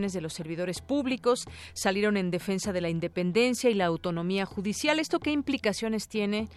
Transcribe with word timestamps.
De 0.00 0.22
los 0.22 0.32
Servidores 0.32 0.80
Públicos, 0.80 1.44
salieron 1.74 2.16
en 2.16 2.30
defensa 2.30 2.72
de 2.72 2.80
la 2.80 2.88
independencia 2.88 3.68
y 3.68 3.74
la 3.74 3.84
autonomía 3.84 4.46
judicial. 4.46 4.98
¿Esto 4.98 5.20
qué 5.20 5.30
implicaciones 5.30 6.08
tiene? 6.08 6.48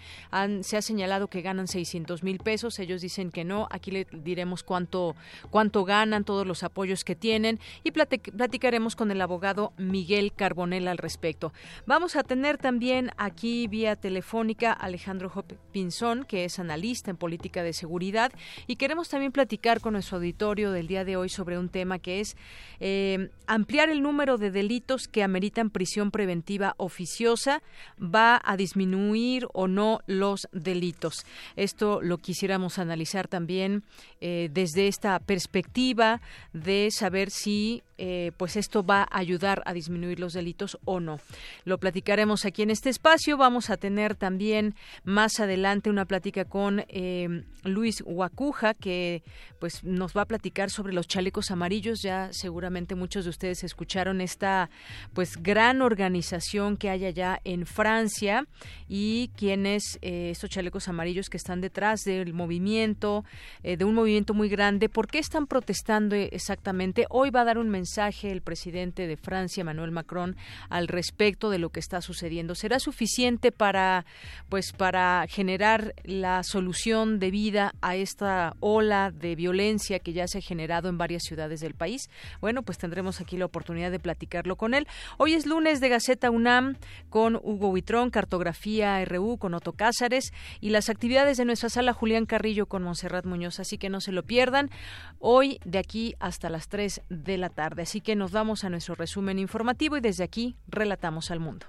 se 0.61 0.77
ha 0.77 0.81
señalado 0.81 1.27
que 1.27 1.41
ganan 1.41 1.67
600 1.67 2.23
mil 2.23 2.39
pesos, 2.39 2.80
ellos 2.80 3.02
dicen 3.02 3.31
que 3.31 3.44
no. 3.44 3.67
Aquí 3.69 3.91
le 3.91 4.08
diremos 4.11 4.63
cuánto, 4.63 5.16
cuánto 5.50 5.83
ganan, 5.83 6.23
todos 6.23 6.47
los 6.47 6.63
apoyos 6.63 7.03
que 7.03 7.16
tienen 7.16 7.59
y 7.83 7.91
platicaremos 7.91 8.95
con 8.95 9.11
el 9.11 9.22
abogado 9.22 9.73
Miguel 9.78 10.33
Carbonell 10.33 10.88
al 10.88 10.97
respecto. 10.97 11.53
Vamos 11.85 12.16
a 12.16 12.23
tener 12.23 12.57
también 12.57 13.11
aquí 13.17 13.67
vía 13.67 13.95
telefónica 13.95 14.72
Alejandro 14.72 15.31
Pinzón, 15.72 16.23
que 16.23 16.45
es 16.45 16.59
analista 16.59 17.11
en 17.11 17.17
política 17.17 17.63
de 17.63 17.73
seguridad 17.73 18.31
y 18.67 18.78
queremos 18.78 19.09
también 19.09 19.31
platicar 19.31 19.81
con 19.81 19.94
nuestro 19.94 20.17
auditorio 20.17 20.72
del 20.72 20.88
día 20.88 21.05
de 21.05 21.17
hoy 21.17 21.30
sobre 21.30 21.57
un 21.57 21.69
tema 21.69 22.00
que 22.00 22.19
es 22.19 22.38
eh, 22.80 23.22
ampliar 23.47 23.89
el 23.89 24.02
número 24.02 24.38
de 24.38 24.52
delitos 24.52 25.07
que 25.07 25.23
ameritan 25.23 25.69
prisión 25.69 26.11
preventiva 26.11 26.75
oficiosa. 26.77 27.61
¿Va 27.99 28.41
a 28.43 28.57
disminuir 28.57 29.47
o 29.53 29.67
no 29.67 29.99
los 30.07 30.47
delitos? 30.52 31.25
Esto 31.55 32.01
lo 32.01 32.17
quisiéramos 32.17 32.79
analizar 32.79 33.27
también 33.27 33.83
eh, 34.21 34.49
desde 34.51 34.88
esta 34.88 35.19
perspectiva 35.19 36.21
de 36.53 36.89
saber 36.91 37.29
si 37.29 37.83
eh, 38.05 38.33
pues 38.35 38.57
esto 38.57 38.83
va 38.83 39.07
a 39.09 39.19
ayudar 39.19 39.63
a 39.65 39.71
disminuir 39.71 40.19
los 40.19 40.33
delitos 40.33 40.77
o 40.83 40.99
no. 40.99 41.21
Lo 41.63 41.77
platicaremos 41.77 42.43
aquí 42.43 42.61
en 42.61 42.69
este 42.69 42.89
espacio. 42.89 43.38
Vamos 43.38 43.69
a 43.69 43.78
tener 43.78 44.16
también 44.16 44.75
más 45.05 45.39
adelante 45.39 45.89
una 45.89 46.03
plática 46.03 46.44
con 46.44 46.83
eh, 46.89 47.45
Luis 47.63 48.03
Huacuja, 48.05 48.73
que 48.73 49.23
pues 49.57 49.85
nos 49.85 50.17
va 50.17 50.23
a 50.23 50.25
platicar 50.25 50.69
sobre 50.69 50.91
los 50.91 51.07
chalecos 51.07 51.50
amarillos. 51.50 52.01
Ya 52.01 52.28
seguramente 52.33 52.94
muchos 52.94 53.23
de 53.23 53.29
ustedes 53.29 53.63
escucharon 53.63 54.19
esta 54.19 54.69
pues 55.13 55.41
gran 55.41 55.81
organización 55.81 56.75
que 56.75 56.89
hay 56.89 57.05
allá 57.05 57.39
en 57.45 57.66
Francia 57.66 58.45
y 58.89 59.31
quienes 59.38 59.97
eh, 60.01 60.31
estos 60.31 60.49
chalecos 60.49 60.89
amarillos 60.89 61.29
que 61.29 61.38
están 61.38 61.61
detrás 61.61 62.01
del 62.01 62.33
movimiento, 62.33 63.23
de 63.61 63.85
un 63.85 63.95
movimiento 63.95 64.33
muy 64.33 64.49
grande. 64.49 64.89
¿Por 64.89 65.07
qué 65.07 65.19
están 65.19 65.47
protestando 65.47 66.17
exactamente? 66.17 67.05
Hoy 67.09 67.29
va 67.29 67.41
a 67.41 67.45
dar 67.45 67.57
un 67.57 67.69
mensaje 67.69 67.92
el 67.97 68.41
presidente 68.41 69.05
de 69.05 69.17
Francia, 69.17 69.61
Emmanuel 69.61 69.91
Macron, 69.91 70.35
al 70.69 70.87
respecto 70.87 71.51
de 71.51 71.59
lo 71.59 71.69
que 71.69 71.79
está 71.79 72.01
sucediendo. 72.01 72.55
¿Será 72.55 72.79
suficiente 72.79 73.51
para, 73.51 74.05
pues, 74.49 74.71
para 74.71 75.25
generar 75.29 75.93
la 76.03 76.41
solución 76.43 77.19
de 77.19 77.29
vida 77.29 77.75
a 77.81 77.95
esta 77.95 78.55
ola 78.61 79.11
de 79.11 79.35
violencia 79.35 79.99
que 79.99 80.13
ya 80.13 80.27
se 80.27 80.39
ha 80.39 80.41
generado 80.41 80.89
en 80.89 80.97
varias 80.97 81.23
ciudades 81.23 81.59
del 81.59 81.75
país? 81.75 82.09
Bueno, 82.41 82.63
pues 82.63 82.79
tendremos 82.79 83.21
aquí 83.21 83.37
la 83.37 83.45
oportunidad 83.45 83.91
de 83.91 83.99
platicarlo 83.99 84.55
con 84.55 84.73
él. 84.73 84.87
Hoy 85.17 85.33
es 85.33 85.45
lunes 85.45 85.79
de 85.79 85.89
Gaceta 85.89 86.31
UNAM 86.31 86.77
con 87.09 87.35
Hugo 87.35 87.69
Huitrón, 87.69 88.09
Cartografía 88.09 89.03
RU 89.05 89.37
con 89.37 89.53
Otto 89.53 89.73
Cázares 89.73 90.33
y 90.61 90.71
las 90.71 90.89
actividades 90.89 91.37
de 91.37 91.45
nuestra 91.45 91.69
sala 91.69 91.93
Julián 91.93 92.25
Carrillo 92.25 92.65
con 92.65 92.81
Monserrat 92.81 93.25
Muñoz. 93.25 93.59
Así 93.59 93.77
que 93.77 93.89
no 93.89 94.01
se 94.01 94.11
lo 94.11 94.23
pierdan. 94.23 94.71
Hoy 95.19 95.59
de 95.63 95.77
aquí 95.77 96.15
hasta 96.19 96.49
las 96.49 96.67
3 96.69 97.01
de 97.09 97.37
la 97.37 97.49
tarde. 97.49 97.72
Así 97.81 98.01
que 98.01 98.16
nos 98.16 98.31
vamos 98.31 98.63
a 98.63 98.69
nuestro 98.69 98.95
resumen 98.95 99.39
informativo 99.39 99.97
y 99.97 100.01
desde 100.01 100.23
aquí 100.23 100.56
relatamos 100.67 101.31
al 101.31 101.39
mundo. 101.39 101.66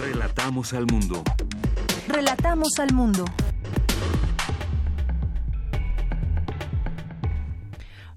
Relatamos 0.00 0.72
al 0.72 0.86
mundo. 0.86 1.22
Relatamos 2.08 2.78
al 2.78 2.92
mundo. 2.92 3.24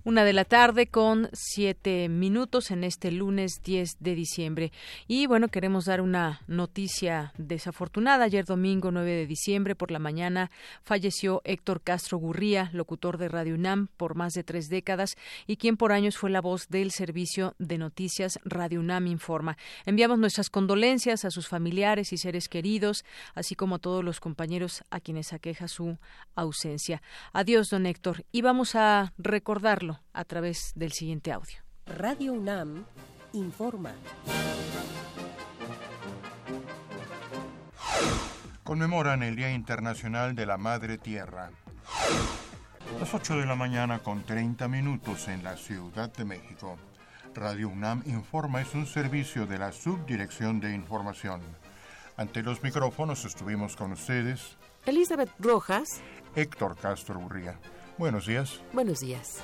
Una 0.07 0.23
de 0.23 0.33
la 0.33 0.45
tarde 0.45 0.85
con 0.85 1.29
siete 1.33 2.09
minutos 2.09 2.69
en 2.69 2.83
este 2.83 3.11
lunes 3.11 3.63
10 3.63 3.97
de 4.01 4.13
diciembre. 4.13 4.71
Y 5.07 5.25
bueno, 5.25 5.47
queremos 5.47 5.85
dar 5.85 5.99
una 5.99 6.41
noticia 6.45 7.33
desafortunada. 7.39 8.25
Ayer 8.25 8.45
domingo 8.45 8.91
9 8.91 9.09
de 9.09 9.25
diciembre 9.25 9.73
por 9.73 9.89
la 9.89 9.97
mañana 9.97 10.51
falleció 10.83 11.41
Héctor 11.43 11.81
Castro 11.81 12.19
Gurría, 12.19 12.69
locutor 12.71 13.17
de 13.17 13.29
Radio 13.29 13.55
UNAM 13.55 13.87
por 13.97 14.13
más 14.13 14.33
de 14.33 14.43
tres 14.43 14.69
décadas 14.69 15.15
y 15.47 15.57
quien 15.57 15.75
por 15.75 15.91
años 15.91 16.17
fue 16.17 16.29
la 16.29 16.39
voz 16.39 16.67
del 16.67 16.91
servicio 16.91 17.55
de 17.57 17.79
noticias 17.79 18.37
Radio 18.43 18.81
UNAM 18.81 19.07
Informa. 19.07 19.57
Enviamos 19.87 20.19
nuestras 20.19 20.51
condolencias 20.51 21.25
a 21.25 21.31
sus 21.31 21.47
familiares 21.47 22.13
y 22.13 22.19
seres 22.19 22.47
queridos, 22.47 23.05
así 23.33 23.55
como 23.55 23.77
a 23.77 23.79
todos 23.79 24.03
los 24.03 24.19
compañeros 24.19 24.83
a 24.91 24.99
quienes 24.99 25.33
aqueja 25.33 25.67
su 25.67 25.97
ausencia. 26.35 27.01
Adiós, 27.33 27.71
don 27.71 27.87
Héctor. 27.87 28.23
Y 28.31 28.43
vamos 28.43 28.75
a 28.75 29.11
recordarlo 29.17 29.94
a 30.13 30.25
través 30.25 30.71
del 30.75 30.91
siguiente 30.91 31.31
audio. 31.31 31.57
Radio 31.85 32.33
UNAM 32.33 32.85
informa. 33.33 33.93
Conmemoran 38.63 39.21
el 39.21 39.35
Día 39.35 39.51
Internacional 39.51 40.35
de 40.35 40.45
la 40.45 40.57
Madre 40.57 40.97
Tierra. 40.97 41.51
Las 42.99 43.13
8 43.13 43.37
de 43.37 43.45
la 43.45 43.55
mañana 43.55 43.99
con 43.99 44.23
30 44.23 44.67
minutos 44.67 45.27
en 45.27 45.43
la 45.43 45.57
Ciudad 45.57 46.11
de 46.11 46.25
México. 46.25 46.77
Radio 47.35 47.69
UNAM 47.69 48.01
Informa 48.05 48.61
es 48.61 48.73
un 48.73 48.87
servicio 48.87 49.45
de 49.45 49.57
la 49.57 49.71
Subdirección 49.71 50.59
de 50.59 50.73
Información. 50.73 51.41
Ante 52.17 52.41
los 52.41 52.63
micrófonos 52.63 53.25
estuvimos 53.25 53.75
con 53.75 53.91
ustedes 53.91 54.57
Elizabeth 54.85 55.29
Rojas, 55.39 55.99
Héctor 56.35 56.77
Castro 56.77 57.19
Burría. 57.19 57.59
Buenos 57.97 58.27
días. 58.27 58.61
Buenos 58.73 58.99
días. 58.99 59.41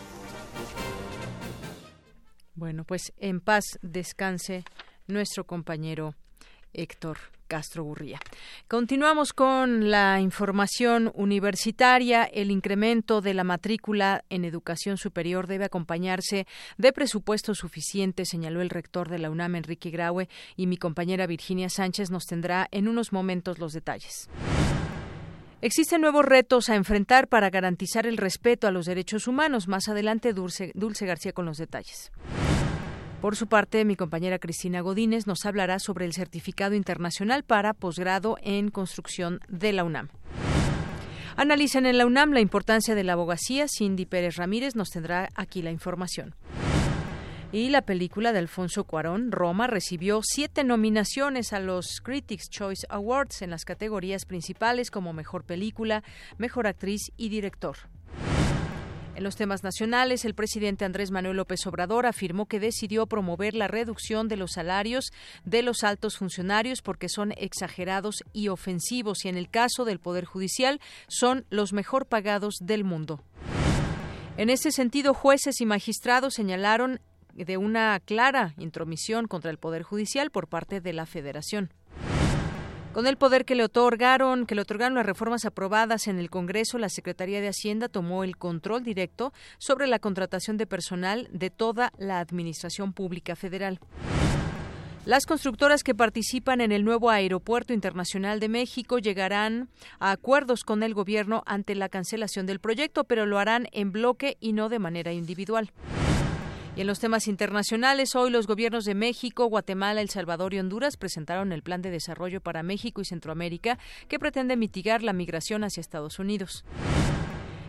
Bueno, 2.54 2.84
pues 2.84 3.14
en 3.18 3.40
paz 3.40 3.64
descanse 3.82 4.66
nuestro 5.08 5.46
compañero 5.46 6.16
Héctor 6.74 7.18
Castro 7.48 7.84
Gurría. 7.84 8.20
Continuamos 8.68 9.34
con 9.34 9.90
la 9.90 10.22
información 10.22 11.12
universitaria. 11.16 12.24
El 12.24 12.50
incremento 12.50 13.20
de 13.22 13.34
la 13.34 13.44
matrícula 13.44 14.24
en 14.30 14.46
educación 14.46 14.98
superior 14.98 15.48
debe 15.48 15.66
acompañarse 15.66 16.46
de 16.78 16.94
presupuesto 16.94 17.54
suficiente, 17.56 18.26
señaló 18.26 18.62
el 18.62 18.70
rector 18.70 19.10
de 19.10 19.20
la 19.20 19.30
UNAM, 19.30 19.56
Enrique 19.56 19.90
Graue, 19.90 20.30
y 20.56 20.68
mi 20.68 20.78
compañera 20.78 21.28
Virginia 21.28 21.70
Sánchez 21.70 22.10
nos 22.10 22.26
tendrá 22.26 22.68
en 22.72 22.88
unos 22.88 23.12
momentos 23.12 23.60
los 23.60 23.74
detalles. 23.74 24.30
Existen 25.64 26.02
nuevos 26.02 26.26
retos 26.26 26.70
a 26.70 26.76
enfrentar 26.76 27.28
para 27.28 27.52
garantizar 27.52 28.08
el 28.08 28.18
respeto 28.18 28.66
a 28.66 28.72
los 28.72 28.88
derechos 28.88 29.28
humanos. 29.28 29.68
Más 29.68 29.88
adelante, 29.90 30.34
Dulce, 30.34 30.74
García 31.06 31.34
con 31.34 31.46
los 31.46 31.58
detalles. 31.58 32.12
Por 33.22 33.36
su 33.36 33.46
parte, 33.46 33.86
mi 33.86 33.96
compañera 33.96 34.40
Cristina 34.40 34.82
Godínez 34.82 35.28
nos 35.28 35.46
hablará 35.46 35.78
sobre 35.78 36.06
el 36.06 36.14
certificado 36.14 36.74
internacional 36.74 37.44
para 37.44 37.76
posgrado 37.76 38.38
en 38.42 38.72
construcción 38.72 39.40
de 39.50 39.74
la 39.74 39.84
UNAM. 39.84 40.10
Analicen 41.36 41.86
en 41.86 42.00
la 42.00 42.08
UNAM 42.08 42.32
la 42.32 42.40
importancia 42.40 42.96
de 42.96 43.04
la 43.04 43.14
abogacía. 43.14 43.68
Cindy 43.68 44.08
Pérez 44.08 44.38
Ramírez 44.38 44.76
nos 44.76 44.90
tendrá 44.90 45.30
aquí 45.36 45.62
la 45.62 45.70
información. 45.70 46.34
Y 47.54 47.70
la 47.70 47.82
película 47.82 48.32
de 48.32 48.40
Alfonso 48.40 48.86
Cuarón, 48.86 49.30
Roma, 49.30 49.68
recibió 49.68 50.22
siete 50.24 50.64
nominaciones 50.64 51.52
a 51.52 51.60
los 51.60 52.00
Critics' 52.02 52.50
Choice 52.50 52.88
Awards 52.90 53.42
en 53.42 53.50
las 53.50 53.66
categorías 53.66 54.24
principales 54.24 54.90
como 54.90 55.12
Mejor 55.12 55.44
Película, 55.44 56.02
Mejor 56.38 56.66
Actriz 56.66 57.12
y 57.18 57.28
Director. 57.28 57.76
En 59.16 59.26
los 59.26 59.36
temas 59.36 59.66
nacionales, 59.66 60.24
el 60.24 60.34
presidente 60.34 60.86
Andrés 60.86 61.12
Manuel 61.12 61.36
López 61.36 61.68
Obrador 61.68 62.06
afirmó 62.06 62.46
que 62.46 62.62
decidió 62.62 63.06
promover 63.06 63.54
la 63.54 63.68
reducción 63.68 64.30
de 64.30 64.38
los 64.38 64.54
salarios 64.54 65.12
de 65.44 65.62
los 65.62 65.84
altos 65.84 66.18
funcionarios 66.18 66.82
porque 66.82 67.10
son 67.10 67.34
exagerados 67.36 68.24
y 68.32 68.48
ofensivos 68.48 69.26
y 69.26 69.28
en 69.28 69.36
el 69.36 69.50
caso 69.50 69.84
del 69.84 70.00
Poder 70.00 70.24
Judicial 70.24 70.80
son 71.10 71.46
los 71.50 71.74
mejor 71.74 72.06
pagados 72.06 72.56
del 72.62 72.86
mundo. 72.86 73.22
En 74.38 74.50
ese 74.50 74.72
sentido, 74.72 75.14
jueces 75.14 75.60
y 75.60 75.66
magistrados 75.66 76.34
señalaron 76.34 77.02
de 77.36 77.58
una 77.58 78.00
clara 78.00 78.54
intromisión 78.58 79.28
contra 79.28 79.52
el 79.52 79.58
Poder 79.58 79.84
Judicial 79.84 80.32
por 80.32 80.48
parte 80.48 80.82
de 80.82 80.94
la 80.94 81.06
Federación. 81.06 81.72
Con 82.94 83.08
el 83.08 83.16
poder 83.16 83.46
que 83.46 83.56
le 83.56 83.64
otorgaron, 83.64 84.46
que 84.46 84.54
le 84.54 84.64
otorgaron 84.64 84.96
las 84.96 85.06
reformas 85.06 85.46
aprobadas 85.46 86.08
en 86.08 86.20
el 86.20 86.30
Congreso, 86.30 86.78
la 86.78 86.90
Secretaría 86.90 87.40
de 87.40 87.48
Hacienda 87.48 87.88
tomó 87.88 88.26
el 88.26 88.36
control 88.36 88.84
directo 88.84 89.32
sobre 89.60 89.88
la 89.88 90.00
contratación 90.00 90.58
de 90.58 90.68
personal 90.68 91.30
de 91.32 91.50
toda 91.50 91.94
la 91.98 92.20
Administración 92.20 92.92
Pública 92.92 93.38
Federal. 93.38 93.80
Las 95.06 95.26
constructoras 95.26 95.84
que 95.84 95.96
participan 95.96 96.60
en 96.60 96.74
el 96.74 96.84
nuevo 96.84 97.10
Aeropuerto 97.10 97.74
Internacional 97.74 98.42
de 98.42 98.50
México 98.50 99.00
llegarán 99.00 99.70
a 100.00 100.12
acuerdos 100.12 100.64
con 100.64 100.84
el 100.84 100.94
gobierno 100.94 101.44
ante 101.48 101.76
la 101.76 101.88
cancelación 101.88 102.46
del 102.46 102.60
proyecto, 102.60 103.06
pero 103.06 103.26
lo 103.26 103.40
harán 103.40 103.68
en 103.72 103.94
bloque 103.94 104.38
y 104.42 104.52
no 104.52 104.68
de 104.68 104.80
manera 104.80 105.14
individual. 105.14 105.72
Y 106.76 106.82
en 106.82 106.88
los 106.88 107.00
temas 107.00 107.28
internacionales, 107.28 108.16
hoy 108.16 108.30
los 108.30 108.48
gobiernos 108.48 108.86
de 108.86 108.96
México, 108.96 109.46
Guatemala, 109.48 110.00
El 110.00 110.10
Salvador 110.10 110.54
y 110.54 110.60
Honduras 110.60 110.96
presentaron 110.96 111.52
el 111.52 111.64
Plan 111.64 111.82
de 111.82 111.92
Desarrollo 111.92 112.40
para 112.40 112.64
México 112.64 113.02
y 113.02 113.06
Centroamérica 113.06 113.78
que 114.08 114.20
pretende 114.20 114.56
mitigar 114.56 115.04
la 115.04 115.12
migración 115.12 115.66
hacia 115.66 115.82
Estados 115.82 116.18
Unidos. 116.18 116.64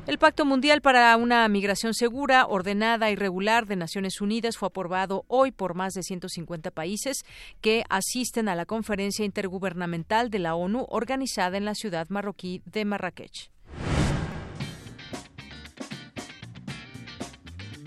El 0.07 0.19
Pacto 0.19 0.45
Mundial 0.45 0.83
para 0.83 1.17
una 1.17 1.47
Migración 1.49 1.95
Segura, 1.95 2.47
Ordenada 2.47 3.11
y 3.11 3.17
Regular 3.17 3.67
de 3.67 3.77
Naciones 3.77 4.21
Unidas 4.21 4.57
fue 4.57 4.67
aprobado 4.67 5.25
hoy 5.29 5.53
por 5.53 5.75
más 5.75 5.95
de 5.95 6.03
150 6.03 6.73
países 6.73 7.25
que 7.61 7.85
asisten 7.89 8.49
a 8.49 8.57
la 8.57 8.67
conferencia 8.67 9.25
intergubernamental 9.25 10.29
de 10.29 10.41
la 10.41 10.57
ONU 10.57 10.87
organizada 10.89 11.57
en 11.57 11.65
la 11.65 11.75
ciudad 11.75 12.09
marroquí 12.09 12.63
de 12.67 12.85
Marrakech. 12.85 13.53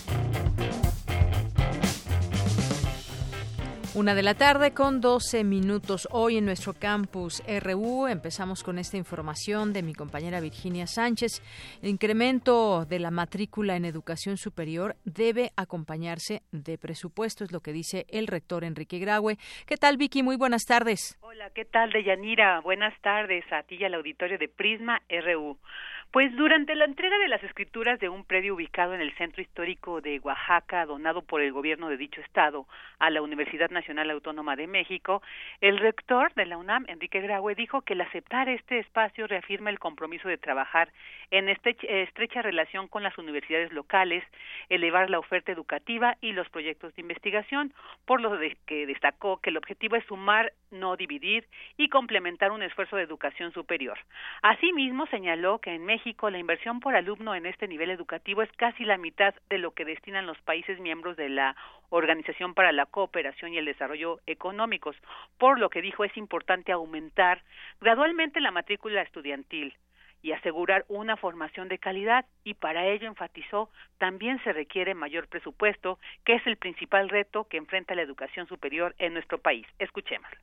Una 3.96 4.16
de 4.16 4.24
la 4.24 4.34
tarde 4.34 4.74
con 4.74 5.02
12 5.02 5.44
minutos. 5.44 6.08
Hoy 6.10 6.38
en 6.38 6.46
nuestro 6.46 6.74
campus 6.74 7.44
RU 7.62 8.08
empezamos 8.08 8.64
con 8.64 8.80
esta 8.80 8.98
información 8.98 9.72
de 9.72 9.84
mi 9.84 9.94
compañera 9.94 10.40
Virginia 10.40 10.88
Sánchez. 10.88 11.44
El 11.84 11.90
incremento 11.90 12.86
de 12.86 12.98
la 12.98 13.12
matrícula 13.12 13.76
en 13.76 13.86
educación 13.86 14.38
superior 14.38 14.96
debe 15.06 15.52
acompañarse 15.58 16.42
de 16.52 16.80
presupuesto, 16.80 17.44
es 17.44 17.52
lo 17.52 17.60
que 17.60 17.72
dice 17.72 18.08
el 18.10 18.26
rector 18.26 18.64
Enrique 18.64 18.98
Graue. 18.98 19.38
¿Qué 19.68 19.78
tal, 19.78 19.98
Vicky? 19.98 20.24
Muy 20.24 20.38
buenas 20.38 20.66
tardes. 20.66 21.20
Hola, 21.22 21.52
¿qué 21.52 21.64
tal, 21.64 21.92
Deyanira? 21.92 22.62
Buenas 22.62 23.00
tardes 23.02 23.46
a 23.54 23.62
ti 23.62 23.76
y 23.76 23.84
al 23.84 23.94
auditorio 23.94 24.40
de 24.40 24.48
Prisma 24.48 25.04
RU. 25.08 25.60
Pues 26.14 26.32
durante 26.36 26.76
la 26.76 26.86
entrega 26.86 27.18
de 27.18 27.28
las 27.28 27.44
escrituras 27.44 28.00
de 28.00 28.08
un 28.08 28.24
predio 28.24 28.54
ubicado 28.54 28.94
en 28.94 29.02
el 29.02 29.16
centro 29.16 29.42
histórico 29.42 30.00
de 30.00 30.20
Oaxaca, 30.20 30.86
donado 30.86 31.24
por 31.24 31.42
el 31.42 31.52
gobierno 31.52 31.90
de 31.90 31.98
dicho 31.98 32.22
estado 32.22 32.68
a 33.00 33.10
la 33.10 33.24
Universidad 33.24 33.72
Nacional 33.72 34.12
Autónoma 34.12 34.56
de 34.56 34.68
México, 34.68 35.24
el 35.60 35.80
rector 35.80 36.32
de 36.36 36.46
la 36.46 36.58
UNAM, 36.58 36.86
Enrique 36.88 37.20
Graue, 37.20 37.56
dijo 37.56 37.82
que 37.82 37.94
el 37.94 38.02
aceptar 38.02 38.48
este 38.48 38.78
espacio 38.78 39.26
reafirma 39.26 39.72
el 39.72 39.80
compromiso 39.80 40.28
de 40.28 40.38
trabajar 40.38 40.92
en 41.32 41.50
estrecha 41.50 42.44
relación 42.44 42.88
con 42.88 43.02
las 43.02 43.18
universidades 43.18 43.74
locales, 43.74 44.24
elevar 44.70 45.10
la 45.10 45.18
oferta 45.18 45.52
educativa 45.52 46.16
y 46.22 46.34
los 46.34 46.48
proyectos 46.50 46.94
de 46.94 47.02
investigación, 47.02 47.74
por 48.06 48.22
lo 48.22 48.38
que 48.68 48.86
destacó 48.86 49.38
que 49.38 49.50
el 49.50 49.58
objetivo 49.58 49.96
es 49.96 50.06
sumar, 50.06 50.54
no 50.70 50.96
dividir 50.96 51.48
y 51.76 51.90
complementar 51.90 52.52
un 52.52 52.62
esfuerzo 52.62 52.98
de 52.98 53.04
educación 53.04 53.52
superior. 53.52 53.98
Asimismo, 54.44 55.08
señaló 55.08 55.58
que 55.58 55.74
en 55.74 55.84
México 55.84 56.03
la 56.04 56.38
inversión 56.38 56.82
por 56.82 56.96
alumno 56.96 57.34
en 57.34 57.46
este 57.46 57.66
nivel 57.66 57.90
educativo 57.90 58.42
es 58.42 58.52
casi 58.58 58.84
la 58.84 58.98
mitad 58.98 59.34
de 59.50 59.58
lo 59.58 59.72
que 59.72 59.86
destinan 59.86 60.26
los 60.26 60.38
países 60.42 60.78
miembros 60.80 61.16
de 61.16 61.30
la 61.30 61.56
Organización 61.90 62.54
para 62.54 62.74
la 62.74 62.86
Cooperación 62.86 63.54
y 63.54 63.58
el 63.58 63.66
Desarrollo 63.66 64.20
Económicos, 64.28 64.98
por 65.38 65.60
lo 65.60 65.70
que 65.70 65.82
dijo 65.82 66.04
es 66.04 66.16
importante 66.18 66.74
aumentar 66.74 67.42
gradualmente 67.80 68.42
la 68.42 68.52
matrícula 68.52 69.02
estudiantil 69.02 69.76
y 70.22 70.34
asegurar 70.34 70.84
una 70.90 71.16
formación 71.16 71.70
de 71.70 71.80
calidad 71.80 72.26
y 72.44 72.56
para 72.56 72.86
ello 72.86 73.08
enfatizó 73.08 73.70
también 73.98 74.44
se 74.44 74.52
requiere 74.52 74.96
mayor 74.96 75.30
presupuesto, 75.30 76.00
que 76.26 76.36
es 76.36 76.46
el 76.48 76.58
principal 76.58 77.08
reto 77.08 77.46
que 77.48 77.58
enfrenta 77.58 77.96
la 77.96 78.02
educación 78.02 78.46
superior 78.48 78.94
en 78.98 79.14
nuestro 79.14 79.38
país. 79.38 79.66
Escuchémoslo 79.80 80.38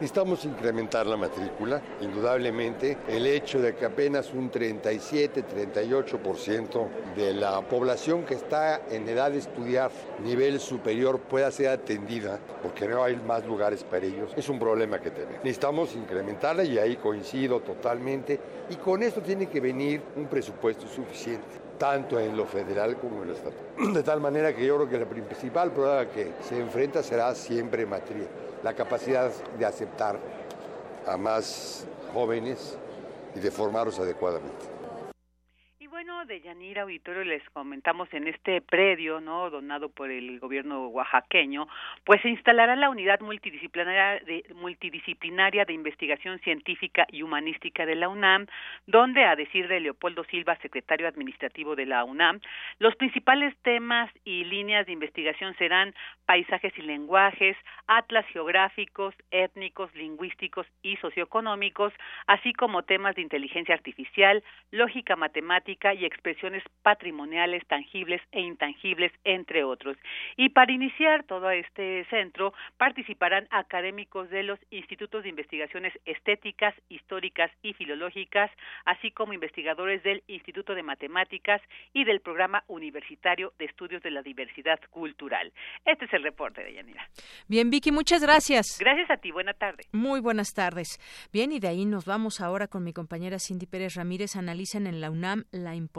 Necesitamos 0.00 0.44
incrementar 0.44 1.08
la 1.08 1.16
matrícula, 1.16 1.82
indudablemente. 2.00 2.98
El 3.08 3.26
hecho 3.26 3.60
de 3.60 3.74
que 3.74 3.84
apenas 3.84 4.32
un 4.32 4.48
37-38% 4.48 6.86
de 7.16 7.34
la 7.34 7.60
población 7.62 8.22
que 8.22 8.34
está 8.34 8.82
en 8.92 9.08
edad 9.08 9.32
de 9.32 9.38
estudiar 9.38 9.90
nivel 10.22 10.60
superior 10.60 11.18
pueda 11.18 11.50
ser 11.50 11.70
atendida, 11.70 12.38
porque 12.62 12.86
no 12.86 13.02
hay 13.02 13.16
más 13.16 13.44
lugares 13.44 13.82
para 13.82 14.06
ellos, 14.06 14.30
es 14.36 14.48
un 14.48 14.60
problema 14.60 15.00
que 15.00 15.10
tenemos. 15.10 15.42
Necesitamos 15.42 15.96
incrementarla 15.96 16.62
y 16.62 16.78
ahí 16.78 16.94
coincido 16.94 17.58
totalmente. 17.58 18.38
Y 18.70 18.76
con 18.76 19.02
esto 19.02 19.20
tiene 19.20 19.48
que 19.48 19.60
venir 19.60 20.00
un 20.14 20.26
presupuesto 20.26 20.86
suficiente 20.86 21.66
tanto 21.76 22.20
en 22.20 22.36
lo 22.36 22.44
federal 22.44 22.96
como 22.96 23.22
en 23.22 23.28
lo 23.28 23.34
estatal. 23.34 23.64
De 23.94 24.02
tal 24.02 24.20
manera 24.20 24.52
que 24.54 24.66
yo 24.66 24.76
creo 24.76 24.88
que 24.88 24.96
el 24.96 25.06
principal 25.06 25.72
problema 25.72 26.10
que 26.10 26.32
se 26.42 26.58
enfrenta 26.58 27.02
será 27.02 27.34
siempre 27.34 27.86
materia, 27.86 28.26
la 28.62 28.74
capacidad 28.74 29.30
de 29.58 29.64
aceptar 29.64 30.18
a 31.06 31.16
más 31.16 31.84
jóvenes 32.12 32.76
y 33.34 33.40
de 33.40 33.50
formarlos 33.50 33.98
adecuadamente 33.98 34.77
de 36.26 36.40
Yanira 36.40 36.82
Auditorio 36.82 37.22
les 37.22 37.48
comentamos 37.50 38.12
en 38.12 38.26
este 38.26 38.60
predio, 38.60 39.20
¿no? 39.20 39.50
Donado 39.50 39.88
por 39.88 40.10
el 40.10 40.40
gobierno 40.40 40.88
oaxaqueño, 40.88 41.68
pues 42.04 42.20
se 42.22 42.28
instalará 42.28 42.74
la 42.74 42.90
unidad 42.90 43.20
multidisciplinaria 43.20 44.20
multidisciplinaria 44.56 45.64
de 45.64 45.74
investigación 45.74 46.40
científica 46.40 47.06
y 47.12 47.22
humanística 47.22 47.86
de 47.86 47.94
la 47.94 48.08
UNAM, 48.08 48.46
donde, 48.86 49.24
a 49.24 49.36
decir 49.36 49.68
de 49.68 49.78
Leopoldo 49.78 50.24
Silva, 50.24 50.56
secretario 50.56 51.06
administrativo 51.06 51.76
de 51.76 51.86
la 51.86 52.02
UNAM, 52.02 52.40
los 52.80 52.96
principales 52.96 53.56
temas 53.62 54.10
y 54.24 54.44
líneas 54.44 54.86
de 54.86 54.92
investigación 54.92 55.54
serán 55.56 55.94
paisajes 56.26 56.76
y 56.76 56.82
lenguajes, 56.82 57.56
atlas 57.86 58.26
geográficos, 58.32 59.14
étnicos, 59.30 59.94
lingüísticos 59.94 60.66
y 60.82 60.96
socioeconómicos, 60.96 61.92
así 62.26 62.52
como 62.52 62.82
temas 62.82 63.14
de 63.14 63.22
inteligencia 63.22 63.74
artificial, 63.74 64.42
lógica 64.72 65.14
matemática, 65.14 65.94
y 65.94 66.07
expresiones 66.08 66.62
patrimoniales 66.82 67.66
tangibles 67.66 68.20
e 68.32 68.40
intangibles, 68.40 69.12
entre 69.24 69.62
otros. 69.62 69.96
Y 70.36 70.48
para 70.48 70.72
iniciar 70.72 71.24
todo 71.24 71.50
este 71.50 72.04
centro 72.06 72.52
participarán 72.76 73.46
académicos 73.50 74.30
de 74.30 74.42
los 74.42 74.58
institutos 74.70 75.22
de 75.22 75.28
investigaciones 75.28 75.92
estéticas, 76.04 76.74
históricas 76.88 77.50
y 77.62 77.74
filológicas, 77.74 78.50
así 78.84 79.10
como 79.10 79.32
investigadores 79.32 80.02
del 80.02 80.22
Instituto 80.26 80.74
de 80.74 80.82
Matemáticas 80.82 81.60
y 81.92 82.04
del 82.04 82.20
Programa 82.20 82.64
Universitario 82.66 83.52
de 83.58 83.66
Estudios 83.66 84.02
de 84.02 84.10
la 84.10 84.22
Diversidad 84.22 84.80
Cultural. 84.90 85.52
Este 85.84 86.06
es 86.06 86.12
el 86.12 86.22
reporte 86.22 86.62
de 86.62 86.74
Yanira. 86.74 87.08
Bien, 87.48 87.70
Vicky, 87.70 87.92
muchas 87.92 88.22
gracias. 88.22 88.78
Gracias 88.80 89.10
a 89.10 89.18
ti, 89.18 89.30
buena 89.30 89.54
tarde. 89.54 89.84
Muy 89.92 90.20
buenas 90.20 90.54
tardes. 90.54 90.98
Bien, 91.32 91.52
y 91.52 91.60
de 91.60 91.68
ahí 91.68 91.84
nos 91.84 92.06
vamos 92.06 92.40
ahora 92.40 92.66
con 92.66 92.82
mi 92.82 92.92
compañera 92.92 93.38
Cindy 93.38 93.66
Pérez 93.66 93.94
Ramírez. 93.94 94.36
Analizan 94.36 94.86
en 94.86 95.00
la 95.00 95.10
UNAM 95.10 95.44
la 95.50 95.74
importancia 95.74 95.97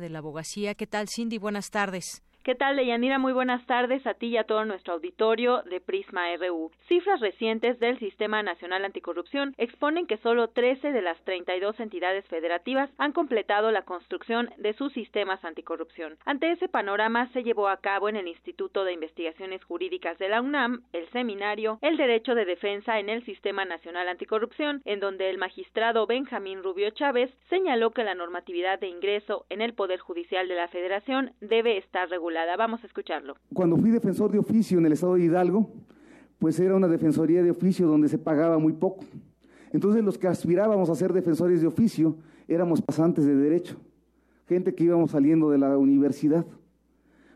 de 0.00 0.08
la 0.10 0.18
abogacía. 0.20 0.74
¿Qué 0.76 0.86
tal, 0.86 1.08
Cindy? 1.08 1.38
Buenas 1.38 1.70
tardes. 1.70 2.22
¿Qué 2.42 2.54
tal, 2.54 2.76
Deyanira? 2.76 3.18
Muy 3.18 3.34
buenas 3.34 3.66
tardes 3.66 4.06
a 4.06 4.14
ti 4.14 4.28
y 4.28 4.38
a 4.38 4.44
todo 4.44 4.64
nuestro 4.64 4.94
auditorio 4.94 5.60
de 5.64 5.78
Prisma 5.78 6.34
RU. 6.36 6.70
Cifras 6.88 7.20
recientes 7.20 7.78
del 7.80 7.98
Sistema 7.98 8.42
Nacional 8.42 8.82
Anticorrupción 8.86 9.54
exponen 9.58 10.06
que 10.06 10.16
solo 10.16 10.48
13 10.48 10.90
de 10.90 11.02
las 11.02 11.22
32 11.24 11.78
entidades 11.80 12.26
federativas 12.28 12.88
han 12.96 13.12
completado 13.12 13.70
la 13.70 13.82
construcción 13.82 14.48
de 14.56 14.72
sus 14.72 14.90
sistemas 14.94 15.44
anticorrupción. 15.44 16.16
Ante 16.24 16.50
ese 16.50 16.66
panorama 16.66 17.28
se 17.34 17.42
llevó 17.42 17.68
a 17.68 17.76
cabo 17.76 18.08
en 18.08 18.16
el 18.16 18.26
Instituto 18.26 18.84
de 18.84 18.94
Investigaciones 18.94 19.62
Jurídicas 19.62 20.16
de 20.16 20.30
la 20.30 20.40
UNAM 20.40 20.80
el 20.94 21.06
seminario 21.10 21.78
El 21.82 21.98
Derecho 21.98 22.34
de 22.34 22.46
Defensa 22.46 22.98
en 23.00 23.10
el 23.10 23.22
Sistema 23.26 23.66
Nacional 23.66 24.08
Anticorrupción, 24.08 24.80
en 24.86 25.00
donde 25.00 25.28
el 25.28 25.36
magistrado 25.36 26.06
Benjamín 26.06 26.62
Rubio 26.62 26.88
Chávez 26.88 27.30
señaló 27.50 27.90
que 27.90 28.02
la 28.02 28.14
normatividad 28.14 28.78
de 28.78 28.88
ingreso 28.88 29.44
en 29.50 29.60
el 29.60 29.74
Poder 29.74 30.00
Judicial 30.00 30.48
de 30.48 30.54
la 30.54 30.68
Federación 30.68 31.34
debe 31.42 31.76
estar 31.76 32.08
regulada 32.08 32.29
Vamos 32.56 32.82
a 32.84 32.86
escucharlo. 32.86 33.34
Cuando 33.52 33.76
fui 33.76 33.90
defensor 33.90 34.30
de 34.30 34.38
oficio 34.38 34.78
en 34.78 34.86
el 34.86 34.92
estado 34.92 35.14
de 35.14 35.24
Hidalgo, 35.24 35.70
pues 36.38 36.60
era 36.60 36.76
una 36.76 36.88
defensoría 36.88 37.42
de 37.42 37.50
oficio 37.50 37.86
donde 37.86 38.08
se 38.08 38.18
pagaba 38.18 38.58
muy 38.58 38.72
poco. 38.72 39.04
Entonces 39.72 40.04
los 40.04 40.18
que 40.18 40.28
aspirábamos 40.28 40.90
a 40.90 40.94
ser 40.94 41.12
defensores 41.12 41.60
de 41.60 41.66
oficio 41.66 42.16
éramos 42.48 42.82
pasantes 42.82 43.24
de 43.24 43.34
derecho, 43.34 43.76
gente 44.48 44.74
que 44.74 44.84
íbamos 44.84 45.12
saliendo 45.12 45.50
de 45.50 45.58
la 45.58 45.76
universidad. 45.76 46.44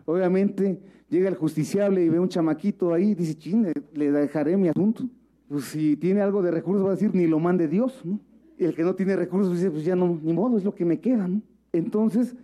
Obviamente 0.05 0.81
llega 1.09 1.29
el 1.29 1.37
justiciable 1.37 2.05
y 2.05 2.09
ve 2.09 2.19
un 2.19 2.29
chamaquito 2.29 2.93
ahí, 2.93 3.15
dice, 3.15 3.35
chine, 3.35 3.73
le 3.95 4.11
dejaré 4.13 4.57
mi 4.57 4.69
asunto. 4.69 5.05
Pues 5.49 5.65
si 5.65 5.97
tiene 5.97 6.21
algo 6.21 6.43
de 6.43 6.51
recursos 6.51 6.85
va 6.85 6.91
a 6.91 6.95
decir, 6.95 7.15
ni 7.15 7.27
lo 7.27 7.39
mande 7.39 7.69
Dios, 7.69 8.01
¿no? 8.05 8.21
Y 8.59 8.65
el 8.65 8.75
que 8.75 8.83
no 8.85 8.95
tiene 8.95 9.17
recursos 9.17 9.55
dice, 9.55 9.71
pues 9.71 9.85
ya 9.85 9.97
no, 9.97 10.19
ni 10.23 10.33
modo, 10.33 10.57
es 10.57 10.65
lo 10.65 10.75
que 10.75 10.85
me 10.85 11.01
queda. 11.01 11.29
Entonces, 11.73 12.37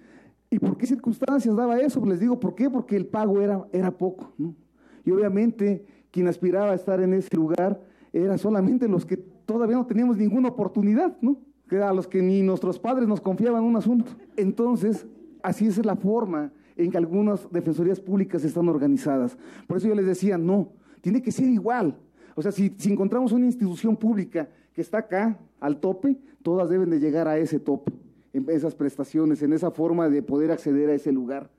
¿Y 0.51 0.59
por 0.59 0.77
qué 0.77 0.85
circunstancias 0.87 1.55
daba 1.55 1.79
eso? 1.81 2.05
Les 2.05 2.19
digo, 2.19 2.41
¿por 2.41 2.57
qué? 2.57 2.69
Porque 2.69 2.97
el 2.97 3.07
pago 3.07 3.41
era, 3.41 3.65
era 3.73 3.97
poco, 3.97 4.33
¿no? 4.37 4.57
Y 5.05 5.13
obviamente 5.13 5.87
quien 6.11 6.27
aspiraba 6.27 6.73
a 6.73 6.75
estar 6.75 7.01
en 7.01 7.15
ese 7.15 7.35
lugar 7.37 7.81
eran 8.13 8.37
solamente 8.37 8.89
los 8.89 9.07
que 9.07 9.17
todavía 9.17 9.77
no 9.77 9.87
teníamos 9.87 10.17
ninguna 10.17 10.49
oportunidad, 10.49 11.17
¿no? 11.21 11.39
Que 11.69 11.81
a 11.81 11.93
los 11.93 12.09
que 12.09 12.21
ni 12.21 12.43
nuestros 12.43 12.81
padres 12.81 13.07
nos 13.07 13.21
confiaban 13.21 13.63
un 13.63 13.77
asunto. 13.77 14.11
Entonces, 14.37 15.07
así 15.45 15.69
es 15.69 15.85
la 15.87 15.95
forma 15.95 16.53
en 16.77 16.91
que 16.91 16.99
algunas 16.99 17.49
defensorías 17.53 18.01
públicas 18.01 18.45
están 18.45 18.69
organizadas. 18.69 19.39
Por 19.69 19.77
eso 19.77 19.87
yo 19.87 19.95
les 19.95 20.07
decía, 20.07 20.37
no, 20.37 20.73
tiene 21.01 21.23
que 21.23 21.31
ser 21.31 21.47
igual. 21.49 21.97
O 22.35 22.43
sea, 22.43 22.51
si, 22.51 22.75
si 22.77 22.93
encontramos 22.93 23.31
una 23.31 23.47
institución 23.47 23.97
pública 23.97 24.49
que 24.73 24.81
está 24.81 24.99
acá, 24.99 25.39
al 25.61 25.79
tope, 25.79 26.19
todas 26.43 26.69
deben 26.71 26.91
de 26.91 26.99
llegar 26.99 27.29
a 27.29 27.39
ese 27.39 27.61
tope 27.61 27.93
en 28.33 28.49
esas 28.49 28.75
prestaciones, 28.75 29.43
en 29.43 29.53
esa 29.53 29.71
forma 29.71 30.09
de 30.09 30.23
poder 30.23 30.51
acceder 30.51 30.91
a 30.91 30.95
ese 30.95 31.13
lugar. 31.13 31.51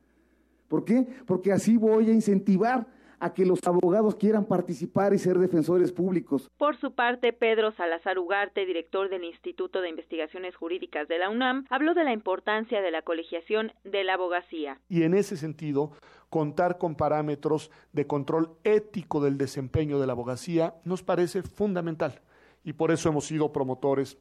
¿Por 0.68 0.86
qué? 0.86 1.06
Porque 1.26 1.52
así 1.52 1.78
voy 1.78 2.10
a 2.10 2.14
incentivar 2.14 2.88
a 3.22 3.34
que 3.34 3.46
los 3.46 3.60
abogados 3.66 4.16
quieran 4.16 4.46
participar 4.46 5.14
y 5.14 5.20
ser 5.20 5.38
defensores 5.38 5.92
públicos. 5.92 6.50
Por 6.58 6.76
su 6.78 6.94
parte, 6.94 7.34
Pedro 7.34 7.72
Salazar 7.72 8.18
Ugarte, 8.18 8.66
director 8.66 9.10
del 9.10 9.24
Instituto 9.24 9.82
de 9.82 9.90
Investigaciones 9.90 10.56
Jurídicas 10.56 11.08
de 11.08 11.20
la 11.20 11.30
UNAM, 11.30 11.66
habló 11.70 11.94
de 11.94 12.04
la 12.04 12.14
importancia 12.14 12.82
de 12.82 12.90
la 12.90 13.04
colegiación 13.04 13.72
de 13.84 14.04
la 14.04 14.16
abogacía. 14.16 14.80
Y 14.90 15.04
en 15.04 15.14
ese 15.14 15.38
sentido, 15.38 15.92
contar 16.30 16.80
con 16.80 16.96
parámetros 16.96 17.70
de 17.94 18.08
control 18.08 18.50
ético 18.64 19.22
del 19.22 19.38
desempeño 19.38 20.00
de 20.00 20.08
la 20.08 20.14
abogacía 20.14 20.74
nos 20.84 21.04
parece 21.04 21.44
fundamental. 21.44 22.22
Y 22.64 22.74
por 22.74 22.92
eso 22.92 23.10
hemos 23.10 23.26
sido 23.26 23.52
promotores 23.52 24.18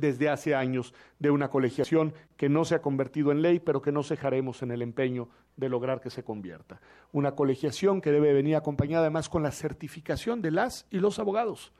desde 0.00 0.28
hace 0.28 0.54
años 0.54 0.94
de 1.18 1.30
una 1.30 1.48
colegiación 1.48 2.14
que 2.36 2.48
no 2.48 2.64
se 2.64 2.74
ha 2.74 2.82
convertido 2.82 3.32
en 3.32 3.42
ley, 3.42 3.58
pero 3.60 3.82
que 3.82 3.92
no 3.92 4.02
cejaremos 4.02 4.62
en 4.62 4.70
el 4.70 4.82
empeño 4.82 5.28
de 5.56 5.68
lograr 5.68 6.00
que 6.00 6.10
se 6.10 6.22
convierta. 6.22 6.80
Una 7.12 7.34
colegiación 7.34 8.00
que 8.00 8.12
debe 8.12 8.32
venir 8.32 8.56
acompañada 8.56 9.04
además 9.04 9.28
con 9.28 9.42
la 9.42 9.50
certificación 9.50 10.42
de 10.42 10.50
las 10.50 10.86
y 10.90 10.98
los 10.98 11.18
abogados, 11.18 11.72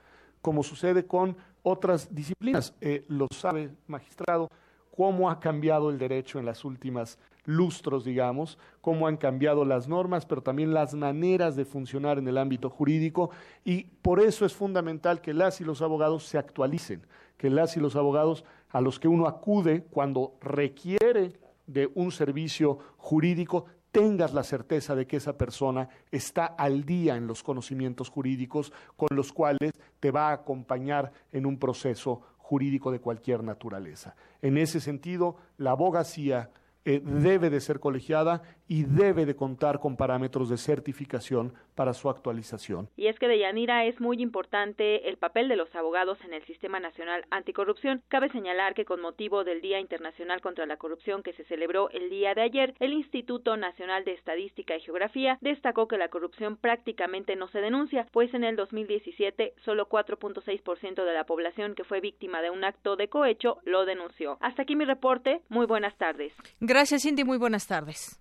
como 0.43 0.63
sucede 0.63 1.07
con 1.07 1.37
otras 1.63 2.15
disciplinas. 2.15 2.75
Eh, 2.81 3.05
lo 3.09 3.29
sabe, 3.31 3.71
magistrado, 3.87 4.49
cómo 4.97 5.31
ha 5.31 5.41
cambiado 5.41 5.91
el 5.91 5.99
derecho 5.99 6.39
en 6.39 6.47
las 6.47 6.65
últimas 6.65 7.19
lustros, 7.45 8.05
digamos, 8.05 8.59
cómo 8.81 9.07
han 9.07 9.17
cambiado 9.17 9.65
las 9.65 9.89
normas, 9.89 10.27
pero 10.27 10.43
también 10.43 10.75
las 10.75 10.95
maneras 10.95 11.55
de 11.55 11.65
funcionar 11.65 12.19
en 12.19 12.27
el 12.27 12.39
ámbito 12.39 12.71
jurídico, 12.71 13.31
y 13.65 13.85
por 14.03 14.21
eso 14.21 14.45
es 14.45 14.53
fundamental 14.53 15.21
que 15.21 15.33
las 15.33 15.61
y 15.61 15.65
los 15.65 15.81
abogados 15.81 16.25
se 16.25 16.39
actualicen 16.39 17.07
que 17.37 17.51
las 17.51 17.77
y 17.77 17.81
los 17.81 17.97
abogados 17.97 18.45
a 18.71 18.81
los 18.81 18.99
que 18.99 19.09
uno 19.09 19.27
acude 19.27 19.85
cuando 19.91 20.37
requiere 20.41 21.33
de 21.67 21.91
un 21.95 22.13
servicio 22.13 22.79
jurídico 22.97 23.67
tengas 23.91 24.35
la 24.35 24.43
certeza 24.43 24.95
de 24.95 25.07
que 25.07 25.17
esa 25.17 25.39
persona 25.39 25.89
está 26.11 26.45
al 26.45 26.85
día 26.85 27.17
en 27.17 27.27
los 27.27 27.43
conocimientos 27.43 28.11
jurídicos 28.11 28.73
con 28.95 29.09
los 29.17 29.33
cuales 29.33 29.73
te 30.01 30.11
va 30.11 30.29
a 30.29 30.35
acompañar 30.35 31.13
en 31.33 31.47
un 31.47 31.59
proceso 31.59 32.21
jurídico 32.37 32.93
de 32.93 33.01
cualquier 33.01 33.43
naturaleza. 33.43 34.15
En 34.43 34.59
ese 34.59 34.81
sentido, 34.81 35.37
la 35.57 35.71
abogacía 35.71 36.51
eh, 36.85 37.01
debe 37.03 37.51
de 37.51 37.61
ser 37.61 37.81
colegiada 37.81 38.43
y 38.69 38.85
debe 38.85 39.27
de 39.27 39.37
contar 39.37 39.79
con 39.79 39.97
parámetros 39.97 40.49
de 40.49 40.57
certificación 40.57 41.55
para 41.75 41.95
su 41.95 42.09
actualización. 42.09 42.89
Y 42.97 43.07
es 43.07 43.19
que 43.19 43.29
de 43.29 43.39
Yanira 43.39 43.85
es 43.85 44.01
muy 44.01 44.21
importante 44.23 45.09
el 45.09 45.19
papel 45.19 45.49
de 45.49 45.57
los 45.57 45.75
abogados 45.75 46.19
en 46.25 46.33
el 46.33 46.45
Sistema 46.47 46.81
Nacional 46.81 47.25
Anticorrupción. 47.31 48.03
Cabe 48.09 48.31
señalar 48.31 48.75
que 48.75 48.85
con 48.85 49.01
motivo 49.01 49.45
del 49.45 49.61
Día 49.61 49.81
Internacional 49.81 50.41
contra 50.41 50.67
la 50.67 50.77
Corrupción 50.77 51.23
que 51.23 51.33
se 51.35 51.45
celebró 51.45 51.91
el 51.91 52.11
día 52.11 52.35
de 52.35 52.43
ayer, 52.43 52.75
el 52.81 52.93
Instituto 52.93 53.57
Nacional 53.57 54.05
de 54.05 54.15
Estadística 54.15 54.77
y 54.77 54.81
Geografía 54.81 55.39
destacó 55.41 55.87
que 55.87 55.99
la 55.99 56.09
corrupción 56.09 56.57
prácticamente 56.57 57.37
no 57.37 57.49
se 57.49 57.61
denuncia, 57.61 58.07
pues 58.13 58.33
en 58.35 58.45
el 58.45 58.57
2017 58.57 59.55
solo 59.65 59.89
4.6% 59.89 61.05
de 61.05 61.15
la 61.15 61.25
población 61.25 61.75
que 61.75 61.85
fue 61.85 62.01
víctima 62.01 62.43
de 62.43 62.51
un 62.51 62.65
acto 62.65 62.97
de 62.97 63.09
cohecho 63.09 63.59
lo 63.65 63.85
denunció. 63.85 64.39
Hasta 64.41 64.63
aquí 64.63 64.77
mi 64.77 64.85
reporte. 64.85 65.43
Muy 65.49 65.67
buenas 65.67 65.97
tardes. 65.97 66.33
Gracias, 66.61 67.03
Cindy. 67.03 67.25
Muy 67.25 67.39
buenas 67.39 67.67
tardes. 67.67 68.21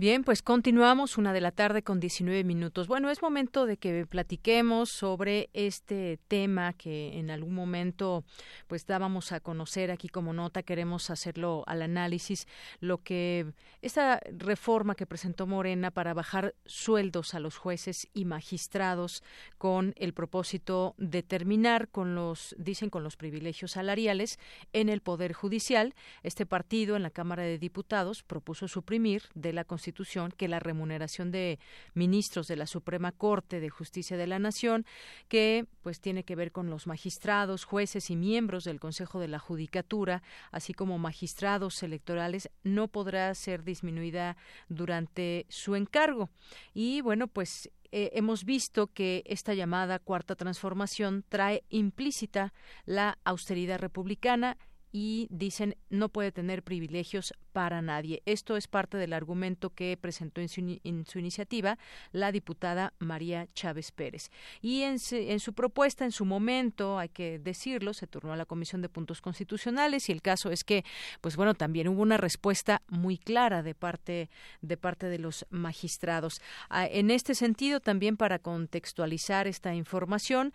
Bien, 0.00 0.24
pues 0.24 0.40
continuamos 0.40 1.18
una 1.18 1.34
de 1.34 1.42
la 1.42 1.50
tarde 1.50 1.82
con 1.82 2.00
19 2.00 2.42
minutos. 2.42 2.88
Bueno, 2.88 3.10
es 3.10 3.20
momento 3.20 3.66
de 3.66 3.76
que 3.76 4.06
platiquemos 4.06 4.88
sobre 4.88 5.50
este 5.52 6.18
tema 6.26 6.72
que 6.72 7.18
en 7.18 7.30
algún 7.30 7.54
momento 7.54 8.24
pues 8.66 8.86
dábamos 8.86 9.30
a 9.32 9.40
conocer 9.40 9.90
aquí 9.90 10.08
como 10.08 10.32
nota, 10.32 10.62
queremos 10.62 11.10
hacerlo 11.10 11.64
al 11.66 11.82
análisis, 11.82 12.48
lo 12.80 13.02
que 13.02 13.52
esta 13.82 14.20
reforma 14.30 14.94
que 14.94 15.04
presentó 15.04 15.46
Morena 15.46 15.90
para 15.90 16.14
bajar 16.14 16.54
sueldos 16.64 17.34
a 17.34 17.38
los 17.38 17.58
jueces 17.58 18.08
y 18.14 18.24
magistrados 18.24 19.22
con 19.58 19.92
el 19.98 20.14
propósito 20.14 20.94
de 20.96 21.22
terminar 21.22 21.88
con 21.88 22.14
los 22.14 22.54
dicen 22.56 22.88
con 22.88 23.04
los 23.04 23.18
privilegios 23.18 23.72
salariales 23.72 24.38
en 24.72 24.88
el 24.88 25.02
poder 25.02 25.34
judicial. 25.34 25.94
Este 26.22 26.46
partido 26.46 26.96
en 26.96 27.02
la 27.02 27.10
Cámara 27.10 27.42
de 27.42 27.58
Diputados 27.58 28.22
propuso 28.22 28.66
suprimir 28.66 29.24
de 29.34 29.52
la 29.52 29.64
Constitución 29.64 29.89
que 30.36 30.48
la 30.48 30.60
remuneración 30.60 31.30
de 31.30 31.58
ministros 31.94 32.48
de 32.48 32.56
la 32.56 32.66
Suprema 32.66 33.12
Corte 33.12 33.60
de 33.60 33.70
Justicia 33.70 34.16
de 34.16 34.26
la 34.26 34.38
Nación, 34.38 34.86
que 35.28 35.66
pues 35.82 36.00
tiene 36.00 36.24
que 36.24 36.36
ver 36.36 36.52
con 36.52 36.70
los 36.70 36.86
magistrados, 36.86 37.64
jueces 37.64 38.10
y 38.10 38.16
miembros 38.16 38.64
del 38.64 38.80
Consejo 38.80 39.20
de 39.20 39.28
la 39.28 39.38
Judicatura, 39.38 40.22
así 40.50 40.74
como 40.74 40.98
magistrados 40.98 41.82
electorales, 41.82 42.50
no 42.62 42.88
podrá 42.88 43.34
ser 43.34 43.64
disminuida 43.64 44.36
durante 44.68 45.46
su 45.48 45.76
encargo. 45.76 46.30
Y 46.74 47.00
bueno, 47.00 47.26
pues 47.28 47.70
eh, 47.92 48.10
hemos 48.14 48.44
visto 48.44 48.86
que 48.86 49.24
esta 49.26 49.54
llamada 49.54 49.98
cuarta 49.98 50.36
transformación 50.36 51.24
trae 51.28 51.64
implícita 51.70 52.52
la 52.84 53.18
austeridad 53.24 53.80
republicana 53.80 54.56
y 54.92 55.28
dicen 55.30 55.76
no 55.88 56.08
puede 56.08 56.32
tener 56.32 56.62
privilegios 56.62 57.34
para 57.52 57.82
nadie. 57.82 58.22
Esto 58.26 58.56
es 58.56 58.68
parte 58.68 58.96
del 58.96 59.12
argumento 59.12 59.70
que 59.70 59.96
presentó 60.00 60.40
en 60.40 60.48
su, 60.48 61.18
iniciativa 61.18 61.78
la 62.12 62.32
diputada 62.32 62.92
María 62.98 63.48
Chávez 63.54 63.90
Pérez. 63.92 64.30
Y 64.60 64.82
en, 64.82 64.98
en, 65.10 65.40
su 65.40 65.52
propuesta, 65.52 66.04
en 66.04 66.12
su 66.12 66.24
momento, 66.24 66.98
hay 66.98 67.08
que 67.08 67.38
decirlo, 67.38 67.92
se 67.92 68.06
turnó 68.06 68.32
a 68.32 68.36
la 68.36 68.46
Comisión 68.46 68.82
de 68.82 68.88
Puntos 68.88 69.20
Constitucionales 69.20 70.08
y 70.08 70.12
el 70.12 70.22
caso 70.22 70.50
es 70.50 70.64
que, 70.64 70.84
pues 71.20 71.36
bueno, 71.36 71.54
también 71.54 71.88
hubo 71.88 72.02
una 72.02 72.16
respuesta 72.16 72.82
muy 72.88 73.18
clara 73.18 73.62
de 73.62 73.74
parte 73.74 74.30
de 74.60 74.76
parte 74.76 75.06
de 75.06 75.18
los 75.18 75.46
magistrados. 75.50 76.40
Ah, 76.68 76.86
en 76.86 77.10
este 77.10 77.34
sentido, 77.34 77.80
también 77.80 78.16
para 78.16 78.38
contextualizar 78.38 79.46
esta 79.46 79.74
información, 79.74 80.52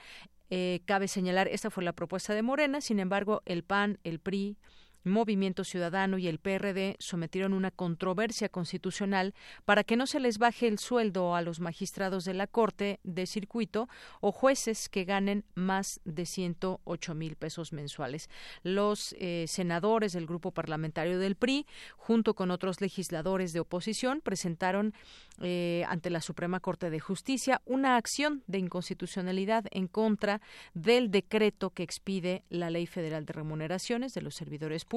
eh, 0.49 0.81
cabe 0.85 1.07
señalar, 1.07 1.47
esta 1.47 1.69
fue 1.69 1.83
la 1.83 1.93
propuesta 1.93 2.33
de 2.33 2.41
Morena, 2.41 2.81
sin 2.81 2.99
embargo, 2.99 3.41
el 3.45 3.63
PAN, 3.63 3.99
el 4.03 4.19
PRI, 4.19 4.57
Movimiento 5.05 5.63
Ciudadano 5.63 6.17
y 6.17 6.27
el 6.27 6.39
PRD 6.39 6.97
sometieron 6.99 7.53
una 7.53 7.71
controversia 7.71 8.49
constitucional 8.49 9.33
para 9.63 9.83
que 9.83 9.95
no 9.95 10.07
se 10.07 10.19
les 10.19 10.39
baje 10.39 10.67
el 10.67 10.79
sueldo 10.79 11.35
a 11.35 11.41
los 11.41 11.59
magistrados 11.59 12.25
de 12.25 12.33
la 12.33 12.47
Corte 12.47 12.99
de 13.03 13.27
Circuito 13.27 13.87
o 14.19 14.31
jueces 14.31 14.89
que 14.89 15.05
ganen 15.05 15.45
más 15.53 16.01
de 16.05 16.25
108 16.25 17.13
mil 17.13 17.35
pesos 17.35 17.71
mensuales. 17.71 18.29
Los 18.63 19.15
eh, 19.19 19.45
senadores 19.47 20.13
del 20.13 20.25
grupo 20.25 20.51
parlamentario 20.51 21.19
del 21.19 21.35
PRI, 21.35 21.67
junto 21.97 22.33
con 22.33 22.51
otros 22.51 22.81
legisladores 22.81 23.53
de 23.53 23.59
oposición, 23.59 24.21
presentaron 24.21 24.93
eh, 25.41 25.83
ante 25.87 26.09
la 26.09 26.21
Suprema 26.21 26.59
Corte 26.59 26.89
de 26.89 26.99
Justicia 26.99 27.61
una 27.65 27.97
acción 27.97 28.43
de 28.47 28.57
inconstitucionalidad 28.57 29.65
en 29.71 29.87
contra 29.87 30.41
del 30.73 31.11
decreto 31.11 31.69
que 31.69 31.83
expide 31.83 32.43
la 32.49 32.69
Ley 32.69 32.87
Federal 32.87 33.25
de 33.25 33.33
Remuneraciones 33.33 34.13
de 34.13 34.21
los 34.21 34.35
Servidores 34.35 34.83
Públicos, 34.83 34.94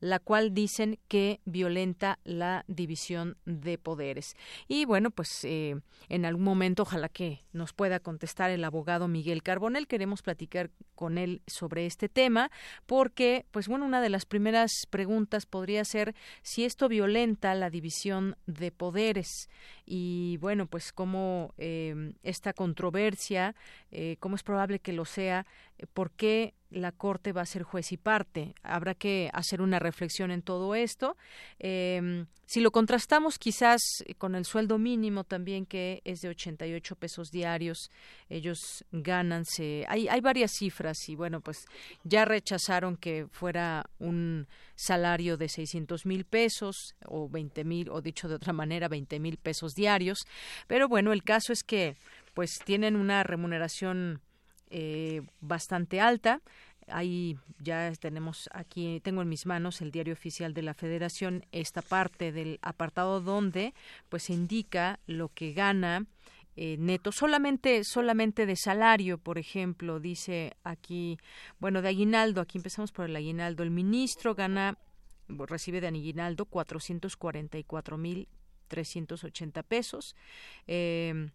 la 0.00 0.18
cual 0.18 0.54
dicen 0.54 0.98
que 1.08 1.40
violenta 1.44 2.18
la 2.24 2.64
división 2.68 3.36
de 3.44 3.78
poderes. 3.78 4.36
Y 4.68 4.84
bueno, 4.84 5.10
pues 5.10 5.44
eh, 5.44 5.76
en 6.08 6.24
algún 6.24 6.44
momento 6.44 6.82
ojalá 6.82 7.08
que 7.08 7.44
nos 7.52 7.72
pueda 7.72 8.00
contestar 8.00 8.50
el 8.50 8.64
abogado 8.64 9.08
Miguel 9.08 9.42
Carbonel. 9.42 9.86
Queremos 9.86 10.22
platicar 10.22 10.70
con 10.94 11.18
él 11.18 11.42
sobre 11.46 11.86
este 11.86 12.08
tema 12.08 12.50
porque, 12.86 13.46
pues 13.50 13.68
bueno, 13.68 13.84
una 13.84 14.00
de 14.00 14.10
las 14.10 14.26
primeras 14.26 14.86
preguntas 14.90 15.46
podría 15.46 15.84
ser 15.84 16.14
si 16.42 16.64
esto 16.64 16.88
violenta 16.88 17.54
la 17.54 17.70
división 17.70 18.36
de 18.46 18.72
poderes 18.72 19.48
y 19.84 20.36
bueno, 20.38 20.66
pues 20.66 20.92
cómo 20.92 21.54
eh, 21.58 22.12
esta 22.22 22.52
controversia, 22.52 23.54
eh, 23.90 24.16
cómo 24.18 24.36
es 24.36 24.42
probable 24.42 24.80
que 24.80 24.92
lo 24.92 25.04
sea, 25.04 25.46
por 25.92 26.10
qué 26.10 26.54
la 26.70 26.92
Corte 26.92 27.32
va 27.32 27.42
a 27.42 27.46
ser 27.46 27.62
juez 27.62 27.92
y 27.92 27.96
parte. 27.96 28.54
Habrá 28.62 28.94
que 28.94 29.30
hacer 29.32 29.60
una 29.60 29.78
reflexión 29.78 30.30
en 30.30 30.42
todo 30.42 30.74
esto. 30.74 31.16
Eh, 31.58 32.26
si 32.48 32.60
lo 32.60 32.70
contrastamos 32.70 33.38
quizás 33.38 33.80
con 34.18 34.36
el 34.36 34.44
sueldo 34.44 34.78
mínimo 34.78 35.24
también, 35.24 35.66
que 35.66 36.00
es 36.04 36.20
de 36.20 36.28
88 36.28 36.94
pesos 36.94 37.30
diarios, 37.32 37.90
ellos 38.28 38.84
ganan, 38.92 39.42
hay, 39.88 40.06
hay 40.06 40.20
varias 40.20 40.52
cifras 40.52 41.08
y 41.08 41.16
bueno, 41.16 41.40
pues 41.40 41.66
ya 42.04 42.24
rechazaron 42.24 42.96
que 42.96 43.26
fuera 43.32 43.90
un 43.98 44.46
salario 44.76 45.36
de 45.36 45.48
600 45.48 46.06
mil 46.06 46.24
pesos 46.24 46.94
o 47.04 47.28
20 47.28 47.64
mil, 47.64 47.90
o 47.90 48.00
dicho 48.00 48.28
de 48.28 48.36
otra 48.36 48.52
manera, 48.52 48.86
20 48.86 49.18
mil 49.18 49.38
pesos 49.38 49.74
diarios. 49.74 50.20
Pero 50.68 50.88
bueno, 50.88 51.12
el 51.12 51.24
caso 51.24 51.52
es 51.52 51.64
que 51.64 51.96
pues 52.32 52.60
tienen 52.64 52.94
una 52.94 53.24
remuneración 53.24 54.20
eh, 54.70 55.22
bastante 55.40 56.00
alta. 56.00 56.40
Ahí 56.88 57.36
ya 57.58 57.92
tenemos 57.98 58.48
aquí, 58.52 59.00
tengo 59.00 59.22
en 59.22 59.28
mis 59.28 59.44
manos 59.44 59.80
el 59.80 59.90
diario 59.90 60.12
oficial 60.12 60.54
de 60.54 60.62
la 60.62 60.74
Federación, 60.74 61.44
esta 61.50 61.82
parte 61.82 62.30
del 62.30 62.60
apartado 62.62 63.20
donde 63.20 63.74
pues 64.08 64.30
indica 64.30 65.00
lo 65.06 65.28
que 65.28 65.52
gana 65.52 66.06
eh, 66.58 66.76
neto, 66.78 67.12
solamente, 67.12 67.84
solamente 67.84 68.46
de 68.46 68.56
salario, 68.56 69.18
por 69.18 69.36
ejemplo, 69.36 70.00
dice 70.00 70.56
aquí, 70.64 71.18
bueno, 71.58 71.82
de 71.82 71.88
aguinaldo, 71.88 72.40
aquí 72.40 72.56
empezamos 72.56 72.92
por 72.92 73.04
el 73.04 73.16
aguinaldo, 73.16 73.62
el 73.62 73.70
ministro 73.70 74.34
gana, 74.34 74.78
recibe 75.28 75.82
de 75.82 75.88
aguinaldo 75.88 76.46
444 76.46 77.98
mil 77.98 78.28
380 78.68 79.62
pesos. 79.64 80.16
Eh, 80.66 81.28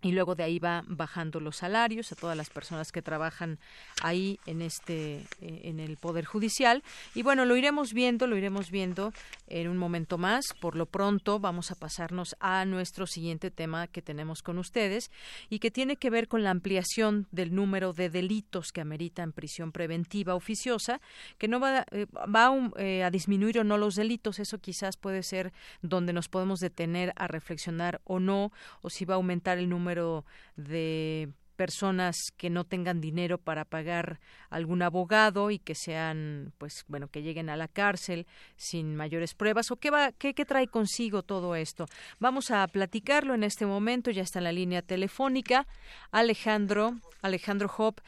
y 0.00 0.12
luego 0.12 0.36
de 0.36 0.44
ahí 0.44 0.58
va 0.58 0.84
bajando 0.86 1.40
los 1.40 1.56
salarios 1.56 2.12
a 2.12 2.14
todas 2.16 2.36
las 2.36 2.50
personas 2.50 2.92
que 2.92 3.02
trabajan 3.02 3.58
ahí 4.02 4.38
en 4.46 4.62
este 4.62 5.24
eh, 5.40 5.62
en 5.64 5.80
el 5.80 5.96
poder 5.96 6.24
judicial. 6.24 6.84
Y 7.14 7.22
bueno 7.22 7.44
lo 7.44 7.56
iremos 7.56 7.92
viendo 7.92 8.28
lo 8.28 8.36
iremos 8.36 8.70
viendo 8.70 9.12
en 9.48 9.68
un 9.68 9.76
momento 9.76 10.16
más. 10.16 10.46
Por 10.60 10.76
lo 10.76 10.86
pronto 10.86 11.40
vamos 11.40 11.72
a 11.72 11.74
pasarnos 11.74 12.36
a 12.38 12.64
nuestro 12.64 13.06
siguiente 13.08 13.50
tema 13.50 13.88
que 13.88 14.00
tenemos 14.00 14.42
con 14.42 14.58
ustedes 14.58 15.10
y 15.50 15.58
que 15.58 15.72
tiene 15.72 15.96
que 15.96 16.10
ver 16.10 16.28
con 16.28 16.44
la 16.44 16.50
ampliación 16.50 17.26
del 17.32 17.54
número 17.54 17.92
de 17.92 18.08
delitos 18.08 18.70
que 18.70 18.80
ameritan 18.80 19.32
prisión 19.32 19.72
preventiva 19.72 20.36
oficiosa 20.36 21.00
que 21.38 21.48
no 21.48 21.58
va, 21.58 21.84
eh, 21.90 22.06
va 22.12 22.52
eh, 22.76 23.02
a 23.02 23.10
disminuir 23.10 23.58
o 23.58 23.64
no 23.64 23.78
los 23.78 23.96
delitos. 23.96 24.38
Eso 24.38 24.58
quizás 24.58 24.96
puede 24.96 25.24
ser 25.24 25.52
donde 25.82 26.12
nos 26.12 26.28
podemos 26.28 26.60
detener 26.60 27.12
a 27.16 27.26
reflexionar 27.26 28.00
o 28.04 28.20
no 28.20 28.52
o 28.82 28.90
si 28.90 29.04
va 29.04 29.14
a 29.14 29.16
aumentar 29.16 29.58
el 29.58 29.68
número 29.68 29.87
número 29.88 30.26
de 30.56 31.30
personas 31.56 32.16
que 32.36 32.50
no 32.50 32.64
tengan 32.64 33.00
dinero 33.00 33.38
para 33.38 33.64
pagar 33.64 34.20
algún 34.48 34.82
abogado 34.82 35.50
y 35.50 35.58
que 35.58 35.74
sean 35.74 36.52
pues 36.56 36.84
bueno 36.86 37.08
que 37.08 37.22
lleguen 37.22 37.50
a 37.50 37.56
la 37.56 37.66
cárcel 37.66 38.26
sin 38.56 38.94
mayores 38.94 39.34
pruebas 39.34 39.72
o 39.72 39.76
qué 39.76 39.90
va 39.90 40.12
qué, 40.12 40.34
qué 40.34 40.44
trae 40.44 40.68
consigo 40.68 41.24
todo 41.24 41.56
esto 41.56 41.86
vamos 42.20 42.52
a 42.52 42.64
platicarlo 42.68 43.34
en 43.34 43.42
este 43.42 43.66
momento 43.66 44.12
ya 44.12 44.22
está 44.22 44.38
en 44.38 44.44
la 44.44 44.52
línea 44.52 44.82
telefónica 44.82 45.66
Alejandro 46.12 46.94
Alejandro 47.22 47.68
Hop 47.76 48.00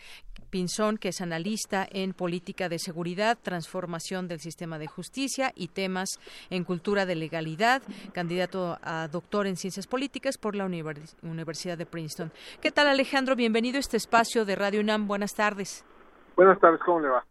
Pinzón, 0.50 0.98
que 0.98 1.08
es 1.08 1.20
analista 1.20 1.86
en 1.90 2.12
política 2.12 2.68
de 2.68 2.78
seguridad, 2.78 3.38
transformación 3.40 4.28
del 4.28 4.40
sistema 4.40 4.78
de 4.78 4.86
justicia 4.86 5.52
y 5.54 5.68
temas 5.68 6.08
en 6.50 6.64
cultura 6.64 7.06
de 7.06 7.14
legalidad, 7.14 7.82
candidato 8.12 8.78
a 8.82 9.08
doctor 9.08 9.46
en 9.46 9.56
ciencias 9.56 9.86
políticas 9.86 10.38
por 10.38 10.56
la 10.56 10.64
Universidad 10.64 11.78
de 11.78 11.86
Princeton. 11.86 12.32
¿Qué 12.60 12.70
tal, 12.70 12.88
Alejandro? 12.88 13.36
Bienvenido 13.36 13.76
a 13.76 13.80
este 13.80 13.96
espacio 13.96 14.44
de 14.44 14.56
Radio 14.56 14.80
UNAM. 14.80 15.06
Buenas 15.06 15.34
tardes. 15.34 15.84
Buenas 16.36 16.58
tardes, 16.60 16.80
¿cómo 16.84 17.00
le 17.00 17.08
va? 17.08 17.24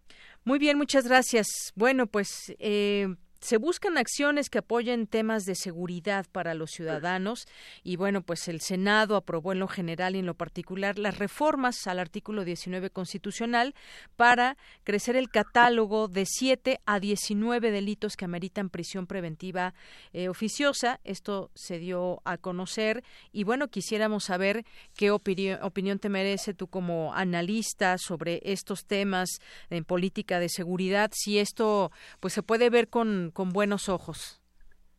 Muy 0.46 0.60
bien, 0.60 0.78
muchas 0.78 1.08
gracias. 1.08 1.48
Bueno, 1.76 2.08
pues 2.08 2.56
eh, 2.60 3.16
se 3.40 3.58
buscan 3.58 3.98
acciones 3.98 4.50
que 4.50 4.60
apoyen 4.60 5.08
temas 5.08 5.46
de 5.46 5.56
seguridad 5.56 6.26
para 6.32 6.54
los 6.54 6.72
ciudadanos 6.72 7.48
y 7.84 7.96
bueno, 7.96 8.22
pues 8.22 8.48
el 8.48 8.62
Senado 8.62 9.16
aprobó 9.16 9.54
en 9.54 9.60
lo 9.60 9.68
general 9.68 10.16
y 10.16 10.20
en 10.20 10.26
lo 10.26 10.34
particular 10.34 11.00
las 11.00 11.18
reformas 11.18 11.88
al 11.88 12.00
artículo 12.00 12.44
19 12.44 12.90
constitucional 12.90 13.76
para 14.16 14.58
crecer 14.84 15.16
el 15.16 15.30
catálogo 15.30 16.08
de 16.08 16.26
7 16.26 16.82
a 16.86 17.00
19 17.00 17.72
delitos 17.72 18.16
que 18.16 18.26
ameritan 18.26 18.70
prisión 18.70 19.08
preventiva 19.08 19.74
eh, 20.14 20.30
oficiosa. 20.30 21.00
Esto 21.04 21.52
se 21.56 21.80
dio 21.80 22.22
a 22.26 22.38
conocer 22.38 23.04
y 23.32 23.44
bueno, 23.46 23.70
quisiéramos 23.70 24.26
saber 24.26 24.66
qué 24.96 25.12
opinión 25.12 26.00
te 26.00 26.10
merece 26.10 26.54
tú 26.54 26.68
como 26.68 27.14
analista 27.14 27.98
sobre 27.98 28.42
estos 28.44 28.86
temas 28.86 29.40
en 29.70 29.86
política 29.86 30.40
de 30.40 30.50
seguridad, 30.50 31.12
si 31.14 31.40
esto 31.40 31.92
pues 32.20 32.34
se 32.34 32.44
puede 32.44 32.70
ver 32.70 32.90
con 32.90 33.29
con, 33.32 33.52
buenos 33.52 33.90
ojos? 33.90 34.42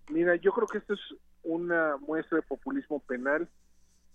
Mira, 0.08 0.36
yo 0.36 0.52
creo 0.52 0.66
que 0.66 0.78
esto 0.78 0.94
es 0.94 1.00
una 1.42 1.96
muestra 1.98 2.36
de 2.36 2.42
populismo 2.42 3.00
penal. 3.00 3.48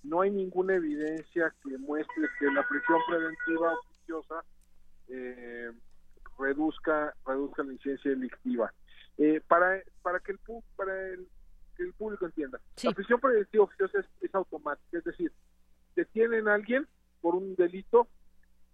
No 0.03 0.21
hay 0.21 0.31
ninguna 0.31 0.75
evidencia 0.75 1.53
que 1.63 1.77
muestre 1.77 2.27
que 2.39 2.45
la 2.51 2.67
prisión 2.67 2.99
preventiva 3.07 3.73
oficiosa 3.73 4.43
eh, 5.07 5.71
reduzca 6.37 7.15
reduzca 7.25 7.63
la 7.63 7.73
incidencia 7.73 8.11
delictiva. 8.11 8.73
Eh, 9.17 9.41
para 9.47 9.81
para 10.01 10.19
que 10.19 10.33
el 10.33 10.39
para 10.75 11.07
el, 11.07 11.27
que 11.75 11.83
el 11.83 11.93
público 11.93 12.25
entienda, 12.25 12.59
la 12.83 12.91
prisión 12.91 13.19
preventiva 13.19 13.63
oficiosa 13.63 13.99
es, 13.99 14.05
es 14.21 14.35
automática, 14.35 14.97
es 14.97 15.03
decir, 15.05 15.31
detienen 15.95 16.47
a 16.47 16.55
alguien 16.55 16.85
por 17.21 17.35
un 17.35 17.55
delito 17.55 18.07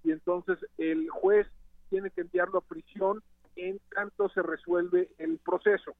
y 0.03 0.11
entonces 0.11 0.57
el 0.77 1.09
juez 1.09 1.47
tiene 1.89 2.09
que 2.09 2.21
enviarlo 2.21 2.59
a 2.59 2.61
prisión 2.61 3.21
en 3.55 3.79
tanto 3.93 4.29
se 4.29 4.41
resuelve 4.41 5.09
el 5.17 5.37
proceso 5.39 5.95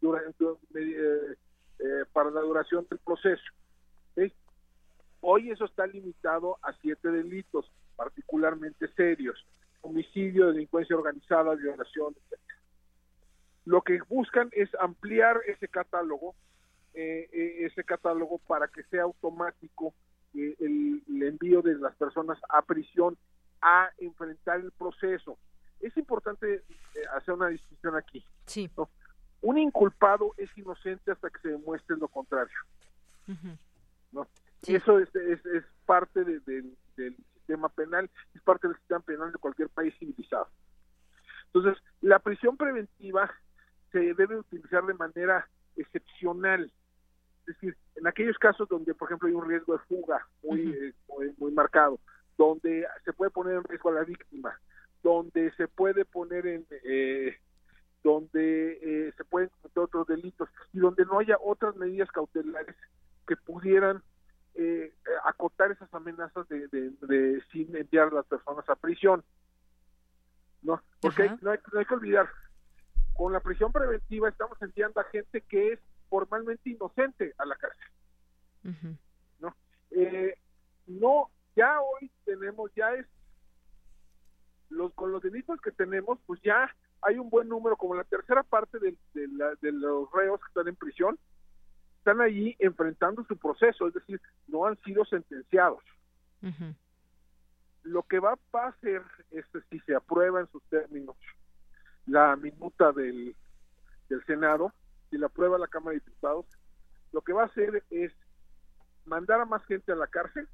durante, 0.00 0.44
eh, 0.74 1.36
eh, 1.78 2.04
para 2.12 2.30
la 2.30 2.40
duración 2.40 2.86
del 2.88 2.98
proceso. 2.98 3.42
Hoy 5.24 5.52
eso 5.52 5.66
está 5.66 5.86
limitado 5.86 6.58
a 6.62 6.72
siete 6.80 7.08
delitos 7.08 7.70
particularmente 7.94 8.88
serios, 8.94 9.46
homicidio, 9.80 10.48
delincuencia 10.48 10.96
organizada, 10.96 11.54
violación, 11.54 12.12
etc. 12.16 12.40
Lo 13.64 13.82
que 13.82 14.00
buscan 14.08 14.48
es 14.50 14.68
ampliar 14.80 15.40
ese 15.46 15.68
catálogo, 15.68 16.34
eh, 16.94 17.28
ese 17.60 17.84
catálogo 17.84 18.38
para 18.48 18.66
que 18.66 18.82
sea 18.84 19.04
automático 19.04 19.94
el 20.34 21.22
envío 21.22 21.62
de 21.62 21.76
las 21.76 21.94
personas 21.94 22.38
a 22.48 22.62
prisión 22.62 23.16
a 23.60 23.90
enfrentar 23.98 24.58
el 24.58 24.72
proceso 24.72 25.38
es 25.82 25.96
importante 25.96 26.54
eh, 26.54 27.00
hacer 27.14 27.34
una 27.34 27.48
distinción 27.48 27.96
aquí. 27.96 28.24
Sí. 28.46 28.70
Un 29.40 29.58
inculpado 29.58 30.32
es 30.36 30.56
inocente 30.56 31.10
hasta 31.10 31.28
que 31.28 31.40
se 31.40 31.48
demuestre 31.48 31.96
lo 31.96 32.08
contrario. 32.08 32.56
¿no? 34.12 34.26
Y 34.62 34.76
eso 34.76 34.98
es, 34.98 35.14
es, 35.14 35.64
parte 35.84 36.24
del 36.24 36.76
sistema 36.96 37.68
penal, 37.68 38.08
es 38.34 38.42
parte 38.42 38.68
del 38.68 38.76
sistema 38.76 39.00
penal 39.00 39.32
de 39.32 39.38
cualquier 39.38 39.68
país 39.68 39.92
civilizado. 39.98 40.48
Entonces, 41.46 41.82
la 42.00 42.20
prisión 42.20 42.56
preventiva 42.56 43.30
se 43.90 44.14
debe 44.14 44.38
utilizar 44.38 44.86
de 44.86 44.94
manera 44.94 45.46
excepcional. 45.76 46.72
Es 47.40 47.46
decir, 47.46 47.76
en 47.96 48.06
aquellos 48.06 48.38
casos 48.38 48.68
donde, 48.68 48.94
por 48.94 49.08
ejemplo, 49.08 49.28
hay 49.28 49.34
un 49.34 49.48
riesgo 49.48 49.74
de 49.74 49.80
fuga 49.80 50.26
muy, 50.42 50.70
eh, 50.70 50.94
muy, 51.08 51.34
muy 51.38 51.52
marcado, 51.52 51.98
donde 52.38 52.86
se 53.04 53.12
puede 53.12 53.30
poner 53.30 53.56
en 53.56 53.64
riesgo 53.64 53.90
a 53.90 53.94
la 53.94 54.04
víctima, 54.04 54.58
donde 55.02 55.52
se 55.56 55.68
puede 55.68 56.04
poner 56.04 56.46
en 56.46 56.66
eh, 56.84 57.36
donde 58.02 58.72
eh, 58.82 59.12
se 59.16 59.24
pueden 59.24 59.48
cometer 59.48 59.82
otros 59.82 60.06
delitos 60.06 60.48
y 60.72 60.78
donde 60.78 61.04
no 61.04 61.18
haya 61.18 61.36
otras 61.40 61.76
medidas 61.76 62.10
cautelares 62.10 62.76
que 63.26 63.36
pudieran 63.36 64.02
eh, 64.54 64.92
acotar 65.24 65.70
esas 65.70 65.92
amenazas 65.94 66.48
de, 66.48 66.68
de, 66.68 67.42
sin 67.52 67.74
enviar 67.76 68.08
a 68.08 68.16
las 68.16 68.26
personas 68.26 68.68
a 68.68 68.76
prisión 68.76 69.24
no 70.62 70.80
porque 71.00 71.30
no, 71.40 71.50
hay, 71.50 71.84
que 71.86 71.94
olvidar 71.94 72.28
con 73.14 73.32
la 73.32 73.40
prisión 73.40 73.72
preventiva 73.72 74.28
estamos 74.28 74.60
enviando 74.60 75.00
a 75.00 75.04
gente 75.04 75.40
que 75.42 75.72
es 75.72 75.80
formalmente 76.08 76.70
inocente 76.70 77.34
a 77.38 77.46
la 77.46 77.56
cárcel. 77.56 78.98
No 79.40 79.54
no 80.86 81.30
ya 81.56 81.80
hoy 81.80 82.10
tenemos 82.24 82.70
ya 82.74 82.92
es 82.94 83.06
los, 84.72 84.92
con 84.94 85.12
los 85.12 85.22
delitos 85.22 85.60
que 85.60 85.70
tenemos, 85.70 86.18
pues 86.26 86.40
ya 86.42 86.74
hay 87.02 87.18
un 87.18 87.30
buen 87.30 87.48
número, 87.48 87.76
como 87.76 87.94
la 87.94 88.04
tercera 88.04 88.42
parte 88.42 88.78
de, 88.78 88.96
de, 89.14 89.72
los 89.72 90.10
reos 90.12 90.40
que 90.40 90.48
están 90.48 90.68
en 90.68 90.76
prisión, 90.76 91.18
están 91.98 92.20
allí 92.20 92.56
enfrentando 92.58 93.24
su 93.24 93.36
proceso, 93.36 93.86
es 93.86 93.94
decir, 93.94 94.20
no 94.48 94.66
han 94.66 94.76
sido 94.82 95.04
sentenciados. 95.04 95.82
Lo 97.82 98.02
que 98.04 98.18
va, 98.18 98.38
a 98.52 98.66
hacer 98.66 99.02
es, 99.30 99.44
si 99.70 99.78
se 99.80 99.94
aprueba 99.94 100.40
en 100.40 100.48
sus 100.48 100.62
términos 100.64 101.16
la 102.06 102.36
minuta 102.36 102.92
del, 102.92 103.36
del 104.08 104.24
Senado, 104.24 104.72
si 105.10 105.18
la 105.18 105.26
aprueba 105.26 105.58
la 105.58 105.68
Cámara 105.68 105.94
de 105.94 106.00
Diputados, 106.00 106.46
lo 107.12 107.20
que 107.20 107.32
va 107.32 107.42
a 107.42 107.46
hacer 107.46 107.84
es 107.90 108.12
mandar 109.04 109.40
a 109.40 109.44
más 109.44 109.64
gente 109.66 109.92
a 109.92 109.96
la 109.96 110.06
cárcel, 110.06 110.48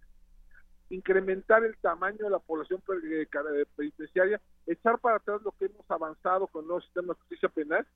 incrementar 0.90 1.64
el 1.64 1.77
tamaño 1.79 2.24
de 2.24 2.31
la 2.31 2.38
población 2.38 2.83
eh, 3.05 3.27
penitenciaria, 3.77 4.40
echar 4.66 4.98
para 4.98 5.16
atrás 5.16 5.42
lo 5.42 5.53
que 5.53 5.66
hemos 5.66 5.90
avanzado 5.90 6.46
con 6.46 6.62
el 6.62 6.68
nuevo 6.68 6.81
sistema 6.81 7.12
de 7.12 7.20
justicia 7.20 7.48
penal 7.48 7.87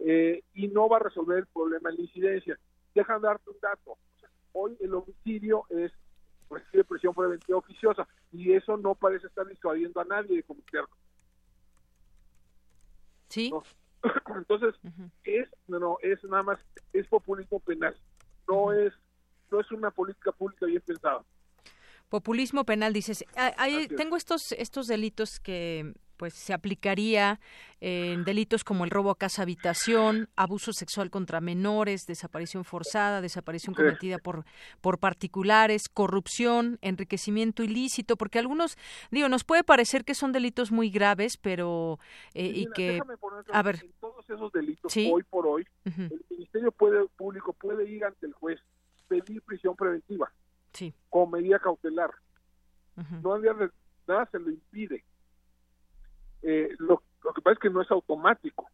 eh, 0.00 0.42
y 0.52 0.68
no 0.68 0.88
va 0.88 0.98
a 0.98 1.00
resolver 1.00 1.38
el 1.38 1.46
problema 1.46 1.90
de 1.90 1.96
la 1.96 2.02
incidencia. 2.02 2.58
Dejan 2.94 3.22
darte 3.22 3.50
un 3.50 3.56
dato. 3.60 3.96
Hoy 4.52 4.76
el 4.80 4.94
homicidio 4.94 5.64
es 5.70 5.92
recibe 6.50 6.84
prisión 6.84 7.14
preventiva 7.14 7.58
oficiosa 7.58 8.06
y 8.30 8.52
eso 8.52 8.76
no 8.76 8.94
parece 8.94 9.26
estar 9.26 9.46
disuadiendo 9.46 10.00
a 10.00 10.04
nadie 10.04 10.36
de 10.36 10.42
cometerlo. 10.42 10.90
Sí. 13.28 13.52
Entonces, 14.36 14.74
es 15.24 15.48
no, 15.66 15.96
es 16.02 16.22
nada 16.24 16.42
más 16.42 16.60
es 16.92 17.06
populismo 17.08 17.58
penal. 17.60 17.96
No 18.48 18.72
es 18.72 18.92
no 19.50 19.60
es 19.60 19.70
una 19.72 19.90
política 19.90 20.32
pública 20.32 20.66
bien 20.66 20.82
pensada. 20.82 21.24
Populismo 22.14 22.62
penal, 22.64 22.92
dices. 22.92 23.24
tengo 23.96 24.16
estos, 24.16 24.52
estos 24.52 24.86
delitos 24.86 25.40
que 25.40 25.94
pues 26.16 26.32
se 26.34 26.52
aplicaría 26.52 27.40
en 27.80 28.22
delitos 28.22 28.62
como 28.62 28.84
el 28.84 28.90
robo 28.90 29.10
a 29.10 29.18
casa 29.18 29.42
habitación, 29.42 30.28
abuso 30.36 30.72
sexual 30.72 31.10
contra 31.10 31.40
menores, 31.40 32.06
desaparición 32.06 32.64
forzada, 32.64 33.20
desaparición 33.20 33.74
cometida 33.74 34.18
por 34.18 34.44
por 34.80 35.00
particulares, 35.00 35.88
corrupción, 35.88 36.78
enriquecimiento 36.82 37.64
ilícito, 37.64 38.16
porque 38.16 38.38
algunos 38.38 38.78
digo 39.10 39.28
nos 39.28 39.42
puede 39.42 39.64
parecer 39.64 40.04
que 40.04 40.14
son 40.14 40.30
delitos 40.30 40.70
muy 40.70 40.90
graves, 40.90 41.36
pero 41.36 41.98
eh, 42.34 42.46
y 42.46 42.66
que 42.76 43.00
a 43.50 43.62
ver. 43.64 43.80
en 43.82 43.92
todos 43.98 44.30
esos 44.30 44.52
delitos 44.52 44.96
hoy 44.96 45.24
por 45.24 45.48
hoy 45.48 45.66
el 45.84 46.24
Ministerio 46.30 46.70
puede, 46.70 47.08
Público 47.16 47.52
puede 47.54 47.90
ir 47.90 48.04
ante 48.04 48.26
el 48.26 48.34
juez 48.34 48.60
pedir 49.08 49.42
prisión 49.42 49.74
preventiva 49.74 50.30
sí. 50.74 50.92
como 51.08 51.32
medida 51.32 51.58
cautelar. 51.58 52.10
No 53.22 53.38
nada 54.06 54.26
se 54.30 54.38
lo 54.38 54.50
impide. 54.50 55.04
Eh, 56.42 56.68
lo, 56.78 57.02
que 57.34 57.40
pasa 57.40 57.54
es 57.54 57.58
que 57.58 57.70
no 57.70 57.80
es 57.80 57.90
automático. 57.90 58.68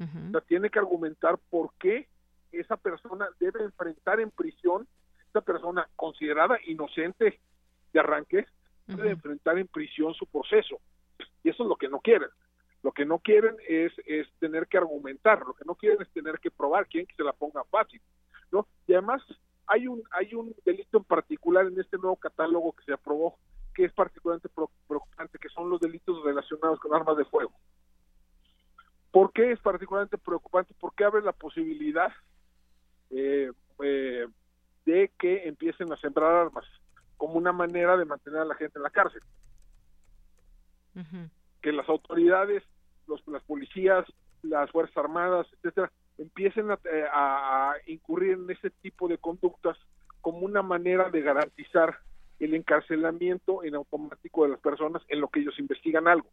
o 0.00 0.30
sea, 0.32 0.40
tiene 0.40 0.68
que 0.68 0.80
argumentar 0.80 1.38
por 1.48 1.72
qué 1.78 2.08
esa 2.50 2.76
persona 2.76 3.28
debe 3.38 3.62
enfrentar 3.62 4.20
en 4.20 4.30
prisión, 4.30 4.86
esa 5.28 5.40
persona 5.40 5.88
considerada 5.96 6.58
inocente 6.66 7.40
de 7.92 8.00
arranque, 8.00 8.46
debe 8.86 9.10
enfrentar 9.10 9.58
en 9.58 9.68
prisión 9.68 10.12
su 10.14 10.26
proceso. 10.26 10.78
Y 11.44 11.50
eso 11.50 11.62
es 11.62 11.68
lo 11.68 11.76
que 11.76 11.88
no 11.88 12.00
quieren. 12.00 12.28
Lo 12.82 12.92
que 12.92 13.04
no 13.04 13.20
quieren 13.20 13.56
es, 13.68 13.92
es 14.06 14.26
tener 14.40 14.66
que 14.66 14.78
argumentar, 14.78 15.46
lo 15.46 15.54
que 15.54 15.64
no 15.64 15.76
quieren 15.76 16.02
es 16.02 16.10
tener 16.10 16.40
que 16.40 16.50
probar, 16.50 16.88
quién 16.88 17.06
que 17.06 17.14
se 17.14 17.22
la 17.22 17.32
ponga 17.32 17.62
fácil. 17.64 18.02
¿no? 18.50 18.66
Y 18.86 18.92
además, 18.92 19.22
hay 19.72 19.88
un, 19.88 20.02
hay 20.10 20.34
un 20.34 20.54
delito 20.66 20.98
en 20.98 21.04
particular 21.04 21.66
en 21.66 21.80
este 21.80 21.96
nuevo 21.96 22.16
catálogo 22.16 22.72
que 22.72 22.84
se 22.84 22.92
aprobó 22.92 23.38
que 23.74 23.86
es 23.86 23.92
particularmente 23.94 24.50
preocupante, 24.50 25.38
que 25.38 25.48
son 25.48 25.70
los 25.70 25.80
delitos 25.80 26.22
relacionados 26.22 26.78
con 26.78 26.94
armas 26.94 27.16
de 27.16 27.24
fuego. 27.24 27.52
¿Por 29.10 29.32
qué 29.32 29.52
es 29.52 29.60
particularmente 29.60 30.18
preocupante? 30.18 30.74
Porque 30.78 31.04
abre 31.04 31.22
la 31.22 31.32
posibilidad 31.32 32.12
eh, 33.08 33.50
eh, 33.82 34.26
de 34.84 35.10
que 35.18 35.48
empiecen 35.48 35.90
a 35.90 35.96
sembrar 35.96 36.34
armas 36.34 36.66
como 37.16 37.34
una 37.34 37.52
manera 37.52 37.96
de 37.96 38.04
mantener 38.04 38.40
a 38.40 38.44
la 38.44 38.56
gente 38.56 38.78
en 38.78 38.82
la 38.82 38.90
cárcel. 38.90 39.22
Que 41.62 41.72
las 41.72 41.88
autoridades, 41.88 42.62
los, 43.06 43.26
las 43.26 43.42
policías, 43.44 44.04
las 44.42 44.70
Fuerzas 44.70 44.98
Armadas, 44.98 45.46
etcétera, 45.54 45.90
empiecen 46.22 46.70
eh, 46.70 47.04
a, 47.12 47.74
incurrir 47.86 48.32
en 48.32 48.50
ese 48.50 48.70
tipo 48.70 49.08
de 49.08 49.18
conductas 49.18 49.76
como 50.20 50.40
una 50.40 50.62
manera 50.62 51.10
de 51.10 51.20
garantizar 51.20 51.98
el 52.38 52.54
encarcelamiento 52.54 53.64
en 53.64 53.74
automático 53.74 54.44
de 54.44 54.50
las 54.50 54.60
personas 54.60 55.02
en 55.08 55.20
lo 55.20 55.28
que 55.28 55.40
ellos 55.40 55.58
investigan 55.58 56.08
algo. 56.08 56.28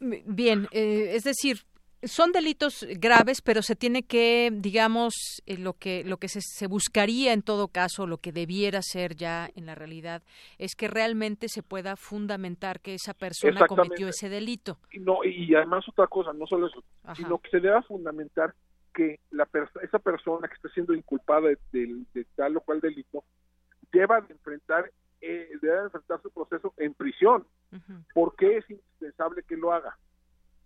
Bien, 0.00 0.68
eh, 0.70 1.12
es 1.14 1.24
decir, 1.24 1.62
son 2.02 2.32
delitos 2.32 2.86
graves, 2.98 3.42
pero 3.42 3.62
se 3.62 3.76
tiene 3.76 4.02
que, 4.02 4.50
digamos, 4.52 5.42
eh, 5.46 5.58
lo 5.58 5.74
que 5.74 6.02
lo 6.04 6.16
que 6.16 6.28
se, 6.28 6.40
se, 6.40 6.66
buscaría 6.66 7.32
en 7.32 7.42
todo 7.42 7.68
caso, 7.68 8.06
lo 8.06 8.18
que 8.18 8.32
debiera 8.32 8.80
ser 8.82 9.16
ya 9.16 9.50
en 9.54 9.66
la 9.66 9.74
realidad, 9.74 10.22
es 10.58 10.74
que 10.74 10.88
realmente 10.88 11.48
se 11.48 11.62
pueda 11.62 11.96
fundamentar 11.96 12.80
que 12.80 12.94
esa 12.94 13.14
persona 13.14 13.66
cometió 13.66 14.08
ese 14.08 14.28
delito. 14.28 14.78
Y 14.92 15.00
no 15.00 15.24
y 15.24 15.54
además 15.54 15.88
otra 15.88 16.06
cosa, 16.06 16.32
no 16.32 16.46
solo 16.46 16.68
eso, 16.68 16.82
sino 17.14 17.38
que 17.38 17.50
se 17.50 17.60
deba 17.60 17.82
fundamentar 17.82 18.54
que 18.94 19.20
la 19.30 19.48
esa 19.82 19.98
persona 19.98 20.48
que 20.48 20.54
está 20.54 20.68
siendo 20.70 20.94
inculpada 20.94 21.48
de, 21.72 22.26
tal 22.34 22.56
o 22.56 22.60
cual 22.60 22.80
delito 22.80 23.24
deba 23.92 24.20
de 24.20 24.32
enfrentar 24.32 24.90
eh, 25.20 25.50
debe 25.60 25.82
enfrentar 25.82 26.20
su 26.22 26.30
proceso 26.30 26.72
en 26.78 26.94
prisión, 26.94 27.46
porque 28.14 28.56
es 28.56 28.70
indispensable 28.70 29.42
que 29.42 29.56
lo 29.56 29.72
haga, 29.72 29.96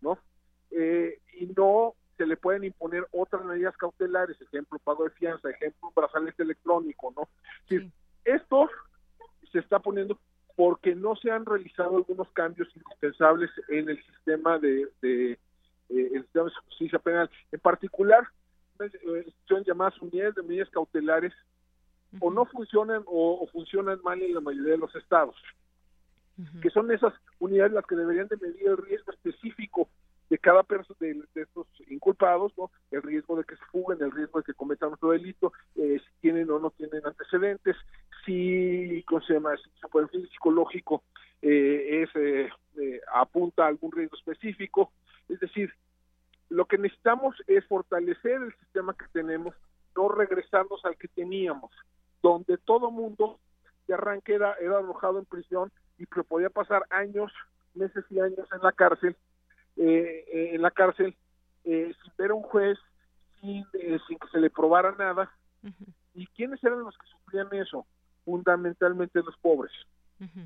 ¿no? 0.00 0.18
Eh, 0.76 1.18
y 1.38 1.46
no 1.56 1.94
se 2.16 2.26
le 2.26 2.36
pueden 2.36 2.64
imponer 2.64 3.06
otras 3.12 3.44
medidas 3.44 3.76
cautelares, 3.76 4.40
ejemplo, 4.40 4.78
pago 4.78 5.04
de 5.04 5.10
fianza, 5.10 5.50
ejemplo, 5.50 5.92
brazalete 5.94 6.42
electrónico, 6.42 7.12
¿no? 7.16 7.28
Esto 8.24 8.68
se 9.52 9.58
está 9.58 9.78
poniendo 9.78 10.18
porque 10.56 10.94
no 10.94 11.16
se 11.16 11.30
han 11.30 11.44
realizado 11.44 11.96
algunos 11.96 12.30
cambios 12.32 12.68
indispensables 12.76 13.50
en 13.68 13.88
el 13.88 14.02
sistema 14.04 14.58
de, 14.58 14.88
de 15.02 15.32
eh, 15.32 15.38
el 16.14 16.22
sistema 16.22 16.46
de 16.46 16.54
justicia 16.66 16.98
penal. 16.98 17.30
En 17.50 17.60
particular, 17.60 18.26
eh, 18.80 19.32
son 19.46 19.64
llamadas 19.64 20.00
unidades 20.00 20.34
de 20.34 20.42
medidas 20.42 20.70
cautelares 20.70 21.32
o 22.20 22.30
no 22.30 22.44
funcionan 22.46 23.02
o, 23.06 23.46
funcionan 23.52 24.00
mal 24.02 24.22
en 24.22 24.34
la 24.34 24.40
mayoría 24.40 24.72
de 24.72 24.78
los 24.78 24.94
estados, 24.94 25.34
que 26.62 26.70
son 26.70 26.90
esas 26.92 27.12
unidades 27.40 27.72
las 27.72 27.86
que 27.86 27.96
deberían 27.96 28.28
de 28.28 28.36
medir 28.36 28.68
el 28.68 28.76
riesgo 28.76 29.12
específico 29.12 29.88
de 30.34 30.38
cada 30.40 30.64
persona 30.64 30.96
de, 30.98 31.22
estos 31.36 31.68
inculpados, 31.88 32.52
¿no? 32.58 32.68
El 32.90 33.02
riesgo 33.02 33.36
de 33.36 33.44
que 33.44 33.54
se 33.54 33.64
fuguen, 33.66 34.02
el 34.02 34.10
riesgo 34.10 34.40
de 34.40 34.44
que 34.44 34.54
cometan 34.54 34.92
otro 34.92 35.12
delito, 35.12 35.52
eh, 35.76 36.00
si 36.04 36.20
tienen 36.22 36.50
o 36.50 36.58
no 36.58 36.70
tienen 36.70 37.06
antecedentes, 37.06 37.76
si, 38.26 39.04
¿cómo 39.06 39.20
se 39.20 39.34
llama? 39.34 39.56
Si 39.56 39.70
su 39.80 39.88
perfil 39.88 40.28
psicológico 40.30 41.04
eh, 41.40 42.02
es, 42.02 42.10
eh, 42.16 43.00
apunta 43.14 43.64
a 43.64 43.68
algún 43.68 43.92
riesgo 43.92 44.16
específico. 44.16 44.90
Es 45.28 45.38
decir, 45.38 45.72
lo 46.48 46.64
que 46.64 46.78
necesitamos 46.78 47.36
es 47.46 47.64
fortalecer 47.66 48.42
el 48.42 48.52
sistema 48.56 48.92
que 48.96 49.06
tenemos, 49.12 49.54
no 49.94 50.08
regresarnos 50.08 50.84
al 50.84 50.96
que 50.96 51.06
teníamos, 51.06 51.70
donde 52.24 52.58
todo 52.58 52.90
mundo 52.90 53.38
de 53.86 53.94
arranque 53.94 54.34
era, 54.34 54.54
era 54.54 54.78
arrojado 54.78 55.20
en 55.20 55.26
prisión 55.26 55.70
y 55.96 56.06
podía 56.06 56.50
pasar 56.50 56.82
años, 56.90 57.30
meses 57.74 58.04
y 58.10 58.18
años 58.18 58.48
en 58.52 58.62
la 58.62 58.72
cárcel 58.72 59.16
eh, 59.76 60.24
eh, 60.32 60.50
en 60.54 60.62
la 60.62 60.70
cárcel 60.70 61.16
eh, 61.64 61.92
sin 62.02 62.12
ver 62.16 62.30
a 62.30 62.34
un 62.34 62.42
juez, 62.42 62.78
sin, 63.40 63.64
sin 64.06 64.18
que 64.18 64.28
se 64.30 64.38
le 64.38 64.50
probara 64.50 64.92
nada. 64.92 65.30
¿Y 66.14 66.26
quiénes 66.28 66.62
eran 66.62 66.80
los 66.80 66.96
que 66.96 67.06
sufrían 67.06 67.48
eso? 67.52 67.86
Fundamentalmente 68.24 69.22
los 69.22 69.36
pobres. 69.38 69.72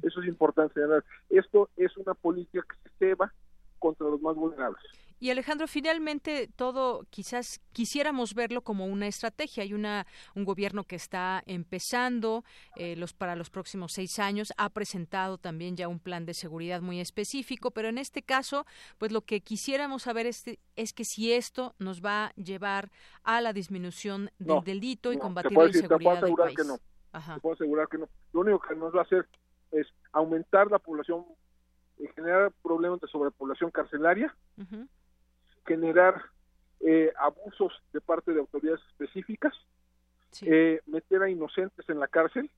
Eso 0.03 0.21
es 0.21 0.27
importante. 0.27 0.81
Esto 1.29 1.69
es 1.77 1.97
una 1.97 2.15
política 2.15 2.65
que 2.69 2.89
se 2.89 2.97
ceba 2.99 3.33
contra 3.79 4.09
los 4.09 4.21
más 4.21 4.35
vulnerables. 4.35 4.83
Y 5.21 5.31
Alejandro, 5.31 5.67
finalmente 5.67 6.49
todo 6.55 7.05
quizás 7.11 7.61
quisiéramos 7.73 8.35
verlo 8.35 8.63
como 8.63 8.87
una 8.87 9.07
estrategia. 9.07 9.65
Hay 9.65 9.75
una 9.75 10.07
un 10.35 10.45
gobierno 10.45 10.85
que 10.85 10.97
está 10.97 11.43
empezando 11.47 12.45
eh, 12.77 12.95
los 12.97 13.13
para 13.13 13.35
los 13.35 13.51
próximos 13.51 13.93
seis 13.93 14.19
años 14.19 14.53
ha 14.57 14.71
presentado 14.71 15.39
también 15.39 15.77
ya 15.77 15.89
un 15.89 15.99
plan 15.99 16.25
de 16.25 16.35
seguridad 16.35 16.81
muy 16.81 17.01
específico, 17.01 17.71
pero 17.71 17.89
en 17.89 17.99
este 17.99 18.23
caso, 18.23 18.65
pues 18.99 19.13
lo 19.13 19.23
que 19.23 19.41
quisiéramos 19.41 20.03
saber 20.03 20.27
es, 20.27 20.45
es 20.77 20.93
que 20.93 21.05
si 21.05 21.33
esto 21.33 21.75
nos 21.79 22.05
va 22.05 22.27
a 22.27 22.33
llevar 22.35 22.91
a 23.25 23.41
la 23.41 23.53
disminución 23.53 24.31
del 24.39 24.63
delito 24.65 25.13
y 25.13 25.19
combatir 25.19 25.57
la 25.57 25.67
inseguridad 25.67 26.23
del 26.23 26.35
país. 26.35 26.57
Que 26.57 26.65
no. 26.65 26.79
puedo 27.41 27.55
asegurar 27.55 27.89
que 27.89 27.99
no. 27.99 28.09
Lo 28.33 28.41
único 28.41 28.61
que 28.61 28.75
nos 28.77 28.95
va 28.95 29.01
a 29.01 29.03
hacer 29.03 29.27
es 29.73 29.87
aumentar 30.13 30.71
la 30.71 30.79
población 30.79 31.25
y 31.99 32.07
generar 32.09 32.53
problemas 32.63 33.01
de 33.01 33.09
sobrepoblación 33.09 33.71
carcelaria 33.71 34.35
generar 35.69 36.23
eh, 36.81 37.13
abusos 37.19 37.73
de 37.93 38.01
parte 38.01 38.33
de 38.33 38.41
autoridades 38.41 38.81
específicas, 38.89 39.55
eh, 40.43 40.81
meter 40.87 41.23
a 41.23 41.31
inocentes 41.31 41.89
en 41.89 42.01
la 42.01 42.09
cárcel 42.09 42.51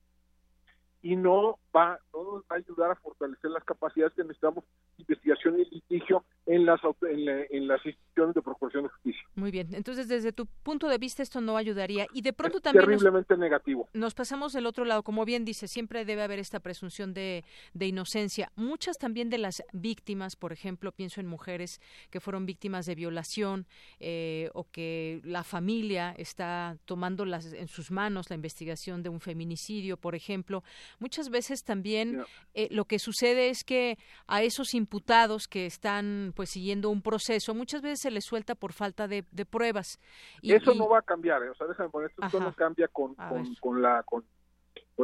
y 1.01 1.15
no 1.15 1.59
va, 1.75 1.99
no 2.13 2.23
nos 2.23 2.41
va 2.43 2.55
a 2.55 2.55
ayudar 2.55 2.91
a 2.91 2.95
fortalecer 2.95 3.49
las 3.51 3.63
capacidades 3.63 4.13
que 4.13 4.23
necesitamos 4.23 4.63
investigación 4.97 5.59
y 5.59 5.65
litigio 5.65 6.23
en 6.45 6.65
las 6.65 6.79
en, 7.03 7.67
las 7.67 7.85
instituciones 7.85 8.35
de 8.35 8.41
procuración 8.41 8.83
de 8.83 8.89
justicia. 8.89 9.21
Muy 9.35 9.51
bien, 9.51 9.73
entonces 9.73 10.07
desde 10.07 10.31
tu 10.31 10.45
punto 10.45 10.87
de 10.87 10.97
vista 10.97 11.23
esto 11.23 11.41
no 11.41 11.57
ayudaría 11.57 12.07
y 12.13 12.21
de 12.21 12.33
pronto 12.33 12.59
también 12.59 12.85
terriblemente 12.85 13.37
negativo. 13.37 13.87
Nos 13.93 14.13
pasamos 14.13 14.53
del 14.53 14.65
otro 14.65 14.85
lado, 14.85 15.03
como 15.03 15.25
bien 15.25 15.45
dice, 15.45 15.67
siempre 15.67 16.05
debe 16.05 16.23
haber 16.23 16.39
esta 16.39 16.59
presunción 16.59 17.13
de, 17.13 17.43
de 17.73 17.87
inocencia. 17.87 18.51
Muchas 18.55 18.97
también 18.97 19.29
de 19.29 19.37
las 19.37 19.63
víctimas, 19.73 20.35
por 20.35 20.51
ejemplo, 20.51 20.91
pienso 20.91 21.21
en 21.21 21.27
mujeres 21.27 21.79
que 22.09 22.19
fueron 22.19 22.45
víctimas 22.45 22.85
de 22.85 22.95
violación 22.95 23.65
eh, 23.99 24.49
o 24.53 24.65
que 24.69 25.21
la 25.23 25.43
familia 25.43 26.13
está 26.17 26.77
tomando 26.85 27.25
las, 27.25 27.53
en 27.53 27.67
sus 27.67 27.91
manos 27.91 28.29
la 28.29 28.35
investigación 28.35 29.03
de 29.03 29.09
un 29.09 29.19
feminicidio, 29.19 29.97
por 29.97 30.15
ejemplo. 30.15 30.63
Muchas 30.99 31.29
veces 31.29 31.63
también 31.63 32.23
eh, 32.53 32.67
lo 32.71 32.85
que 32.85 32.99
sucede 32.99 33.49
es 33.49 33.63
que 33.63 33.97
a 34.27 34.43
esos 34.43 34.73
imputados 34.73 35.47
que 35.47 35.65
están 35.65 36.33
pues 36.35 36.49
siguiendo 36.49 36.89
un 36.89 37.01
proceso, 37.01 37.53
muchas 37.53 37.81
veces 37.81 38.01
se 38.01 38.11
les 38.11 38.25
suelta 38.25 38.55
por 38.55 38.73
falta 38.73 39.07
de, 39.07 39.23
pruebas. 39.49 39.99
Y, 40.41 40.53
Eso 40.53 40.73
no 40.73 40.87
va 40.87 40.99
a 40.99 41.01
cambiar, 41.01 41.43
¿eh? 41.43 41.49
o 41.49 41.55
sea, 41.55 41.67
déjame 41.67 41.89
poner, 41.89 42.11
esto 42.21 42.39
no 42.39 42.53
cambia 42.53 42.87
con, 42.87 43.15
con, 43.59 43.81
la 43.81 44.03
con, 44.03 44.23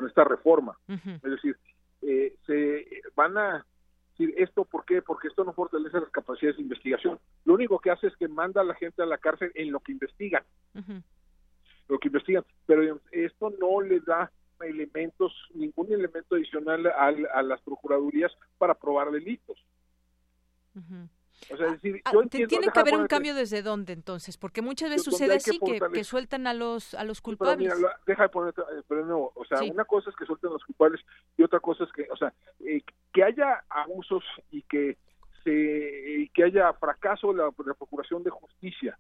esta 0.08 0.23
reforma. 0.23 0.78
Es 0.88 1.21
decir, 1.23 1.58
eh, 2.02 2.36
se 2.45 2.86
van 3.15 3.38
a 3.38 3.65
decir 4.17 4.34
esto 4.38 4.65
¿por 4.65 4.86
qué? 4.86 5.02
Porque 5.02 5.28
esto 5.28 5.43
no 5.43 5.54
fortalece 5.54 6.00
las 6.00 6.10
capacidades 6.10 6.58
de 6.58 6.63
investigación. 6.63 7.19
Lo 7.45 7.54
único 7.54 7.80
que 7.80 7.91
hace 7.91 8.08
es 8.08 8.15
que 8.17 8.28
manda 8.28 8.62
a 8.62 8.63
la 8.63 8.76
gente 8.76 9.02
a 9.02 9.06
la 9.06 9.17
cárcel 9.17 9.52
en 9.56 9.71
lo 9.71 9.80
que 9.80 9.91
investigan. 9.91 10.43
Lo 11.88 12.00
que 12.00 12.10
investigan, 12.10 12.43
pero 12.65 13.00
esto 13.12 13.50
no 13.60 13.82
le 13.82 14.00
da 14.02 14.32
elementos, 14.62 15.34
ningún 15.54 15.91
elemento 15.91 16.36
adicional 16.36 16.88
a, 16.88 17.41
las 17.41 17.62
procuradurías 17.62 18.32
para 18.58 18.74
probar 18.74 19.12
delitos. 19.12 19.58
O 21.50 21.56
sea, 21.56 21.72
decir, 21.72 22.02
ah, 22.04 22.12
tiene 22.30 22.48
que 22.48 22.80
haber 22.80 22.96
un 22.96 23.08
cambio 23.08 23.34
desde 23.34 23.62
dónde 23.62 23.93
entonces, 23.93 24.38
porque 24.38 24.62
muchas 24.62 24.89
veces 24.89 25.06
sucede 25.06 25.36
así 25.36 25.60
que, 25.60 26.04
sueltan 26.04 26.48
a 26.48 26.54
los 26.54 26.93
a 26.93 27.04
los 27.04 27.22
culpables. 27.22 27.74
deja 28.06 28.24
de 28.24 28.30
poner, 28.30 28.54
eh, 28.58 28.82
pero 28.88 29.06
no, 29.06 29.32
o 29.34 29.46
sea, 29.46 29.62
una 29.63 29.86
cosa 29.86 30.10
es 30.10 30.15
que 30.15 30.26
suelten 30.26 30.50
a 30.50 30.54
los 30.54 30.65
culpables 30.65 31.02
y 31.38 31.43
otra 31.43 31.60
cosa 31.60 31.84
es 31.84 31.91
que, 31.91 32.08
o 32.12 32.17
sea, 32.17 32.34
eh, 32.60 32.82
que 33.13 33.24
haya 33.24 33.63
abusos 33.70 34.24
y 34.52 34.63
que 34.63 34.98
se 35.43 36.30
que 36.34 36.43
haya 36.43 36.74
fracaso 36.74 37.32
la, 37.34 37.52
procuración 37.52 38.24
de 38.24 38.32
justicia 38.32 39.00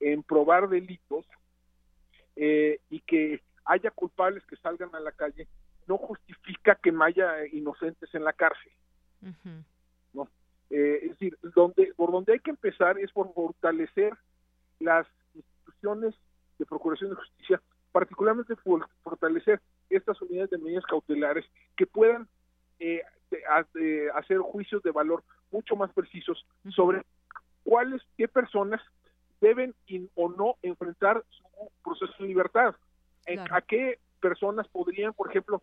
en 0.00 0.22
probar 0.22 0.68
delitos 0.68 1.26
eh, 2.36 2.80
y 2.88 3.00
que 3.00 3.42
haya 3.68 3.90
culpables 3.90 4.44
que 4.46 4.56
salgan 4.56 4.94
a 4.94 5.00
la 5.00 5.12
calle, 5.12 5.46
no 5.86 5.98
justifica 5.98 6.74
que 6.74 6.90
no 6.90 7.04
haya 7.04 7.46
inocentes 7.52 8.12
en 8.14 8.24
la 8.24 8.32
cárcel. 8.32 8.72
¿no? 10.12 10.28
Eh, 10.70 11.00
es 11.02 11.10
decir, 11.10 11.38
donde, 11.54 11.92
por 11.94 12.10
donde 12.10 12.32
hay 12.32 12.40
que 12.40 12.50
empezar 12.50 12.98
es 12.98 13.12
por 13.12 13.32
fortalecer 13.34 14.14
las 14.80 15.06
instituciones 15.34 16.14
de 16.58 16.66
Procuración 16.66 17.10
de 17.10 17.16
Justicia, 17.16 17.62
particularmente 17.92 18.54
fortalecer 19.02 19.60
estas 19.90 20.20
unidades 20.22 20.50
de 20.50 20.58
medidas 20.58 20.84
cautelares 20.84 21.44
que 21.76 21.86
puedan 21.86 22.26
eh, 22.78 23.02
hacer 24.14 24.38
juicios 24.38 24.82
de 24.82 24.90
valor 24.90 25.22
mucho 25.50 25.76
más 25.76 25.92
precisos 25.92 26.46
sobre 26.74 27.02
cuáles, 27.64 28.02
qué 28.16 28.28
personas 28.28 28.80
deben 29.40 29.74
o 30.14 30.28
no 30.30 30.56
enfrentar 30.62 31.22
su 31.30 31.44
proceso 31.82 32.14
de 32.18 32.28
libertad. 32.28 32.74
¿A 33.50 33.60
qué 33.62 33.98
personas 34.20 34.66
podrían, 34.68 35.12
por 35.12 35.30
ejemplo, 35.30 35.62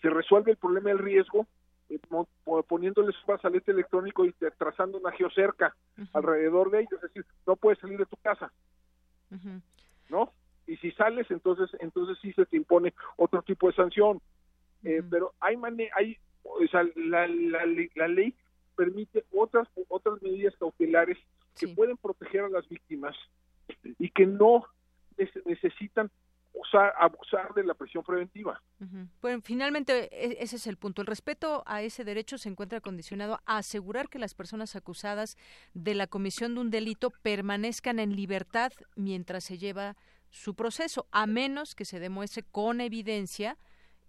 se 0.00 0.10
resuelve 0.10 0.52
el 0.52 0.56
problema 0.56 0.90
del 0.90 0.98
riesgo 0.98 1.46
eh, 1.88 1.98
poniéndoles 2.68 3.16
un 3.16 3.26
brazalete 3.26 3.72
electrónico 3.72 4.24
y 4.24 4.34
trazando 4.58 4.98
una 4.98 5.12
geocerca 5.12 5.74
alrededor 6.12 6.70
de 6.70 6.80
ellos, 6.80 6.92
es 6.94 7.02
decir, 7.02 7.24
no 7.46 7.56
puedes 7.56 7.78
salir 7.78 7.98
de 7.98 8.04
tu 8.04 8.16
casa, 8.16 8.52
¿no? 10.10 10.32
Y 10.66 10.76
si 10.76 10.90
sales, 10.92 11.30
entonces 11.30 11.70
entonces 11.80 12.18
sí 12.20 12.32
se 12.34 12.44
te 12.44 12.58
impone 12.58 12.92
otro 13.16 13.40
tipo 13.42 13.68
de 13.68 13.74
sanción. 13.74 14.20
Eh, 14.84 15.02
pero 15.08 15.32
hay 15.40 15.56
hay 15.96 16.18
o 16.42 16.66
sea, 16.70 16.84
la, 16.94 17.26
la, 17.26 17.64
la, 17.94 18.08
ley 18.08 18.34
permite 18.76 19.24
otras 19.34 19.66
otras 19.88 20.22
medidas 20.22 20.54
cautelares 20.56 21.18
que 21.58 21.68
pueden 21.68 21.96
proteger 21.96 22.42
a 22.42 22.48
las 22.48 22.68
víctimas 22.68 23.16
y 23.98 24.10
que 24.10 24.26
no 24.26 24.66
necesitan 25.46 26.10
abusar, 26.68 26.94
abusar 26.98 27.54
de 27.54 27.64
la 27.64 27.74
prisión 27.74 28.04
preventiva. 28.04 28.60
Bueno, 29.20 29.40
finalmente 29.42 30.08
e, 30.12 30.42
ese 30.42 30.56
es 30.56 30.66
el 30.66 30.76
punto. 30.76 31.02
El 31.02 31.06
respeto 31.06 31.62
a 31.66 31.82
ese 31.82 32.04
derecho 32.04 32.38
se 32.38 32.48
encuentra 32.48 32.80
condicionado 32.80 33.40
a 33.46 33.58
asegurar 33.58 34.08
que 34.08 34.18
las 34.18 34.34
personas 34.34 34.76
acusadas 34.76 35.36
de 35.74 35.94
la 35.94 36.06
comisión 36.06 36.54
de 36.54 36.60
un 36.60 36.70
delito 36.70 37.10
permanezcan 37.22 37.98
en 37.98 38.14
libertad 38.14 38.72
mientras 38.96 39.44
se 39.44 39.58
lleva 39.58 39.96
su 40.30 40.54
proceso, 40.54 41.06
a 41.10 41.26
menos 41.26 41.74
que 41.74 41.84
se 41.84 42.00
demuestre 42.00 42.42
con 42.42 42.80
evidencia 42.80 43.56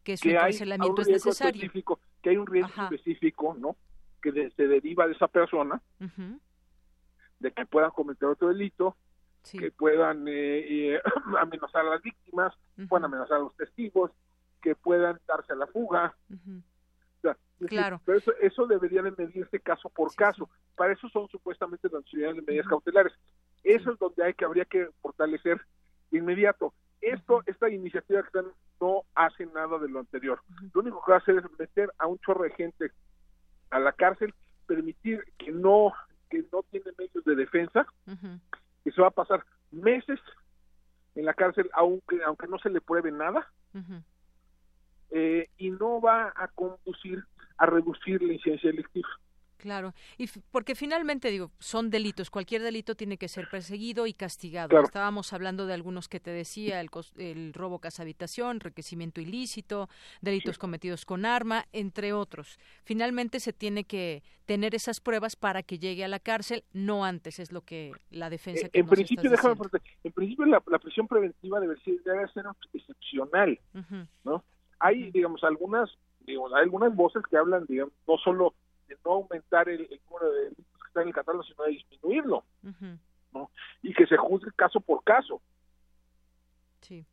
que 0.03 0.17
su 0.17 0.29
encarcelamiento 0.29 1.01
es 1.01 1.07
necesario. 1.07 1.71
Que 2.21 2.31
hay 2.31 2.37
un 2.37 2.47
riesgo 2.47 2.83
específico, 2.83 3.55
¿no? 3.57 3.77
Que 4.21 4.51
se 4.51 4.67
deriva 4.67 5.07
de 5.07 5.13
esa 5.13 5.27
persona, 5.27 5.81
de 7.39 7.51
que 7.51 7.65
puedan 7.65 7.91
cometer 7.91 8.27
otro 8.27 8.49
delito, 8.49 8.97
que 9.51 9.71
puedan 9.71 10.27
eh, 10.27 10.93
eh, 10.95 11.01
amenazar 11.39 11.85
a 11.85 11.91
las 11.91 12.01
víctimas, 12.01 12.53
puedan 12.87 13.05
amenazar 13.05 13.37
a 13.37 13.41
los 13.41 13.55
testigos, 13.55 14.11
que 14.61 14.75
puedan 14.75 15.19
darse 15.27 15.53
a 15.53 15.55
la 15.55 15.67
fuga. 15.67 16.15
claro. 17.67 18.01
pero 18.05 18.17
eso, 18.17 18.31
eso 18.41 18.67
debería 18.67 19.01
de 19.01 19.11
medirse 19.11 19.59
caso 19.59 19.89
por 19.89 20.13
caso. 20.15 20.49
Para 20.75 20.93
eso 20.93 21.09
son 21.09 21.27
supuestamente 21.27 21.89
las 21.91 22.03
de 22.11 22.41
medidas 22.41 22.67
cautelares. 22.67 23.13
Eso 23.63 23.91
es 23.91 23.99
donde 23.99 24.23
hay 24.23 24.33
que 24.33 24.45
habría 24.45 24.65
que 24.65 24.89
fortalecer 25.01 25.61
inmediato. 26.11 26.73
Esto, 27.01 27.43
esta 27.45 27.69
iniciativa 27.69 28.23
que 28.23 28.41
no 28.81 29.03
hace 29.15 29.45
nada 29.47 29.77
de 29.79 29.89
lo 29.89 29.99
anterior. 29.99 30.41
Lo 30.73 30.81
único 30.81 31.03
que 31.03 31.11
va 31.11 31.17
a 31.17 31.21
hacer 31.21 31.37
es 31.37 31.59
meter 31.59 31.91
a 31.97 32.07
un 32.07 32.17
chorro 32.19 32.43
de 32.43 32.51
gente 32.51 32.91
a 33.69 33.79
la 33.79 33.93
cárcel, 33.93 34.33
permitir 34.65 35.23
que 35.37 35.51
no 35.51 35.93
que 36.29 36.45
no 36.53 36.63
tiene 36.69 36.91
medios 36.97 37.23
de 37.25 37.35
defensa, 37.35 37.87
que 38.83 38.91
se 38.91 39.01
va 39.01 39.07
a 39.07 39.11
pasar 39.11 39.45
meses 39.71 40.19
en 41.15 41.25
la 41.25 41.33
cárcel 41.33 41.69
aunque 41.73 42.23
aunque 42.23 42.47
no 42.47 42.57
se 42.59 42.69
le 42.69 42.81
pruebe 42.81 43.11
nada 43.11 43.51
eh, 45.11 45.49
y 45.57 45.71
no 45.71 46.01
va 46.01 46.33
a 46.35 46.47
conducir 46.49 47.23
a 47.57 47.65
reducir 47.65 48.21
la 48.21 48.33
incidencia 48.33 48.69
delictiva. 48.69 49.09
Claro, 49.59 49.93
y 50.17 50.27
porque 50.51 50.73
finalmente 50.73 51.29
digo, 51.29 51.51
son 51.59 51.89
delitos, 51.89 52.29
cualquier 52.29 52.61
delito 52.61 52.95
tiene 52.95 53.17
que 53.17 53.27
ser 53.27 53.49
perseguido 53.49 54.07
y 54.07 54.13
castigado. 54.13 54.81
Estábamos 54.81 55.33
hablando 55.33 55.65
de 55.65 55.73
algunos 55.73 56.07
que 56.07 56.21
te 56.21 56.31
decía, 56.31 56.79
el, 56.79 56.89
el 57.17 57.53
robo 57.53 57.79
casa 57.79 58.03
habitación, 58.03 58.55
enriquecimiento 58.55 59.19
ilícito, 59.19 59.89
delitos 60.21 60.57
cometidos 60.57 61.03
con 61.03 61.25
arma, 61.25 61.65
entre 61.73 62.13
otros. 62.13 62.57
Finalmente 62.85 63.41
se 63.41 63.51
tiene 63.51 63.83
que 63.83 64.23
tener 64.45 64.73
esas 64.75 65.01
pruebas 65.01 65.35
para 65.35 65.61
que 65.61 65.77
llegue 65.77 66.05
a 66.05 66.07
la 66.07 66.19
cárcel, 66.19 66.63
no 66.73 67.03
antes, 67.03 67.37
es 67.39 67.51
lo 67.51 67.61
que 67.61 67.91
la 68.11 68.29
defensa 68.29 68.67
eh, 68.67 68.69
que 68.71 68.79
En 68.79 68.87
principio, 68.87 69.29
déjame 69.29 69.55
en 70.03 70.11
principio 70.13 70.45
la, 70.45 70.59
prisión 70.61 71.07
preventiva 71.07 71.59
debe 71.59 71.77
ser, 71.81 72.01
debe 72.03 72.27
ser 72.29 72.45
excepcional, 72.73 73.59
¿no? 74.23 74.43
Hay, 74.79 75.11
digamos, 75.11 75.43
algunas, 75.43 75.89
digamos, 76.21 76.53
hay 76.53 76.63
algunas 76.63 76.95
voces 76.95 77.21
que 77.29 77.37
hablan, 77.37 77.65
digamos, 77.67 77.93
no 78.07 78.17
solo 78.17 78.53
de 78.89 78.97
no 79.05 79.11
aumentar 79.13 79.69
el, 79.69 79.87
número 80.09 80.31
de 80.31 80.43
delitos 80.43 80.65
que 80.81 80.87
están 80.87 81.03
en 81.03 81.09
el 81.09 81.13
catálogo, 81.13 81.43
sino 81.43 81.63
de 81.63 81.71
disminuirlo, 81.71 82.43
¿no? 83.31 83.51
Y 83.81 83.93
que 83.93 84.05
se 84.07 84.17
juzgue 84.17 84.51
caso 84.55 84.79
por 84.81 85.03
caso. 85.03 85.41
Sí. 86.81 87.05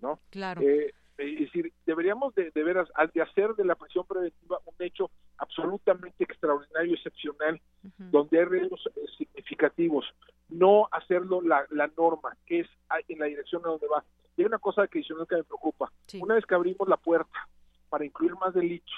¿No? 0.00 0.20
Claro. 0.30 0.60
Eh, 0.60 0.92
es 1.18 1.38
decir, 1.40 1.72
deberíamos 1.86 2.34
de, 2.34 2.50
de 2.50 2.62
veras 2.62 2.88
de 3.14 3.22
hacer 3.22 3.54
de 3.54 3.64
la 3.64 3.74
prisión 3.74 4.04
preventiva 4.06 4.60
un 4.66 4.74
hecho 4.80 5.10
absolutamente 5.38 6.24
extraordinario, 6.24 6.94
excepcional, 6.94 7.60
donde 7.98 8.38
hay 8.38 8.44
riesgos 8.44 8.88
eh, 8.94 9.00
significativos, 9.16 10.04
no 10.48 10.88
hacerlo 10.92 11.40
la, 11.40 11.66
la 11.70 11.90
norma, 11.96 12.36
que 12.44 12.60
es 12.60 12.68
en 13.08 13.18
la 13.18 13.26
dirección 13.26 13.62
a 13.64 13.68
donde 13.68 13.86
va. 13.86 14.04
Y 14.36 14.42
hay 14.42 14.46
una 14.46 14.58
cosa 14.58 14.82
adicional 14.82 15.26
que 15.26 15.36
me 15.36 15.44
preocupa. 15.44 15.90
Una 16.20 16.34
vez 16.34 16.44
que 16.44 16.54
abrimos 16.54 16.86
la 16.88 16.96
puerta 16.96 17.48
para 17.88 18.04
incluir 18.04 18.34
más 18.34 18.52
delitos 18.54 18.94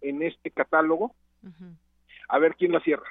en 0.00 0.22
este 0.22 0.50
catálogo, 0.50 1.14
a 2.28 2.38
ver 2.38 2.54
quién 2.56 2.72
la 2.72 2.80
cierra. 2.80 3.08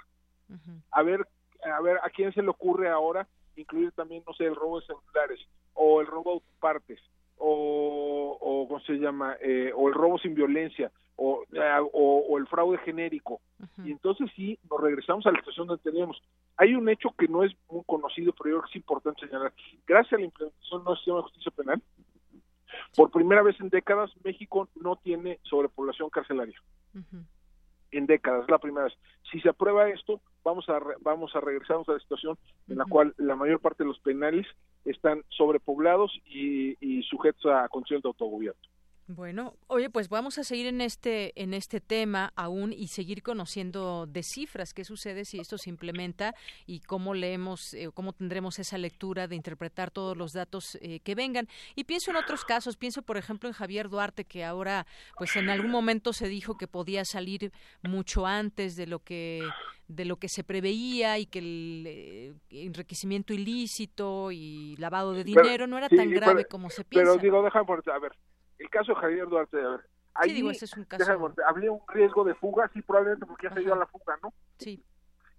A 0.92 1.04
ver 1.04 1.26
a 1.64 1.82
ver 1.82 1.98
a 2.04 2.10
quién 2.10 2.34
se 2.34 2.42
le 2.42 2.50
ocurre 2.50 2.90
ahora 2.90 3.28
incluir 3.56 3.92
también, 3.92 4.24
no 4.26 4.34
sé, 4.34 4.46
el 4.46 4.56
robo 4.56 4.80
de 4.80 4.86
celulares 4.88 5.40
o 5.74 6.00
el 6.00 6.08
robo 6.08 6.36
de 6.36 6.42
partes 6.60 7.00
o, 7.38 8.38
o 8.40 8.68
¿cómo 8.68 8.80
se 8.82 8.94
llama? 8.94 9.36
Eh, 9.42 9.72
o 9.76 9.90
el 9.90 9.94
robo 9.94 10.18
sin 10.20 10.36
violencia 10.36 10.92
o, 11.16 11.44
eh, 11.52 11.90
o, 11.94 12.38
el 12.38 12.48
fraude 12.48 12.78
genérico. 12.80 13.42
Y 13.84 13.92
entonces 13.92 14.30
sí, 14.36 14.58
nos 14.70 14.80
regresamos 14.80 15.26
a 15.26 15.32
la 15.32 15.40
situación 15.40 15.68
donde 15.68 15.84
teníamos. 15.84 16.22
Hay 16.56 16.76
un 16.76 16.88
hecho 16.88 17.14
que 17.18 17.28
no 17.28 17.44
es 17.44 17.52
muy 17.70 17.84
conocido, 17.86 18.34
pero 18.34 18.50
yo 18.50 18.56
creo 18.56 18.62
que 18.62 18.70
es 18.70 18.76
importante 18.78 19.28
señalar. 19.28 19.54
Gracias 19.86 20.14
a 20.14 20.18
la 20.18 20.26
implementación 20.26 20.86
del 20.86 20.96
sistema 20.96 21.18
de 21.18 21.24
justicia 21.24 21.52
penal, 21.52 21.82
por 22.96 23.12
primera 23.12 23.42
vez 23.44 23.60
en 23.60 23.70
décadas, 23.70 24.12
México 24.24 24.70
no 24.76 24.96
tiene 24.96 25.40
sobrepoblación 25.44 26.10
carcelaria. 26.10 26.60
En 27.92 28.06
décadas, 28.06 28.50
la 28.50 28.60
primera 28.60 28.86
vez. 28.86 28.94
Si 29.32 29.40
se 29.42 29.50
aprueba 29.50 29.90
esto, 29.90 30.22
vamos 30.44 30.68
a 30.70 30.80
vamos 31.02 31.36
a 31.36 31.42
regresarnos 31.42 31.90
a 31.90 31.94
la 31.94 32.00
situación 32.00 32.38
en 32.68 32.78
la 32.78 32.86
cual 32.86 33.14
la 33.18 33.36
mayor 33.36 33.60
parte 33.60 33.84
de 33.84 33.88
los 33.90 34.00
penales 34.00 34.46
están 34.86 35.24
sobrepoblados 35.30 36.12
y, 36.26 36.78
y 36.80 37.04
sujetos 37.04 37.46
a 37.48 37.68
condiciones 37.68 38.04
de 38.04 38.10
autogobierno. 38.10 38.62
Bueno, 39.12 39.56
oye, 39.66 39.90
pues 39.90 40.08
vamos 40.08 40.38
a 40.38 40.44
seguir 40.44 40.68
en 40.68 40.82
este 40.82 41.34
en 41.42 41.56
este 41.56 41.82
tema 41.82 42.32
aún 42.36 42.72
y 42.72 42.90
seguir 42.90 43.24
conociendo 43.24 44.06
de 44.06 44.22
cifras 44.22 44.72
qué 44.72 44.86
sucede 44.86 45.26
si 45.26 45.40
esto 45.40 45.58
se 45.58 45.72
implementa 45.72 46.36
y 46.68 46.82
cómo 46.82 47.16
leemos, 47.16 47.74
eh, 47.74 47.90
cómo 47.92 48.14
tendremos 48.14 48.60
esa 48.60 48.78
lectura 48.78 49.28
de 49.28 49.36
interpretar 49.36 49.90
todos 49.90 50.16
los 50.16 50.32
datos 50.34 50.78
eh, 50.82 51.00
que 51.00 51.16
vengan. 51.16 51.48
Y 51.74 51.86
pienso 51.86 52.12
en 52.12 52.18
otros 52.18 52.46
casos, 52.46 52.78
pienso 52.78 53.02
por 53.02 53.18
ejemplo 53.18 53.50
en 53.50 53.54
Javier 53.54 53.90
Duarte 53.90 54.26
que 54.26 54.46
ahora, 54.46 54.86
pues 55.18 55.36
en 55.38 55.50
algún 55.50 55.72
momento 55.72 56.14
se 56.14 56.28
dijo 56.28 56.56
que 56.56 56.68
podía 56.68 57.04
salir 57.04 57.52
mucho 57.82 58.28
antes 58.28 58.76
de 58.76 58.86
lo 58.86 59.00
que 59.00 59.42
de 59.88 60.06
lo 60.06 60.18
que 60.18 60.30
se 60.30 60.44
preveía 60.44 61.18
y 61.18 61.26
que 61.26 61.40
el 61.40 61.84
eh, 61.88 62.34
enriquecimiento 62.52 63.34
ilícito 63.34 64.32
y 64.32 64.76
lavado 64.78 65.14
de 65.14 65.24
dinero 65.24 65.66
no 65.66 65.80
era 65.80 65.90
tan 65.90 66.12
grave 66.12 66.46
como 66.46 66.70
se 66.70 66.84
piensa. 66.86 67.12
Pero 67.12 67.20
digo, 67.20 67.42
déjame 67.42 67.66
a 67.92 67.98
ver 67.98 68.12
el 68.60 68.70
caso 68.70 68.94
de 68.94 69.00
Javier 69.00 69.28
Duarte, 69.28 69.58
a 69.58 69.70
ver, 69.70 69.82
ahí, 70.14 70.30
sí, 70.30 70.36
digo, 70.36 70.52
ese 70.52 70.66
es 70.66 70.78
un 70.78 70.84
caso. 70.84 71.34
habría 71.48 71.72
un 71.72 71.82
riesgo 71.88 72.24
de 72.24 72.36
fuga, 72.36 72.70
sí, 72.74 72.82
probablemente 72.82 73.26
porque 73.26 73.48
ya 73.48 73.54
se 73.54 73.62
dio 73.62 73.74
a 73.74 73.78
la 73.78 73.88
fuga, 73.88 74.18
¿no? 74.22 74.34
Sí. 74.58 74.84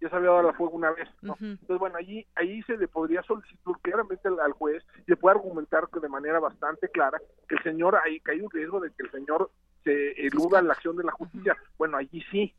Ya 0.01 0.09
se 0.09 0.17
había 0.17 0.31
dado 0.31 0.41
a 0.41 0.45
la 0.45 0.53
fuga 0.55 0.73
una 0.73 0.91
vez, 0.93 1.09
¿no? 1.21 1.37
Entonces, 1.39 1.79
bueno, 1.79 1.99
allí, 1.99 2.27
ahí 2.35 2.63
se 2.63 2.79
le 2.79 2.89
podría 2.89 3.23
solicitar 3.23 3.75
claramente 3.83 4.29
al, 4.29 4.53
juez 4.53 4.83
y 5.07 5.11
le 5.11 5.17
puede 5.17 5.37
argumentar 5.37 5.89
que 5.93 6.01
de 6.01 6.09
manera 6.09 6.41
bastante 6.41 6.89
clara 6.89 7.19
que 7.47 7.57
el 7.57 7.63
señor, 7.63 7.97
ahí 7.97 8.19
que 8.21 8.33
hay 8.33 8.41
un 8.41 8.51
riesgo 8.51 8.81
de 8.81 8.91
que 8.93 9.03
el 9.03 9.11
señor 9.11 9.51
se 9.85 10.13
eluda 10.27 10.63
la 10.63 10.73
acción 10.73 10.97
de 10.97 11.05
la 11.05 11.13
justicia. 11.13 11.55
Bueno, 11.77 11.99
allí 11.99 12.25
sí, 12.31 12.55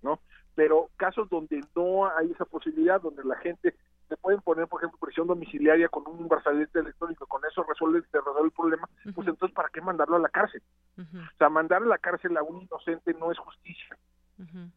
¿no? 0.00 0.20
Pero 0.54 0.88
casos 0.96 1.28
donde 1.28 1.60
no 1.76 2.08
hay 2.16 2.30
esa 2.30 2.46
posibilidad, 2.46 3.00
donde 3.00 3.24
la 3.24 3.36
gente 3.36 3.74
se 4.12 4.18
pueden 4.18 4.42
poner, 4.42 4.68
por 4.68 4.80
ejemplo, 4.80 4.98
prisión 5.00 5.26
domiciliaria 5.26 5.88
con 5.88 6.06
un 6.06 6.28
brazalete 6.28 6.80
electrónico, 6.80 7.26
con 7.26 7.40
eso 7.50 7.62
resuelve, 7.62 8.02
se 8.10 8.18
resuelve 8.18 8.44
el 8.44 8.50
problema, 8.50 8.86
pues 9.14 9.26
entonces, 9.26 9.54
¿para 9.54 9.70
qué 9.70 9.80
mandarlo 9.80 10.16
a 10.16 10.18
la 10.18 10.28
cárcel? 10.28 10.62
O 10.98 11.36
sea, 11.38 11.48
mandar 11.48 11.82
a 11.82 11.86
la 11.86 11.96
cárcel 11.96 12.36
a 12.36 12.42
un 12.42 12.60
inocente 12.60 13.14
no 13.14 13.32
es 13.32 13.38
justicia. 13.38 13.96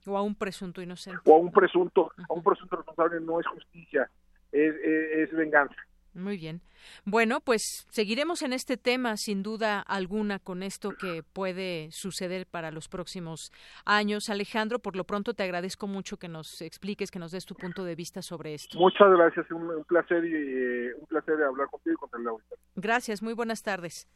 O 0.05 0.17
a 0.17 0.21
un 0.21 0.35
presunto 0.35 0.81
inocente. 0.81 1.19
O 1.25 1.35
a 1.35 1.37
un 1.37 1.51
presunto, 1.51 2.13
a 2.29 2.33
un 2.33 2.43
presunto 2.43 2.77
responsable 2.77 3.19
no 3.19 3.41
es 3.41 3.47
justicia, 3.47 4.09
es 4.53 5.31
venganza. 5.33 5.75
Muy 6.15 6.37
bien. 6.37 6.61
Bueno, 7.03 7.41
pues 7.41 7.85
seguiremos 7.89 8.41
en 8.41 8.53
este 8.53 8.77
tema 8.77 9.17
sin 9.17 9.43
duda 9.43 9.81
alguna 9.81 10.39
con 10.39 10.63
esto 10.63 10.91
que 10.97 11.23
puede 11.23 11.89
suceder 11.91 12.47
para 12.47 12.71
los 12.71 12.87
próximos 12.87 13.51
años. 13.83 14.29
Alejandro, 14.29 14.79
por 14.79 14.95
lo 14.95 15.03
pronto 15.03 15.33
te 15.33 15.43
agradezco 15.43 15.87
mucho 15.87 16.17
que 16.17 16.29
nos 16.29 16.61
expliques, 16.61 17.11
que 17.11 17.19
nos 17.19 17.31
des 17.31 17.45
tu 17.45 17.53
punto 17.53 17.83
de 17.83 17.95
vista 17.95 18.21
sobre 18.21 18.53
esto. 18.53 18.77
Muchas 18.79 19.09
gracias, 19.09 19.51
un, 19.51 19.83
placer 19.83 20.23
y 20.23 20.33
eh, 20.33 20.93
un 20.97 21.05
placer 21.07 21.35
hablar 21.43 21.67
contigo 21.69 21.95
y 21.95 22.09
con 22.09 22.21
el 22.21 22.27
auditorio. 22.27 22.63
Gracias, 22.75 23.21
muy 23.21 23.33
buenas 23.33 23.61
tardes. 23.61 24.07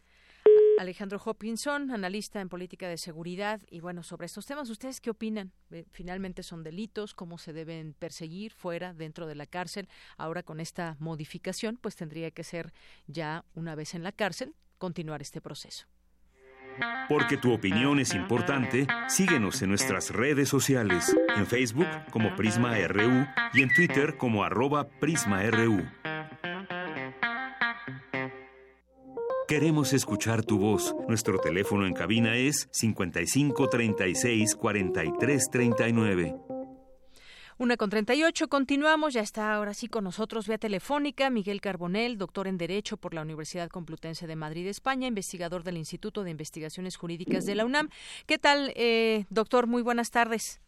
Alejandro 0.80 1.22
Hopkinson, 1.24 1.92
analista 1.92 2.40
en 2.40 2.48
política 2.48 2.88
de 2.88 2.98
seguridad. 2.98 3.60
Y 3.70 3.82
bueno, 3.82 4.02
sobre 4.02 4.28
estos 4.28 4.46
temas, 4.46 4.70
¿ustedes 4.70 5.02
qué 5.02 5.10
opinan? 5.10 5.52
Eh, 5.72 5.86
finalmente 5.92 6.42
son 6.42 6.64
delitos, 6.64 7.14
cómo 7.14 7.38
se 7.38 7.52
deben 7.52 7.94
perseguir 7.94 8.54
fuera, 8.54 8.94
dentro 8.94 9.28
de 9.28 9.36
la 9.36 9.46
cárcel. 9.46 9.90
Ahora 10.18 10.42
con 10.42 10.62
esta 10.62 10.96
modificación, 11.00 11.78
pues 11.82 11.98
tendría 11.98 12.32
que 12.32 12.46
ser 12.46 12.72
ya 13.08 13.44
una 13.56 13.76
vez 13.76 13.94
en 13.94 14.04
la 14.04 14.14
cárcel, 14.14 14.56
continuar 14.78 15.22
este 15.22 15.42
proceso. 15.42 15.86
Porque 17.10 17.36
tu 17.36 17.52
opinión 17.52 18.00
es 18.00 18.16
importante, 18.16 18.88
síguenos 19.10 19.62
en 19.62 19.70
nuestras 19.70 20.12
redes 20.12 20.48
sociales, 20.48 21.14
en 21.36 21.46
Facebook 21.46 21.90
como 22.10 22.38
Prisma 22.38 22.78
RU 22.88 23.28
y 23.54 23.64
en 23.64 23.74
Twitter 23.74 24.16
como 24.16 24.46
arroba 24.46 24.88
PrismaRU. 24.88 25.86
Queremos 29.50 29.94
escuchar 29.94 30.46
tu 30.46 30.60
voz. 30.60 30.96
Nuestro 31.08 31.40
teléfono 31.40 31.88
en 31.88 31.94
cabina 31.96 32.36
es 32.36 32.70
55 32.72 33.68
36 33.68 34.56
43 34.56 35.50
39. 35.50 36.36
Una 37.58 37.76
con 37.76 37.90
38, 37.90 38.48
continuamos, 38.48 39.16
ya 39.16 39.22
está 39.22 39.56
ahora 39.56 39.74
sí 39.74 39.88
con 39.88 40.04
nosotros 40.04 40.48
vía 40.48 40.60
telefónica 40.60 41.32
Miguel 41.32 41.62
Carbonel, 41.62 42.20
doctor 42.20 42.48
en 42.48 42.60
Derecho 42.60 42.98
por 42.98 43.16
la 43.16 43.24
Universidad 43.24 43.70
Complutense 43.70 44.28
de 44.28 44.36
Madrid, 44.36 44.68
España, 44.68 45.08
investigador 45.08 45.64
del 45.64 45.78
Instituto 45.78 46.24
de 46.24 46.30
Investigaciones 46.30 46.96
Jurídicas 46.96 47.48
de 47.48 47.56
la 47.56 47.66
UNAM. 47.66 47.90
¿Qué 48.28 48.38
tal, 48.38 48.72
eh, 48.76 49.26
doctor? 49.32 49.66
Muy 49.66 49.82
buenas 49.82 50.12
tardes. 50.12 50.62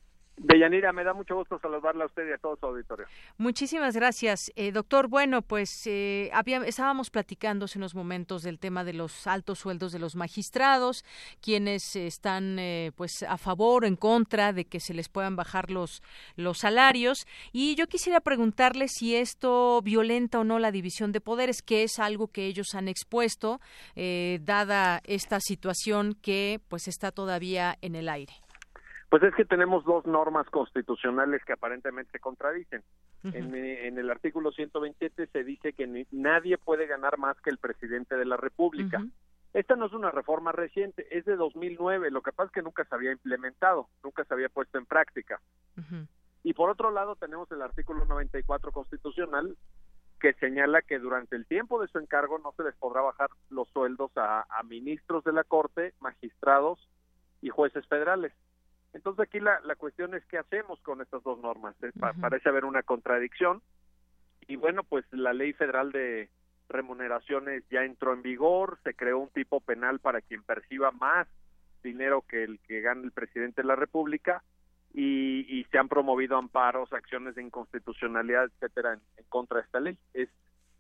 Deyanira, 0.44 0.92
me 0.92 1.04
da 1.04 1.14
mucho 1.14 1.36
gusto 1.36 1.60
saludarla 1.60 2.06
a 2.06 2.08
usted 2.08 2.28
y 2.28 2.34
a 2.34 2.38
todo 2.40 2.56
su 2.56 2.66
auditorio. 2.66 3.06
Muchísimas 3.38 3.96
gracias, 3.96 4.52
eh, 4.56 4.72
doctor. 4.72 5.08
Bueno, 5.08 5.44
pues 5.44 5.86
eh, 5.86 6.32
estábamos 6.66 7.12
platicando 7.12 7.66
hace 7.66 7.78
unos 7.78 7.94
momentos 7.94 8.42
del 8.42 8.58
tema 8.58 8.84
de 8.84 8.94
los 8.94 9.28
altos 9.28 9.60
sueldos 9.60 9.92
de 9.92 10.00
los 10.00 10.16
magistrados, 10.16 11.06
quienes 11.42 11.96
están 11.96 12.58
eh, 12.58 12.92
pues 12.96 13.22
a 13.22 13.38
favor 13.38 13.84
o 13.84 13.88
en 13.88 13.96
contra 13.96 14.52
de 14.52 14.66
que 14.66 14.80
se 14.80 14.96
les 14.96 15.10
puedan 15.10 15.36
bajar 15.36 15.70
los, 15.70 16.02
los 16.36 16.58
salarios. 16.58 17.28
Y 17.52 17.76
yo 17.76 17.86
quisiera 17.86 18.20
preguntarle 18.20 18.88
si 18.88 19.16
esto 19.16 19.80
violenta 19.84 20.40
o 20.40 20.44
no 20.44 20.58
la 20.58 20.72
división 20.72 21.12
de 21.12 21.22
poderes, 21.22 21.62
que 21.62 21.84
es 21.84 22.00
algo 22.00 22.30
que 22.30 22.48
ellos 22.48 22.74
han 22.74 22.88
expuesto, 22.88 23.62
dada 23.96 25.02
esta 25.04 25.40
situación 25.40 26.16
que 26.20 26.60
pues 26.68 26.88
está 26.88 27.12
todavía 27.12 27.78
en 27.82 27.96
el 27.96 28.10
aire. 28.10 28.41
Pues 29.12 29.24
es 29.24 29.36
que 29.36 29.44
tenemos 29.44 29.84
dos 29.84 30.06
normas 30.06 30.50
constitucionales 30.50 31.44
que 31.44 31.52
aparentemente 31.52 32.14
se 32.14 32.22
contradicen. 32.22 32.82
en, 33.24 33.54
en, 33.54 33.98
el 34.00 34.10
artículo 34.10 34.54
127 34.54 35.28
se 35.28 35.44
dice 35.44 35.74
que 35.74 36.06
nadie 36.12 36.58
puede 36.58 36.88
ganar 36.88 37.18
más 37.18 37.36
que 37.42 37.50
el 37.50 37.58
presidente 37.58 38.16
de 38.16 38.24
la 38.24 38.38
República. 38.38 39.06
Esta 39.52 39.76
no 39.76 39.88
es 39.88 39.92
una 39.92 40.12
reforma 40.12 40.54
reciente, 40.54 41.06
es 41.12 41.26
de 41.26 41.36
2009. 41.36 42.10
Lo 42.10 42.22
que 42.22 42.32
pasa 42.32 42.46
es 42.46 42.52
que 42.54 42.62
nunca 42.62 42.86
se 42.86 42.96
había 42.96 43.12
implementado, 43.12 43.90
nunca 44.02 44.24
se 44.24 44.34
había 44.34 44.48
puesto 44.48 44.78
en 44.78 44.86
práctica. 44.86 45.42
Y 46.44 46.54
por 46.54 46.70
otro 46.70 46.90
lado 46.90 47.18
tenemos 47.18 47.52
el 47.52 47.62
artículo 47.62 48.06
94 48.06 48.72
constitucional 48.72 49.58
que 50.22 50.32
señala 50.36 50.84
que 50.84 51.00
durante 51.00 51.36
el 51.36 51.46
tiempo 51.48 51.82
de 51.82 51.90
su 51.90 52.00
encargo 52.00 52.40
no 52.40 52.54
se 52.56 52.64
les 52.64 52.76
podrá 52.76 53.02
bajar 53.02 53.30
los 53.50 53.68
sueldos 53.72 54.10
a 54.16 54.46
ministros 54.64 55.26
de 55.26 55.34
la 55.34 55.44
Corte, 55.44 55.94
magistrados 56.00 56.80
y 57.42 57.50
jueces 57.50 57.86
federales. 57.88 58.32
Entonces 58.94 59.22
aquí 59.28 59.40
la, 59.40 59.60
la 59.62 59.76
cuestión 59.76 60.14
es 60.14 60.26
qué 60.26 60.38
hacemos 60.38 60.80
con 60.82 61.02
estas 61.02 61.24
dos 61.24 61.40
normas. 61.40 61.76
Parece 62.20 62.50
haber 62.50 62.66
una 62.66 62.84
contradicción 62.84 63.62
y 64.48 64.56
bueno, 64.58 64.84
pues 64.84 65.06
la 65.12 65.34
ley 65.34 65.54
federal 65.54 65.92
de 65.92 66.30
remuneraciones 66.68 67.64
ya 67.70 67.84
entró 67.84 68.14
en 68.14 68.22
vigor, 68.22 68.80
se 68.84 68.94
creó 68.94 69.20
un 69.20 69.30
tipo 69.30 69.60
penal 69.62 70.00
para 70.00 70.22
quien 70.22 70.44
perciba 70.44 70.92
más 70.92 71.28
dinero 71.84 72.24
que 72.28 72.44
el 72.44 72.60
que 72.60 72.82
gana 72.82 73.02
el 73.04 73.12
presidente 73.12 73.62
de 73.62 73.68
la 73.68 73.76
República 73.76 74.44
y, 74.94 75.46
y 75.48 75.64
se 75.66 75.78
han 75.78 75.88
promovido 75.88 76.38
amparos, 76.38 76.92
acciones 76.94 77.36
de 77.36 77.44
inconstitucionalidad, 77.44 78.46
etcétera, 78.46 78.94
en 78.94 79.26
contra 79.30 79.58
de 79.60 79.64
esta 79.64 79.80
ley. 79.80 79.98
Es, 80.14 80.30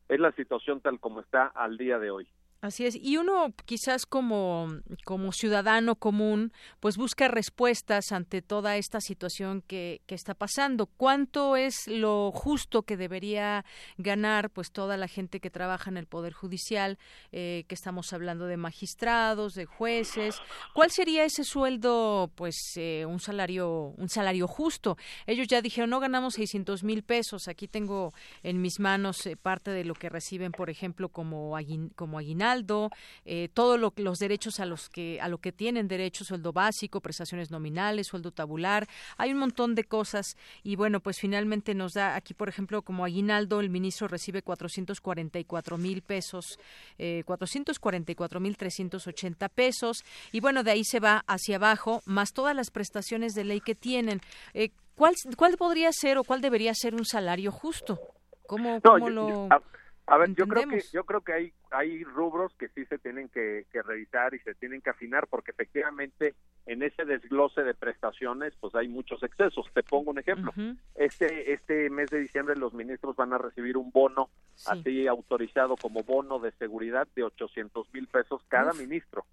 es 0.09 0.19
la 0.19 0.31
situación 0.33 0.81
tal 0.81 0.99
como 0.99 1.21
está 1.21 1.47
al 1.47 1.77
día 1.77 1.97
de 1.97 2.11
hoy. 2.11 2.27
Así 2.61 2.85
es. 2.85 2.95
Y 2.95 3.17
uno 3.17 3.55
quizás 3.65 4.05
como, 4.05 4.67
como 5.03 5.31
ciudadano 5.31 5.95
común, 5.95 6.53
pues 6.79 6.95
busca 6.95 7.27
respuestas 7.27 8.11
ante 8.11 8.43
toda 8.43 8.77
esta 8.77 9.01
situación 9.01 9.63
que, 9.65 10.01
que 10.05 10.13
está 10.13 10.35
pasando. 10.35 10.85
¿Cuánto 10.85 11.55
es 11.55 11.87
lo 11.87 12.31
justo 12.31 12.83
que 12.83 12.97
debería 12.97 13.65
ganar 13.97 14.51
pues 14.51 14.71
toda 14.71 14.95
la 14.95 15.07
gente 15.07 15.39
que 15.39 15.49
trabaja 15.49 15.89
en 15.89 15.97
el 15.97 16.05
Poder 16.05 16.33
Judicial, 16.33 16.99
eh, 17.31 17.65
que 17.67 17.73
estamos 17.73 18.13
hablando 18.13 18.45
de 18.45 18.57
magistrados, 18.57 19.55
de 19.55 19.65
jueces? 19.65 20.39
¿Cuál 20.75 20.91
sería 20.91 21.25
ese 21.25 21.43
sueldo, 21.43 22.31
pues 22.35 22.73
eh, 22.75 23.07
un 23.07 23.19
salario, 23.19 23.95
un 23.97 24.07
salario 24.07 24.47
justo? 24.47 24.97
Ellos 25.25 25.47
ya 25.47 25.63
dijeron, 25.63 25.89
no 25.89 25.99
ganamos 25.99 26.35
600 26.35 26.83
mil 26.83 27.01
pesos. 27.01 27.47
Aquí 27.47 27.67
tengo 27.67 28.13
en 28.43 28.61
mis 28.61 28.79
manos 28.79 29.25
eh, 29.25 29.35
parte 29.35 29.71
de 29.71 29.83
lo 29.83 29.95
que 29.95 30.09
reciben, 30.09 30.51
por 30.51 30.69
ejemplo, 30.69 31.09
como, 31.09 31.57
como 31.95 32.19
aguinaldo 32.19 32.50
eh, 33.25 33.49
todos 33.53 33.79
los 33.79 34.19
derechos 34.19 34.59
a 34.59 34.65
los 34.65 34.89
que 34.89 35.19
a 35.21 35.27
lo 35.27 35.37
que 35.37 35.51
tienen 35.51 35.87
derecho, 35.87 36.23
sueldo 36.23 36.51
básico, 36.51 37.01
prestaciones 37.01 37.51
nominales, 37.51 38.07
sueldo 38.07 38.31
tabular, 38.31 38.87
hay 39.17 39.31
un 39.31 39.39
montón 39.39 39.75
de 39.75 39.83
cosas 39.83 40.35
y 40.63 40.75
bueno, 40.75 40.99
pues 40.99 41.17
finalmente 41.19 41.73
nos 41.73 41.93
da 41.93 42.15
aquí, 42.15 42.33
por 42.33 42.49
ejemplo, 42.49 42.81
como 42.81 43.05
aguinaldo, 43.05 43.59
el 43.59 43.69
ministro 43.69 44.07
recibe 44.07 44.41
444 44.41 45.77
mil 45.77 46.01
pesos, 46.01 46.59
eh, 46.97 47.23
444 47.25 48.39
mil 48.39 48.57
380 48.57 49.49
pesos 49.49 50.03
y 50.31 50.39
bueno, 50.39 50.63
de 50.63 50.71
ahí 50.71 50.83
se 50.83 50.99
va 50.99 51.23
hacia 51.27 51.57
abajo, 51.57 52.01
más 52.05 52.33
todas 52.33 52.55
las 52.55 52.71
prestaciones 52.71 53.33
de 53.33 53.43
ley 53.43 53.61
que 53.61 53.75
tienen. 53.75 54.21
Eh, 54.53 54.69
¿cuál, 54.95 55.15
¿Cuál 55.37 55.57
podría 55.57 55.91
ser 55.91 56.17
o 56.17 56.23
cuál 56.23 56.41
debería 56.41 56.73
ser 56.73 56.95
un 56.95 57.05
salario 57.05 57.51
justo? 57.51 57.99
¿Cómo, 58.47 58.81
cómo 58.81 59.09
lo...? 59.09 59.49
A 60.11 60.17
ver, 60.17 60.35
yo 60.35 60.45
creo 60.45 60.67
que 60.67 60.81
yo 60.91 61.05
creo 61.05 61.21
que 61.21 61.31
hay 61.31 61.53
hay 61.71 62.03
rubros 62.03 62.53
que 62.59 62.67
sí 62.69 62.83
se 62.87 62.97
tienen 62.97 63.29
que, 63.29 63.65
revisar 63.71 64.33
y 64.33 64.39
se 64.39 64.53
tienen 64.55 64.81
que 64.81 64.89
afinar 64.89 65.25
porque 65.27 65.51
efectivamente 65.51 66.35
en 66.65 66.83
ese 66.83 67.05
desglose 67.05 67.63
de 67.63 67.73
prestaciones 67.73 68.53
pues 68.59 68.75
hay 68.75 68.89
muchos 68.89 69.23
excesos. 69.23 69.65
Te 69.73 69.83
pongo 69.83 70.11
un 70.11 70.19
ejemplo. 70.19 70.51
Este 70.95 71.53
este 71.53 71.89
mes 71.89 72.09
de 72.09 72.19
diciembre 72.19 72.57
los 72.57 72.73
ministros 72.73 73.15
van 73.15 73.31
a 73.31 73.37
recibir 73.37 73.77
un 73.77 73.89
bono 73.89 74.29
así 74.67 75.07
autorizado 75.07 75.77
como 75.77 76.03
bono 76.03 76.39
de 76.39 76.51
seguridad 76.59 77.07
de 77.15 77.23
800 77.23 77.93
mil 77.93 78.07
pesos 78.07 78.41
cada 78.49 78.73
ministro. 78.73 79.25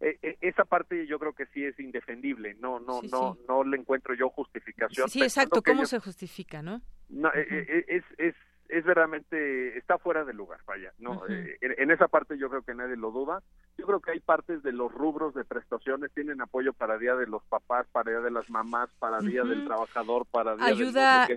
E, 0.00 0.18
e, 0.20 0.36
esa 0.40 0.64
parte 0.64 1.06
yo 1.06 1.20
creo 1.20 1.34
que 1.34 1.46
sí 1.46 1.64
es 1.64 1.78
indefendible. 1.78 2.54
No 2.54 2.80
no 2.80 3.02
no 3.02 3.38
no 3.46 3.62
le 3.62 3.76
encuentro 3.76 4.16
yo 4.16 4.30
justificación. 4.30 5.08
Sí, 5.08 5.22
exacto. 5.22 5.62
¿Cómo 5.62 5.86
se 5.86 6.00
justifica, 6.00 6.60
no? 6.60 6.82
No, 7.08 7.30
e, 7.32 7.84
es, 7.86 8.04
es 8.18 8.34
es 8.68 8.84
verdaderamente 8.84 9.76
está 9.78 9.98
fuera 9.98 10.24
de 10.24 10.32
lugar, 10.32 10.60
vaya, 10.66 10.92
no 10.98 11.22
eh, 11.28 11.58
en, 11.60 11.90
esa 11.90 12.08
parte 12.08 12.38
yo 12.38 12.48
creo 12.48 12.62
que 12.62 12.74
nadie 12.74 12.96
lo 12.96 13.10
duda. 13.10 13.42
Yo 13.76 13.86
creo 13.86 14.00
que 14.00 14.12
hay 14.12 14.20
partes 14.20 14.62
de 14.62 14.72
los 14.72 14.92
rubros 14.92 15.34
de 15.34 15.44
prestaciones 15.44 16.12
tienen 16.12 16.40
apoyo 16.40 16.72
para 16.72 16.96
día 16.96 17.14
de 17.14 17.26
los 17.26 17.42
papás, 17.44 17.86
para 17.92 18.10
día 18.10 18.20
de 18.20 18.30
las 18.30 18.48
mamás, 18.48 18.88
para 18.98 19.18
día 19.20 19.42
del 19.42 19.64
trabajador, 19.66 20.26
para 20.30 20.56
día 20.56 20.66
ayuda 20.66 21.28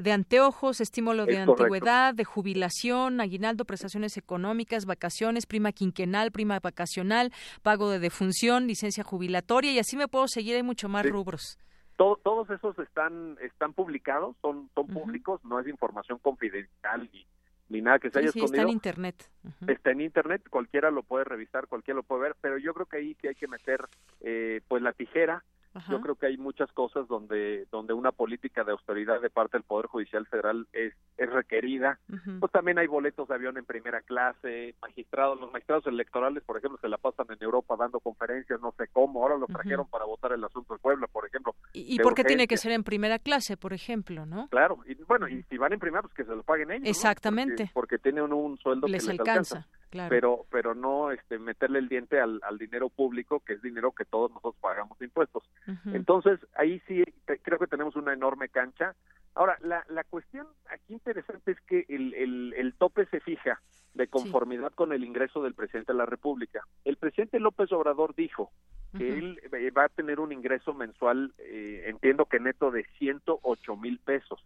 de 0.00 0.12
anteojos, 0.12 0.80
estímulo 0.80 1.26
de 1.26 1.38
antigüedad, 1.38 2.14
de 2.14 2.24
jubilación, 2.24 3.20
aguinaldo, 3.20 3.64
prestaciones 3.64 4.16
económicas, 4.16 4.86
vacaciones, 4.86 5.46
prima 5.46 5.72
quinquenal, 5.72 6.32
prima 6.32 6.58
vacacional, 6.60 7.32
pago 7.62 7.90
de 7.90 7.98
defunción, 7.98 8.66
licencia 8.66 9.04
jubilatoria 9.04 9.72
y 9.72 9.78
así 9.78 9.96
me 9.96 10.08
puedo 10.08 10.28
seguir 10.28 10.56
hay 10.56 10.62
mucho 10.62 10.88
más 10.88 11.06
rubros 11.08 11.58
todos 11.96 12.50
esos 12.50 12.78
están 12.78 13.36
están 13.40 13.72
publicados, 13.72 14.36
son 14.42 14.70
son 14.74 14.86
públicos, 14.88 15.44
no 15.44 15.60
es 15.60 15.68
información 15.68 16.18
confidencial 16.18 17.08
ni, 17.12 17.26
ni 17.68 17.80
nada 17.80 17.98
que 17.98 18.10
se 18.10 18.18
haya 18.18 18.28
escondido. 18.28 18.54
Está 18.54 18.62
en 18.62 18.68
internet. 18.68 19.30
Está 19.66 19.90
en 19.90 20.00
internet, 20.00 20.42
cualquiera 20.50 20.90
lo 20.90 21.02
puede 21.02 21.24
revisar, 21.24 21.66
cualquiera 21.66 21.96
lo 21.96 22.02
puede 22.02 22.22
ver, 22.22 22.36
pero 22.40 22.58
yo 22.58 22.74
creo 22.74 22.86
que 22.86 22.96
ahí 22.98 23.16
sí 23.20 23.28
hay 23.28 23.34
que 23.34 23.48
meter 23.48 23.88
eh, 24.20 24.60
pues 24.68 24.82
la 24.82 24.92
tijera 24.92 25.44
yo 25.88 26.00
creo 26.00 26.14
que 26.16 26.26
hay 26.26 26.36
muchas 26.36 26.70
cosas 26.72 27.08
donde 27.08 27.66
donde 27.70 27.94
una 27.94 28.12
política 28.12 28.64
de 28.64 28.72
austeridad 28.72 29.20
de 29.20 29.30
parte 29.30 29.56
del 29.56 29.64
Poder 29.64 29.86
Judicial 29.86 30.26
Federal 30.26 30.66
es, 30.72 30.94
es 31.16 31.30
requerida. 31.30 31.98
Pues 32.40 32.52
también 32.52 32.78
hay 32.78 32.86
boletos 32.86 33.28
de 33.28 33.34
avión 33.34 33.56
en 33.56 33.64
primera 33.64 34.00
clase, 34.02 34.74
magistrados, 34.82 35.40
los 35.40 35.52
magistrados 35.52 35.86
electorales, 35.86 36.42
por 36.44 36.58
ejemplo, 36.58 36.78
se 36.80 36.88
la 36.88 36.98
pasan 36.98 37.26
en 37.30 37.38
Europa 37.40 37.76
dando 37.78 38.00
conferencias, 38.00 38.60
no 38.60 38.72
sé 38.76 38.88
cómo, 38.92 39.22
ahora 39.22 39.36
lo 39.36 39.46
trajeron 39.46 39.86
para 39.88 40.04
votar 40.04 40.32
el 40.32 40.44
asunto 40.44 40.74
de 40.74 40.80
Puebla, 40.80 41.06
por 41.06 41.26
ejemplo. 41.26 41.54
¿Y, 41.72 41.98
por 42.00 42.14
qué 42.14 42.24
tiene 42.24 42.46
que 42.46 42.56
ser 42.56 42.72
en 42.72 42.84
primera 42.84 43.18
clase, 43.18 43.56
por 43.56 43.72
ejemplo, 43.72 44.26
no? 44.26 44.48
Claro, 44.48 44.78
y 44.86 44.94
bueno, 45.04 45.28
y 45.28 45.42
si 45.44 45.56
van 45.56 45.72
en 45.72 45.80
primera, 45.80 46.02
pues 46.02 46.14
que 46.14 46.24
se 46.24 46.34
lo 46.34 46.42
paguen 46.42 46.70
ellos. 46.70 46.88
Exactamente. 46.88 47.70
Porque, 47.72 47.98
tienen 47.98 48.32
un, 48.32 48.58
sueldo 48.58 48.86
les 48.88 49.04
que 49.04 49.12
les 49.12 49.20
alcanza. 49.20 49.66
Pero, 50.08 50.46
pero 50.50 50.74
no 50.74 51.10
este, 51.10 51.38
meterle 51.38 51.78
el 51.78 51.88
diente 51.88 52.20
al, 52.20 52.40
al 52.42 52.58
dinero 52.58 52.88
público, 52.88 53.40
que 53.40 53.54
es 53.54 53.62
dinero 53.62 53.92
que 53.92 54.04
todos 54.04 54.30
nosotros 54.30 54.56
pagamos 54.60 55.00
impuestos. 55.02 55.44
Entonces, 55.86 56.40
ahí 56.54 56.80
sí 56.86 57.04
creo 57.42 57.58
que 57.58 57.66
tenemos 57.66 57.94
una 57.96 58.12
enorme 58.12 58.48
cancha. 58.48 58.94
Ahora, 59.34 59.56
la, 59.60 59.84
la 59.88 60.04
cuestión 60.04 60.46
aquí 60.70 60.94
interesante 60.94 61.52
es 61.52 61.60
que 61.62 61.84
el, 61.88 62.14
el, 62.14 62.54
el 62.56 62.74
tope 62.74 63.06
se 63.06 63.20
fija 63.20 63.60
de 63.94 64.08
conformidad 64.08 64.72
con 64.72 64.92
el 64.92 65.04
ingreso 65.04 65.42
del 65.42 65.54
presidente 65.54 65.92
de 65.92 65.98
la 65.98 66.06
República. 66.06 66.66
El 66.84 66.96
presidente 66.96 67.38
López 67.38 67.70
Obrador 67.72 68.14
dijo 68.14 68.50
que 68.96 69.18
él 69.18 69.40
eh, 69.52 69.70
va 69.70 69.84
a 69.84 69.88
tener 69.88 70.20
un 70.20 70.32
ingreso 70.32 70.74
mensual, 70.74 71.32
eh, 71.38 71.84
entiendo 71.86 72.26
que 72.26 72.40
neto 72.40 72.70
de 72.70 72.84
108 72.98 73.76
mil 73.76 73.98
pesos. 73.98 74.42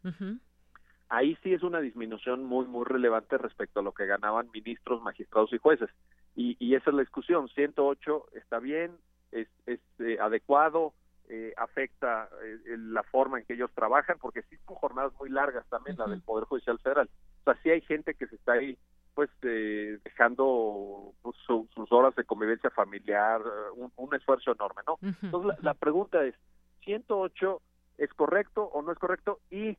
Ahí 1.08 1.36
sí 1.42 1.52
es 1.52 1.62
una 1.62 1.80
disminución 1.80 2.44
muy, 2.44 2.66
muy 2.66 2.84
relevante 2.84 3.38
respecto 3.38 3.80
a 3.80 3.82
lo 3.82 3.92
que 3.92 4.06
ganaban 4.06 4.50
ministros, 4.52 5.02
magistrados 5.02 5.52
y 5.52 5.58
jueces. 5.58 5.90
Y, 6.34 6.56
y 6.58 6.74
esa 6.74 6.90
es 6.90 6.96
la 6.96 7.02
discusión. 7.02 7.48
108 7.48 8.26
está 8.34 8.58
bien, 8.58 8.92
es, 9.30 9.48
es 9.66 9.80
eh, 10.00 10.18
adecuado, 10.20 10.92
eh, 11.28 11.52
afecta 11.56 12.28
eh, 12.44 12.76
la 12.78 13.02
forma 13.02 13.40
en 13.40 13.44
que 13.44 13.54
ellos 13.54 13.72
trabajan, 13.74 14.16
porque 14.20 14.42
sí 14.42 14.56
son 14.64 14.76
jornadas 14.76 15.12
muy 15.18 15.28
largas 15.28 15.66
también, 15.68 15.96
la 15.98 16.06
del 16.06 16.22
Poder 16.22 16.44
Judicial 16.44 16.78
Federal. 16.78 17.10
O 17.40 17.44
sea, 17.44 17.60
sí 17.64 17.70
hay 17.70 17.80
gente 17.80 18.14
que 18.14 18.28
se 18.28 18.36
está 18.36 18.52
ahí 18.52 18.78
pues 19.12 19.28
eh, 19.42 19.98
dejando 20.04 21.14
pues, 21.22 21.34
sus 21.44 21.90
horas 21.90 22.14
de 22.14 22.22
convivencia 22.22 22.70
familiar, 22.70 23.40
un, 23.74 24.14
esfuerzo 24.14 24.52
enorme, 24.52 24.82
¿no? 24.86 24.98
Entonces 25.20 25.64
la, 25.64 25.74
pregunta 25.74 26.24
es, 26.24 26.36
¿108 26.84 27.60
es 27.98 28.14
correcto 28.14 28.62
o 28.62 28.82
no 28.82 28.92
es 28.92 28.98
correcto? 28.98 29.40
Y 29.50 29.76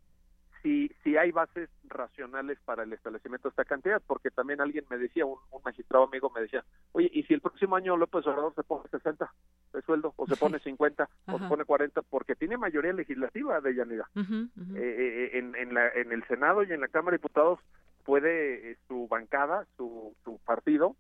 si, 0.68 0.92
si 1.02 1.16
hay 1.16 1.32
bases 1.32 1.70
racionales 1.86 2.60
para 2.66 2.84
el 2.84 2.92
establecimiento 2.92 3.48
de 3.48 3.52
esta 3.52 3.64
cantidad, 3.64 4.02
porque 4.06 4.32
también 4.32 4.60
alguien 4.60 4.84
me 4.90 4.98
decía, 4.98 5.26
un, 5.26 5.38
magistrado 5.64 6.04
amigo 6.04 6.30
me 6.36 6.42
decía, 6.42 6.66
oye, 6.92 7.10
¿y 7.14 7.24
si 7.24 7.34
el 7.34 7.40
próximo 7.40 7.78
año 7.78 7.96
López 7.96 8.28
Obrador 8.28 8.54
se 8.54 8.64
pone 8.64 8.90
60 8.90 9.32
de 9.74 9.82
sueldo, 9.84 10.14
o 10.18 10.28
se 10.28 10.36
pone 10.36 10.60
50, 10.60 11.10
o 11.28 11.40
se 11.40 11.48
pone 11.48 11.64
40, 11.64 12.02
porque 12.04 12.36
tiene 12.36 12.58
mayoría 12.58 12.92
legislativa 12.92 13.62
de 13.62 13.76
Yanida? 13.76 14.10
Eh, 14.18 14.76
eh, 14.76 15.38
en, 15.38 15.56
en, 15.56 15.74
la, 15.74 15.88
en 15.90 16.12
el 16.12 16.26
Senado 16.28 16.64
y 16.64 16.74
en 16.74 16.82
la 16.82 16.90
Cámara 16.90 17.12
de 17.12 17.20
Diputados 17.20 17.60
puede 18.04 18.72
eh, 18.72 18.78
su 18.90 19.08
bancada, 19.08 19.66
su, 19.78 20.14
su 20.26 20.38
partido, 20.40 20.98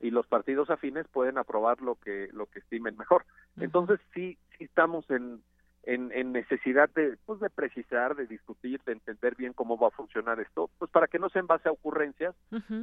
y 0.00 0.10
los 0.10 0.26
partidos 0.26 0.68
afines 0.68 1.06
pueden 1.08 1.38
aprobar 1.38 1.80
lo 1.80 1.94
que 1.94 2.28
lo 2.32 2.46
que 2.46 2.58
estimen 2.58 2.98
mejor. 2.98 3.24
Entonces 3.56 3.98
sí 4.12 4.36
sí 4.58 4.64
estamos 4.64 5.08
en 5.10 5.40
en, 5.86 6.32
necesidad 6.32 6.90
de, 6.94 7.16
pues, 7.24 7.40
de 7.40 7.48
precisar, 7.48 8.16
de 8.16 8.26
discutir, 8.26 8.80
de 8.84 8.92
entender 8.92 9.36
bien 9.36 9.52
cómo 9.52 9.78
va 9.78 9.88
a 9.88 9.92
funcionar 9.92 10.40
esto, 10.40 10.68
pues 10.78 10.90
para 10.90 11.06
que 11.06 11.18
no 11.18 11.28
sea 11.28 11.40
en 11.40 11.46
base 11.46 11.68
a 11.68 11.72
ocurrencias 11.72 12.34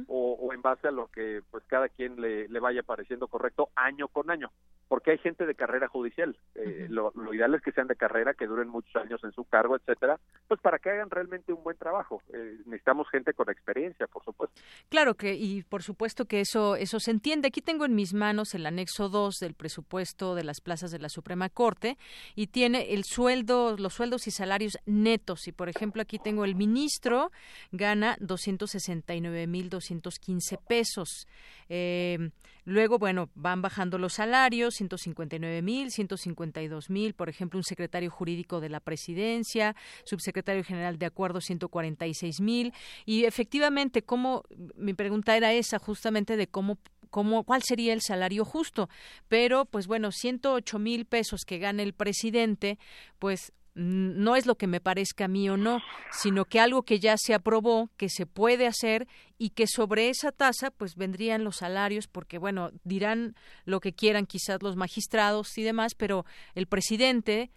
o, 0.08 0.50
en 0.52 0.62
base 0.62 0.88
a 0.88 0.90
lo 0.90 1.08
que 1.08 1.42
pues 1.50 1.62
cada 1.66 1.88
quien 1.88 2.20
le, 2.20 2.48
le, 2.48 2.60
vaya 2.60 2.82
pareciendo 2.82 3.28
correcto 3.28 3.68
año 3.76 4.08
con 4.08 4.30
año, 4.30 4.50
porque 4.88 5.10
hay 5.10 5.18
gente 5.18 5.44
de 5.44 5.54
carrera 5.54 5.88
judicial, 5.88 6.36
eh, 6.54 6.86
lo, 6.88 7.12
ideal 7.34 7.54
es 7.54 7.62
que 7.62 7.72
sean 7.72 7.88
de 7.88 7.96
carrera, 7.96 8.32
que 8.32 8.46
duren 8.46 8.68
muchos 8.68 8.94
años 8.96 9.22
en 9.22 9.32
su 9.32 9.44
cargo, 9.44 9.76
etcétera, 9.76 10.18
pues 10.48 10.60
para 10.60 10.78
que 10.78 10.90
hagan 10.90 11.10
realmente 11.10 11.52
un 11.52 11.62
buen 11.62 11.76
trabajo. 11.76 12.22
Eh, 12.32 12.58
necesitamos 12.64 13.08
gente 13.10 13.34
con 13.34 13.50
experiencia, 13.50 14.06
por 14.06 14.24
supuesto. 14.24 14.58
Claro 14.88 15.14
que, 15.14 15.34
y 15.34 15.62
por 15.62 15.82
supuesto 15.82 16.24
que 16.24 16.40
eso, 16.40 16.76
eso 16.76 17.00
se 17.00 17.10
entiende. 17.10 17.48
Aquí 17.48 17.60
tengo 17.60 17.84
en 17.84 17.94
mis 17.94 18.14
manos 18.14 18.54
el 18.54 18.64
anexo 18.66 19.08
2 19.08 19.34
del 19.40 19.54
presupuesto 19.54 20.34
de 20.34 20.44
las 20.44 20.60
plazas 20.60 20.90
de 20.90 20.98
la 20.98 21.08
Suprema 21.08 21.48
Corte 21.50 21.98
y 22.34 22.46
tiene 22.46 22.93
el 22.94 23.04
sueldo, 23.04 23.76
los 23.76 23.92
sueldos 23.94 24.26
y 24.26 24.30
salarios 24.30 24.78
netos. 24.86 25.48
Y 25.48 25.52
por 25.52 25.68
ejemplo, 25.68 26.00
aquí 26.02 26.18
tengo 26.18 26.44
el 26.44 26.54
ministro 26.54 27.30
gana 27.72 28.16
269.215 28.18 30.58
pesos. 30.66 31.26
Eh, 31.68 32.30
luego, 32.64 32.98
bueno, 32.98 33.28
van 33.34 33.60
bajando 33.62 33.98
los 33.98 34.14
salarios, 34.14 34.80
159.000, 34.80 35.90
152.000. 35.90 37.14
Por 37.14 37.28
ejemplo, 37.28 37.58
un 37.58 37.64
secretario 37.64 38.10
jurídico 38.10 38.60
de 38.60 38.68
la 38.68 38.80
presidencia, 38.80 39.76
subsecretario 40.04 40.64
general 40.64 40.98
de 40.98 41.06
acuerdo, 41.06 41.40
146.000. 41.40 42.72
Y 43.04 43.24
efectivamente, 43.24 44.02
cómo, 44.02 44.42
mi 44.76 44.94
pregunta 44.94 45.36
era 45.36 45.52
esa, 45.52 45.78
justamente 45.78 46.36
de 46.36 46.46
cómo 46.46 46.78
cómo, 47.14 47.44
cuál 47.44 47.62
sería 47.62 47.92
el 47.92 48.02
salario 48.02 48.44
justo. 48.44 48.88
Pero, 49.28 49.66
pues 49.66 49.86
bueno, 49.86 50.10
108 50.10 50.80
mil 50.80 51.04
pesos 51.04 51.42
que 51.46 51.58
gana 51.58 51.84
el 51.84 51.92
presidente, 51.92 52.76
pues 53.20 53.52
no 53.76 54.34
es 54.34 54.46
lo 54.46 54.56
que 54.56 54.66
me 54.66 54.80
parezca 54.80 55.26
a 55.26 55.28
mí 55.28 55.48
o 55.48 55.56
no, 55.56 55.80
sino 56.10 56.44
que 56.44 56.58
algo 56.58 56.82
que 56.82 56.98
ya 56.98 57.14
se 57.16 57.32
aprobó, 57.32 57.88
que 57.96 58.08
se 58.08 58.26
puede 58.26 58.66
hacer 58.66 59.06
y 59.38 59.50
que 59.50 59.68
sobre 59.68 60.08
esa 60.08 60.32
tasa 60.32 60.72
pues 60.72 60.96
vendrían 60.96 61.44
los 61.44 61.58
salarios, 61.58 62.08
porque 62.08 62.38
bueno, 62.38 62.72
dirán 62.82 63.36
lo 63.64 63.78
que 63.78 63.92
quieran 63.92 64.26
quizás 64.26 64.60
los 64.60 64.74
magistrados 64.74 65.56
y 65.56 65.62
demás, 65.62 65.94
pero 65.94 66.26
el 66.56 66.66
presidente 66.66 67.52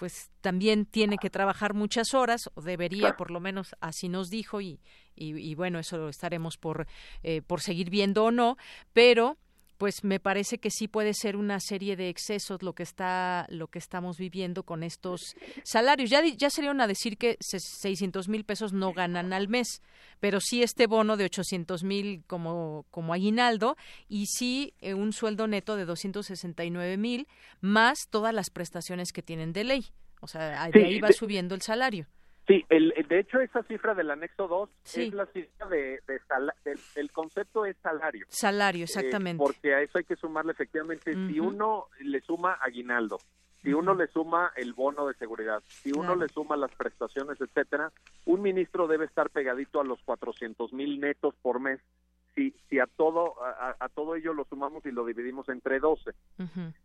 pues 0.00 0.30
también 0.40 0.86
tiene 0.86 1.18
que 1.18 1.28
trabajar 1.28 1.74
muchas 1.74 2.14
horas, 2.14 2.48
o 2.54 2.62
debería, 2.62 3.18
por 3.18 3.30
lo 3.30 3.38
menos 3.38 3.76
así 3.80 4.08
nos 4.08 4.30
dijo, 4.30 4.62
y, 4.62 4.80
y, 5.14 5.54
bueno, 5.54 5.78
eso 5.78 5.98
lo 5.98 6.08
estaremos 6.08 6.56
por, 6.56 6.86
eh, 7.22 7.42
por 7.42 7.60
seguir 7.60 7.90
viendo 7.90 8.24
o 8.24 8.30
no, 8.30 8.56
pero 8.94 9.36
pues 9.80 10.04
me 10.04 10.20
parece 10.20 10.58
que 10.58 10.70
sí 10.70 10.88
puede 10.88 11.14
ser 11.14 11.36
una 11.36 11.58
serie 11.58 11.96
de 11.96 12.10
excesos 12.10 12.62
lo 12.62 12.74
que 12.74 12.82
está 12.82 13.46
lo 13.48 13.68
que 13.68 13.78
estamos 13.78 14.18
viviendo 14.18 14.62
con 14.62 14.82
estos 14.82 15.34
salarios. 15.64 16.10
Ya 16.10 16.22
ya 16.22 16.50
serían 16.50 16.82
a 16.82 16.86
decir 16.86 17.16
que 17.16 17.38
600 17.40 18.28
mil 18.28 18.44
pesos 18.44 18.74
no 18.74 18.92
ganan 18.92 19.32
al 19.32 19.48
mes 19.48 19.80
pero 20.20 20.38
sí 20.38 20.62
este 20.62 20.86
bono 20.86 21.16
de 21.16 21.24
800 21.24 21.82
mil 21.82 22.22
como 22.26 22.84
como 22.90 23.14
aguinaldo 23.14 23.78
y 24.06 24.26
sí 24.26 24.74
eh, 24.82 24.92
un 24.92 25.14
sueldo 25.14 25.46
neto 25.46 25.76
de 25.76 25.86
269 25.86 26.98
mil 26.98 27.26
más 27.62 28.00
todas 28.10 28.34
las 28.34 28.50
prestaciones 28.50 29.12
que 29.12 29.22
tienen 29.22 29.54
de 29.54 29.64
ley. 29.64 29.86
O 30.20 30.26
sea 30.26 30.68
de 30.68 30.84
ahí 30.84 31.00
va 31.00 31.10
subiendo 31.12 31.54
el 31.54 31.62
salario 31.62 32.06
Sí, 32.50 32.66
el, 32.68 32.92
de 33.08 33.20
hecho 33.20 33.40
esa 33.40 33.62
cifra 33.62 33.94
del 33.94 34.10
anexo 34.10 34.48
2 34.48 34.70
es 34.96 35.14
la 35.14 35.26
cifra 35.26 35.68
de, 35.68 36.00
el 36.96 37.12
concepto 37.12 37.64
es 37.64 37.76
salario. 37.76 38.26
Salario, 38.28 38.80
eh, 38.80 38.84
exactamente. 38.84 39.38
porque 39.38 39.72
a 39.72 39.82
eso 39.82 39.98
hay 39.98 40.04
que 40.04 40.16
sumarle 40.16 40.50
efectivamente, 40.50 41.12
si 41.12 41.38
uno 41.38 41.86
le 42.00 42.20
suma 42.22 42.54
aguinaldo, 42.54 43.18
si 43.62 43.72
uno 43.72 43.94
le 43.94 44.08
suma 44.08 44.50
el 44.56 44.72
bono 44.72 45.06
de 45.06 45.14
seguridad, 45.14 45.62
si 45.68 45.92
uno 45.92 46.16
le 46.16 46.26
suma 46.26 46.56
las 46.56 46.74
prestaciones, 46.74 47.40
etcétera, 47.40 47.92
un 48.24 48.42
ministro 48.42 48.88
debe 48.88 49.04
estar 49.04 49.30
pegadito 49.30 49.80
a 49.80 49.84
los 49.84 50.02
400 50.02 50.72
mil 50.72 50.98
netos 50.98 51.36
por 51.42 51.60
mes 51.60 51.78
si, 52.34 52.54
si 52.68 52.78
a 52.78 52.86
todo 52.86 53.34
a, 53.42 53.88
todo 53.94 54.14
ello 54.14 54.32
lo 54.32 54.44
sumamos 54.44 54.84
y 54.86 54.90
lo 54.90 55.04
dividimos 55.04 55.48
entre 55.48 55.80
12. 55.80 56.12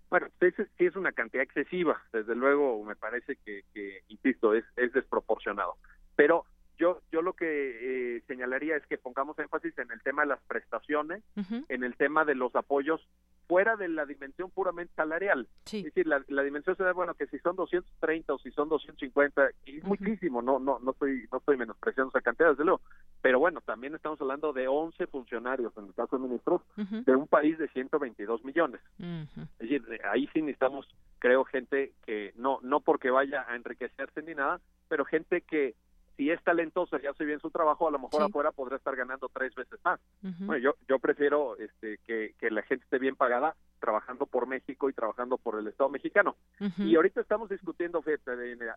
Bueno, 0.09 0.27
sí 0.39 0.85
es 0.85 0.95
una 0.95 1.11
cantidad 1.11 1.43
excesiva, 1.43 2.01
desde 2.11 2.35
luego 2.35 2.83
me 2.83 2.95
parece 2.95 3.37
que, 3.37 3.63
insisto, 4.07 4.53
es, 4.53 4.65
es 4.75 4.93
desproporcionado. 4.93 5.75
Pero 6.15 6.45
yo 6.77 7.01
yo 7.11 7.21
lo 7.21 7.33
que 7.33 8.17
eh, 8.17 8.23
señalaría 8.27 8.75
es 8.75 8.85
que 8.87 8.97
pongamos 8.97 9.37
énfasis 9.39 9.77
en 9.77 9.91
el 9.91 10.01
tema 10.01 10.23
de 10.23 10.29
las 10.29 10.41
prestaciones, 10.43 11.23
en 11.69 11.83
el 11.83 11.95
tema 11.95 12.25
de 12.25 12.35
los 12.35 12.55
apoyos 12.55 13.01
fuera 13.47 13.75
de 13.75 13.87
la 13.87 14.05
dimensión 14.05 14.49
puramente 14.51 14.93
salarial. 14.95 15.47
Es 15.65 15.83
decir, 15.83 16.07
la, 16.07 16.19
dimensión 16.19 16.75
salarial, 16.75 16.95
bueno, 16.95 17.13
que 17.13 17.27
si 17.27 17.39
son 17.39 17.55
230 17.55 18.33
o 18.33 18.39
si 18.39 18.51
son 18.51 18.69
250, 18.69 19.49
es 19.65 19.83
muchísimo, 19.83 20.41
no 20.41 20.59
no 20.59 20.79
no 20.79 20.91
estoy 20.91 21.27
no 21.31 21.37
estoy 21.37 21.57
menospreciando 21.57 22.09
esa 22.09 22.21
cantidad, 22.21 22.49
desde 22.49 22.65
luego. 22.65 22.81
Pero 23.21 23.39
bueno, 23.39 23.61
también 23.61 23.95
estamos 23.95 24.19
hablando 24.21 24.53
de 24.53 24.67
11 24.67 25.07
funcionarios, 25.07 25.75
en 25.77 25.85
el 25.85 25.93
caso 25.93 26.17
de 26.17 26.23
ministros, 26.23 26.61
de 26.75 27.15
un 27.15 27.27
país 27.27 27.57
de 27.57 27.67
122 27.69 28.43
millones. 28.43 28.81
Es 28.99 29.69
decir, 29.69 29.83
ahí 30.09 30.27
sí 30.33 30.41
necesitamos, 30.41 30.87
creo, 31.19 31.43
gente 31.45 31.93
que 32.05 32.33
no 32.35 32.59
no 32.61 32.79
porque 32.79 33.09
vaya 33.09 33.45
a 33.47 33.55
enriquecerse 33.55 34.21
ni 34.21 34.35
nada, 34.35 34.59
pero 34.87 35.05
gente 35.05 35.41
que 35.41 35.75
si 36.17 36.29
es 36.29 36.41
talentoso 36.43 36.97
y 37.01 37.07
hace 37.07 37.25
bien 37.25 37.39
su 37.39 37.49
trabajo, 37.49 37.87
a 37.87 37.91
lo 37.91 37.99
mejor 37.99 38.23
afuera 38.23 38.51
podrá 38.51 38.77
estar 38.77 38.95
ganando 38.95 39.29
tres 39.29 39.53
veces 39.55 39.79
más. 39.83 39.99
Bueno, 40.21 40.57
yo, 40.57 40.75
yo 40.87 40.99
prefiero 40.99 41.57
este, 41.57 41.99
que, 42.05 42.33
que 42.39 42.49
la 42.49 42.61
gente 42.63 42.83
esté 42.85 42.99
bien 42.99 43.15
pagada 43.15 43.55
trabajando 43.79 44.25
por 44.25 44.47
México 44.47 44.89
y 44.89 44.93
trabajando 44.93 45.37
por 45.37 45.59
el 45.59 45.67
Estado 45.67 45.89
mexicano. 45.89 46.35
Y 46.77 46.95
ahorita 46.95 47.21
estamos 47.21 47.49
discutiendo, 47.49 48.03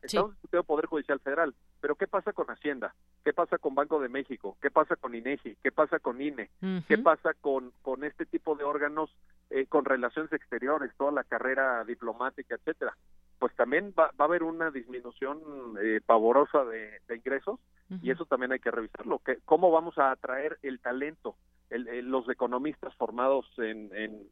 estamos 0.03 0.32
discutiendo 0.32 0.64
Poder 0.64 0.86
Judicial 0.86 1.20
Federal, 1.20 1.55
pero 1.80 1.95
¿qué 1.95 2.07
pasa 2.07 2.32
con 2.32 2.47
Hacienda? 2.51 2.95
¿Qué 3.24 3.32
pasa 3.32 3.59
con 3.59 3.74
Banco 3.74 4.01
de 4.01 4.09
México? 4.09 4.57
¿Qué 4.61 4.70
pasa 4.70 4.97
con 4.97 5.14
INEGI? 5.14 5.57
¿Qué 5.62 5.72
pasa 5.72 5.99
con 5.99 6.20
INE? 6.20 6.51
¿Qué 6.86 6.99
pasa 6.99 7.32
con, 7.41 7.72
con 7.82 8.05
este 8.05 8.26
tipo 8.26 8.55
de 8.57 8.64
órganos 8.64 9.11
eh, 9.51 9.66
con 9.66 9.84
relaciones 9.84 10.32
exteriores, 10.32 10.93
toda 10.97 11.12
la 11.12 11.24
carrera 11.24 11.84
diplomática, 11.84 12.57
etcétera? 12.57 12.95
Pues 13.39 13.55
también 13.55 13.95
va, 13.99 14.11
va 14.20 14.24
a 14.24 14.28
haber 14.28 14.43
una 14.43 14.70
disminución 14.70 15.39
eh, 15.82 16.01
pavorosa 16.05 16.64
de, 16.64 17.01
ingresos 17.14 17.61
y 18.03 18.11
eso 18.11 18.26
también 18.26 18.53
hay 18.53 18.59
que 18.59 18.70
revisarlo. 18.70 19.20
Que, 19.20 19.39
¿Cómo 19.47 19.70
vamos 19.70 19.97
a 19.99 20.11
atraer 20.11 20.59
el 20.62 20.80
talento? 20.80 21.36
los 21.70 22.26
economistas 22.30 22.95
formados 22.95 23.47
en, 23.59 23.91
en, 23.95 24.26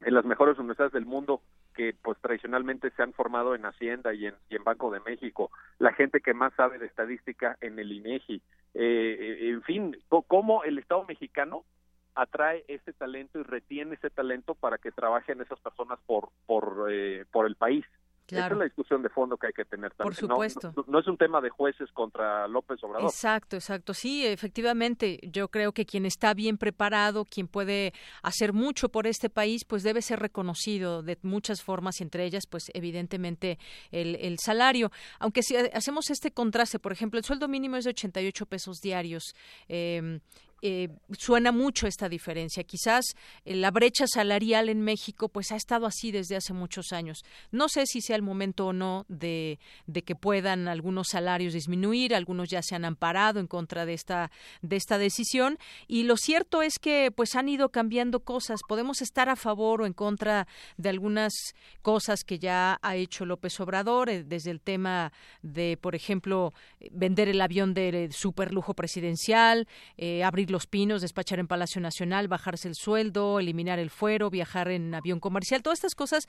las 0.00 0.26
mejores 0.26 0.58
universidades 0.58 0.92
del 0.92 1.06
mundo 1.06 1.40
que 1.74 1.94
pues 2.02 2.18
tradicionalmente 2.20 2.90
se 2.90 3.02
han 3.02 3.14
formado 3.14 3.54
en 3.54 3.64
Hacienda 3.64 4.12
y 4.12 4.26
en, 4.26 4.34
y 4.50 4.56
en 4.56 4.64
Banco 4.64 4.90
de 4.90 5.00
México, 5.00 5.50
la 5.78 5.94
gente 5.94 6.20
que 6.20 6.34
más 6.34 6.52
sabe 6.54 6.78
de 6.78 6.84
estadística 6.84 7.56
en 7.62 7.78
el 7.78 7.92
INEGI, 7.92 8.42
eh, 8.74 9.38
en 9.40 9.62
fin, 9.62 9.96
cómo 10.08 10.64
el 10.64 10.78
Estado 10.78 11.04
mexicano 11.04 11.64
atrae 12.14 12.64
ese 12.68 12.92
talento 12.92 13.38
y 13.38 13.42
retiene 13.42 13.94
ese 13.94 14.10
talento 14.10 14.54
para 14.54 14.78
que 14.78 14.90
trabajen 14.90 15.40
esas 15.40 15.60
personas 15.60 15.98
por 16.06 16.30
por 16.46 16.88
eh, 16.90 17.26
por 17.30 17.46
el 17.46 17.56
país 17.56 17.84
esa 18.28 18.46
es 18.46 18.56
la 18.56 18.64
discusión 18.64 19.02
de 19.02 19.08
fondo 19.08 19.36
que 19.36 19.48
hay 19.48 19.52
que 19.52 19.64
tener 19.64 19.92
también. 19.92 20.14
Por 20.14 20.14
supuesto. 20.14 20.72
No, 20.86 20.98
es 20.98 21.06
un 21.06 21.16
tema 21.16 21.40
de 21.40 21.50
jueces 21.50 21.90
contra 21.92 22.48
López 22.48 22.82
Obrador. 22.82 23.08
Exacto, 23.08 23.56
exacto. 23.56 23.94
Sí, 23.94 24.26
efectivamente, 24.26 25.18
yo 25.22 25.48
creo 25.48 25.72
que 25.72 25.86
quien 25.86 26.06
está 26.06 26.34
bien 26.34 26.58
preparado, 26.58 27.24
quien 27.24 27.48
puede 27.48 27.92
hacer 28.22 28.52
mucho 28.52 28.88
por 28.88 29.06
este 29.06 29.30
país, 29.30 29.64
pues 29.64 29.82
debe 29.82 30.02
ser 30.02 30.18
reconocido 30.18 31.02
de 31.02 31.18
muchas 31.22 31.62
formas 31.62 32.00
entre 32.00 32.24
ellas, 32.24 32.46
pues 32.46 32.70
evidentemente 32.74 33.58
el, 33.90 34.16
el 34.16 34.38
salario. 34.38 34.90
Aunque 35.20 35.42
si 35.42 35.56
hacemos 35.56 36.10
este 36.10 36.32
contraste, 36.32 36.78
por 36.78 36.92
ejemplo, 36.92 37.18
el 37.18 37.24
sueldo 37.24 37.48
mínimo 37.48 37.76
es 37.76 37.84
de 37.84 37.90
88 37.90 38.46
pesos 38.46 38.80
diarios. 38.80 39.34
Eh, 39.68 40.20
eh, 40.68 40.88
suena 41.16 41.52
mucho 41.52 41.86
esta 41.86 42.08
diferencia. 42.08 42.64
Quizás 42.64 43.04
eh, 43.44 43.54
la 43.54 43.70
brecha 43.70 44.08
salarial 44.08 44.68
en 44.68 44.80
México 44.80 45.28
pues 45.28 45.52
ha 45.52 45.56
estado 45.56 45.86
así 45.86 46.10
desde 46.10 46.34
hace 46.34 46.52
muchos 46.52 46.92
años. 46.92 47.24
No 47.52 47.68
sé 47.68 47.86
si 47.86 48.00
sea 48.00 48.16
el 48.16 48.22
momento 48.22 48.66
o 48.66 48.72
no 48.72 49.06
de, 49.08 49.60
que 50.04 50.16
puedan 50.16 50.66
algunos 50.66 51.06
salarios 51.10 51.52
disminuir, 51.54 52.16
algunos 52.16 52.48
ya 52.48 52.62
se 52.62 52.74
han 52.74 52.84
amparado 52.84 53.38
en 53.38 53.46
contra 53.46 53.86
de 53.86 53.94
esta, 53.94 54.32
de 54.60 54.74
esta 54.74 54.98
decisión 54.98 55.56
y 55.86 56.02
lo 56.02 56.16
cierto 56.16 56.62
es 56.62 56.80
que 56.80 57.12
pues 57.14 57.36
han 57.36 57.48
ido 57.48 57.68
cambiando 57.68 58.20
cosas. 58.20 58.58
Podemos 58.66 59.02
estar 59.02 59.28
a 59.28 59.36
favor 59.36 59.82
o 59.82 59.86
en 59.86 59.92
contra 59.92 60.48
de 60.78 60.88
algunas 60.88 61.32
cosas 61.82 62.24
que 62.24 62.40
ya 62.40 62.80
ha 62.82 62.96
hecho 62.96 63.24
López 63.24 63.60
Obrador, 63.60 64.10
eh, 64.10 64.24
desde 64.24 64.50
el 64.50 64.60
tema 64.60 65.12
de, 65.42 65.78
por 65.80 65.94
ejemplo, 65.94 66.52
vender 66.90 67.28
el 67.28 67.40
avión 67.40 67.72
de 67.72 68.08
superlujo 68.10 68.74
presidencial, 68.74 69.68
eh, 69.96 70.24
abrir 70.24 70.50
los 70.56 70.66
pinos, 70.66 71.02
despachar 71.02 71.38
en 71.38 71.48
Palacio 71.48 71.82
Nacional, 71.82 72.28
bajarse 72.28 72.66
el 72.66 72.74
sueldo, 72.74 73.38
eliminar 73.38 73.78
el 73.78 73.90
fuero, 73.90 74.30
viajar 74.30 74.68
en 74.70 74.94
avión 74.94 75.20
comercial, 75.20 75.62
todas 75.62 75.80
estas 75.80 75.94
cosas 75.94 76.28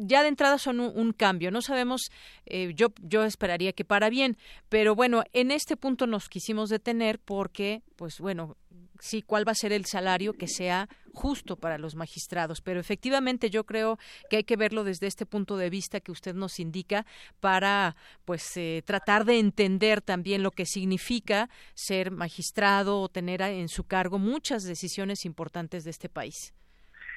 ya 0.00 0.22
de 0.22 0.28
entrada 0.28 0.58
son 0.58 0.80
un, 0.80 1.12
cambio. 1.12 1.52
No 1.52 1.62
sabemos, 1.62 2.10
eh, 2.44 2.72
yo, 2.74 2.88
yo 3.00 3.22
esperaría 3.22 3.72
que 3.72 3.84
para 3.84 4.10
bien, 4.10 4.36
pero 4.68 4.96
bueno, 4.96 5.22
en 5.32 5.52
este 5.52 5.76
punto 5.76 6.08
nos 6.08 6.28
quisimos 6.28 6.70
detener 6.70 7.20
porque, 7.20 7.82
pues 7.94 8.18
bueno, 8.18 8.56
sí, 9.02 9.20
cuál 9.20 9.46
va 9.46 9.52
a 9.52 9.56
ser 9.56 9.72
el 9.72 9.84
salario 9.84 10.32
que 10.32 10.46
sea 10.46 10.88
justo 11.12 11.56
para 11.56 11.76
los 11.76 11.96
magistrados. 11.96 12.60
Pero 12.60 12.78
efectivamente 12.78 13.50
yo 13.50 13.64
creo 13.64 13.98
que 14.30 14.36
hay 14.36 14.44
que 14.44 14.56
verlo 14.56 14.84
desde 14.84 15.08
este 15.08 15.26
punto 15.26 15.56
de 15.56 15.70
vista 15.70 16.00
que 16.00 16.12
usted 16.12 16.34
nos 16.34 16.60
indica 16.60 17.04
para, 17.40 17.96
pues, 18.24 18.56
eh, 18.56 18.82
tratar 18.86 19.24
de 19.24 19.40
entender 19.40 20.00
también 20.00 20.42
lo 20.42 20.52
que 20.52 20.66
significa 20.66 21.50
ser 21.74 22.12
magistrado 22.12 23.00
o 23.00 23.08
tener 23.08 23.42
en 23.42 23.68
su 23.68 23.84
cargo 23.84 24.18
muchas 24.18 24.62
decisiones 24.62 25.24
importantes 25.24 25.82
de 25.82 25.90
este 25.90 26.08
país. 26.08 26.54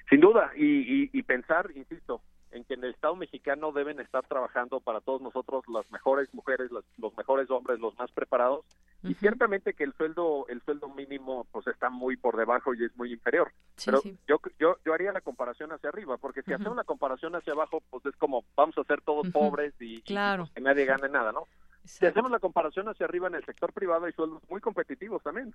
Sin 0.09 0.19
duda, 0.19 0.51
y 0.55 1.21
pensar, 1.23 1.69
insisto, 1.75 2.21
en 2.55 2.63
que 2.63 2.75
en 2.75 2.83
el 2.83 2.91
Estado 2.91 3.15
mexicano 3.15 3.71
deben 3.71 3.99
estar 3.99 4.25
trabajando 4.25 4.79
para 4.79 5.01
todos 5.01 5.21
nosotros 5.21 5.63
las 5.67 5.89
mejores 5.91 6.33
mujeres, 6.33 6.71
los 6.71 7.17
mejores 7.17 7.49
hombres, 7.51 7.79
los 7.79 7.97
más 7.99 8.11
preparados. 8.11 8.65
Y 9.03 9.13
ciertamente 9.15 9.73
que 9.73 9.83
el 9.83 9.93
sueldo 9.93 10.47
el 10.47 10.61
sueldo 10.63 10.89
mínimo 10.89 11.45
pues 11.51 11.67
está 11.67 11.89
muy 11.89 12.17
por 12.17 12.37
debajo 12.37 12.73
y 12.73 12.85
es 12.85 12.95
muy 12.95 13.13
inferior. 13.13 13.51
Pero 13.85 14.01
yo 14.27 14.39
yo 14.57 14.77
yo 14.83 14.93
haría 14.93 15.11
la 15.11 15.21
comparación 15.21 15.71
hacia 15.71 15.89
arriba, 15.89 16.17
porque 16.17 16.41
si 16.41 16.53
hacemos 16.53 16.75
la 16.75 16.85
comparación 16.85 17.35
hacia 17.35 17.53
abajo, 17.53 17.83
pues 17.89 18.05
es 18.05 18.15
como 18.15 18.43
vamos 18.55 18.77
a 18.77 18.83
ser 18.85 19.01
todos 19.01 19.29
pobres 19.29 19.73
y, 19.79 20.01
claro. 20.01 20.49
que 20.55 20.61
nadie 20.61 20.85
gane 20.85 21.09
nada, 21.09 21.31
¿no? 21.31 21.47
Si 21.83 22.05
hacemos 22.07 22.31
la 22.31 22.39
comparación 22.39 22.87
hacia 22.89 23.05
arriba 23.05 23.27
en 23.27 23.35
el 23.35 23.45
sector 23.45 23.71
privado 23.71 24.05
hay 24.05 24.13
sueldos 24.13 24.41
muy 24.49 24.59
competitivos 24.59 25.21
también. 25.21 25.53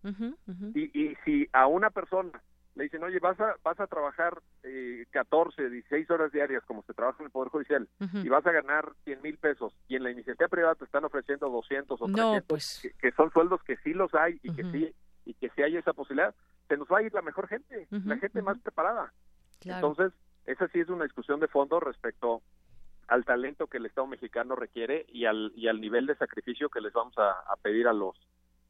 Y, 0.74 0.82
y 0.96 1.16
si 1.24 1.48
a 1.52 1.66
una 1.66 1.90
persona 1.90 2.30
le 2.74 2.84
dicen, 2.84 3.02
oye, 3.02 3.18
vas 3.18 3.38
a, 3.40 3.56
vas 3.62 3.78
a 3.80 3.86
trabajar 3.86 4.40
eh, 4.62 5.04
14, 5.10 5.70
16 5.70 6.10
horas 6.10 6.32
diarias 6.32 6.62
como 6.66 6.82
se 6.82 6.94
trabaja 6.94 7.18
en 7.20 7.26
el 7.26 7.30
Poder 7.30 7.50
Judicial 7.50 7.88
y 8.14 8.28
vas 8.28 8.46
a 8.46 8.52
ganar 8.52 8.92
100 9.04 9.22
mil 9.22 9.38
pesos 9.38 9.74
y 9.88 9.96
en 9.96 10.04
la 10.04 10.10
iniciativa 10.10 10.48
privada 10.48 10.74
te 10.76 10.84
están 10.84 11.04
ofreciendo 11.04 11.48
200 11.48 12.00
o 12.00 12.04
300, 12.06 12.44
pues. 12.46 12.94
que, 12.98 13.12
son 13.12 13.30
sueldos 13.32 13.62
que 13.64 13.76
sí 13.78 13.92
los 13.92 14.14
hay 14.14 14.38
y 14.42 14.52
que 14.54 14.62
sí 14.70 14.94
y 15.24 15.34
que 15.34 15.50
sí 15.50 15.62
hay 15.62 15.76
esa 15.76 15.92
posibilidad, 15.92 16.34
se 16.68 16.76
nos 16.76 16.88
va 16.88 16.98
a 16.98 17.02
ir 17.02 17.12
la 17.12 17.22
mejor 17.22 17.46
gente, 17.48 17.86
la 17.90 18.16
gente 18.16 18.40
más 18.42 18.58
preparada. 18.60 19.12
Entonces, 19.62 20.12
esa 20.46 20.66
sí 20.68 20.80
es 20.80 20.88
una 20.88 21.04
discusión 21.04 21.40
de 21.40 21.48
fondo 21.48 21.78
respecto 21.78 22.42
al 23.06 23.24
talento 23.24 23.66
que 23.66 23.78
el 23.78 23.86
Estado 23.86 24.06
mexicano 24.06 24.56
requiere 24.56 25.04
y 25.08 25.26
al, 25.26 25.52
y 25.54 25.68
al 25.68 25.80
nivel 25.80 26.06
de 26.06 26.16
sacrificio 26.16 26.68
que 26.68 26.80
les 26.80 26.92
vamos 26.92 27.14
a 27.18 27.54
pedir 27.62 27.86
a 27.86 27.92
los 27.92 28.16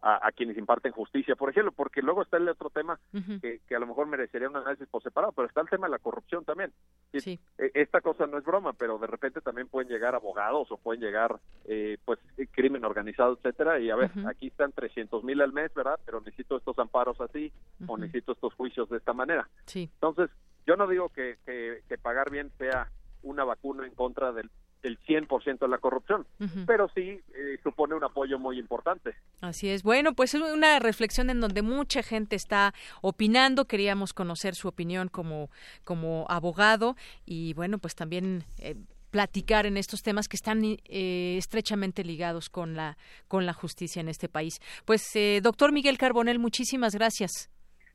a, 0.02 0.30
quienes 0.32 0.56
imparten 0.56 0.92
justicia, 0.92 1.36
por 1.36 1.50
ejemplo, 1.50 1.72
porque 1.72 2.02
luego 2.02 2.22
está 2.22 2.36
el 2.36 2.48
otro 2.48 2.70
tema 2.70 2.98
que, 3.40 3.60
a 3.74 3.78
lo 3.78 3.86
mejor 3.86 4.06
merecería 4.06 4.48
un 4.48 4.56
análisis 4.56 4.88
por 4.88 5.02
separado, 5.02 5.32
pero 5.32 5.48
está 5.48 5.60
el 5.60 5.68
tema 5.68 5.86
de 5.86 5.92
la 5.92 5.98
corrupción 5.98 6.44
también. 6.44 6.72
Sí. 7.14 7.38
E, 7.58 7.70
esta 7.74 8.00
cosa 8.00 8.26
no 8.26 8.38
es 8.38 8.44
broma, 8.44 8.72
pero 8.72 8.98
de 8.98 9.06
repente 9.06 9.40
también 9.40 9.68
pueden 9.68 9.90
llegar 9.90 10.14
abogados 10.14 10.70
o 10.70 10.76
pueden 10.76 11.02
llegar, 11.02 11.38
eh, 11.66 11.98
pues, 12.04 12.18
crimen 12.52 12.84
organizado, 12.84 13.34
etcétera, 13.34 13.78
y 13.78 13.90
a 13.90 13.96
ver, 13.96 14.10
aquí 14.26 14.48
están 14.48 14.72
300 14.72 15.22
mil 15.24 15.40
al 15.40 15.52
mes, 15.52 15.72
¿verdad? 15.74 15.98
Pero 16.04 16.20
necesito 16.20 16.56
estos 16.56 16.78
amparos 16.78 17.20
así 17.20 17.52
o 17.86 17.96
necesito 17.98 18.32
estos 18.32 18.54
juicios 18.54 18.88
de 18.88 18.98
esta 18.98 19.12
manera. 19.12 19.48
Sí. 19.66 19.90
Entonces, 19.94 20.30
yo 20.66 20.76
no 20.76 20.86
digo 20.86 21.08
que, 21.10 21.36
que, 21.44 21.82
que 21.88 21.98
pagar 21.98 22.30
bien 22.30 22.50
sea 22.58 22.90
una 23.22 23.44
vacuna 23.44 23.86
en 23.86 23.94
contra 23.94 24.32
del 24.32 24.50
el 24.82 24.98
100% 25.00 25.58
de 25.58 25.68
la 25.68 25.78
corrupción, 25.78 26.26
pero 26.66 26.88
sí 26.94 27.20
eh, 27.34 27.58
supone 27.62 27.94
un 27.94 28.04
apoyo 28.04 28.38
muy 28.38 28.58
importante. 28.58 29.14
Así 29.40 29.68
es. 29.68 29.82
Bueno, 29.82 30.14
pues 30.14 30.34
es 30.34 30.40
una 30.40 30.78
reflexión 30.78 31.30
en 31.30 31.40
donde 31.40 31.62
mucha 31.62 32.02
gente 32.02 32.36
está 32.36 32.72
opinando. 33.02 33.66
Queríamos 33.66 34.12
conocer 34.12 34.54
su 34.54 34.68
opinión 34.68 35.08
como, 35.08 35.50
como 35.84 36.26
abogado 36.28 36.96
y 37.26 37.52
bueno, 37.54 37.78
pues 37.78 37.94
también 37.94 38.44
eh, 38.58 38.76
platicar 39.10 39.66
en 39.66 39.76
estos 39.76 40.02
temas 40.02 40.28
que 40.28 40.36
están 40.36 40.62
eh, 40.64 41.36
estrechamente 41.36 42.04
ligados 42.04 42.48
con 42.48 42.74
la, 42.74 42.96
con 43.28 43.44
la 43.44 43.52
justicia 43.52 44.00
en 44.00 44.08
este 44.08 44.28
país. 44.28 44.60
Pues, 44.84 45.12
doctor 45.42 45.72
Miguel 45.72 45.98
Carbonel, 45.98 46.38
muchísimas 46.38 46.94
gracias. 46.94 47.50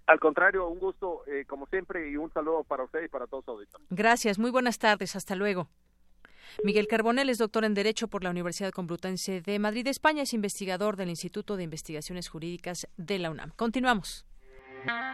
Al 0.07 0.19
contrario, 0.19 0.67
un 0.67 0.77
gusto, 0.77 1.23
como 1.47 1.65
siempre, 1.65 2.11
y 2.11 2.15
un 2.15 2.31
saludo 2.31 2.63
para 2.63 2.83
usted 2.83 3.03
y 3.03 3.07
para 3.07 3.25
todos 3.25 3.43
los 3.47 3.55
auditores. 3.55 3.87
Gracias, 3.89 4.37
muy 4.37 4.51
buenas 4.51 4.77
tardes, 4.77 5.15
hasta 5.15 5.35
luego. 5.35 5.67
Miguel 6.63 6.87
Carbonel 6.87 7.29
es 7.29 7.37
doctor 7.37 7.65
en 7.65 7.73
Derecho 7.73 8.07
por 8.07 8.23
la 8.23 8.29
Universidad 8.29 8.71
Complutense 8.71 9.41
de 9.41 9.59
Madrid, 9.59 9.87
España. 9.87 10.23
Es 10.23 10.33
investigador 10.33 10.97
del 10.97 11.09
Instituto 11.09 11.57
de 11.57 11.63
Investigaciones 11.63 12.27
Jurídicas 12.29 12.87
de 12.97 13.19
la 13.19 13.31
UNAM. 13.31 13.51
Continuamos. 13.55 14.25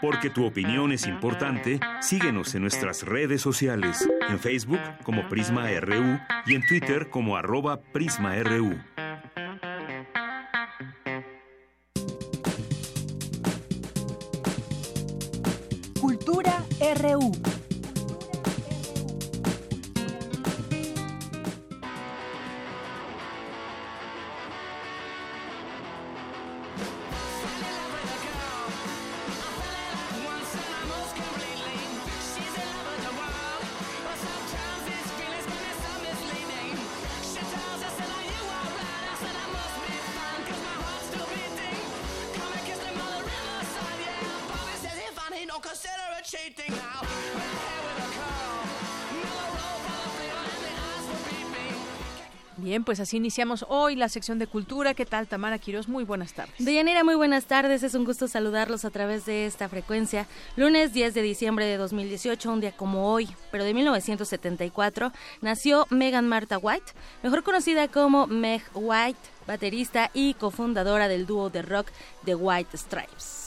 Porque 0.01 0.29
tu 0.29 0.45
opinión 0.45 0.91
es 0.91 1.07
importante, 1.07 1.79
síguenos 2.01 2.53
en 2.55 2.61
nuestras 2.63 3.03
redes 3.03 3.41
sociales, 3.41 4.07
en 4.29 4.39
Facebook 4.39 4.82
como 5.03 5.27
Prisma 5.29 5.69
RU 5.79 6.19
y 6.45 6.55
en 6.55 6.65
Twitter 6.65 7.09
como 7.09 7.38
arroba 7.38 7.79
PrismaRU. 7.79 8.77
Cultura 15.99 16.65
RU. 16.99 17.51
Bien, 52.72 52.86
pues 52.86 53.01
así 53.01 53.17
iniciamos 53.17 53.65
hoy 53.67 53.97
la 53.97 54.07
sección 54.07 54.39
de 54.39 54.47
cultura. 54.47 54.93
¿Qué 54.93 55.05
tal, 55.05 55.28
Tamara 55.28 55.59
Quiroz? 55.59 55.89
Muy 55.89 56.05
buenas 56.05 56.32
tardes. 56.32 56.55
Deyanira, 56.57 57.03
muy 57.03 57.15
buenas 57.15 57.43
tardes. 57.43 57.84
Es 57.84 57.95
un 57.95 58.05
gusto 58.05 58.30
saludarlos 58.30 58.86
a 58.86 58.91
través 58.91 59.26
de 59.26 59.45
esta 59.45 59.67
frecuencia. 59.67 60.26
Lunes 60.55 60.93
10 60.93 61.13
de 61.13 61.22
diciembre 61.22 61.65
de 61.65 61.76
2018, 61.76 62.49
un 62.49 62.61
día 62.61 62.72
como 62.72 63.11
hoy, 63.11 63.28
pero 63.51 63.65
de 63.65 63.74
1974, 63.74 65.11
nació 65.41 65.86
Megan 65.89 66.30
Martha 66.30 66.57
White, 66.57 66.93
mejor 67.24 67.43
conocida 67.43 67.89
como 67.89 68.26
Meg 68.28 68.61
White, 68.74 69.19
baterista 69.45 70.09
y 70.13 70.36
cofundadora 70.36 71.09
del 71.09 71.26
dúo 71.26 71.49
de 71.49 71.63
rock 71.63 71.88
The 72.24 72.36
White 72.36 72.78
Stripes. 72.78 73.41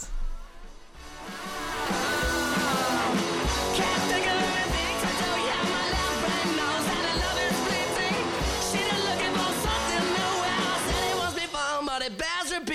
it. 12.05 12.19
Bazzer 12.19 12.67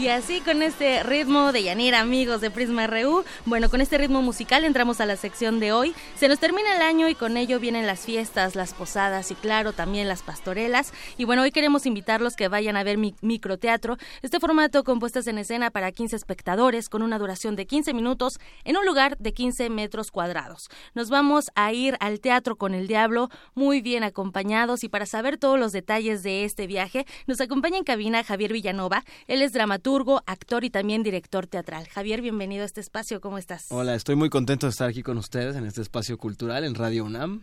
Y 0.00 0.08
así 0.08 0.40
con 0.40 0.62
este 0.62 1.02
ritmo 1.02 1.52
de 1.52 1.62
Yanira, 1.62 2.00
amigos 2.00 2.40
de 2.40 2.50
Prisma 2.50 2.86
RU, 2.86 3.22
bueno, 3.44 3.68
con 3.68 3.82
este 3.82 3.98
ritmo 3.98 4.22
musical 4.22 4.64
entramos 4.64 4.98
a 5.02 5.04
la 5.04 5.14
sección 5.14 5.60
de 5.60 5.72
hoy. 5.72 5.94
Se 6.16 6.26
nos 6.26 6.38
termina 6.38 6.74
el 6.74 6.80
año 6.80 7.06
y 7.10 7.14
con 7.14 7.36
ello 7.36 7.60
vienen 7.60 7.86
las 7.86 8.06
fiestas, 8.06 8.56
las 8.56 8.72
posadas 8.72 9.30
y 9.30 9.34
claro, 9.34 9.74
también 9.74 10.08
las 10.08 10.22
pastorelas. 10.22 10.94
Y 11.18 11.26
bueno, 11.26 11.42
hoy 11.42 11.50
queremos 11.50 11.84
invitarlos 11.84 12.34
que 12.34 12.48
vayan 12.48 12.78
a 12.78 12.82
ver 12.82 12.96
mi 12.96 13.14
microteatro, 13.20 13.98
este 14.22 14.40
formato 14.40 14.84
compuestas 14.84 15.26
en 15.26 15.36
escena 15.36 15.70
para 15.70 15.92
15 15.92 16.16
espectadores 16.16 16.88
con 16.88 17.02
una 17.02 17.18
duración 17.18 17.54
de 17.54 17.66
15 17.66 17.92
minutos 17.92 18.40
en 18.64 18.78
un 18.78 18.86
lugar 18.86 19.18
de 19.18 19.34
15 19.34 19.68
metros 19.68 20.10
cuadrados. 20.10 20.70
Nos 20.94 21.10
vamos 21.10 21.50
a 21.54 21.74
ir 21.74 21.98
al 22.00 22.20
Teatro 22.20 22.56
con 22.56 22.72
el 22.72 22.86
Diablo 22.86 23.28
muy 23.54 23.82
bien 23.82 24.02
acompañados 24.02 24.82
y 24.82 24.88
para 24.88 25.04
saber 25.04 25.36
todos 25.36 25.58
los 25.58 25.72
detalles 25.72 26.22
de 26.22 26.46
este 26.46 26.66
viaje, 26.66 27.04
nos 27.26 27.42
acompaña 27.42 27.76
en 27.76 27.84
cabina 27.84 28.24
Javier 28.24 28.54
Villanova. 28.54 29.04
Él 29.26 29.42
es 29.42 29.52
dramaturgo, 29.52 29.89
actor 30.26 30.64
y 30.64 30.70
también 30.70 31.02
director 31.02 31.46
teatral. 31.46 31.88
Javier, 31.88 32.22
bienvenido 32.22 32.62
a 32.62 32.66
este 32.66 32.80
espacio. 32.80 33.20
¿Cómo 33.20 33.38
estás? 33.38 33.66
Hola, 33.70 33.94
estoy 33.94 34.14
muy 34.14 34.30
contento 34.30 34.66
de 34.66 34.70
estar 34.70 34.88
aquí 34.88 35.02
con 35.02 35.18
ustedes 35.18 35.56
en 35.56 35.66
este 35.66 35.82
espacio 35.82 36.16
cultural 36.16 36.64
en 36.64 36.74
Radio 36.74 37.04
UNAM. 37.04 37.42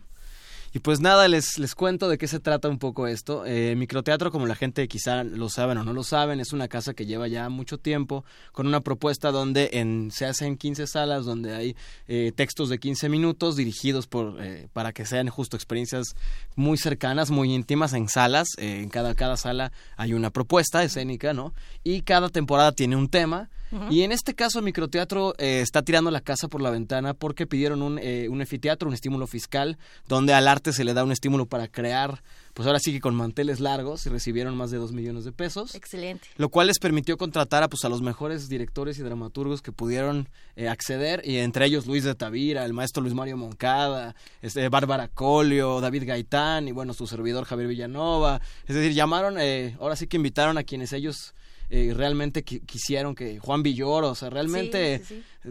Y 0.74 0.80
pues 0.80 1.00
nada, 1.00 1.28
les, 1.28 1.58
les 1.58 1.74
cuento 1.74 2.08
de 2.08 2.18
qué 2.18 2.28
se 2.28 2.40
trata 2.40 2.68
un 2.68 2.78
poco 2.78 3.06
esto. 3.06 3.46
Eh, 3.46 3.74
microteatro, 3.76 4.30
como 4.30 4.46
la 4.46 4.54
gente 4.54 4.86
quizá 4.86 5.24
lo 5.24 5.48
saben 5.48 5.78
o 5.78 5.84
no 5.84 5.94
lo 5.94 6.04
saben, 6.04 6.40
es 6.40 6.52
una 6.52 6.68
casa 6.68 6.92
que 6.92 7.06
lleva 7.06 7.26
ya 7.26 7.48
mucho 7.48 7.78
tiempo 7.78 8.24
con 8.52 8.66
una 8.66 8.80
propuesta 8.80 9.30
donde 9.30 9.70
en, 9.72 10.10
se 10.10 10.26
hacen 10.26 10.56
15 10.58 10.86
salas, 10.86 11.24
donde 11.24 11.54
hay 11.54 11.76
eh, 12.06 12.32
textos 12.34 12.68
de 12.68 12.78
15 12.78 13.08
minutos 13.08 13.56
dirigidos 13.56 14.06
por, 14.06 14.36
eh, 14.40 14.68
para 14.74 14.92
que 14.92 15.06
sean 15.06 15.28
justo 15.28 15.56
experiencias 15.56 16.14
muy 16.54 16.76
cercanas, 16.76 17.30
muy 17.30 17.54
íntimas 17.54 17.94
en 17.94 18.08
salas. 18.08 18.48
en 18.58 18.90
cada, 18.90 19.14
cada 19.14 19.36
sala 19.36 19.72
hay 19.96 20.12
una 20.12 20.30
propuesta 20.30 20.82
escénica, 20.84 21.32
¿no? 21.32 21.54
Y 21.82 22.02
cada 22.02 22.28
temporada 22.28 22.72
tiene 22.72 22.96
un 22.96 23.08
tema. 23.08 23.48
Y 23.90 24.02
en 24.02 24.12
este 24.12 24.34
caso, 24.34 24.62
Microteatro 24.62 25.34
eh, 25.38 25.60
está 25.62 25.82
tirando 25.82 26.10
la 26.10 26.20
casa 26.20 26.48
por 26.48 26.62
la 26.62 26.70
ventana 26.70 27.14
porque 27.14 27.46
pidieron 27.46 27.82
un, 27.82 27.98
eh, 27.98 28.28
un 28.28 28.40
efiteatro, 28.40 28.88
un 28.88 28.94
estímulo 28.94 29.26
fiscal, 29.26 29.78
donde 30.06 30.32
al 30.34 30.48
arte 30.48 30.72
se 30.72 30.84
le 30.84 30.94
da 30.94 31.04
un 31.04 31.12
estímulo 31.12 31.46
para 31.46 31.68
crear, 31.68 32.22
pues 32.54 32.66
ahora 32.66 32.78
sí 32.78 32.92
que 32.92 33.00
con 33.00 33.14
manteles 33.14 33.60
largos, 33.60 34.06
y 34.06 34.10
recibieron 34.10 34.56
más 34.56 34.70
de 34.70 34.78
dos 34.78 34.92
millones 34.92 35.24
de 35.24 35.32
pesos. 35.32 35.74
Excelente. 35.74 36.28
Lo 36.36 36.48
cual 36.48 36.68
les 36.68 36.78
permitió 36.78 37.16
contratar 37.16 37.62
a, 37.62 37.68
pues, 37.68 37.84
a 37.84 37.88
los 37.88 38.02
mejores 38.02 38.48
directores 38.48 38.98
y 38.98 39.02
dramaturgos 39.02 39.62
que 39.62 39.72
pudieron 39.72 40.28
eh, 40.56 40.68
acceder, 40.68 41.22
y 41.24 41.36
entre 41.36 41.66
ellos 41.66 41.86
Luis 41.86 42.04
de 42.04 42.14
Tavira, 42.14 42.64
el 42.64 42.72
maestro 42.72 43.02
Luis 43.02 43.14
Mario 43.14 43.36
Moncada, 43.36 44.14
este, 44.42 44.68
Bárbara 44.68 45.08
Colio, 45.08 45.80
David 45.80 46.04
Gaitán, 46.06 46.68
y 46.68 46.72
bueno, 46.72 46.94
su 46.94 47.06
servidor 47.06 47.44
Javier 47.44 47.68
Villanova. 47.68 48.40
Es 48.66 48.74
decir, 48.74 48.92
llamaron, 48.92 49.36
ahora 49.78 49.96
sí 49.96 50.06
que 50.06 50.16
invitaron 50.16 50.58
a 50.58 50.64
quienes 50.64 50.92
ellos 50.92 51.34
eh, 51.70 51.92
realmente 51.94 52.42
quisieron 52.44 53.14
que 53.14 53.38
Juan 53.38 53.62
Villoro, 53.62 54.10
o 54.10 54.14
sea, 54.14 54.30
realmente 54.30 55.02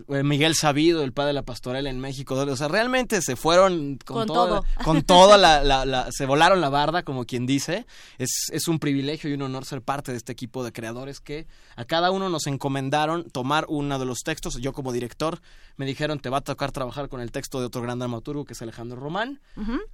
Miguel 0.07 0.55
Sabido, 0.55 1.03
el 1.03 1.13
padre 1.13 1.27
de 1.27 1.33
la 1.33 1.43
pastorela 1.43 1.89
en 1.89 1.99
México, 1.99 2.35
o 2.35 2.55
sea, 2.55 2.67
realmente 2.67 3.21
se 3.21 3.35
fueron 3.35 3.99
con, 4.05 4.27
todo. 4.27 4.63
con 4.83 5.03
toda 5.03 5.37
la, 5.63 5.63
la, 5.63 6.11
se 6.11 6.25
volaron 6.25 6.61
la 6.61 6.69
barda, 6.69 7.03
como 7.03 7.25
quien 7.25 7.45
dice. 7.45 7.85
Es, 8.17 8.47
es 8.51 8.67
un 8.67 8.79
privilegio 8.79 9.29
y 9.29 9.33
un 9.33 9.41
honor 9.41 9.65
ser 9.65 9.81
parte 9.81 10.11
de 10.11 10.17
este 10.17 10.31
equipo 10.31 10.63
de 10.63 10.71
creadores 10.71 11.19
que 11.19 11.47
a 11.75 11.85
cada 11.85 12.11
uno 12.11 12.29
nos 12.29 12.47
encomendaron 12.47 13.29
tomar 13.29 13.65
uno 13.69 13.99
de 13.99 14.05
los 14.05 14.19
textos. 14.19 14.57
Yo 14.61 14.73
como 14.73 14.91
director 14.91 15.39
me 15.77 15.85
dijeron, 15.85 16.19
te 16.19 16.29
va 16.29 16.37
a 16.37 16.41
tocar 16.41 16.71
trabajar 16.71 17.07
con 17.07 17.21
el 17.21 17.31
texto 17.31 17.59
de 17.59 17.67
otro 17.67 17.81
gran 17.81 17.99
dramaturgo 17.99 18.45
que 18.45 18.53
es 18.53 18.61
Alejandro 18.61 18.99
Román. 18.99 19.39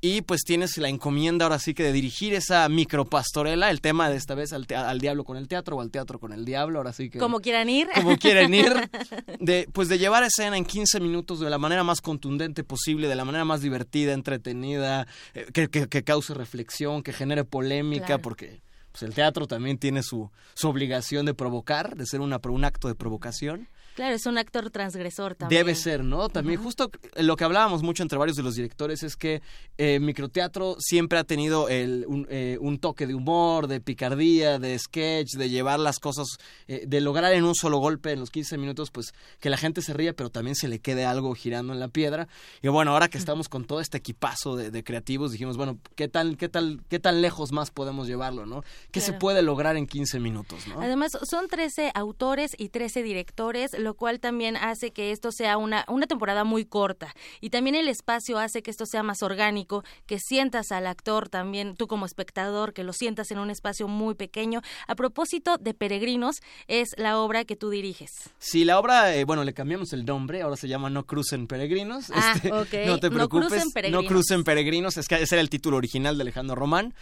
Y 0.01 0.21
pues 0.21 0.41
tienes 0.43 0.77
la 0.77 0.89
encomienda 0.89 1.45
ahora 1.45 1.59
sí 1.59 1.73
que 1.73 1.83
de 1.83 1.91
dirigir 1.91 2.33
esa 2.33 2.67
micropastorela, 2.69 3.69
el 3.69 3.81
tema 3.81 4.09
de 4.09 4.15
esta 4.15 4.35
vez 4.35 4.53
al, 4.53 4.65
al 4.75 4.99
diablo 4.99 5.23
con 5.23 5.37
el 5.37 5.47
teatro 5.47 5.75
o 5.75 5.81
al 5.81 5.91
teatro 5.91 6.19
con 6.19 6.31
el 6.31 6.45
diablo, 6.45 6.79
ahora 6.79 6.93
sí 6.93 7.09
que... 7.09 7.19
Como 7.19 7.41
quieran 7.41 7.69
ir. 7.69 7.87
Como 7.93 8.17
quieren 8.17 8.53
ir. 8.53 8.73
De, 9.39 9.67
pues 9.73 9.89
de 9.89 9.92
llevar 9.97 10.23
escena 10.23 10.57
en 10.57 10.65
15 10.65 10.99
minutos 10.99 11.39
de 11.39 11.49
la 11.49 11.57
manera 11.57 11.83
más 11.83 12.01
contundente 12.01 12.63
posible, 12.63 13.07
de 13.07 13.15
la 13.15 13.25
manera 13.25 13.45
más 13.45 13.61
divertida, 13.61 14.13
entretenida, 14.13 15.07
eh, 15.33 15.47
que, 15.53 15.69
que, 15.69 16.03
cause 16.03 16.33
reflexión, 16.33 17.03
que 17.03 17.13
genere 17.13 17.43
polémica, 17.43 18.17
porque 18.17 18.61
pues 18.91 19.03
el 19.03 19.13
teatro 19.13 19.47
también 19.47 19.77
tiene 19.77 20.03
su, 20.03 20.31
su 20.53 20.69
obligación 20.69 21.25
de 21.25 21.33
provocar, 21.33 21.95
de 21.95 22.05
ser 22.05 22.21
una, 22.21 22.39
un 22.43 22.65
acto 22.65 22.87
de 22.87 22.95
provocación. 22.95 23.67
Claro, 23.95 24.15
es 24.15 24.25
un 24.25 24.37
actor 24.37 24.69
transgresor 24.71 25.35
también. 25.35 25.59
Debe 25.59 25.75
ser, 25.75 26.03
¿no? 26.03 26.29
También 26.29 26.61
justo 26.61 26.89
lo 27.17 27.35
que 27.35 27.43
hablábamos 27.43 27.83
mucho 27.83 28.01
entre 28.01 28.17
varios 28.17 28.37
de 28.37 28.43
los 28.43 28.55
directores 28.55 29.03
es 29.03 29.15
que 29.15 29.41
eh, 29.77 29.99
microteatro 29.99 30.77
siempre 30.79 31.19
ha 31.19 31.23
tenido 31.23 31.69
el, 31.69 32.05
un, 32.07 32.27
eh, 32.29 32.57
un, 32.59 32.79
toque 32.79 33.05
de 33.05 33.13
humor, 33.13 33.67
de 33.67 33.81
picardía, 33.81 34.57
de 34.57 34.77
sketch, 34.79 35.33
de 35.33 35.49
llevar 35.49 35.79
las 35.79 35.99
cosas, 35.99 36.27
eh, 36.67 36.83
de 36.87 37.01
lograr 37.01 37.33
en 37.33 37.43
un 37.43 37.55
solo 37.55 37.77
golpe, 37.77 38.11
en 38.11 38.19
los 38.19 38.31
15 38.31 38.57
minutos, 38.57 38.89
pues 38.91 39.13
que 39.39 39.49
la 39.49 39.57
gente 39.57 39.81
se 39.81 39.93
ría, 39.93 40.13
pero 40.13 40.29
también 40.29 40.55
se 40.55 40.67
le 40.67 40.79
quede 40.79 41.05
algo 41.05 41.33
girando 41.35 41.73
en 41.73 41.79
la 41.79 41.87
piedra. 41.87 42.27
Y 42.61 42.67
bueno, 42.69 42.91
ahora 42.91 43.09
que 43.09 43.17
estamos 43.17 43.47
con 43.49 43.65
todo 43.65 43.79
este 43.79 43.99
equipazo 43.99 44.55
de, 44.55 44.83
creativos, 44.83 45.31
dijimos, 45.31 45.55
bueno, 45.55 45.77
¿qué 45.95 46.07
tal, 46.07 46.37
qué 46.37 46.49
tal, 46.49 46.81
qué 46.89 46.99
tan 46.99 47.21
lejos 47.21 47.51
más 47.51 47.71
podemos 47.71 48.07
llevarlo, 48.07 48.45
¿no? 48.45 48.63
¿Qué 48.91 49.01
se 49.01 49.13
puede 49.13 49.41
lograr 49.43 49.77
en 49.77 49.85
15 49.85 50.19
minutos, 50.19 50.67
¿no? 50.67 50.81
Además, 50.81 51.17
son 51.23 51.47
13 51.47 51.91
autores 51.93 52.51
y 52.57 52.69
13 52.69 53.03
directores 53.03 53.71
lo 53.83 53.95
cual 53.95 54.19
también 54.19 54.57
hace 54.57 54.91
que 54.91 55.11
esto 55.11 55.31
sea 55.31 55.57
una, 55.57 55.85
una 55.87 56.07
temporada 56.07 56.43
muy 56.43 56.65
corta. 56.65 57.13
Y 57.41 57.49
también 57.49 57.75
el 57.75 57.87
espacio 57.87 58.37
hace 58.37 58.61
que 58.61 58.71
esto 58.71 58.85
sea 58.85 59.03
más 59.03 59.23
orgánico, 59.23 59.83
que 60.05 60.19
sientas 60.19 60.71
al 60.71 60.87
actor 60.87 61.29
también, 61.29 61.75
tú 61.75 61.87
como 61.87 62.05
espectador, 62.05 62.73
que 62.73 62.83
lo 62.83 62.93
sientas 62.93 63.31
en 63.31 63.39
un 63.39 63.49
espacio 63.49 63.87
muy 63.87 64.15
pequeño. 64.15 64.61
A 64.87 64.95
propósito 64.95 65.57
de 65.57 65.73
Peregrinos, 65.73 66.41
es 66.67 66.95
la 66.97 67.19
obra 67.19 67.45
que 67.45 67.55
tú 67.55 67.69
diriges. 67.69 68.29
Sí, 68.39 68.65
la 68.65 68.79
obra, 68.79 69.15
eh, 69.15 69.25
bueno, 69.25 69.43
le 69.43 69.53
cambiamos 69.53 69.93
el 69.93 70.05
nombre, 70.05 70.41
ahora 70.41 70.55
se 70.55 70.67
llama 70.67 70.89
No 70.89 71.05
Crucen 71.05 71.47
Peregrinos. 71.47 72.11
Ah, 72.13 72.33
este, 72.35 72.49
No 72.85 72.99
te 72.99 73.09
preocupes. 73.09 73.43
No 73.43 73.49
crucen 73.49 73.71
peregrinos. 73.71 74.03
No 74.03 74.07
crucen 74.07 74.43
peregrinos, 74.43 74.97
es 74.97 75.07
que 75.07 75.21
ese 75.21 75.35
era 75.35 75.41
el 75.41 75.49
título 75.49 75.77
original 75.77 76.17
de 76.17 76.23
Alejandro 76.23 76.55
Román. 76.55 76.93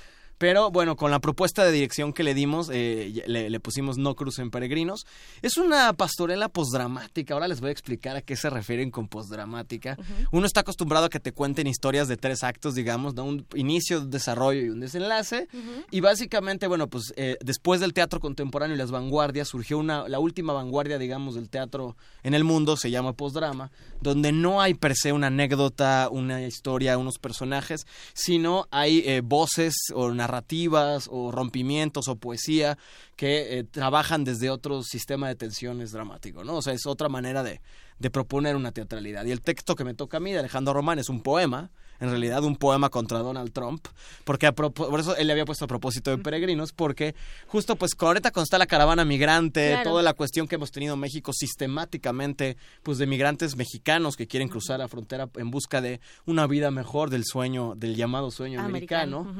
Pero 0.41 0.71
bueno, 0.71 0.95
con 0.95 1.11
la 1.11 1.19
propuesta 1.19 1.63
de 1.63 1.71
dirección 1.71 2.13
que 2.13 2.23
le 2.23 2.33
dimos, 2.33 2.71
eh, 2.73 3.21
le, 3.27 3.59
pusimos 3.59 3.99
No 3.99 4.15
Crucen 4.15 4.49
Peregrinos. 4.49 5.05
Es 5.43 5.57
una 5.57 5.93
pastorela 5.93 6.49
posdramática. 6.49 7.35
Ahora 7.35 7.47
les 7.47 7.61
voy 7.61 7.69
a 7.69 7.71
explicar 7.71 8.15
a 8.15 8.23
qué 8.23 8.35
se 8.35 8.49
refieren 8.49 8.89
con 8.89 9.07
posdramática. 9.07 9.99
Uno 10.31 10.47
está 10.47 10.61
acostumbrado 10.61 11.05
a 11.05 11.09
que 11.09 11.19
te 11.19 11.31
cuenten 11.31 11.67
historias 11.67 12.07
de 12.07 12.17
tres 12.17 12.41
actos, 12.41 12.73
digamos, 12.73 13.13
de 13.13 13.21
un 13.21 13.45
inicio, 13.53 14.01
desarrollo 14.01 14.61
y 14.61 14.69
un 14.69 14.79
desenlace. 14.79 15.47
Y 15.91 15.99
básicamente, 15.99 16.65
bueno, 16.65 16.87
pues 16.87 17.13
eh, 17.17 17.37
después 17.41 17.79
del 17.79 17.93
teatro 17.93 18.19
contemporáneo 18.19 18.73
y 18.73 18.79
las 18.79 18.89
vanguardias, 18.89 19.47
surgió 19.47 19.77
una, 19.77 20.09
la 20.09 20.17
última 20.17 20.53
vanguardia, 20.53 20.97
digamos, 20.97 21.35
del 21.35 21.51
teatro 21.51 21.95
en 22.23 22.33
el 22.33 22.43
mundo, 22.43 22.77
se 22.77 22.89
llama 22.89 23.13
posdrama, 23.13 23.69
donde 24.01 24.31
no 24.31 24.59
hay 24.59 24.73
per 24.73 24.95
se 24.95 25.13
una 25.13 25.27
anécdota, 25.27 26.09
una 26.11 26.41
historia, 26.41 26.97
unos 26.97 27.19
personajes, 27.19 27.85
sino 28.15 28.67
hay 28.71 29.03
eh, 29.05 29.21
voces 29.23 29.75
o 29.93 30.09
narrativas 30.09 30.30
narrativas 30.32 31.09
o 31.11 31.32
rompimientos 31.32 32.07
o 32.07 32.15
poesía 32.15 32.77
que 33.17 33.59
eh, 33.59 33.63
trabajan 33.63 34.23
desde 34.23 34.49
otro 34.49 34.84
sistema 34.84 35.27
de 35.27 35.36
tensiones 35.36 35.91
dramático, 35.91 36.43
¿no? 36.43 36.55
O 36.55 36.61
sea, 36.61 36.73
es 36.73 36.86
otra 36.86 37.09
manera 37.09 37.43
de, 37.43 37.59
de 37.99 38.09
proponer 38.09 38.55
una 38.55 38.71
teatralidad. 38.71 39.25
Y 39.25 39.32
el 39.32 39.41
texto 39.41 39.75
que 39.75 39.84
me 39.84 39.93
toca 39.93 40.17
a 40.17 40.19
mí 40.19 40.32
de 40.32 40.39
Alejandro 40.39 40.73
Román 40.73 40.99
es 40.99 41.09
un 41.09 41.21
poema 41.21 41.69
en 42.01 42.09
realidad 42.09 42.43
un 42.43 42.55
poema 42.57 42.89
contra 42.89 43.19
Donald 43.19 43.53
Trump, 43.53 43.87
porque 44.25 44.51
por 44.51 44.99
eso 44.99 45.15
él 45.15 45.27
le 45.27 45.33
había 45.33 45.45
puesto 45.45 45.65
a 45.65 45.67
propósito 45.67 46.09
de 46.11 46.17
peregrinos, 46.17 46.73
porque 46.73 47.15
justo 47.47 47.75
pues 47.75 47.91
ahorita 47.97 48.31
con 48.31 48.43
está 48.43 48.57
la 48.57 48.65
caravana 48.65 49.05
migrante, 49.05 49.77
toda 49.83 50.01
la 50.01 50.13
cuestión 50.13 50.47
que 50.47 50.55
hemos 50.55 50.71
tenido 50.71 50.95
en 50.95 50.99
México 50.99 51.31
sistemáticamente, 51.31 52.57
pues 52.83 52.97
de 52.97 53.05
migrantes 53.05 53.55
mexicanos 53.55 54.15
que 54.15 54.27
quieren 54.27 54.49
cruzar 54.49 54.79
la 54.79 54.87
frontera 54.87 55.29
en 55.35 55.51
busca 55.51 55.79
de 55.79 56.01
una 56.25 56.47
vida 56.47 56.71
mejor 56.71 57.11
del 57.11 57.23
sueño, 57.23 57.75
del 57.75 57.95
llamado 57.95 58.31
sueño 58.31 58.61
americano, 58.61 59.33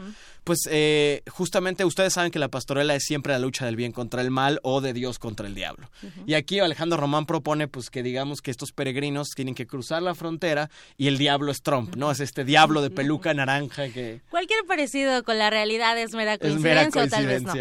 pues 0.44 0.60
eh, 0.70 1.24
justamente 1.30 1.84
ustedes 1.84 2.14
saben 2.14 2.32
que 2.32 2.40
la 2.40 2.50
pastorela 2.50 2.94
es 2.94 3.04
siempre 3.04 3.34
la 3.34 3.40
lucha 3.40 3.66
del 3.66 3.76
bien 3.76 3.92
contra 3.92 4.22
el 4.22 4.30
mal 4.30 4.60
o 4.62 4.82
de 4.82 4.94
Dios 4.94 5.18
contra 5.18 5.48
el 5.48 5.56
diablo. 5.56 5.90
Y 6.28 6.36
aquí 6.36 6.60
Alejandro 6.60 7.00
Román 7.00 7.26
propone 7.26 7.68
pues 7.68 7.90
que 7.90 8.04
digamos 8.04 8.42
que 8.42 8.52
estos 8.52 8.72
peregrinos 8.72 9.30
tienen 9.36 9.56
que 9.56 9.66
cruzar 9.66 10.04
la 10.04 10.14
frontera 10.14 10.70
y 10.96 11.08
el 11.08 11.18
diablo 11.18 11.52
es 11.52 11.64
Trump, 11.64 11.96
¿no? 11.96 12.12
Es 12.12 12.20
este 12.20 12.44
diablo 12.52 12.82
de 12.82 12.90
peluca 12.90 13.34
naranja 13.34 13.88
que... 13.90 14.22
Cualquier 14.30 14.66
parecido 14.66 15.24
con 15.24 15.38
la 15.38 15.50
realidad 15.50 15.98
es 15.98 16.14
mera 16.14 16.38
coincidencia, 16.38 17.04
o 17.04 17.08
tal 17.08 17.26
vez 17.26 17.44
no. 17.44 17.54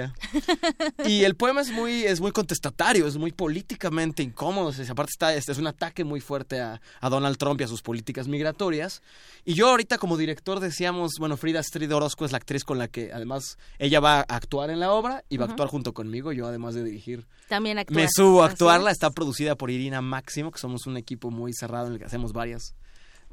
y 1.06 1.22
el 1.22 1.36
poema 1.36 1.60
es 1.60 1.70
muy, 1.70 2.02
es 2.02 2.20
muy 2.20 2.32
contestatario, 2.32 3.06
es 3.06 3.16
muy 3.16 3.30
políticamente 3.30 4.24
incómodo. 4.24 4.72
aparte 4.90 5.10
está, 5.10 5.32
este 5.34 5.52
es 5.52 5.58
un 5.58 5.68
ataque 5.68 6.02
muy 6.02 6.20
fuerte 6.20 6.60
a, 6.60 6.80
Donald 7.02 7.38
Trump 7.38 7.60
y 7.60 7.64
a 7.64 7.68
sus 7.68 7.82
políticas 7.82 8.26
migratorias. 8.26 9.00
Y 9.44 9.54
yo 9.54 9.68
ahorita 9.68 9.98
como 9.98 10.16
director 10.16 10.58
decíamos, 10.58 11.12
bueno, 11.20 11.36
Frida 11.36 11.60
Astrid 11.60 11.94
Orozco 11.94 12.24
es 12.24 12.32
la 12.32 12.38
actriz 12.38 12.64
con 12.64 12.78
la 12.78 12.88
que 12.88 13.12
además 13.12 13.58
ella 13.78 14.00
va 14.00 14.18
a 14.18 14.22
actuar 14.22 14.70
en 14.70 14.80
la 14.80 14.90
obra 14.90 15.22
y 15.28 15.36
va 15.36 15.46
a 15.46 15.48
actuar 15.50 15.68
junto 15.68 15.94
conmigo, 15.94 16.32
yo 16.32 16.48
además 16.48 16.74
de 16.74 16.82
dirigir. 16.82 17.26
También 17.48 17.84
Me 17.90 18.08
subo 18.08 18.42
a 18.42 18.46
actuarla, 18.46 18.90
está 18.90 19.10
producida 19.10 19.54
por 19.54 19.70
Irina 19.70 20.00
Máximo, 20.00 20.50
que 20.50 20.58
somos 20.58 20.86
un 20.88 20.96
equipo 20.96 21.30
muy 21.30 21.52
cerrado 21.52 21.86
en 21.86 21.92
el 21.92 21.98
que 22.00 22.06
hacemos 22.06 22.32
varias 22.32 22.74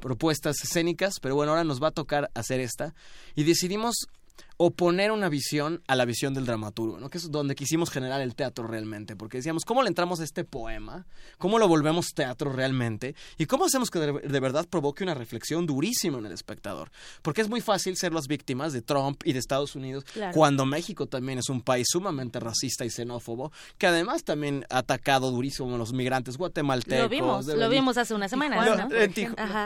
propuestas 0.00 0.56
escénicas, 0.62 1.20
pero 1.20 1.34
bueno, 1.34 1.52
ahora 1.52 1.64
nos 1.64 1.82
va 1.82 1.88
a 1.88 1.92
tocar 1.92 2.30
hacer 2.34 2.60
esta. 2.60 2.94
Y 3.34 3.44
decidimos 3.44 4.08
oponer 4.60 5.12
una 5.12 5.28
visión 5.28 5.82
a 5.86 5.94
la 5.94 6.04
visión 6.04 6.34
del 6.34 6.44
dramaturgo, 6.44 6.98
¿no? 6.98 7.08
que 7.08 7.18
es 7.18 7.30
donde 7.30 7.54
quisimos 7.54 7.90
generar 7.90 8.20
el 8.20 8.34
teatro 8.34 8.66
realmente, 8.66 9.14
porque 9.14 9.38
decíamos, 9.38 9.64
¿cómo 9.64 9.82
le 9.82 9.88
entramos 9.88 10.18
a 10.18 10.24
este 10.24 10.42
poema? 10.42 11.06
¿Cómo 11.38 11.60
lo 11.60 11.68
volvemos 11.68 12.08
teatro 12.12 12.52
realmente? 12.52 13.14
¿Y 13.38 13.46
cómo 13.46 13.66
hacemos 13.66 13.88
que 13.88 14.00
de, 14.00 14.40
verdad 14.40 14.66
provoque 14.68 15.04
una 15.04 15.14
reflexión 15.14 15.64
durísima 15.64 16.18
en 16.18 16.26
el 16.26 16.32
espectador? 16.32 16.90
Porque 17.22 17.40
es 17.40 17.48
muy 17.48 17.60
fácil 17.60 17.96
ser 17.96 18.12
las 18.12 18.26
víctimas 18.26 18.72
de 18.72 18.82
Trump 18.82 19.22
y 19.24 19.32
de 19.32 19.38
Estados 19.38 19.76
Unidos, 19.76 20.04
cuando 20.34 20.66
México 20.66 21.06
también 21.06 21.38
es 21.38 21.48
un 21.48 21.62
país 21.62 21.86
sumamente 21.88 22.40
racista 22.40 22.84
y 22.84 22.90
xenófobo, 22.90 23.52
que 23.78 23.86
además 23.86 24.24
también 24.24 24.66
ha 24.70 24.78
atacado 24.78 25.30
durísimo 25.30 25.72
a 25.72 25.78
los 25.78 25.92
migrantes 25.92 26.36
guatemaltecos. 26.36 27.04
Lo 27.04 27.08
vimos, 27.08 27.46
lo 27.46 27.68
vimos 27.68 27.96
hace 27.96 28.12
una 28.12 28.28
semana. 28.28 28.88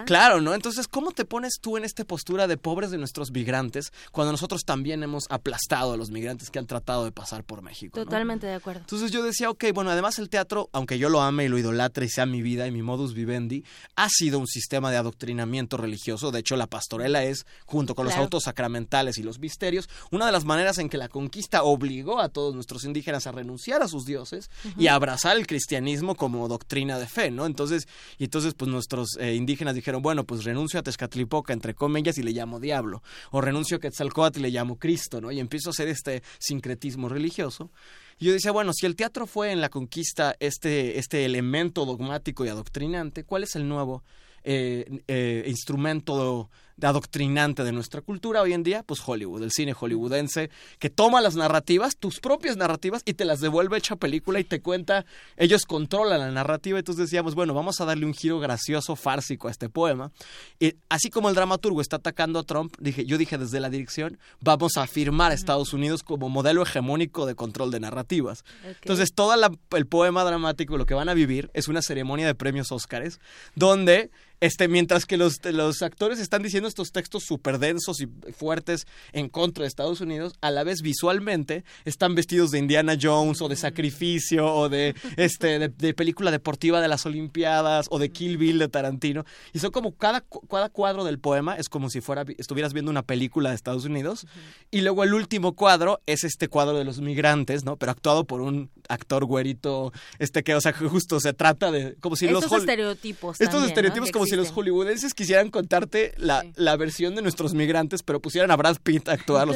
Claro, 0.05 0.43
¿no? 0.43 0.53
Entonces, 0.53 0.87
¿cómo 0.87 1.13
te 1.13 1.25
pones 1.25 1.55
tú 1.63 1.79
en 1.79 1.85
esta 1.87 2.05
postura 2.05 2.47
de 2.47 2.59
pobres 2.59 2.91
de 2.91 2.99
nuestros 2.99 3.31
migrantes 3.31 3.91
cuando 4.11 4.33
nosotros 4.33 4.65
también 4.67 4.82
hemos 4.91 5.25
aplastado 5.31 5.93
a 5.93 5.97
los 5.97 6.11
migrantes 6.11 6.51
que 6.51 6.59
han 6.59 6.67
tratado 6.67 7.05
de 7.05 7.13
pasar 7.13 7.45
por 7.45 7.63
México? 7.63 7.99
Totalmente 7.99 8.47
de 8.47 8.55
acuerdo. 8.55 8.81
Entonces 8.81 9.11
yo 9.11 9.23
decía, 9.23 9.51
ok, 9.51 9.67
bueno, 9.75 9.91
además 9.91 10.19
el 10.19 10.29
teatro, 10.29 10.69
aunque 10.73 10.99
yo 10.99 11.09
lo 11.09 11.21
ame 11.21 11.45
y 11.45 11.49
lo 11.49 11.59
idolatre 11.59 12.07
y 12.07 12.09
sea 12.09 12.27
mi 12.27 12.43
vida 12.43 12.67
y 12.67 12.71
mi 12.71 12.83
modus 12.83 13.15
vivendi, 13.15 13.65
ha 13.97 14.09
sido 14.09 14.39
un 14.39 14.47
sistema 14.47 14.91
de 14.91 14.97
adoctrinamiento 14.97 15.77
religioso. 15.77 16.31
De 16.31 16.41
hecho, 16.41 16.57
la 16.57 16.67
pastorela 16.67 17.25
es, 17.25 17.47
junto 17.67 17.95
con 17.95 18.07
los 18.07 18.15
autos 18.15 18.45
sacramentales 18.45 19.19
y 19.19 19.23
los 19.23 19.39
misterios, 19.39 19.89
una 20.11 20.27
de 20.27 20.33
las 20.33 20.45
maneras 20.45 20.79
en 20.79 20.89
que 20.89 20.99
la 20.99 21.09
conquista 21.09 21.63
obligó 21.63 22.21
a 22.21 22.29
todos 22.29 22.55
nuestros 22.55 22.85
indígenas 22.85 23.27
a 23.27 23.33
renunciar 23.33 23.83
a 23.83 23.89
sus 23.89 24.05
dioses 24.05 24.51
y 24.77 24.87
a 24.87 24.95
abrazar 24.95 25.37
el 25.37 25.47
cristianismo 25.47 26.15
como 26.15 26.49
doctrina 26.49 26.99
de 26.99 27.07
fe, 27.07 27.31
¿no? 27.31 27.47
Entonces, 27.47 27.89
y 28.19 28.25
entonces 28.25 28.55
pues 28.55 28.71
nuestros 28.71 29.17
eh, 29.19 29.35
indígenas 29.35 29.75
dijeron, 29.75 30.03
bueno, 30.03 30.25
pues 30.25 30.45
renuncio 30.45 30.81
a 30.81 30.83
Tezcatlipoca, 30.83 31.53
entre 31.53 31.75
comillas, 31.75 32.19
y 32.19 32.23
le 32.23 32.33
llamo 32.33 32.61
diablo, 32.61 33.03
o 33.31 33.41
renuncio 33.41 33.77
a 33.77 33.81
Quetzalcóatl 33.81 34.41
y 34.41 34.43
le 34.43 34.51
llamo 34.51 34.72
Cristo, 34.77 35.21
¿no? 35.21 35.31
Y 35.31 35.41
empiezo 35.41 35.71
a 35.71 35.73
hacer 35.73 35.89
este 35.89 36.23
sincretismo 36.39 37.09
religioso. 37.09 37.71
Y 38.19 38.27
yo 38.27 38.33
decía, 38.33 38.53
bueno, 38.53 38.73
si 38.73 38.87
el 38.87 38.97
teatro 38.97 39.27
fue 39.27 39.53
en 39.53 39.61
la 39.61 39.69
conquista 39.69 40.37
este, 40.39 40.99
este 40.99 41.25
elemento 41.25 41.85
dogmático 41.85 42.45
y 42.45 42.49
adoctrinante, 42.49 43.25
¿cuál 43.25 43.43
es 43.43 43.57
el 43.57 43.69
nuevo 43.69 44.05
eh, 44.45 45.03
eh, 45.09 45.45
instrumento 45.47 46.51
adoctrinante 46.81 47.65
de 47.65 47.73
nuestra 47.73 48.01
cultura 48.01 48.43
hoy 48.43 48.53
en 48.53 48.63
día, 48.63 48.83
pues 48.83 49.01
Hollywood, 49.05 49.43
el 49.43 49.53
cine 49.53 49.73
hollywoodense, 49.73 50.51
que 50.79 50.91
toma 50.91 51.21
las 51.21 51.37
narrativas, 51.37 51.97
tus 51.97 52.21
propias 52.21 52.57
narrativas, 52.57 53.03
y 53.05 53.15
te 53.15 53.25
las 53.25 53.41
devuelve 53.41 53.79
hecha 53.79 53.97
película 53.97 54.41
y 54.41 54.45
te 54.45 54.61
cuenta, 54.61 55.05
ellos 55.37 55.67
controlan 55.67 56.21
la 56.21 56.31
narrativa, 56.31 56.79
entonces 56.79 57.07
decíamos, 57.07 57.35
bueno, 57.35 57.55
vamos 57.55 57.81
a 57.81 57.85
darle 57.85 58.07
un 58.07 58.15
giro 58.15 58.41
gracioso, 58.41 58.97
fársico 58.97 59.49
a 59.49 59.51
este 59.51 59.69
poema. 59.69 60.11
Y 60.59 60.75
así 60.89 61.11
como 61.11 61.29
el 61.29 61.35
dramaturgo 61.35 61.81
está 61.81 61.97
atacando 61.97 62.39
a 62.39 62.45
Trump, 62.45 62.75
dije, 62.79 63.05
yo 63.05 63.19
dije 63.19 63.39
desde 63.39 63.61
la 63.61 63.71
dirección, 63.71 64.19
vamos 64.41 64.77
a 64.77 64.83
afirmar 64.83 65.33
a 65.33 65.35
Estados 65.35 65.73
Unidos 65.73 66.03
como 66.03 66.29
modelo 66.29 66.63
hegemónico 66.63 67.27
de 67.27 67.35
control 67.35 67.71
de 67.71 67.81
narrativas. 67.81 68.45
Entonces, 68.65 69.13
todo 69.15 69.35
el 69.77 69.87
poema 69.87 70.25
dramático, 70.25 70.77
lo 70.77 70.87
que 70.87 70.95
van 70.95 71.09
a 71.09 71.15
vivir, 71.15 71.51
es 71.55 71.69
una 71.69 71.83
ceremonia 71.83 72.27
de 72.27 72.35
premios 72.35 72.73
Óscares, 72.73 73.21
donde 73.55 74.11
este, 74.43 74.67
mientras 74.67 75.07
que 75.07 75.17
los, 75.17 75.39
los 75.45 75.83
actores 75.83 76.19
están 76.19 76.43
diciendo 76.43 76.69
estos 76.69 76.91
textos 76.91 77.23
súper 77.23 77.61
densos 77.61 78.01
y 78.01 78.09
fuertes 78.33 78.89
en 79.13 79.29
contra 79.29 79.63
de 79.63 79.69
Estados 79.69 80.01
Unidos, 80.01 80.33
a 80.41 80.51
la 80.51 80.65
vez 80.65 80.83
visualmente 80.83 81.63
están 81.85 82.17
vestidos 82.17 82.51
de 82.51 82.59
Indiana 82.59 82.99
Jones 83.01 83.41
o 83.41 83.47
de 83.47 83.55
sacrificio 83.55 84.53
o 84.53 84.69
de, 84.69 84.97
este, 85.17 85.69
de, 85.69 85.95
película 85.95 86.33
deportiva 86.33 86.81
de 86.81 86.89
las 86.89 87.07
Olimpiadas 87.07 87.87
o 87.89 88.01
de 88.01 88.11
Kill 88.11 88.37
Bill 88.37 88.59
de 88.59 88.67
Tarantino. 88.67 89.25
Y 89.53 89.61
son 89.61 89.71
como 89.71 89.95
cada, 89.95 90.25
cada 90.51 90.71
cuadro 90.71 91.05
del 91.05 91.21
poema 91.21 91.55
es 91.55 91.69
como 91.69 91.89
si 91.89 92.01
fuera, 92.01 92.25
estuvieras 92.37 92.73
viendo 92.73 92.91
una 92.91 93.03
película 93.03 93.51
de 93.51 93.55
Estados 93.55 93.85
Unidos. 93.85 94.27
Y 94.73 94.81
luego 94.81 95.05
el 95.05 95.15
último 95.15 95.55
cuadro 95.55 96.01
es 96.07 96.25
este 96.25 96.49
cuadro 96.49 96.77
de 96.77 96.85
los 96.85 97.01
migrantes, 97.01 97.65
¿no? 97.65 97.77
Pero 97.77 97.93
actuado 97.93 98.25
por 98.25 98.41
un 98.41 98.71
actor 98.89 99.25
güerito, 99.25 99.93
este 100.19 100.43
que, 100.43 100.57
o 100.57 100.61
sea, 100.61 100.73
justo 100.73 101.21
se 101.21 101.33
trata 101.33 101.71
de... 101.71 101.95
Como 102.01 102.17
si 102.17 102.27
estos 102.27 102.51
los 102.51 102.61
estereotipos. 102.61 103.41
Estos 103.41 103.63
estereotipos 103.63 104.11
como 104.11 104.27
si 104.33 104.37
los 104.37 104.51
hollywoodenses 104.51 105.13
quisieran 105.13 105.51
contarte 105.51 106.15
la, 106.17 106.43
la, 106.55 106.75
versión 106.79 107.15
de 107.15 107.21
nuestros 107.21 107.53
migrantes, 107.53 108.03
pero 108.03 108.19
pusieran 108.19 108.51
a 108.51 108.57
Brad 108.57 108.79
Pitt 108.83 109.07
a 109.11 109.13
actuar. 109.13 109.47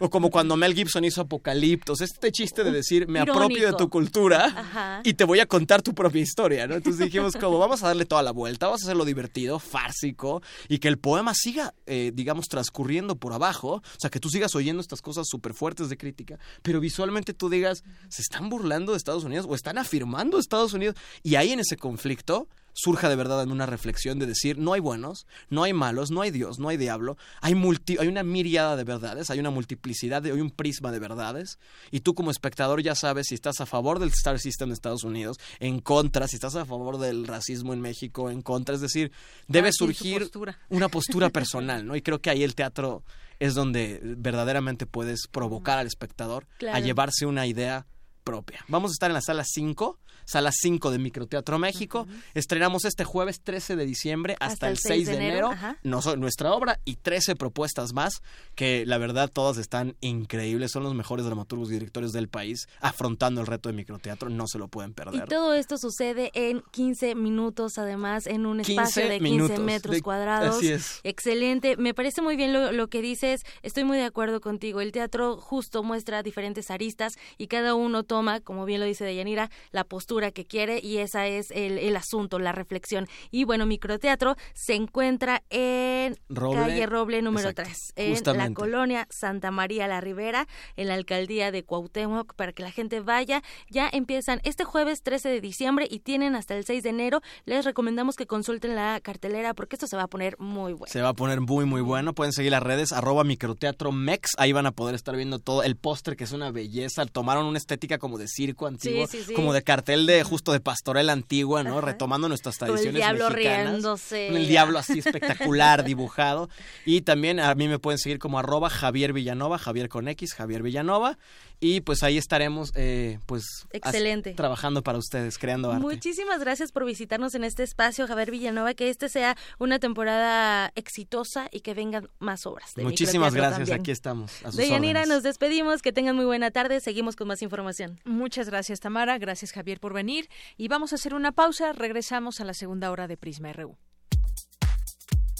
O, 0.00 0.10
como 0.10 0.28
cuando 0.28 0.54
Mel 0.54 0.74
Gibson 0.74 1.02
hizo 1.06 1.22
Apocaliptos. 1.22 2.02
Este 2.02 2.30
chiste 2.30 2.62
de 2.62 2.72
decir, 2.72 3.08
me 3.08 3.20
apropio 3.20 3.66
de 3.66 3.72
tu 3.72 3.88
cultura 3.88 5.00
y 5.02 5.14
te 5.14 5.24
voy 5.24 5.40
a 5.40 5.46
contar 5.46 5.80
tu 5.80 5.94
propia 5.94 6.20
historia, 6.20 6.66
¿no? 6.66 6.74
Entonces 6.74 7.06
dijimos, 7.06 7.34
como 7.36 7.58
vamos 7.58 7.82
a 7.82 7.86
darle 7.86 8.04
toda 8.04 8.22
la 8.22 8.32
vuelta, 8.32 8.66
vamos 8.66 8.82
a 8.82 8.86
hacerlo 8.86 9.06
divertido, 9.06 9.58
fársico 9.58 10.42
y 10.68 10.76
que 10.76 10.88
el 10.88 10.98
poema 10.98 11.32
siga, 11.34 11.72
eh, 11.86 12.10
digamos, 12.12 12.48
transcurriendo 12.48 13.16
por 13.16 13.32
abajo. 13.32 13.76
O 13.76 13.98
sea, 13.98 14.10
que 14.10 14.20
tú 14.20 14.28
sigas 14.28 14.54
oyendo 14.54 14.82
estas 14.82 15.00
cosas 15.00 15.26
súper 15.26 15.54
fuertes 15.54 15.88
de 15.88 15.96
crítica, 15.96 16.38
pero 16.60 16.80
visualmente 16.80 17.32
tú 17.32 17.48
digas, 17.48 17.82
se 18.10 18.20
están 18.20 18.50
burlando 18.50 18.92
de 18.92 18.98
Estados 18.98 19.24
Unidos 19.24 19.46
o 19.48 19.54
están 19.54 19.78
afirmando 19.78 20.38
Estados 20.38 20.74
Unidos. 20.74 20.96
Y 21.22 21.36
ahí 21.36 21.52
en 21.52 21.60
ese 21.60 21.78
conflicto 21.78 22.48
surja 22.72 23.08
de 23.08 23.16
verdad 23.16 23.42
en 23.42 23.52
una 23.52 23.66
reflexión 23.66 24.18
de 24.18 24.26
decir, 24.26 24.58
no 24.58 24.72
hay 24.72 24.80
buenos, 24.80 25.26
no 25.50 25.62
hay 25.62 25.72
malos, 25.72 26.10
no 26.10 26.22
hay 26.22 26.30
Dios, 26.30 26.58
no 26.58 26.68
hay 26.68 26.76
diablo, 26.76 27.16
hay, 27.40 27.54
multi, 27.54 27.96
hay 27.98 28.08
una 28.08 28.22
miriada 28.22 28.76
de 28.76 28.84
verdades, 28.84 29.30
hay 29.30 29.38
una 29.38 29.50
multiplicidad, 29.50 30.24
hay 30.24 30.32
un 30.32 30.50
prisma 30.50 30.92
de 30.92 30.98
verdades, 30.98 31.58
y 31.90 32.00
tú 32.00 32.14
como 32.14 32.30
espectador 32.30 32.82
ya 32.82 32.94
sabes 32.94 33.26
si 33.28 33.34
estás 33.34 33.60
a 33.60 33.66
favor 33.66 33.98
del 33.98 34.10
Star 34.10 34.38
System 34.38 34.70
de 34.70 34.74
Estados 34.74 35.04
Unidos, 35.04 35.38
en 35.60 35.80
contra, 35.80 36.28
si 36.28 36.36
estás 36.36 36.56
a 36.56 36.64
favor 36.64 36.98
del 36.98 37.26
racismo 37.26 37.72
en 37.72 37.80
México, 37.80 38.30
en 38.30 38.42
contra, 38.42 38.74
es 38.74 38.80
decir, 38.80 39.12
debe 39.48 39.70
surgir 39.72 40.30
una 40.68 40.88
postura 40.88 41.30
personal, 41.30 41.86
¿no? 41.86 41.96
Y 41.96 42.02
creo 42.02 42.20
que 42.20 42.30
ahí 42.30 42.42
el 42.42 42.54
teatro 42.54 43.02
es 43.38 43.54
donde 43.54 44.00
verdaderamente 44.02 44.86
puedes 44.86 45.26
provocar 45.26 45.78
al 45.78 45.86
espectador 45.86 46.46
a 46.72 46.78
llevarse 46.78 47.26
una 47.26 47.46
idea 47.46 47.86
propia. 48.22 48.64
Vamos 48.68 48.90
a 48.90 48.94
estar 48.94 49.10
en 49.10 49.14
la 49.14 49.22
sala 49.22 49.44
5 49.44 49.98
Sala 50.24 50.50
5 50.52 50.90
de 50.90 50.98
Microteatro 50.98 51.58
México. 51.58 52.06
Estrenamos 52.34 52.84
este 52.84 53.04
jueves 53.04 53.40
13 53.42 53.76
de 53.76 53.84
diciembre 53.84 54.36
hasta, 54.40 54.68
el 54.68 54.78
6 54.78 55.06
de 55.06 55.14
enero, 55.14 55.50
nuestra 55.82 56.52
obra 56.52 56.80
y 56.84 56.96
13 56.96 57.36
propuestas 57.36 57.92
más 57.92 58.22
que 58.54 58.84
la 58.86 58.98
verdad 58.98 59.30
todas 59.32 59.58
están 59.58 59.96
increíbles. 60.00 60.70
Son 60.72 60.82
los 60.82 60.94
mejores 60.94 61.26
dramaturgos 61.26 61.70
y 61.70 61.74
directores 61.74 62.12
del 62.12 62.28
país 62.28 62.68
afrontando 62.80 63.40
el 63.40 63.46
reto 63.46 63.68
de 63.68 63.74
microteatro. 63.74 64.30
No 64.30 64.46
se 64.46 64.58
lo 64.58 64.68
pueden 64.68 64.94
perder. 64.94 65.24
Y 65.24 65.28
todo 65.28 65.54
esto 65.54 65.76
sucede 65.78 66.30
en 66.34 66.62
15 66.70 67.14
minutos, 67.14 67.78
además, 67.78 68.26
en 68.26 68.46
un 68.46 68.60
espacio 68.60 69.08
de 69.08 69.18
15 69.18 69.58
metros 69.58 70.00
cuadrados. 70.02 70.56
Así 70.56 70.68
es. 70.70 71.00
Excelente. 71.02 71.76
Me 71.76 71.94
parece 71.94 72.22
muy 72.22 72.36
bien 72.36 72.52
lo, 72.52 72.72
lo 72.72 72.88
que 72.88 73.02
dices. 73.02 73.42
Estoy 73.62 73.84
muy 73.84 73.98
de 73.98 74.04
acuerdo 74.04 74.40
contigo. 74.40 74.80
El 74.80 74.92
teatro 74.92 75.36
justo 75.38 75.82
muestra 75.82 76.22
diferentes 76.22 76.70
aristas 76.70 77.14
y 77.38 77.48
cada 77.48 77.74
uno 77.74 78.04
toma, 78.12 78.40
como 78.40 78.66
bien 78.66 78.78
lo 78.78 78.84
dice 78.84 79.06
Deyanira, 79.06 79.50
la 79.70 79.84
postura 79.84 80.32
que 80.32 80.44
quiere 80.44 80.80
y 80.82 80.98
esa 80.98 81.26
es 81.28 81.50
el, 81.50 81.78
el 81.78 81.96
asunto, 81.96 82.38
la 82.38 82.52
reflexión. 82.52 83.08
Y 83.30 83.44
bueno, 83.44 83.64
microteatro 83.64 84.36
se 84.52 84.74
encuentra 84.74 85.42
en 85.48 86.18
calle 86.28 86.84
Roble 86.84 87.22
número 87.22 87.54
3, 87.54 87.94
en 87.96 88.36
la 88.36 88.52
colonia 88.52 89.08
Santa 89.08 89.50
María 89.50 89.88
la 89.88 90.02
Ribera, 90.02 90.46
en 90.76 90.88
la 90.88 90.94
alcaldía 90.94 91.50
de 91.50 91.64
Cuauhtémoc, 91.64 92.34
para 92.34 92.52
que 92.52 92.62
la 92.62 92.70
gente 92.70 93.00
vaya. 93.00 93.42
Ya 93.70 93.88
empiezan 93.90 94.42
este 94.44 94.64
jueves 94.64 95.02
13 95.02 95.30
de 95.30 95.40
diciembre 95.40 95.88
y 95.90 96.00
tienen 96.00 96.36
hasta 96.36 96.54
el 96.54 96.66
6 96.66 96.82
de 96.82 96.90
enero. 96.90 97.22
Les 97.46 97.64
recomendamos 97.64 98.16
que 98.16 98.26
consulten 98.26 98.74
la 98.74 99.00
cartelera 99.02 99.54
porque 99.54 99.76
esto 99.76 99.86
se 99.86 99.96
va 99.96 100.02
a 100.02 100.08
poner 100.08 100.38
muy 100.38 100.74
bueno. 100.74 100.92
Se 100.92 101.00
va 101.00 101.08
a 101.08 101.14
poner 101.14 101.40
muy, 101.40 101.64
muy 101.64 101.80
bueno. 101.80 102.12
Pueden 102.12 102.34
seguir 102.34 102.50
las 102.50 102.62
redes, 102.62 102.92
arroba 102.92 103.24
microteatro 103.24 103.90
mex. 103.90 104.32
Ahí 104.36 104.52
van 104.52 104.66
a 104.66 104.72
poder 104.72 104.94
estar 104.94 105.16
viendo 105.16 105.38
todo 105.38 105.62
el 105.62 105.76
póster, 105.76 106.14
que 106.14 106.24
es 106.24 106.32
una 106.32 106.50
belleza. 106.50 107.06
Tomaron 107.06 107.46
una 107.46 107.56
estética 107.56 108.01
como 108.02 108.18
de 108.18 108.26
circo 108.26 108.66
antiguo, 108.66 109.06
como 109.36 109.52
de 109.52 109.62
cartel 109.62 110.06
de 110.06 110.24
justo 110.24 110.50
de 110.50 110.58
pastorela 110.58 111.12
antigua, 111.12 111.62
¿no? 111.62 111.80
Retomando 111.80 112.28
nuestras 112.28 112.58
tradiciones 112.58 113.00
Con 113.00 113.12
el 113.12 113.16
diablo 113.16 113.30
mexicanas. 113.30 113.70
riéndose. 113.70 114.26
el 114.26 114.48
diablo 114.48 114.78
así 114.80 114.98
espectacular 114.98 115.84
dibujado. 115.84 116.50
Y 116.84 117.02
también 117.02 117.38
a 117.38 117.54
mí 117.54 117.68
me 117.68 117.78
pueden 117.78 117.98
seguir 117.98 118.18
como 118.18 118.40
arroba 118.40 118.70
Javier 118.70 119.12
Villanova, 119.12 119.56
Javier 119.56 119.88
con 119.88 120.08
X, 120.08 120.34
Javier 120.34 120.64
Villanova 120.64 121.16
y 121.62 121.80
pues 121.80 122.02
ahí 122.02 122.18
estaremos 122.18 122.72
eh, 122.74 123.20
pues 123.24 123.68
excelente. 123.72 124.34
trabajando 124.34 124.82
para 124.82 124.98
ustedes 124.98 125.38
creando 125.38 125.70
arte. 125.70 125.80
Muchísimas 125.80 126.40
gracias 126.40 126.72
por 126.72 126.84
visitarnos 126.84 127.36
en 127.36 127.44
este 127.44 127.62
espacio 127.62 128.08
Javier 128.08 128.32
Villanova 128.32 128.74
que 128.74 128.90
este 128.90 129.08
sea 129.08 129.36
una 129.60 129.78
temporada 129.78 130.72
exitosa 130.74 131.48
y 131.52 131.60
que 131.60 131.72
vengan 131.72 132.08
más 132.18 132.46
obras 132.46 132.72
muchísimas 132.76 133.32
gracias 133.32 133.70
aquí 133.70 133.92
estamos 133.92 134.44
a 134.44 134.50
de 134.50 134.68
Yanira 134.68 135.06
nos 135.06 135.22
despedimos 135.22 135.82
que 135.82 135.92
tengan 135.92 136.16
muy 136.16 136.24
buena 136.24 136.50
tarde 136.50 136.80
seguimos 136.80 137.14
con 137.14 137.28
más 137.28 137.42
información. 137.42 138.00
Muchas 138.04 138.48
gracias 138.48 138.80
Tamara 138.80 139.18
gracias 139.18 139.52
Javier 139.52 139.78
por 139.78 139.92
venir 139.92 140.28
y 140.56 140.66
vamos 140.66 140.92
a 140.92 140.96
hacer 140.96 141.14
una 141.14 141.30
pausa 141.30 141.72
regresamos 141.72 142.40
a 142.40 142.44
la 142.44 142.54
segunda 142.54 142.90
hora 142.90 143.06
de 143.06 143.16
Prisma 143.16 143.52
RU 143.52 143.76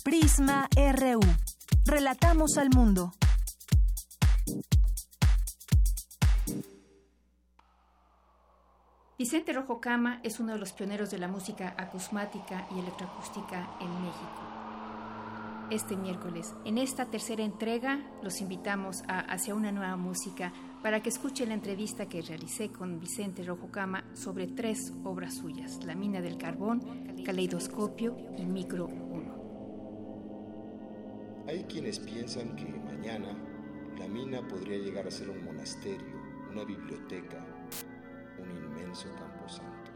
Prisma 0.05 0.69
RU 0.77 1.21
relatamos 1.85 2.59
al 2.59 2.71
mundo 2.71 3.13
Vicente 9.23 9.53
Rojo 9.53 9.81
Cama 9.81 10.19
es 10.25 10.41
uno 10.41 10.55
de 10.55 10.59
los 10.59 10.73
pioneros 10.73 11.13
de 11.13 11.19
la 11.19 11.29
música 11.29 11.77
acusmática 11.79 12.67
y 12.75 12.81
electroacústica 12.81 13.71
en 13.81 14.03
México. 14.03 14.43
este 15.71 15.95
miércoles. 15.97 16.53
En 16.65 16.77
esta 16.77 17.07
tercera 17.07 17.45
entrega 17.45 18.01
los 18.25 18.41
invitamos 18.41 19.05
a 19.07 19.21
Hacia 19.21 19.55
una 19.55 19.71
nueva 19.71 19.97
música 19.97 20.53
para 20.83 21.05
que 21.05 21.09
escuchen 21.09 21.51
la 21.51 21.55
entrevista 21.55 22.09
que 22.09 22.21
realicé 22.21 22.73
con 22.73 22.99
Vicente 22.99 23.45
Rojo 23.45 23.71
Cama 23.71 24.03
sobre 24.13 24.49
tres 24.49 24.93
obras 25.05 25.37
suyas, 25.37 25.85
La 25.85 25.95
mina 25.95 26.21
del 26.21 26.37
carbón, 26.37 26.83
Caleidoscopio 27.25 28.17
y 28.37 28.45
Micro 28.45 28.89
1. 28.89 29.35
Hay 31.47 31.63
quienes 31.67 32.01
piensan 32.01 32.57
que 32.57 32.65
mañana 32.65 33.39
la 34.01 34.09
mina 34.09 34.43
podría 34.49 34.79
llegar 34.79 35.07
a 35.07 35.13
ser 35.13 35.31
un 35.31 35.45
monasterio, 35.45 36.21
una 36.51 36.65
biblioteca, 36.65 37.52
camposanto. 38.91 39.91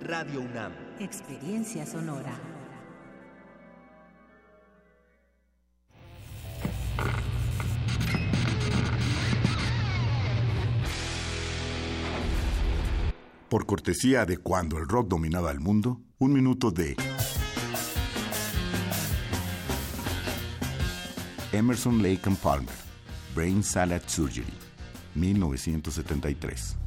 Radio 0.00 0.40
UNAM. 0.40 0.72
Experiencia 0.98 1.84
sonora. 1.84 2.32
Por 13.48 13.66
cortesía 13.66 14.24
de 14.26 14.38
cuando 14.38 14.78
el 14.78 14.86
rock 14.88 15.08
dominaba 15.08 15.50
el 15.50 15.58
mundo, 15.58 16.00
un 16.18 16.32
minuto 16.32 16.70
de 16.70 16.96
Emerson 21.52 22.00
Lake 22.00 22.22
and 22.26 22.38
Palmer, 22.38 22.74
Brain 23.34 23.64
Salad 23.64 24.02
Surgery, 24.06 24.54
1973. 25.16 26.79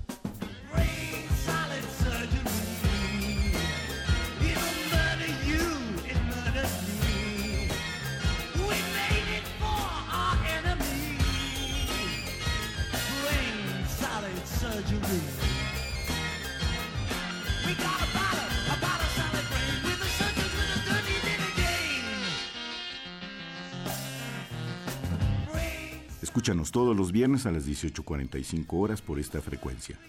Los 27.04 27.12
viernes 27.12 27.45
a 27.45 27.51
las 27.51 27.68
18.45 27.68 28.66
horas 28.80 29.01
por 29.01 29.20
esta 29.20 29.41
frecuencia. 29.41 29.99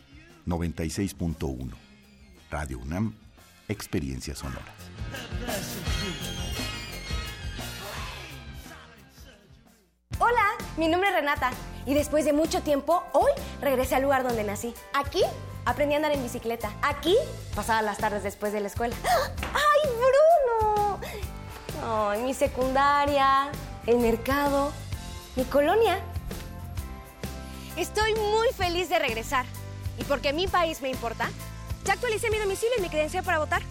96.1. 0.47 1.72
Radio 2.53 2.78
UNAM, 2.78 3.12
Experiencias 3.66 4.38
Sonoras. 4.38 4.62
Hola, 10.20 10.45
mi 10.76 10.86
nombre 10.86 11.09
es 11.09 11.16
Renata 11.16 11.51
y 11.84 11.95
después 11.95 12.24
de 12.24 12.32
mucho 12.32 12.62
tiempo, 12.62 13.03
hoy 13.12 13.32
regresé 13.61 13.97
al 13.97 14.03
lugar 14.03 14.22
donde 14.22 14.45
nací. 14.45 14.72
Aquí 14.92 15.22
aprendí 15.64 15.95
a 15.95 15.97
andar 15.97 16.12
en 16.12 16.22
bicicleta. 16.22 16.70
Aquí 16.80 17.16
pasaba 17.57 17.82
las 17.82 17.99
tardes 17.99 18.22
después 18.22 18.53
de 18.53 18.61
la 18.61 18.68
escuela. 18.68 18.95
¡Ay, 19.53 19.90
Bruno! 20.70 21.01
Ay, 21.82 22.22
mi 22.22 22.34
secundaria, 22.34 23.51
el 23.84 23.99
mercado, 23.99 24.70
mi 25.34 25.42
colonia. 25.42 26.01
Estoy 27.76 28.14
muy 28.14 28.48
feliz 28.56 28.88
de 28.88 29.00
regresar. 29.00 29.46
Y 29.98 30.04
porque 30.04 30.32
mi 30.32 30.46
país 30.46 30.80
me 30.80 30.90
importa, 30.90 31.28
ya 31.84 31.94
actualicé 31.94 32.30
mi 32.30 32.38
domicilio 32.38 32.74
y 32.78 32.82
mi 32.82 32.88
credencial 32.88 33.24
para 33.24 33.38
votar. 33.38 33.62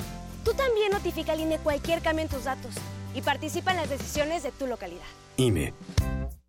Tú 0.44 0.54
también 0.54 0.92
notifica 0.92 1.32
al 1.32 1.40
INE 1.40 1.58
cualquier 1.60 2.02
cambio 2.02 2.24
en 2.24 2.30
tus 2.30 2.44
datos 2.44 2.74
y 3.16 3.22
participa 3.22 3.72
en 3.72 3.78
las 3.78 3.90
decisiones 3.90 4.44
de 4.44 4.52
tu 4.52 4.68
localidad. 4.68 5.06
INE. 5.38 5.74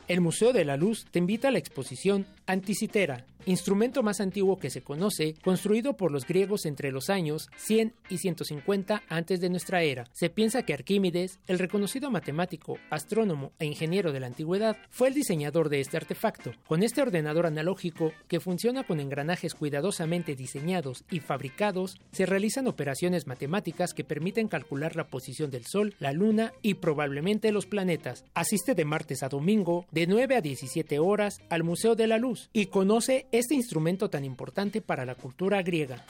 El 0.09 0.21
Museo 0.21 0.53
de 0.53 0.65
la 0.65 0.77
Luz 0.77 1.07
te 1.11 1.19
invita 1.19 1.49
a 1.49 1.51
la 1.51 1.59
exposición 1.59 2.27
Anticitera, 2.49 3.27
instrumento 3.45 4.05
más 4.05 4.21
antiguo 4.21 4.57
que 4.57 4.71
se 4.71 4.83
conoce, 4.83 5.35
construido 5.43 5.97
por 5.97 6.13
los 6.13 6.27
griegos 6.27 6.65
entre 6.65 6.93
los 6.93 7.11
años 7.11 7.49
100 7.57 7.93
y 8.09 8.19
150 8.19 9.03
antes 9.09 9.41
de 9.41 9.51
nuestra 9.51 9.83
era. 9.83 10.05
Se 10.13 10.31
piensa 10.31 10.63
que 10.63 10.73
Arquímedes, 10.73 11.41
el 11.49 11.59
reconocido 11.59 12.09
matemático, 12.09 12.79
astrónomo 12.89 13.51
e 13.59 13.67
ingeniero 13.67 14.13
de 14.13 14.21
la 14.21 14.29
antigüedad, 14.29 14.77
fue 14.91 15.09
el 15.09 15.15
diseñador 15.15 15.71
de 15.71 15.81
este 15.81 15.97
artefacto. 15.97 16.53
Con 16.69 16.85
este 16.85 17.03
ordenador 17.03 17.47
analógico, 17.47 18.13
que 18.29 18.39
funciona 18.39 18.85
con 18.85 19.01
engranajes 19.01 19.55
cuidadosamente 19.55 20.37
diseñados 20.37 21.05
y 21.11 21.19
fabricados, 21.19 21.99
se 22.13 22.27
realizan 22.27 22.69
operaciones 22.69 23.27
matemáticas 23.27 23.93
que 23.93 24.05
permiten 24.05 24.47
calcular 24.47 24.95
la 24.95 25.09
posición 25.09 25.51
del 25.51 25.67
Sol, 25.67 25.95
la 25.99 26.13
Luna 26.13 26.53
y 26.63 26.75
probablemente 26.75 27.51
los 27.51 27.67
planetas. 27.67 28.25
Asiste 28.35 28.77
de 28.77 28.85
martes 28.85 29.25
a 29.25 29.29
domingo, 29.29 29.85
de 29.91 30.07
9 30.07 30.37
a 30.37 30.41
17 30.41 31.01
horas, 31.01 31.41
al 31.49 31.65
Museo 31.65 31.97
de 31.97 32.07
la 32.07 32.19
Luz 32.19 32.36
y 32.53 32.67
conoce 32.67 33.27
este 33.33 33.55
instrumento 33.55 34.11
tan 34.11 34.25
importante 34.25 34.81
para 34.81 35.05
la 35.05 35.15
cultura 35.15 35.63
griega. 35.63 36.05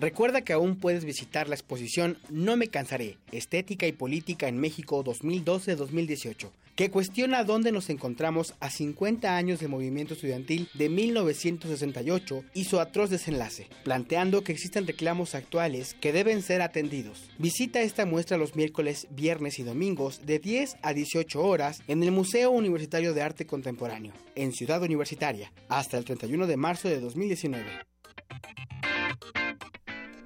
Recuerda 0.00 0.42
que 0.42 0.52
aún 0.52 0.76
puedes 0.76 1.04
visitar 1.04 1.48
la 1.48 1.54
exposición 1.54 2.18
No 2.28 2.56
me 2.56 2.68
cansaré, 2.68 3.16
Estética 3.30 3.86
y 3.86 3.92
Política 3.92 4.48
en 4.48 4.58
México 4.58 5.04
2012-2018, 5.04 6.50
que 6.76 6.90
cuestiona 6.90 7.44
dónde 7.44 7.72
nos 7.72 7.90
encontramos 7.90 8.54
a 8.60 8.70
50 8.70 9.36
años 9.36 9.60
del 9.60 9.68
movimiento 9.68 10.14
estudiantil 10.14 10.68
de 10.74 10.88
1968 10.88 12.44
y 12.54 12.64
su 12.64 12.80
atroz 12.80 13.10
desenlace, 13.10 13.68
planteando 13.84 14.42
que 14.42 14.52
existen 14.52 14.86
reclamos 14.86 15.34
actuales 15.34 15.94
que 15.94 16.12
deben 16.12 16.42
ser 16.42 16.62
atendidos. 16.62 17.30
Visita 17.38 17.80
esta 17.80 18.06
muestra 18.06 18.36
los 18.36 18.56
miércoles, 18.56 19.06
viernes 19.10 19.58
y 19.58 19.62
domingos 19.62 20.26
de 20.26 20.38
10 20.38 20.76
a 20.82 20.92
18 20.92 21.40
horas 21.40 21.82
en 21.86 22.02
el 22.02 22.10
Museo 22.10 22.50
Universitario 22.50 23.14
de 23.14 23.22
Arte 23.22 23.46
Contemporáneo, 23.46 24.12
en 24.34 24.52
Ciudad 24.52 24.82
Universitaria, 24.82 25.52
hasta 25.68 25.98
el 25.98 26.04
31 26.04 26.46
de 26.46 26.56
marzo 26.56 26.88
de 26.88 27.00
2019. 27.00 27.64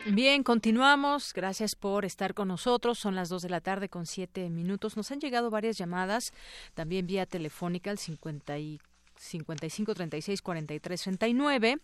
Bien, 0.07 0.43
continuamos. 0.43 1.33
Gracias 1.35 1.75
por 1.75 2.05
estar 2.05 2.35
con 2.35 2.49
nosotros. 2.49 2.99
Son 2.99 3.15
las 3.15 3.29
2 3.29 3.43
de 3.43 3.51
la 3.51 3.61
tarde 3.61 3.89
con 3.89 4.07
7 4.07 4.49
minutos. 4.49 4.97
Nos 4.97 5.11
han 5.11 5.21
llegado 5.21 5.51
varias 5.51 5.77
llamadas, 5.77 6.33
también 6.75 7.07
vía 7.07 7.27
telefónica 7.27 7.91
al 7.91 7.99
54 7.99 8.88
55 9.19 9.95
36 9.95 10.43
43 10.43 11.03
39 11.03 11.81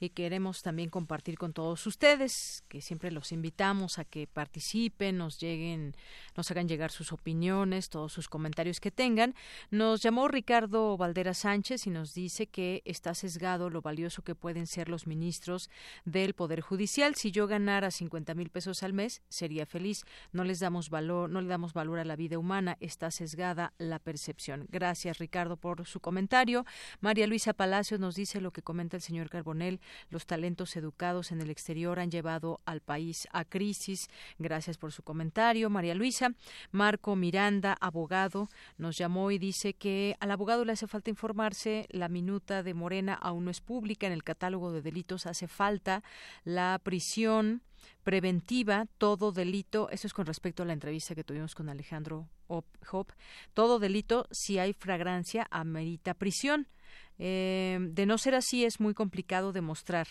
y 0.00 0.10
queremos 0.10 0.62
también 0.62 0.90
compartir 0.90 1.38
con 1.38 1.52
todos 1.52 1.86
ustedes 1.86 2.64
que 2.68 2.80
siempre 2.80 3.10
los 3.10 3.32
invitamos 3.32 3.98
a 3.98 4.04
que 4.04 4.26
participen, 4.26 5.18
nos 5.18 5.38
lleguen, 5.38 5.94
nos 6.36 6.50
hagan 6.50 6.68
llegar 6.68 6.90
sus 6.90 7.12
opiniones, 7.12 7.88
todos 7.88 8.12
sus 8.12 8.28
comentarios 8.28 8.80
que 8.80 8.90
tengan. 8.90 9.34
Nos 9.70 10.02
llamó 10.02 10.28
Ricardo 10.28 10.96
Valdera 10.96 11.34
Sánchez 11.34 11.86
y 11.86 11.90
nos 11.90 12.14
dice 12.14 12.46
que 12.46 12.82
está 12.84 13.14
sesgado 13.14 13.70
lo 13.70 13.82
valioso 13.82 14.22
que 14.22 14.34
pueden 14.34 14.66
ser 14.66 14.88
los 14.88 15.06
ministros 15.06 15.70
del 16.04 16.34
Poder 16.34 16.60
Judicial. 16.60 17.14
Si 17.14 17.30
yo 17.30 17.46
ganara 17.46 17.90
50 17.90 18.34
mil 18.34 18.50
pesos 18.50 18.82
al 18.82 18.92
mes, 18.92 19.22
sería 19.28 19.66
feliz. 19.66 20.04
No 20.32 20.44
les 20.44 20.60
damos 20.60 20.90
valor, 20.90 21.30
no 21.30 21.40
le 21.40 21.48
damos 21.48 21.72
valor 21.72 21.98
a 21.98 22.04
la 22.04 22.16
vida 22.16 22.38
humana, 22.38 22.76
está 22.80 23.10
sesgada 23.10 23.72
la 23.78 23.98
percepción. 23.98 24.66
Gracias 24.70 25.18
Ricardo 25.18 25.56
por 25.56 25.86
su 25.86 26.00
comentario. 26.00 26.64
María 27.00 27.26
Luisa 27.26 27.52
Palacios 27.52 28.00
nos 28.00 28.14
dice 28.14 28.40
lo 28.40 28.52
que 28.52 28.62
comenta 28.62 28.96
el 28.96 29.02
señor 29.02 29.30
Carbonel, 29.30 29.80
los 30.10 30.26
talentos 30.26 30.76
educados 30.76 31.32
en 31.32 31.40
el 31.40 31.50
exterior 31.50 31.98
han 31.98 32.10
llevado 32.10 32.60
al 32.64 32.80
país 32.80 33.28
a 33.32 33.44
crisis. 33.44 34.08
Gracias 34.38 34.78
por 34.78 34.92
su 34.92 35.02
comentario, 35.02 35.70
María 35.70 35.94
Luisa. 35.94 36.34
Marco 36.70 37.16
Miranda, 37.16 37.76
abogado, 37.80 38.48
nos 38.78 38.96
llamó 38.96 39.30
y 39.30 39.38
dice 39.38 39.74
que 39.74 40.16
al 40.20 40.30
abogado 40.30 40.64
le 40.64 40.72
hace 40.72 40.86
falta 40.86 41.10
informarse, 41.10 41.86
la 41.90 42.08
minuta 42.08 42.62
de 42.62 42.74
Morena 42.74 43.14
aún 43.14 43.44
no 43.44 43.50
es 43.50 43.60
pública, 43.60 44.06
en 44.06 44.12
el 44.12 44.24
catálogo 44.24 44.72
de 44.72 44.82
delitos 44.82 45.26
hace 45.26 45.48
falta 45.48 46.02
la 46.44 46.80
prisión 46.82 47.62
preventiva, 48.02 48.86
todo 48.98 49.32
delito, 49.32 49.88
eso 49.90 50.06
es 50.06 50.12
con 50.12 50.26
respecto 50.26 50.62
a 50.62 50.66
la 50.66 50.72
entrevista 50.72 51.14
que 51.14 51.24
tuvimos 51.24 51.54
con 51.54 51.68
Alejandro 51.68 52.28
Hop, 52.48 53.12
todo 53.54 53.78
delito, 53.78 54.28
si 54.30 54.58
hay 54.58 54.72
fragrancia, 54.72 55.46
amerita 55.50 56.14
prisión. 56.14 56.68
Eh, 57.18 57.78
de 57.80 58.06
no 58.06 58.18
ser 58.18 58.34
así, 58.34 58.64
es 58.64 58.78
muy 58.78 58.94
complicado 58.94 59.52
demostrar 59.52 60.06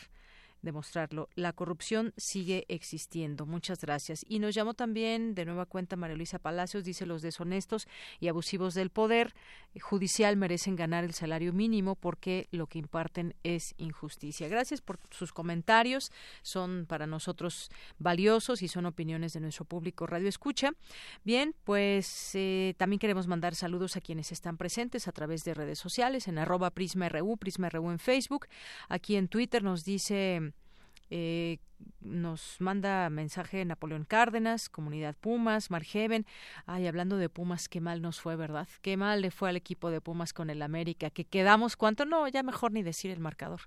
demostrarlo. 0.66 1.30
La 1.36 1.54
corrupción 1.54 2.14
sigue 2.18 2.66
existiendo. 2.68 3.46
Muchas 3.46 3.80
gracias. 3.80 4.26
Y 4.28 4.40
nos 4.40 4.54
llamó 4.54 4.74
también 4.74 5.34
de 5.34 5.46
nueva 5.46 5.66
cuenta 5.66 5.96
María 5.96 6.18
Luisa 6.18 6.40
Palacios, 6.40 6.84
dice 6.84 7.06
los 7.06 7.22
deshonestos 7.22 7.88
y 8.20 8.28
abusivos 8.28 8.74
del 8.74 8.90
poder 8.90 9.34
judicial 9.82 10.36
merecen 10.38 10.76
ganar 10.76 11.04
el 11.04 11.14
salario 11.14 11.54
mínimo 11.54 11.96
porque 11.96 12.48
lo 12.52 12.68
que 12.68 12.80
imparten 12.80 13.36
es 13.44 13.74
injusticia. 13.78 14.48
Gracias 14.48 14.82
por 14.82 15.00
sus 15.12 15.32
comentarios. 15.32 16.12
Son 16.42 16.86
para 16.88 17.08
nosotros 17.08 17.70
valiosos 18.00 18.62
y 18.62 18.68
son 18.68 18.86
opiniones 18.86 19.34
de 19.34 19.40
nuestro 19.40 19.66
público 19.66 20.08
Radio 20.08 20.28
Escucha. 20.28 20.72
Bien, 21.24 21.56
pues 21.64 22.32
eh, 22.34 22.74
también 22.78 23.00
queremos 23.00 23.28
mandar 23.28 23.56
saludos 23.56 23.96
a 23.96 24.02
quienes 24.02 24.32
están 24.32 24.58
presentes 24.58 25.08
a 25.08 25.12
través 25.12 25.44
de 25.44 25.54
redes 25.54 25.80
sociales 25.80 26.28
en 26.28 26.38
arroba 26.38 26.72
Prisma 26.72 27.10
RU, 27.10 27.38
Prisma 27.38 27.70
RU 27.70 27.92
en 27.92 28.00
Facebook. 28.00 28.48
Aquí 28.90 29.16
en 29.16 29.28
Twitter 29.28 29.64
nos 29.64 29.84
dice 29.84 30.54
eh, 31.10 31.60
nos 32.02 32.58
manda 32.60 33.10
mensaje 33.10 33.66
Napoleón 33.66 34.06
Cárdenas, 34.06 34.70
Comunidad 34.70 35.16
Pumas, 35.16 35.72
Margeven. 35.72 36.26
Ay, 36.66 36.88
hablando 36.88 37.18
de 37.18 37.30
Pumas, 37.30 37.68
qué 37.68 37.82
mal 37.82 38.02
nos 38.02 38.22
fue, 38.22 38.36
¿verdad? 38.36 38.68
Qué 38.82 38.96
mal 38.96 39.22
le 39.22 39.32
fue 39.32 39.50
al 39.50 39.56
equipo 39.56 39.90
de 39.90 40.02
Pumas 40.02 40.32
con 40.32 40.50
el 40.50 40.62
América, 40.62 41.10
que 41.10 41.26
quedamos 41.26 41.76
cuánto, 41.76 42.06
no, 42.06 42.28
ya 42.28 42.44
mejor 42.44 42.72
ni 42.72 42.84
decir 42.84 43.12
el 43.12 43.20
marcador. 43.20 43.62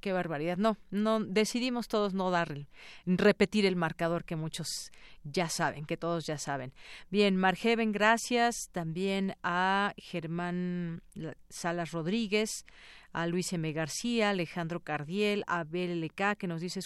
Qué 0.00 0.12
barbaridad. 0.12 0.56
No, 0.56 0.76
no 0.90 1.20
decidimos 1.20 1.88
todos 1.88 2.14
no 2.14 2.30
darle, 2.30 2.68
repetir 3.06 3.66
el 3.66 3.76
marcador 3.76 4.24
que 4.24 4.36
muchos 4.36 4.90
ya 5.24 5.48
saben, 5.48 5.84
que 5.84 5.96
todos 5.96 6.26
ya 6.26 6.38
saben. 6.38 6.72
Bien, 7.10 7.36
Margeven, 7.36 7.92
gracias 7.92 8.70
también 8.72 9.34
a 9.42 9.94
Germán 9.96 11.02
Salas 11.48 11.92
Rodríguez, 11.92 12.64
a 13.14 13.28
Luis 13.28 13.52
M. 13.52 13.72
García, 13.72 14.30
Alejandro 14.30 14.80
Cardiel, 14.80 15.44
a 15.46 15.62
BLK, 15.62 16.36
que 16.36 16.48
nos 16.48 16.60
dice 16.60 16.80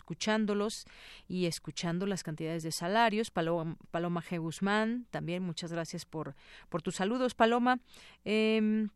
y 1.29 1.47
escuchando 1.47 2.07
las 2.07 2.23
cantidades 2.23 2.63
de 2.63 2.73
salarios. 2.73 3.31
Paloma, 3.31 3.77
Paloma 3.91 4.23
G. 4.23 4.41
Guzmán, 4.41 5.07
también 5.11 5.43
muchas 5.43 5.73
gracias 5.73 6.05
por, 6.05 6.35
por 6.69 6.83
tus 6.83 6.97
saludos, 6.97 7.35
Paloma. 7.35 7.81
Eh, 8.25 8.89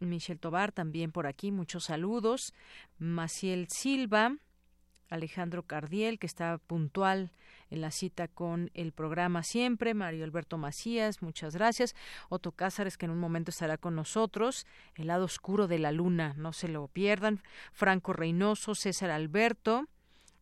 Michelle 0.00 0.38
Tobar 0.38 0.72
también 0.72 1.12
por 1.12 1.26
aquí, 1.26 1.52
muchos 1.52 1.84
saludos. 1.84 2.52
Maciel 2.98 3.68
Silva, 3.68 4.36
Alejandro 5.10 5.62
Cardiel, 5.62 6.18
que 6.18 6.26
está 6.26 6.58
puntual 6.58 7.32
en 7.70 7.80
la 7.80 7.90
cita 7.90 8.28
con 8.28 8.70
el 8.74 8.92
programa 8.92 9.42
siempre, 9.42 9.94
Mario 9.94 10.24
Alberto 10.24 10.58
Macías, 10.58 11.22
muchas 11.22 11.54
gracias, 11.54 11.94
Otto 12.28 12.52
Cázares, 12.52 12.96
que 12.96 13.06
en 13.06 13.12
un 13.12 13.18
momento 13.18 13.50
estará 13.50 13.78
con 13.78 13.94
nosotros, 13.94 14.66
El 14.94 15.08
lado 15.08 15.24
oscuro 15.24 15.66
de 15.66 15.78
la 15.78 15.92
luna, 15.92 16.34
no 16.36 16.52
se 16.52 16.68
lo 16.68 16.88
pierdan, 16.88 17.42
Franco 17.72 18.12
Reynoso, 18.12 18.74
César 18.74 19.10
Alberto, 19.10 19.88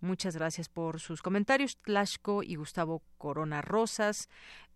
Muchas 0.03 0.37
gracias 0.37 0.69
por 0.69 0.99
sus 0.99 1.23
comentarios. 1.23 1.77
Tlaxco 1.77 2.43
y 2.43 2.57
Gustavo 2.57 3.03
Corona 3.19 3.63
Rosas, 3.63 4.29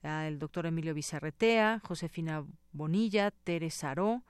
el 0.04 0.38
doctor 0.38 0.66
Emilio 0.66 0.94
Bizarretea, 0.94 1.80
Josefina 1.82 2.44
Bonilla, 2.70 3.32
Teresa 3.32 3.90
Aró, 3.90 4.22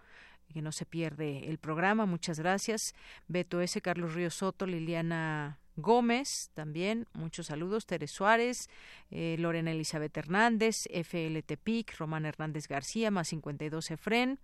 que 0.55 0.63
no 0.63 0.73
se 0.73 0.87
pierde 0.87 1.51
el 1.51 1.59
programa. 1.59 2.07
Muchas 2.07 2.41
gracias. 2.41 2.95
Beto 3.29 3.61
S. 3.61 3.79
Carlos 3.83 4.15
Río 4.15 4.31
Soto, 4.31 4.65
Liliana 4.67 5.59
Gómez, 5.77 6.51
también 6.55 7.07
muchos 7.13 7.49
saludos, 7.49 7.85
Teres 7.85 8.11
Suárez, 8.11 8.71
eh, 9.11 9.37
Lorena 9.39 9.73
Elizabeth 9.73 10.17
Hernández, 10.17 10.89
FLT 10.91 11.59
PIC, 11.63 11.95
Román 11.99 12.25
Hernández 12.25 12.69
García, 12.69 13.11
más 13.11 13.29
52 13.29 13.91
Efren, 13.91 14.41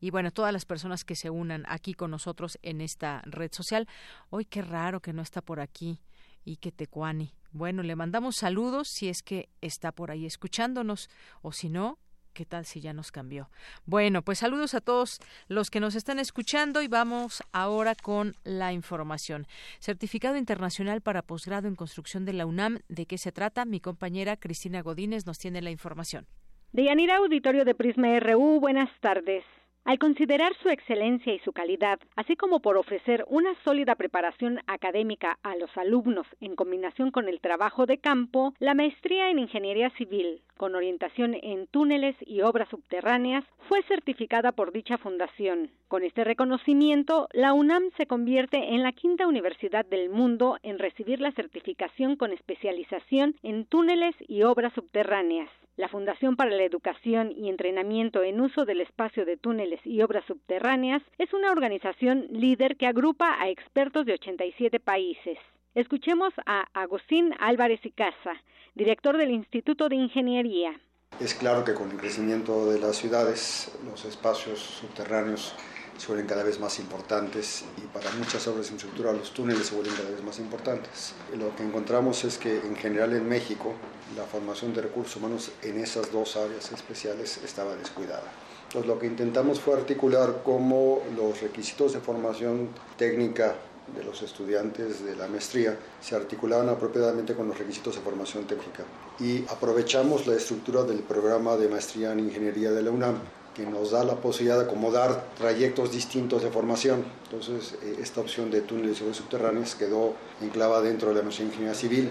y 0.00 0.10
bueno, 0.10 0.30
todas 0.30 0.52
las 0.52 0.64
personas 0.64 1.04
que 1.04 1.14
se 1.14 1.30
unan 1.30 1.64
aquí 1.68 1.94
con 1.94 2.10
nosotros 2.10 2.58
en 2.62 2.80
esta 2.80 3.22
red 3.24 3.52
social. 3.52 3.86
Hoy 4.30 4.44
qué 4.44 4.62
raro 4.62 5.00
que 5.00 5.12
no 5.12 5.22
está 5.22 5.42
por 5.42 5.60
aquí 5.60 6.00
y 6.44 6.56
que 6.56 6.72
Tecuani. 6.72 7.34
Bueno, 7.52 7.82
le 7.82 7.96
mandamos 7.96 8.36
saludos 8.36 8.88
si 8.88 9.08
es 9.08 9.22
que 9.22 9.48
está 9.60 9.92
por 9.92 10.10
ahí 10.10 10.26
escuchándonos 10.26 11.10
o 11.42 11.52
si 11.52 11.68
no, 11.68 11.98
¿Qué 12.32 12.46
tal 12.46 12.64
si 12.64 12.80
ya 12.80 12.92
nos 12.92 13.10
cambió? 13.10 13.50
Bueno, 13.86 14.22
pues 14.22 14.38
saludos 14.38 14.74
a 14.74 14.80
todos 14.80 15.18
los 15.48 15.68
que 15.68 15.80
nos 15.80 15.94
están 15.94 16.18
escuchando 16.18 16.80
y 16.80 16.88
vamos 16.88 17.42
ahora 17.52 17.94
con 17.94 18.36
la 18.44 18.72
información. 18.72 19.46
Certificado 19.80 20.36
Internacional 20.36 21.00
para 21.00 21.22
Posgrado 21.22 21.66
en 21.66 21.74
Construcción 21.74 22.24
de 22.24 22.32
la 22.32 22.46
UNAM. 22.46 22.78
¿De 22.88 23.06
qué 23.06 23.18
se 23.18 23.32
trata? 23.32 23.64
Mi 23.64 23.80
compañera 23.80 24.36
Cristina 24.36 24.80
Godínez 24.80 25.26
nos 25.26 25.38
tiene 25.38 25.60
la 25.60 25.70
información. 25.70 26.26
De 26.72 26.84
Yanira 26.84 27.16
Auditorio 27.16 27.64
de 27.64 27.74
Prisma 27.74 28.20
RU, 28.20 28.60
buenas 28.60 28.90
tardes. 29.00 29.42
Al 29.84 29.98
considerar 29.98 30.52
su 30.62 30.68
excelencia 30.68 31.32
y 31.32 31.38
su 31.38 31.52
calidad, 31.52 31.98
así 32.14 32.36
como 32.36 32.60
por 32.60 32.76
ofrecer 32.76 33.24
una 33.28 33.54
sólida 33.64 33.94
preparación 33.94 34.60
académica 34.66 35.38
a 35.42 35.56
los 35.56 35.74
alumnos 35.76 36.26
en 36.40 36.54
combinación 36.54 37.10
con 37.10 37.28
el 37.28 37.40
trabajo 37.40 37.86
de 37.86 37.98
campo, 37.98 38.52
la 38.58 38.74
maestría 38.74 39.30
en 39.30 39.38
Ingeniería 39.38 39.88
Civil, 39.96 40.42
con 40.58 40.74
orientación 40.74 41.34
en 41.34 41.66
túneles 41.66 42.14
y 42.20 42.42
obras 42.42 42.68
subterráneas, 42.68 43.44
fue 43.68 43.82
certificada 43.84 44.52
por 44.52 44.70
dicha 44.70 44.98
fundación. 44.98 45.70
Con 45.88 46.04
este 46.04 46.24
reconocimiento, 46.24 47.28
la 47.32 47.54
UNAM 47.54 47.84
se 47.96 48.06
convierte 48.06 48.74
en 48.74 48.82
la 48.82 48.92
quinta 48.92 49.26
universidad 49.26 49.86
del 49.86 50.10
mundo 50.10 50.58
en 50.62 50.78
recibir 50.78 51.20
la 51.20 51.32
certificación 51.32 52.16
con 52.16 52.32
especialización 52.32 53.34
en 53.42 53.64
túneles 53.64 54.14
y 54.28 54.42
obras 54.42 54.74
subterráneas. 54.74 55.48
La 55.80 55.88
Fundación 55.88 56.36
para 56.36 56.50
la 56.50 56.62
Educación 56.62 57.32
y 57.34 57.48
Entrenamiento 57.48 58.22
en 58.22 58.38
Uso 58.38 58.66
del 58.66 58.82
Espacio 58.82 59.24
de 59.24 59.38
Túneles 59.38 59.80
y 59.82 60.02
Obras 60.02 60.26
Subterráneas 60.26 61.00
es 61.16 61.32
una 61.32 61.50
organización 61.50 62.26
líder 62.30 62.76
que 62.76 62.86
agrupa 62.86 63.40
a 63.40 63.48
expertos 63.48 64.04
de 64.04 64.12
87 64.12 64.78
países. 64.78 65.38
Escuchemos 65.74 66.34
a 66.44 66.66
Agustín 66.74 67.32
Álvarez 67.40 67.80
y 67.84 67.92
Casa, 67.92 68.34
director 68.74 69.16
del 69.16 69.30
Instituto 69.30 69.88
de 69.88 69.96
Ingeniería. 69.96 70.78
Es 71.18 71.34
claro 71.34 71.64
que 71.64 71.72
con 71.72 71.90
el 71.90 71.96
crecimiento 71.96 72.70
de 72.70 72.78
las 72.78 72.96
ciudades, 72.96 73.74
los 73.86 74.04
espacios 74.04 74.58
subterráneos 74.58 75.54
se 75.96 76.08
vuelven 76.08 76.26
cada 76.26 76.44
vez 76.44 76.60
más 76.60 76.78
importantes 76.78 77.64
y 77.78 77.86
para 77.86 78.10
muchas 78.12 78.46
obras 78.48 78.66
de 78.66 78.74
infraestructura 78.74 79.14
los 79.14 79.32
túneles 79.32 79.68
se 79.68 79.74
vuelven 79.74 79.94
cada 79.94 80.10
vez 80.10 80.22
más 80.22 80.38
importantes. 80.40 81.14
Lo 81.38 81.56
que 81.56 81.62
encontramos 81.62 82.22
es 82.24 82.36
que 82.36 82.58
en 82.58 82.76
general 82.76 83.14
en 83.14 83.26
México 83.26 83.74
la 84.16 84.24
formación 84.24 84.74
de 84.74 84.82
recursos 84.82 85.16
humanos 85.16 85.50
en 85.62 85.80
esas 85.80 86.10
dos 86.12 86.36
áreas 86.36 86.72
especiales 86.72 87.40
estaba 87.44 87.76
descuidada. 87.76 88.30
Entonces 88.68 88.88
lo 88.88 88.98
que 88.98 89.06
intentamos 89.06 89.60
fue 89.60 89.74
articular 89.74 90.42
cómo 90.44 91.00
los 91.16 91.40
requisitos 91.40 91.92
de 91.92 92.00
formación 92.00 92.68
técnica 92.96 93.56
de 93.96 94.04
los 94.04 94.22
estudiantes 94.22 95.04
de 95.04 95.16
la 95.16 95.26
maestría 95.26 95.76
se 96.00 96.14
articulaban 96.14 96.68
apropiadamente 96.68 97.34
con 97.34 97.48
los 97.48 97.58
requisitos 97.58 97.96
de 97.96 98.02
formación 98.02 98.46
técnica. 98.46 98.84
Y 99.18 99.44
aprovechamos 99.48 100.26
la 100.26 100.36
estructura 100.36 100.84
del 100.84 101.00
programa 101.00 101.56
de 101.56 101.68
maestría 101.68 102.12
en 102.12 102.20
ingeniería 102.20 102.70
de 102.70 102.82
la 102.82 102.90
UNAM 102.90 103.16
que 103.54 103.66
nos 103.66 103.90
da 103.90 104.04
la 104.04 104.14
posibilidad 104.14 104.58
de 104.58 104.66
acomodar 104.66 105.24
trayectos 105.36 105.90
distintos 105.90 106.42
de 106.42 106.50
formación. 106.50 107.04
Entonces, 107.24 107.74
eh, 107.82 107.96
esta 108.00 108.20
opción 108.20 108.50
de 108.50 108.60
túneles 108.60 108.98
subterráneos 108.98 109.74
quedó 109.74 110.14
enclavada 110.40 110.82
dentro 110.82 111.08
de 111.08 111.14
la 111.16 111.20
Universidad 111.22 111.48
de 111.48 111.52
Ingeniería 111.54 111.74
Civil 111.74 112.10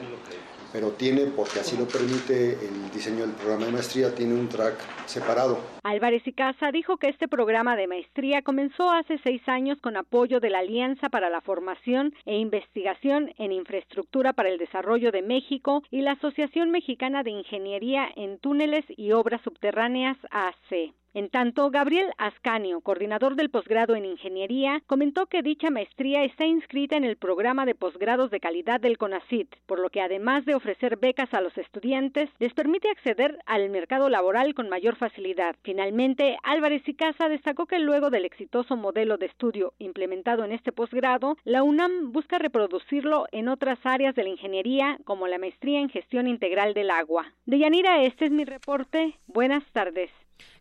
pero 0.71 0.91
tiene, 0.91 1.25
porque 1.25 1.59
así 1.59 1.77
lo 1.77 1.87
permite 1.87 2.53
el 2.53 2.91
diseño 2.91 3.21
del 3.21 3.31
programa 3.31 3.65
de 3.65 3.71
maestría, 3.71 4.13
tiene 4.13 4.33
un 4.33 4.47
track 4.47 4.75
separado. 5.05 5.59
Álvarez 5.83 6.25
y 6.25 6.33
Casa 6.33 6.71
dijo 6.71 6.97
que 6.97 7.09
este 7.09 7.27
programa 7.27 7.75
de 7.75 7.87
maestría 7.87 8.41
comenzó 8.41 8.91
hace 8.91 9.17
seis 9.23 9.41
años 9.47 9.79
con 9.81 9.97
apoyo 9.97 10.39
de 10.39 10.49
la 10.49 10.59
Alianza 10.59 11.09
para 11.09 11.29
la 11.29 11.41
Formación 11.41 12.13
e 12.25 12.37
Investigación 12.37 13.33
en 13.37 13.51
Infraestructura 13.51 14.33
para 14.33 14.49
el 14.49 14.57
Desarrollo 14.57 15.11
de 15.11 15.21
México 15.21 15.83
y 15.89 16.01
la 16.01 16.11
Asociación 16.13 16.71
Mexicana 16.71 17.23
de 17.23 17.31
Ingeniería 17.31 18.07
en 18.15 18.37
Túneles 18.39 18.85
y 18.89 19.11
Obras 19.11 19.41
Subterráneas 19.41 20.17
AC. 20.31 20.93
En 21.15 21.29
tanto, 21.29 21.71
Gabriel 21.71 22.11
Ascanio, 22.19 22.81
coordinador 22.81 23.35
del 23.35 23.49
posgrado 23.49 23.95
en 23.95 24.05
Ingeniería, 24.05 24.83
comentó 24.85 25.25
que 25.25 25.41
dicha 25.41 25.71
maestría 25.71 26.23
está 26.23 26.45
inscrita 26.45 26.97
en 26.97 27.03
el 27.03 27.17
programa 27.17 27.65
de 27.65 27.73
posgrados 27.73 28.29
de 28.29 28.39
calidad 28.39 28.79
del 28.79 28.99
CONACIT, 28.99 29.55
por 29.65 29.79
lo 29.79 29.89
que 29.89 30.01
además 30.01 30.45
de 30.45 30.53
ofrecer 30.53 30.97
becas 30.97 31.33
a 31.33 31.41
los 31.41 31.57
estudiantes, 31.57 32.29
les 32.37 32.53
permite 32.53 32.89
acceder 32.89 33.39
al 33.47 33.69
mercado 33.71 34.07
laboral 34.07 34.53
con 34.53 34.69
mayor 34.69 34.97
facilidad. 34.97 35.55
Finalmente, 35.63 36.37
Álvarez 36.43 36.87
y 36.87 36.93
Casa 36.93 37.27
destacó 37.27 37.65
que 37.65 37.79
luego 37.79 38.11
del 38.11 38.25
exitoso 38.25 38.75
modelo 38.75 39.17
de 39.17 39.25
estudio 39.25 39.73
implementado 39.79 40.45
en 40.45 40.51
este 40.51 40.71
posgrado, 40.71 41.37
la 41.43 41.63
UNAM 41.63 42.11
busca 42.11 42.37
reproducirlo 42.37 43.25
en 43.31 43.47
otras 43.47 43.79
áreas 43.83 44.13
de 44.13 44.23
la 44.23 44.29
ingeniería, 44.29 44.99
como 45.05 45.27
la 45.27 45.39
maestría 45.39 45.79
en 45.79 45.89
gestión 45.89 46.27
integral 46.27 46.75
del 46.75 46.91
agua. 46.91 47.33
Deyanira, 47.45 48.03
este 48.03 48.25
es 48.25 48.31
mi 48.31 48.45
reporte. 48.45 49.15
Buenas 49.25 49.63
tardes. 49.71 50.11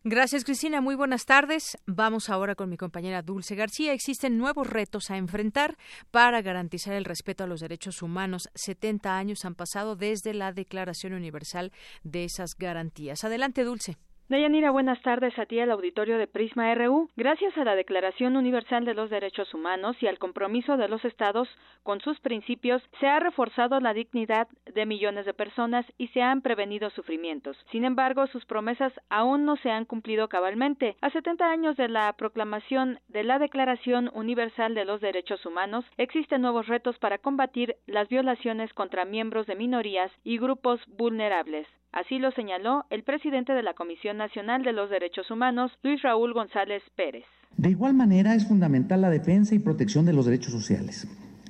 Gracias, 0.04 0.44
Cristina. 0.44 0.80
Muy 0.80 0.94
buenas 0.94 1.26
tardes. 1.26 1.76
Vamos 1.86 2.30
ahora 2.30 2.54
con 2.54 2.70
mi 2.70 2.76
compañera 2.76 3.22
Dulce 3.22 3.54
García. 3.54 3.92
Existen 3.92 4.38
nuevos 4.38 4.66
retos 4.66 5.10
a 5.10 5.16
enfrentar 5.16 5.76
para 6.10 6.40
garantizar 6.42 6.94
el 6.94 7.04
respeto 7.04 7.44
a 7.44 7.46
los 7.46 7.60
derechos 7.60 8.02
humanos. 8.02 8.48
70 8.54 9.16
años 9.16 9.44
han 9.44 9.54
pasado 9.54 9.96
desde 9.96 10.34
la 10.34 10.52
Declaración 10.52 11.12
Universal 11.12 11.72
de 12.02 12.24
esas 12.24 12.56
garantías. 12.56 13.24
Adelante, 13.24 13.64
Dulce. 13.64 13.98
Deyanira, 14.28 14.70
buenas 14.70 15.00
tardes 15.00 15.38
a 15.38 15.46
ti 15.46 15.58
al 15.58 15.70
auditorio 15.70 16.18
de 16.18 16.26
Prisma 16.26 16.74
RU. 16.74 17.08
Gracias 17.16 17.56
a 17.56 17.64
la 17.64 17.74
Declaración 17.74 18.36
Universal 18.36 18.84
de 18.84 18.92
los 18.92 19.08
Derechos 19.08 19.54
Humanos 19.54 19.96
y 20.02 20.06
al 20.06 20.18
compromiso 20.18 20.76
de 20.76 20.86
los 20.86 21.02
Estados 21.06 21.48
con 21.82 22.02
sus 22.02 22.20
principios, 22.20 22.82
se 23.00 23.06
ha 23.06 23.20
reforzado 23.20 23.80
la 23.80 23.94
dignidad 23.94 24.46
de 24.66 24.84
millones 24.84 25.24
de 25.24 25.32
personas 25.32 25.86
y 25.96 26.08
se 26.08 26.20
han 26.20 26.42
prevenido 26.42 26.90
sufrimientos. 26.90 27.56
Sin 27.72 27.86
embargo, 27.86 28.26
sus 28.26 28.44
promesas 28.44 28.92
aún 29.08 29.46
no 29.46 29.56
se 29.56 29.70
han 29.70 29.86
cumplido 29.86 30.28
cabalmente. 30.28 30.96
A 31.00 31.08
70 31.08 31.50
años 31.50 31.78
de 31.78 31.88
la 31.88 32.12
proclamación 32.12 33.00
de 33.08 33.24
la 33.24 33.38
Declaración 33.38 34.10
Universal 34.12 34.74
de 34.74 34.84
los 34.84 35.00
Derechos 35.00 35.46
Humanos, 35.46 35.86
existen 35.96 36.42
nuevos 36.42 36.66
retos 36.66 36.98
para 36.98 37.16
combatir 37.16 37.76
las 37.86 38.10
violaciones 38.10 38.74
contra 38.74 39.06
miembros 39.06 39.46
de 39.46 39.56
minorías 39.56 40.12
y 40.22 40.36
grupos 40.36 40.82
vulnerables. 40.86 41.66
Así 41.92 42.18
lo 42.18 42.30
señaló 42.32 42.84
el 42.90 43.02
presidente 43.02 43.52
de 43.52 43.62
la 43.62 43.74
Comisión 43.74 44.16
Nacional 44.18 44.62
de 44.62 44.72
los 44.72 44.90
Derechos 44.90 45.30
Humanos, 45.30 45.72
Luis 45.82 46.02
Raúl 46.02 46.34
González 46.34 46.82
Pérez. 46.96 47.24
De 47.56 47.70
igual 47.70 47.94
manera, 47.94 48.34
es 48.34 48.46
fundamental 48.46 49.00
la 49.00 49.10
defensa 49.10 49.54
y 49.54 49.58
protección 49.58 50.04
de 50.04 50.12
los 50.12 50.26
derechos 50.26 50.52
sociales. 50.52 51.08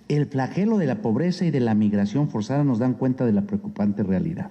El 0.09 0.27
flagelo 0.27 0.79
de 0.79 0.87
la 0.87 1.03
pobreza 1.03 1.45
y 1.45 1.51
de 1.51 1.61
la 1.61 1.75
migración 1.75 2.31
forzada 2.31 2.65
nos 2.65 2.79
dan 2.79 2.95
cuenta 2.95 3.27
de 3.27 3.33
la 3.33 3.43
preocupante 3.43 4.03
realidad 4.03 4.51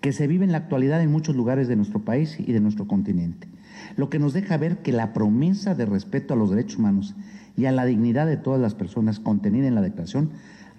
que 0.00 0.12
se 0.12 0.26
vive 0.26 0.44
en 0.44 0.52
la 0.52 0.58
actualidad 0.58 1.02
en 1.02 1.12
muchos 1.12 1.36
lugares 1.36 1.68
de 1.68 1.76
nuestro 1.76 2.00
país 2.00 2.38
y 2.38 2.52
de 2.52 2.60
nuestro 2.60 2.86
continente, 2.86 3.48
lo 3.96 4.08
que 4.08 4.18
nos 4.18 4.32
deja 4.32 4.56
ver 4.56 4.78
que 4.78 4.92
la 4.92 5.12
promesa 5.12 5.74
de 5.74 5.86
respeto 5.86 6.34
a 6.34 6.36
los 6.36 6.50
derechos 6.50 6.78
humanos 6.78 7.14
y 7.56 7.66
a 7.66 7.72
la 7.72 7.84
dignidad 7.84 8.26
de 8.26 8.36
todas 8.36 8.60
las 8.60 8.74
personas 8.74 9.20
contenida 9.20 9.66
en 9.66 9.74
la 9.74 9.82
declaración 9.82 10.30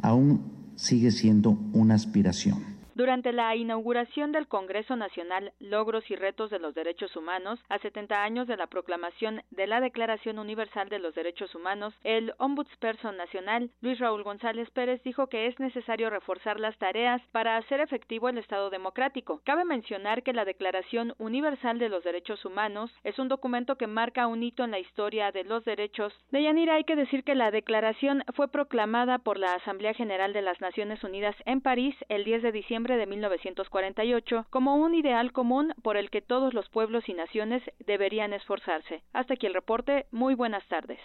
aún 0.02 0.42
sigue 0.76 1.12
siendo 1.12 1.60
una 1.74 1.94
aspiración. 1.94 2.71
Durante 2.94 3.32
la 3.32 3.56
inauguración 3.56 4.34
del 4.34 4.50
Congreso 4.50 4.98
Nacional 4.98 5.54
Logros 5.60 6.12
y 6.12 6.18
Retos 6.18 6.50
de 6.50 6.60
los 6.60 6.76
Derechos 6.76 7.16
Humanos, 7.16 7.58
a 7.70 7.80
70 7.80 8.22
años 8.22 8.48
de 8.48 8.58
la 8.58 8.68
proclamación 8.68 9.44
de 9.50 9.66
la 9.66 9.80
Declaración 9.80 10.38
Universal 10.38 10.90
de 10.90 11.00
los 11.00 11.16
Derechos 11.16 11.56
Humanos, 11.56 11.94
el 12.04 12.34
Ombudsperson 12.38 13.16
Nacional, 13.16 13.70
Luis 13.80 13.98
Raúl 13.98 14.24
González 14.24 14.70
Pérez, 14.72 15.02
dijo 15.04 15.28
que 15.28 15.48
es 15.48 15.58
necesario 15.58 16.10
reforzar 16.10 16.60
las 16.60 16.78
tareas 16.80 17.22
para 17.32 17.56
hacer 17.56 17.80
efectivo 17.80 18.28
el 18.28 18.38
Estado 18.38 18.70
democrático. 18.70 19.40
Cabe 19.46 19.64
mencionar 19.64 20.22
que 20.22 20.34
la 20.34 20.44
Declaración 20.44 21.14
Universal 21.18 21.80
de 21.80 21.88
los 21.88 22.04
Derechos 22.04 22.44
Humanos 22.44 22.92
es 23.06 23.18
un 23.20 23.30
documento 23.30 23.78
que 23.78 23.88
marca 23.88 24.28
un 24.28 24.44
hito 24.44 24.66
en 24.66 24.72
la 24.72 24.80
historia 24.80 25.32
de 25.32 25.46
los 25.46 25.64
derechos. 25.64 26.14
De 26.32 26.44
Yanira 26.44 26.76
hay 26.76 26.84
que 26.84 26.98
decir 26.98 27.24
que 27.24 27.36
la 27.36 27.52
declaración 27.52 28.26
fue 28.36 28.50
proclamada 28.50 29.18
por 29.20 29.38
la 29.38 29.54
Asamblea 29.54 29.94
General 29.94 30.34
de 30.34 30.42
las 30.42 30.60
Naciones 30.60 31.02
Unidas 31.06 31.36
en 31.46 31.62
París 31.62 31.96
el 32.10 32.26
10 32.26 32.42
de 32.42 32.52
diciembre 32.52 32.81
de 32.84 33.06
1948 33.06 34.48
como 34.50 34.76
un 34.76 34.96
ideal 34.96 35.32
común 35.32 35.74
por 35.84 35.98
el 35.98 36.10
que 36.10 36.22
todos 36.22 36.54
los 36.54 36.68
pueblos 36.70 37.08
y 37.08 37.14
naciones 37.14 37.62
deberían 37.80 38.34
esforzarse. 38.34 39.04
Hasta 39.14 39.36
aquí 39.36 39.48
el 39.48 39.54
reporte. 39.54 40.08
Muy 40.12 40.36
buenas 40.36 40.68
tardes. 40.68 41.00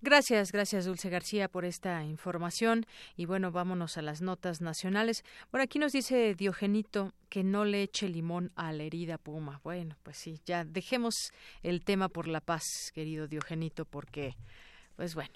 Gracias, 0.00 0.52
gracias 0.52 0.84
Dulce 0.84 1.08
García 1.08 1.48
por 1.48 1.64
esta 1.64 2.04
información. 2.04 2.86
Y 3.16 3.26
bueno, 3.26 3.52
vámonos 3.52 3.96
a 3.96 4.02
las 4.02 4.20
notas 4.20 4.60
nacionales. 4.60 5.24
Bueno, 5.50 5.64
aquí 5.64 5.78
nos 5.78 5.92
dice 5.92 6.34
Diogenito 6.34 7.12
que 7.28 7.44
no 7.44 7.64
le 7.64 7.82
eche 7.82 8.08
limón 8.08 8.50
a 8.56 8.72
la 8.72 8.82
herida 8.82 9.16
Puma. 9.16 9.60
Bueno, 9.64 9.96
pues 10.02 10.16
sí, 10.16 10.40
ya 10.44 10.64
dejemos 10.64 11.32
el 11.62 11.84
tema 11.84 12.08
por 12.08 12.28
la 12.28 12.40
paz, 12.40 12.92
querido 12.94 13.26
Diogenito, 13.26 13.84
porque, 13.84 14.34
pues 14.96 15.14
bueno, 15.14 15.32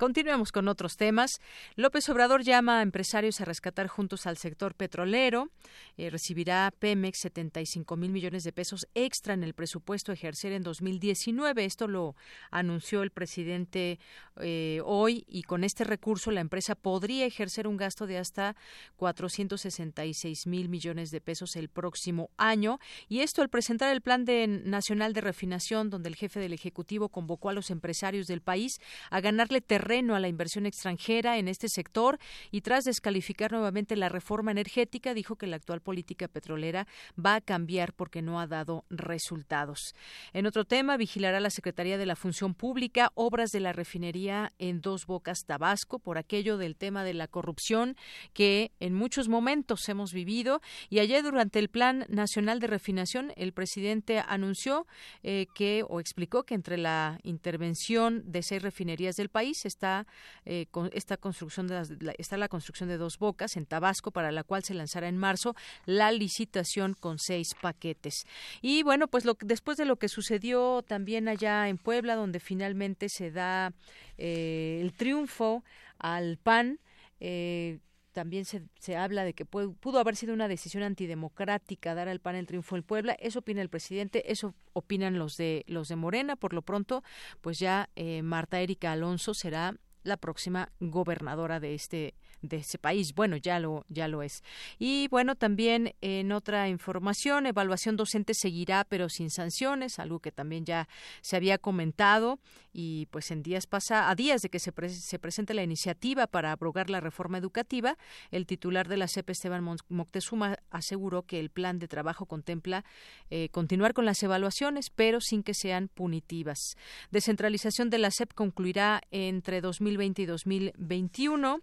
Continuemos 0.00 0.50
con 0.50 0.66
otros 0.66 0.96
temas. 0.96 1.30
López 1.76 2.08
Obrador 2.08 2.42
llama 2.42 2.78
a 2.78 2.82
empresarios 2.82 3.42
a 3.42 3.44
rescatar 3.44 3.86
juntos 3.86 4.26
al 4.26 4.38
sector 4.38 4.74
petrolero. 4.74 5.50
Eh, 5.98 6.08
recibirá 6.08 6.72
Pemex 6.78 7.18
75 7.20 7.98
mil 7.98 8.10
millones 8.10 8.42
de 8.44 8.50
pesos 8.50 8.88
extra 8.94 9.34
en 9.34 9.44
el 9.44 9.52
presupuesto 9.52 10.10
a 10.10 10.14
ejercer 10.14 10.52
en 10.52 10.62
2019. 10.62 11.66
Esto 11.66 11.86
lo 11.86 12.16
anunció 12.50 13.02
el 13.02 13.10
presidente 13.10 13.98
eh, 14.40 14.80
hoy 14.86 15.26
y 15.28 15.42
con 15.42 15.64
este 15.64 15.84
recurso 15.84 16.30
la 16.30 16.40
empresa 16.40 16.76
podría 16.76 17.26
ejercer 17.26 17.66
un 17.66 17.76
gasto 17.76 18.06
de 18.06 18.16
hasta 18.16 18.56
466 18.96 20.46
mil 20.46 20.70
millones 20.70 21.10
de 21.10 21.20
pesos 21.20 21.56
el 21.56 21.68
próximo 21.68 22.30
año. 22.38 22.78
Y 23.10 23.20
esto 23.20 23.42
al 23.42 23.50
presentar 23.50 23.92
el 23.92 24.00
Plan 24.00 24.24
de, 24.24 24.46
Nacional 24.46 25.12
de 25.12 25.20
Refinación, 25.20 25.90
donde 25.90 26.08
el 26.08 26.16
jefe 26.16 26.40
del 26.40 26.54
Ejecutivo 26.54 27.10
convocó 27.10 27.50
a 27.50 27.52
los 27.52 27.70
empresarios 27.70 28.26
del 28.26 28.40
país 28.40 28.80
a 29.10 29.20
ganarle 29.20 29.60
terreno 29.60 29.89
a 29.90 30.20
la 30.20 30.28
inversión 30.28 30.66
extranjera 30.66 31.38
en 31.38 31.48
este 31.48 31.68
sector 31.68 32.20
y 32.52 32.60
tras 32.60 32.84
descalificar 32.84 33.50
nuevamente 33.50 33.96
la 33.96 34.08
reforma 34.08 34.52
energética 34.52 35.14
dijo 35.14 35.34
que 35.34 35.48
la 35.48 35.56
actual 35.56 35.80
política 35.80 36.28
petrolera 36.28 36.86
va 37.18 37.34
a 37.34 37.40
cambiar 37.40 37.92
porque 37.92 38.22
no 38.22 38.38
ha 38.38 38.46
dado 38.46 38.84
resultados. 38.88 39.96
En 40.32 40.46
otro 40.46 40.64
tema, 40.64 40.96
vigilará 40.96 41.40
la 41.40 41.50
Secretaría 41.50 41.98
de 41.98 42.06
la 42.06 42.14
Función 42.14 42.54
Pública 42.54 43.10
obras 43.16 43.50
de 43.50 43.58
la 43.58 43.72
refinería 43.72 44.52
en 44.60 44.80
Dos 44.80 45.06
Bocas, 45.06 45.40
Tabasco, 45.44 45.98
por 45.98 46.18
aquello 46.18 46.56
del 46.56 46.76
tema 46.76 47.02
de 47.02 47.14
la 47.14 47.26
corrupción 47.26 47.96
que 48.32 48.70
en 48.78 48.94
muchos 48.94 49.28
momentos 49.28 49.88
hemos 49.88 50.12
vivido. 50.12 50.60
Y 50.88 51.00
ayer 51.00 51.24
durante 51.24 51.58
el 51.58 51.68
Plan 51.68 52.06
Nacional 52.08 52.60
de 52.60 52.68
Refinación, 52.68 53.32
el 53.34 53.52
presidente 53.52 54.22
anunció 54.24 54.86
eh, 55.24 55.46
que 55.52 55.84
o 55.88 55.98
explicó 55.98 56.44
que 56.44 56.54
entre 56.54 56.78
la 56.78 57.18
intervención 57.24 58.22
de 58.30 58.44
seis 58.44 58.62
refinerías 58.62 59.16
del 59.16 59.30
país 59.30 59.64
está 59.80 60.06
eh, 60.44 60.66
esta 60.92 61.16
construcción 61.16 61.68
la, 61.68 62.12
está 62.18 62.36
la 62.36 62.48
construcción 62.48 62.90
de 62.90 62.98
dos 62.98 63.18
bocas 63.18 63.56
en 63.56 63.64
Tabasco 63.64 64.10
para 64.10 64.30
la 64.30 64.44
cual 64.44 64.62
se 64.62 64.74
lanzará 64.74 65.08
en 65.08 65.16
marzo 65.16 65.56
la 65.86 66.12
licitación 66.12 66.92
con 66.92 67.18
seis 67.18 67.54
paquetes. 67.54 68.26
Y 68.60 68.82
bueno 68.82 69.08
pues 69.08 69.24
lo 69.24 69.38
después 69.40 69.78
de 69.78 69.86
lo 69.86 69.96
que 69.96 70.08
sucedió 70.08 70.82
también 70.82 71.28
allá 71.28 71.68
en 71.68 71.78
Puebla 71.78 72.14
donde 72.14 72.40
finalmente 72.40 73.08
se 73.08 73.30
da 73.30 73.72
eh, 74.18 74.80
el 74.82 74.92
triunfo 74.92 75.64
al 75.98 76.36
PAN 76.36 76.78
eh, 77.20 77.78
también 78.12 78.44
se, 78.44 78.62
se, 78.78 78.96
habla 78.96 79.24
de 79.24 79.34
que 79.34 79.44
pudo 79.44 79.98
haber 79.98 80.16
sido 80.16 80.34
una 80.34 80.48
decisión 80.48 80.82
antidemocrática 80.82 81.94
dar 81.94 82.08
al 82.08 82.20
PAN 82.20 82.36
el 82.36 82.46
triunfo 82.46 82.76
en 82.76 82.82
Puebla. 82.82 83.16
Eso 83.18 83.40
opina 83.40 83.62
el 83.62 83.68
presidente, 83.68 84.30
eso 84.32 84.54
opinan 84.72 85.18
los 85.18 85.36
de 85.36 85.64
los 85.66 85.88
de 85.88 85.96
Morena. 85.96 86.36
Por 86.36 86.52
lo 86.52 86.62
pronto, 86.62 87.02
pues 87.40 87.58
ya 87.58 87.88
eh, 87.96 88.22
Marta 88.22 88.60
Erika 88.60 88.92
Alonso 88.92 89.34
será 89.34 89.76
la 90.02 90.16
próxima 90.16 90.72
gobernadora 90.80 91.60
de 91.60 91.74
este 91.74 92.14
de 92.42 92.58
ese 92.58 92.78
país. 92.78 93.14
Bueno, 93.14 93.36
ya 93.36 93.58
lo, 93.58 93.84
ya 93.88 94.08
lo 94.08 94.22
es. 94.22 94.42
Y 94.78 95.08
bueno, 95.08 95.34
también 95.34 95.94
en 96.00 96.32
otra 96.32 96.68
información, 96.68 97.46
evaluación 97.46 97.96
docente 97.96 98.34
seguirá, 98.34 98.84
pero 98.84 99.08
sin 99.08 99.30
sanciones, 99.30 99.98
algo 99.98 100.20
que 100.20 100.32
también 100.32 100.64
ya 100.64 100.88
se 101.20 101.36
había 101.36 101.58
comentado 101.58 102.38
y 102.72 103.06
pues 103.10 103.30
en 103.30 103.42
días 103.42 103.66
pasa 103.66 104.10
a 104.10 104.14
días 104.14 104.42
de 104.42 104.48
que 104.48 104.58
se, 104.58 104.72
se 104.88 105.18
presente 105.18 105.54
la 105.54 105.62
iniciativa 105.62 106.26
para 106.26 106.52
abrogar 106.52 106.90
la 106.90 107.00
reforma 107.00 107.38
educativa, 107.38 107.96
el 108.30 108.46
titular 108.46 108.88
de 108.88 108.96
la 108.96 109.08
CEP 109.08 109.30
Esteban 109.30 109.64
Moctezuma 109.88 110.58
aseguró 110.70 111.22
que 111.22 111.40
el 111.40 111.50
plan 111.50 111.78
de 111.78 111.88
trabajo 111.88 112.26
contempla 112.26 112.84
eh, 113.30 113.48
continuar 113.50 113.94
con 113.94 114.04
las 114.04 114.22
evaluaciones, 114.22 114.90
pero 114.90 115.20
sin 115.20 115.42
que 115.42 115.54
sean 115.54 115.88
punitivas. 115.88 116.76
Descentralización 117.10 117.90
de 117.90 117.98
la 117.98 118.10
CEP 118.10 118.32
concluirá 118.34 119.02
entre 119.10 119.60
2020 119.60 120.22
y 120.22 120.26
2021. 120.26 121.60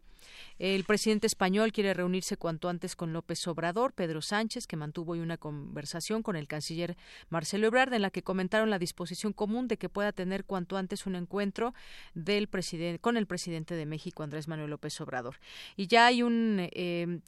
El 0.59 0.83
presidente 0.83 1.27
español 1.27 1.71
quiere 1.71 1.93
reunirse 1.93 2.37
cuanto 2.37 2.69
antes 2.69 2.95
con 2.95 3.13
López 3.13 3.47
Obrador, 3.47 3.93
Pedro 3.93 4.21
Sánchez, 4.21 4.67
que 4.67 4.75
mantuvo 4.75 5.13
hoy 5.13 5.19
una 5.19 5.37
conversación 5.37 6.23
con 6.23 6.35
el 6.35 6.47
canciller 6.47 6.97
Marcelo 7.29 7.67
Ebrard 7.67 7.93
en 7.93 8.01
la 8.01 8.09
que 8.09 8.23
comentaron 8.23 8.69
la 8.69 8.79
disposición 8.79 9.33
común 9.33 9.67
de 9.67 9.77
que 9.77 9.89
pueda 9.89 10.11
tener 10.11 10.45
cuanto 10.45 10.77
antes 10.77 11.05
un 11.05 11.15
encuentro 11.15 11.73
del 12.13 12.49
con 13.01 13.17
el 13.17 13.27
presidente 13.27 13.75
de 13.75 13.85
México, 13.85 14.23
Andrés 14.23 14.47
Manuel 14.47 14.71
López 14.71 14.99
Obrador. 15.01 15.37
Y 15.75 15.87
ya 15.87 16.07
hay 16.07 16.23
un 16.23 16.69
eh, 16.71 17.19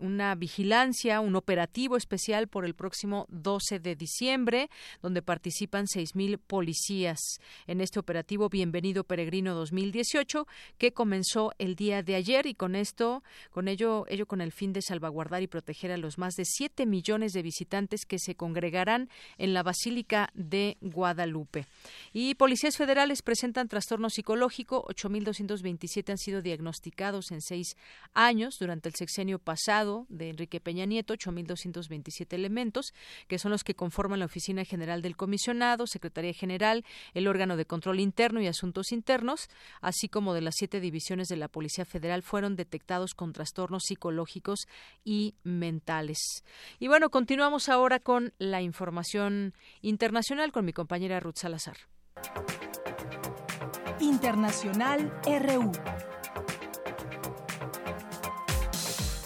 una 0.00 0.34
vigilancia, 0.34 1.20
un 1.20 1.36
operativo 1.36 1.96
especial 1.96 2.48
por 2.48 2.64
el 2.64 2.74
próximo 2.74 3.26
12 3.30 3.80
de 3.80 3.96
diciembre, 3.96 4.70
donde 5.02 5.22
participan 5.22 5.86
6.000 5.86 6.38
policías 6.38 7.18
en 7.66 7.80
este 7.80 7.98
operativo 7.98 8.48
Bienvenido 8.48 9.04
Peregrino 9.04 9.54
2018, 9.54 10.46
que 10.78 10.92
comenzó 10.92 11.52
el 11.58 11.74
día 11.74 12.02
de 12.02 12.14
ayer 12.14 12.46
y 12.46 12.54
con 12.54 12.74
esto, 12.74 13.22
con 13.50 13.68
ello, 13.68 14.04
ello 14.08 14.26
con 14.26 14.40
el 14.40 14.52
fin 14.52 14.72
de 14.72 14.82
salvaguardar 14.82 15.42
y 15.42 15.46
proteger 15.46 15.92
a 15.92 15.96
los 15.96 16.18
más 16.18 16.34
de 16.34 16.44
7 16.44 16.86
millones 16.86 17.32
de 17.32 17.42
visitantes 17.42 18.04
que 18.06 18.18
se 18.18 18.34
congregarán 18.34 19.08
en 19.36 19.54
la 19.54 19.62
Basílica 19.62 20.30
de 20.34 20.76
Guadalupe. 20.80 21.66
Y 22.12 22.34
policías 22.34 22.76
federales 22.76 23.22
presentan 23.22 23.68
trastorno 23.68 24.10
psicológico, 24.10 24.86
8.227 24.88 26.10
han 26.10 26.18
sido 26.18 26.42
diagnosticados 26.42 27.30
en 27.30 27.40
seis 27.40 27.76
años 28.14 28.58
durante 28.58 28.88
el 28.88 28.94
sexenio 28.94 29.38
pasado 29.38 29.57
de 30.08 30.30
Enrique 30.30 30.60
Peña 30.60 30.86
Nieto, 30.86 31.14
8.227 31.14 32.32
elementos, 32.32 32.94
que 33.26 33.38
son 33.38 33.50
los 33.50 33.64
que 33.64 33.74
conforman 33.74 34.20
la 34.20 34.26
Oficina 34.26 34.64
General 34.64 35.02
del 35.02 35.16
Comisionado, 35.16 35.86
Secretaría 35.86 36.32
General, 36.32 36.84
el 37.14 37.26
órgano 37.26 37.56
de 37.56 37.64
control 37.64 38.00
interno 38.00 38.40
y 38.40 38.46
asuntos 38.46 38.92
internos, 38.92 39.48
así 39.80 40.08
como 40.08 40.34
de 40.34 40.42
las 40.42 40.54
siete 40.56 40.80
divisiones 40.80 41.28
de 41.28 41.36
la 41.36 41.48
Policía 41.48 41.84
Federal, 41.84 42.22
fueron 42.22 42.56
detectados 42.56 43.14
con 43.14 43.32
trastornos 43.32 43.82
psicológicos 43.84 44.66
y 45.04 45.34
mentales. 45.42 46.44
Y 46.78 46.88
bueno, 46.88 47.10
continuamos 47.10 47.68
ahora 47.68 47.98
con 47.98 48.32
la 48.38 48.62
información 48.62 49.54
internacional 49.82 50.52
con 50.52 50.64
mi 50.64 50.72
compañera 50.72 51.20
Ruth 51.20 51.36
Salazar. 51.36 51.76
Internacional 54.00 55.12
RU. 55.24 55.72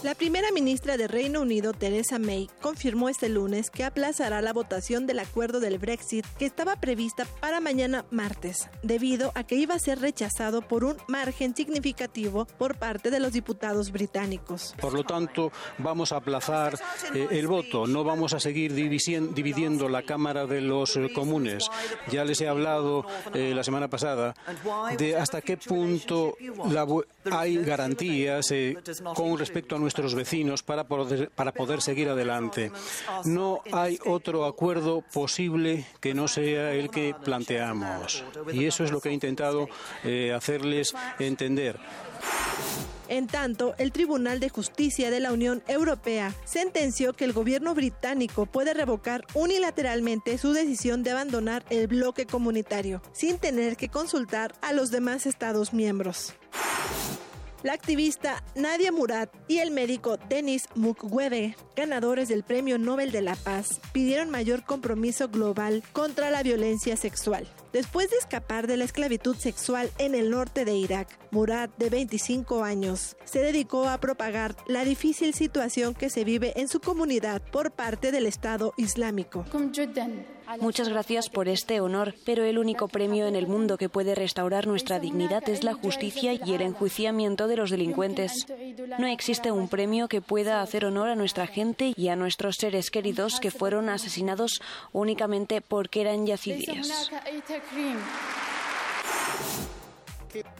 La 0.03 0.15
primera 0.15 0.51
ministra 0.51 0.97
de 0.97 1.07
Reino 1.07 1.39
Unido, 1.39 1.71
Theresa 1.71 2.19
May, 2.19 2.49
confirmó 2.61 3.07
este 3.07 3.29
lunes 3.29 3.69
que 3.69 3.85
aplazará 3.85 4.41
la 4.41 4.51
votación 4.51 5.07
del 5.07 5.19
acuerdo 5.19 5.61
del 5.61 5.77
Brexit 5.77 6.25
que 6.37 6.45
estaba 6.45 6.75
prevista 6.75 7.25
para 7.39 7.61
mañana 7.61 8.03
martes, 8.11 8.69
debido 8.81 9.31
a 9.33 9.45
que 9.45 9.55
iba 9.55 9.75
a 9.75 9.79
ser 9.79 10.01
rechazado 10.01 10.61
por 10.61 10.83
un 10.83 10.97
margen 11.07 11.55
significativo 11.55 12.45
por 12.57 12.77
parte 12.77 13.11
de 13.11 13.21
los 13.21 13.31
diputados 13.31 13.93
británicos. 13.93 14.75
Por 14.81 14.91
lo 14.91 15.05
tanto, 15.05 15.53
vamos 15.77 16.11
a 16.11 16.17
aplazar 16.17 16.77
eh, 17.15 17.29
el 17.31 17.47
voto, 17.47 17.87
no 17.87 18.03
vamos 18.03 18.33
a 18.33 18.41
seguir 18.41 18.73
dividiendo 18.73 19.87
la 19.87 20.03
Cámara 20.03 20.45
de 20.45 20.59
los 20.59 20.97
eh, 20.97 21.13
Comunes. 21.15 21.69
Ya 22.11 22.25
les 22.25 22.41
he 22.41 22.49
hablado 22.49 23.05
eh, 23.33 23.53
la 23.55 23.63
semana 23.63 23.87
pasada 23.87 24.33
de 24.97 25.15
hasta 25.15 25.41
qué 25.41 25.55
punto 25.55 26.35
hay 27.31 27.55
garantías 27.63 28.53
con 29.15 29.37
respecto 29.37 29.77
a 29.77 29.79
nuestra 29.79 29.92
nuestros 29.93 30.15
vecinos 30.15 30.63
para 30.63 30.85
poder, 30.85 31.29
para 31.29 31.51
poder 31.51 31.81
seguir 31.81 32.09
adelante. 32.09 32.71
No 33.25 33.61
hay 33.71 33.99
otro 34.05 34.45
acuerdo 34.45 35.01
posible 35.01 35.85
que 35.99 36.15
no 36.15 36.27
sea 36.27 36.73
el 36.73 36.89
que 36.89 37.15
planteamos. 37.23 38.23
Y 38.51 38.65
eso 38.65 38.83
es 38.83 38.91
lo 38.91 38.99
que 38.99 39.09
he 39.09 39.13
intentado 39.13 39.67
eh, 40.03 40.33
hacerles 40.33 40.95
entender. 41.19 41.79
En 43.07 43.27
tanto, 43.27 43.75
el 43.77 43.91
Tribunal 43.91 44.39
de 44.39 44.49
Justicia 44.49 45.11
de 45.11 45.19
la 45.19 45.31
Unión 45.31 45.61
Europea 45.67 46.33
sentenció 46.45 47.13
que 47.13 47.25
el 47.25 47.33
gobierno 47.33 47.75
británico 47.75 48.47
puede 48.47 48.73
revocar 48.73 49.25
unilateralmente 49.35 50.39
su 50.39 50.53
decisión 50.53 51.03
de 51.03 51.11
abandonar 51.11 51.63
el 51.69 51.87
bloque 51.87 52.25
comunitario, 52.25 53.03
sin 53.11 53.37
tener 53.37 53.77
que 53.77 53.89
consultar 53.89 54.55
a 54.61 54.73
los 54.73 54.89
demás 54.89 55.27
Estados 55.27 55.73
miembros. 55.73 56.33
La 57.63 57.71
activista 57.71 58.43
Nadia 58.55 58.91
Murad 58.91 59.29
y 59.47 59.59
el 59.59 59.71
médico 59.71 60.17
Denis 60.27 60.67
Mukwege, 60.75 61.55
ganadores 61.77 62.27
del 62.27 62.43
Premio 62.43 62.77
Nobel 62.77 63.13
de 63.13 63.21
la 63.21 63.35
Paz, 63.35 63.79
pidieron 63.93 64.29
mayor 64.29 64.65
compromiso 64.65 65.29
global 65.29 65.81
contra 65.93 66.29
la 66.29 66.43
violencia 66.43 66.97
sexual. 66.97 67.47
Después 67.73 68.11
de 68.11 68.17
escapar 68.17 68.67
de 68.67 68.77
la 68.77 68.83
esclavitud 68.83 69.35
sexual 69.35 69.89
en 69.97 70.13
el 70.13 70.29
norte 70.29 70.63
de 70.63 70.75
Irak, 70.75 71.07
Murad, 71.31 71.69
de 71.77 71.89
25 71.89 72.63
años, 72.63 73.17
se 73.25 73.39
dedicó 73.39 73.89
a 73.89 73.97
propagar 73.99 74.55
la 74.67 74.85
difícil 74.85 75.33
situación 75.33 75.95
que 75.95 76.11
se 76.11 76.23
vive 76.23 76.53
en 76.55 76.67
su 76.67 76.79
comunidad 76.79 77.41
por 77.41 77.71
parte 77.71 78.11
del 78.11 78.27
Estado 78.27 78.73
Islámico. 78.77 79.43
Muchas 80.59 80.89
gracias 80.89 81.29
por 81.29 81.47
este 81.47 81.79
honor, 81.79 82.13
pero 82.25 82.43
el 82.43 82.57
único 82.57 82.87
premio 82.87 83.27
en 83.27 83.35
el 83.35 83.47
mundo 83.47 83.77
que 83.77 83.89
puede 83.89 84.13
restaurar 84.13 84.67
nuestra 84.67 84.99
dignidad 84.99 85.47
es 85.47 85.63
la 85.63 85.73
justicia 85.73 86.33
y 86.33 86.53
el 86.53 86.61
enjuiciamiento 86.61 87.47
de 87.47 87.55
los 87.55 87.71
delincuentes. 87.71 88.45
No 88.99 89.07
existe 89.07 89.51
un 89.51 89.69
premio 89.69 90.07
que 90.07 90.21
pueda 90.21 90.61
hacer 90.61 90.85
honor 90.85 91.09
a 91.09 91.15
nuestra 91.15 91.47
gente 91.47 91.93
y 91.95 92.09
a 92.09 92.15
nuestros 92.15 92.57
seres 92.57 92.91
queridos 92.91 93.39
que 93.39 93.51
fueron 93.51 93.89
asesinados 93.89 94.61
únicamente 94.91 95.61
porque 95.61 96.01
eran 96.01 96.27
yazidíes. 96.27 97.09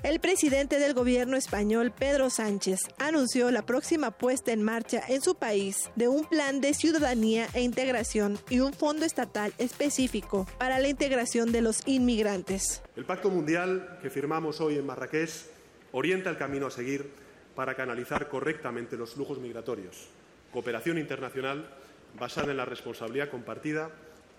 El 0.03 0.19
presidente 0.19 0.77
del 0.77 0.93
gobierno 0.93 1.35
español, 1.35 1.91
Pedro 1.97 2.29
Sánchez, 2.29 2.81
anunció 2.99 3.49
la 3.49 3.65
próxima 3.65 4.11
puesta 4.11 4.51
en 4.51 4.61
marcha 4.61 5.01
en 5.07 5.21
su 5.21 5.35
país 5.35 5.89
de 5.95 6.07
un 6.07 6.25
plan 6.25 6.61
de 6.61 6.75
ciudadanía 6.75 7.47
e 7.53 7.61
integración 7.61 8.37
y 8.49 8.59
un 8.59 8.73
fondo 8.73 9.05
estatal 9.05 9.51
específico 9.57 10.45
para 10.59 10.79
la 10.79 10.89
integración 10.89 11.51
de 11.51 11.61
los 11.61 11.87
inmigrantes. 11.87 12.83
El 12.95 13.05
Pacto 13.05 13.31
Mundial 13.31 13.97
que 14.01 14.11
firmamos 14.11 14.61
hoy 14.61 14.77
en 14.77 14.85
Marrakech 14.85 15.31
orienta 15.91 16.29
el 16.29 16.37
camino 16.37 16.67
a 16.67 16.71
seguir 16.71 17.11
para 17.55 17.75
canalizar 17.75 18.29
correctamente 18.29 18.95
los 18.95 19.13
flujos 19.13 19.39
migratorios. 19.39 20.09
Cooperación 20.51 20.99
internacional 20.99 21.67
basada 22.19 22.51
en 22.51 22.57
la 22.57 22.65
responsabilidad 22.65 23.29
compartida 23.29 23.89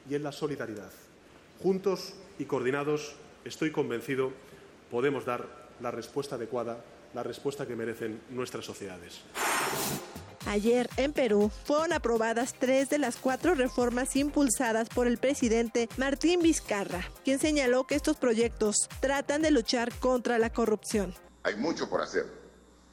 y 0.08 0.14
en 0.14 0.22
la 0.22 0.30
solidaridad. 0.30 0.92
Juntos 1.62 2.14
y 2.38 2.44
coordinados, 2.44 3.16
estoy 3.44 3.70
convencido 3.70 4.32
podemos 4.94 5.24
dar 5.24 5.48
la 5.80 5.90
respuesta 5.90 6.36
adecuada, 6.36 6.78
la 7.14 7.24
respuesta 7.24 7.66
que 7.66 7.74
merecen 7.74 8.22
nuestras 8.30 8.64
sociedades. 8.64 9.22
Ayer 10.46 10.88
en 10.96 11.12
Perú 11.12 11.50
fueron 11.64 11.92
aprobadas 11.92 12.54
tres 12.56 12.90
de 12.90 12.98
las 12.98 13.16
cuatro 13.16 13.56
reformas 13.56 14.14
impulsadas 14.14 14.88
por 14.88 15.08
el 15.08 15.18
presidente 15.18 15.88
Martín 15.96 16.42
Vizcarra, 16.42 17.10
quien 17.24 17.40
señaló 17.40 17.88
que 17.88 17.96
estos 17.96 18.16
proyectos 18.16 18.88
tratan 19.00 19.42
de 19.42 19.50
luchar 19.50 19.92
contra 19.98 20.38
la 20.38 20.52
corrupción. 20.52 21.12
Hay 21.42 21.56
mucho 21.56 21.90
por 21.90 22.00
hacer. 22.00 22.26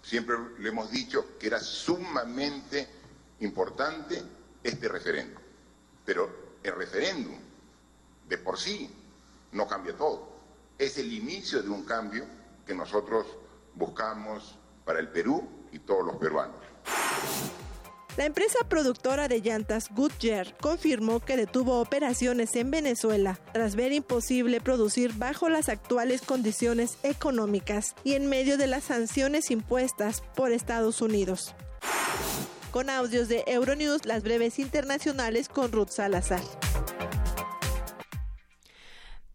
Siempre 0.01 0.35
le 0.57 0.69
hemos 0.69 0.89
dicho 0.89 1.37
que 1.37 1.45
era 1.45 1.59
sumamente 1.59 2.87
importante 3.41 4.23
este 4.63 4.87
referéndum. 4.87 5.39
Pero 6.03 6.57
el 6.63 6.73
referéndum 6.75 7.37
de 8.31 8.37
por 8.37 8.57
sí 8.57 8.89
no 9.51 9.67
cambia 9.67 9.95
todo 9.95 10.31
es 10.79 10.97
el 10.97 11.11
inicio 11.13 11.61
de 11.61 11.69
un 11.69 11.83
cambio 11.83 12.25
que 12.65 12.73
nosotros 12.73 13.27
buscamos 13.75 14.57
para 14.85 14.99
el 14.99 15.09
Perú 15.09 15.47
y 15.71 15.79
todos 15.79 16.05
los 16.05 16.15
peruanos. 16.15 16.55
La 18.17 18.25
empresa 18.25 18.59
productora 18.67 19.27
de 19.27 19.41
llantas 19.41 19.89
Goodyear 19.91 20.57
confirmó 20.57 21.19
que 21.19 21.37
detuvo 21.37 21.79
operaciones 21.79 22.55
en 22.55 22.71
Venezuela 22.71 23.39
tras 23.53 23.75
ver 23.75 23.91
imposible 23.91 24.59
producir 24.61 25.13
bajo 25.13 25.49
las 25.49 25.69
actuales 25.69 26.21
condiciones 26.21 26.97
económicas 27.03 27.95
y 28.03 28.13
en 28.13 28.27
medio 28.27 28.57
de 28.57 28.67
las 28.67 28.85
sanciones 28.85 29.51
impuestas 29.51 30.21
por 30.35 30.51
Estados 30.51 31.01
Unidos. 31.01 31.53
Con 32.71 32.89
audios 32.89 33.27
de 33.27 33.43
Euronews, 33.45 34.05
las 34.05 34.23
breves 34.23 34.57
internacionales 34.57 35.47
con 35.49 35.71
Ruth 35.71 35.89
Salazar. 35.89 36.41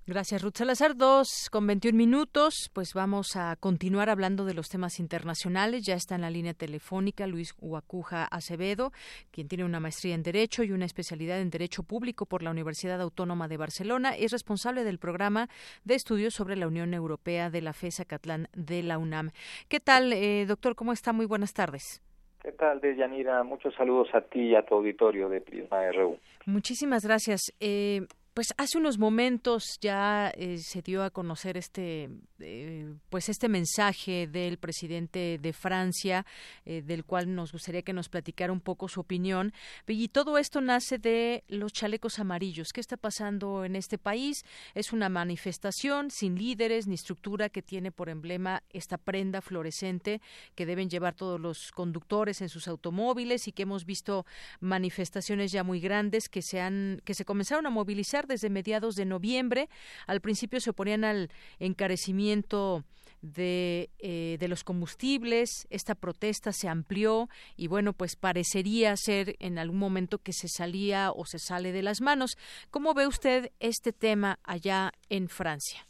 Gracias, 0.08 0.40
Ruth 0.40 0.58
Salazar. 0.58 0.96
Dos 0.96 1.48
con 1.50 1.66
21 1.66 1.96
minutos. 1.96 2.70
Pues 2.72 2.94
vamos 2.94 3.34
a 3.34 3.56
continuar 3.56 4.08
hablando 4.08 4.44
de 4.44 4.54
los 4.54 4.68
temas 4.68 5.00
internacionales. 5.00 5.82
Ya 5.84 5.94
está 5.94 6.14
en 6.14 6.20
la 6.20 6.30
línea 6.30 6.54
telefónica 6.54 7.26
Luis 7.26 7.56
Huacuja 7.60 8.24
Acevedo, 8.24 8.92
quien 9.32 9.48
tiene 9.48 9.64
una 9.64 9.80
maestría 9.80 10.14
en 10.14 10.22
Derecho 10.22 10.62
y 10.62 10.70
una 10.70 10.84
especialidad 10.84 11.40
en 11.40 11.50
Derecho 11.50 11.82
Público 11.82 12.24
por 12.24 12.44
la 12.44 12.52
Universidad 12.52 13.00
Autónoma 13.00 13.48
de 13.48 13.56
Barcelona. 13.56 14.14
Es 14.16 14.30
responsable 14.30 14.84
del 14.84 15.00
programa 15.00 15.48
de 15.84 15.96
estudios 15.96 16.34
sobre 16.34 16.54
la 16.54 16.68
Unión 16.68 16.94
Europea 16.94 17.50
de 17.50 17.62
la 17.62 17.72
FESA 17.72 18.04
Catlán 18.04 18.46
de 18.54 18.84
la 18.84 18.98
UNAM. 18.98 19.32
¿Qué 19.68 19.80
tal, 19.80 20.12
eh, 20.12 20.46
doctor? 20.46 20.76
¿Cómo 20.76 20.92
está? 20.92 21.12
Muy 21.12 21.26
buenas 21.26 21.52
tardes. 21.52 22.00
¿Qué 22.44 22.52
tal, 22.52 22.80
Deyanira? 22.80 23.42
Muchos 23.42 23.74
saludos 23.74 24.06
a 24.14 24.20
ti 24.20 24.50
y 24.50 24.54
a 24.54 24.64
tu 24.64 24.76
auditorio 24.76 25.28
de 25.28 25.40
Prisma 25.40 25.90
RU. 25.90 26.16
Muchísimas 26.46 27.04
gracias. 27.04 27.52
Eh, 27.58 28.06
pues 28.36 28.52
hace 28.58 28.76
unos 28.76 28.98
momentos 28.98 29.78
ya 29.80 30.30
eh, 30.36 30.58
se 30.58 30.82
dio 30.82 31.02
a 31.02 31.08
conocer 31.08 31.56
este 31.56 32.10
eh, 32.38 32.94
pues 33.08 33.30
este 33.30 33.48
mensaje 33.48 34.26
del 34.26 34.58
presidente 34.58 35.38
de 35.40 35.52
Francia 35.54 36.26
eh, 36.66 36.82
del 36.82 37.06
cual 37.06 37.34
nos 37.34 37.52
gustaría 37.52 37.80
que 37.80 37.94
nos 37.94 38.10
platicara 38.10 38.52
un 38.52 38.60
poco 38.60 38.88
su 38.88 39.00
opinión. 39.00 39.54
Y 39.86 40.08
todo 40.08 40.36
esto 40.36 40.60
nace 40.60 40.98
de 40.98 41.44
los 41.48 41.72
chalecos 41.72 42.18
amarillos. 42.18 42.74
Qué 42.74 42.82
está 42.82 42.98
pasando 42.98 43.64
en 43.64 43.74
este 43.74 43.96
país 43.96 44.44
es 44.74 44.92
una 44.92 45.08
manifestación 45.08 46.10
sin 46.10 46.36
líderes 46.36 46.86
ni 46.86 46.96
estructura 46.96 47.48
que 47.48 47.62
tiene 47.62 47.90
por 47.90 48.10
emblema 48.10 48.62
esta 48.68 48.98
prenda 48.98 49.40
fluorescente 49.40 50.20
que 50.54 50.66
deben 50.66 50.90
llevar 50.90 51.14
todos 51.14 51.40
los 51.40 51.72
conductores 51.72 52.42
en 52.42 52.50
sus 52.50 52.68
automóviles 52.68 53.48
y 53.48 53.52
que 53.52 53.62
hemos 53.62 53.86
visto 53.86 54.26
manifestaciones 54.60 55.52
ya 55.52 55.64
muy 55.64 55.80
grandes 55.80 56.28
que 56.28 56.42
se 56.42 56.60
han 56.60 57.00
que 57.06 57.14
se 57.14 57.24
comenzaron 57.24 57.64
a 57.64 57.70
movilizar 57.70 58.26
desde 58.27 58.51
mediados 58.51 58.94
de 58.94 59.05
noviembre. 59.05 59.69
Al 60.07 60.20
principio 60.20 60.61
se 60.61 60.70
oponían 60.70 61.05
al 61.05 61.31
encarecimiento 61.59 62.85
de, 63.23 63.90
eh, 63.98 64.36
de 64.39 64.48
los 64.48 64.65
combustibles. 64.65 65.66
Esta 65.70 65.94
protesta 65.94 66.53
se 66.53 66.69
amplió 66.69 67.28
y 67.57 67.69
bueno, 67.69 67.93
pues 67.93 68.16
parecería 68.16 68.94
ser 68.97 69.36
en 69.40 69.59
algún 69.59 69.78
momento 69.78 70.19
que 70.19 70.32
se 70.32 70.48
salía 70.48 71.11
o 71.12 71.24
se 71.24 71.39
sale 71.39 71.73
de 71.73 71.82
las 71.82 72.01
manos. 72.01 72.36
¿Cómo 72.70 72.94
ve 72.94 73.07
usted 73.07 73.51
este 73.61 73.93
tema 73.93 74.39
allá 74.44 74.93
en 75.09 75.28
Francia? 75.28 75.81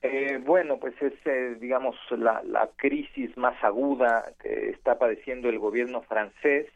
Eh, 0.00 0.38
bueno, 0.44 0.78
pues 0.78 0.94
es, 1.02 1.14
eh, 1.24 1.56
digamos, 1.60 1.96
la, 2.10 2.40
la 2.44 2.70
crisis 2.76 3.36
más 3.36 3.62
aguda 3.64 4.32
que 4.40 4.70
está 4.70 4.96
padeciendo 4.96 5.48
el 5.48 5.58
gobierno 5.58 6.02
francés 6.02 6.66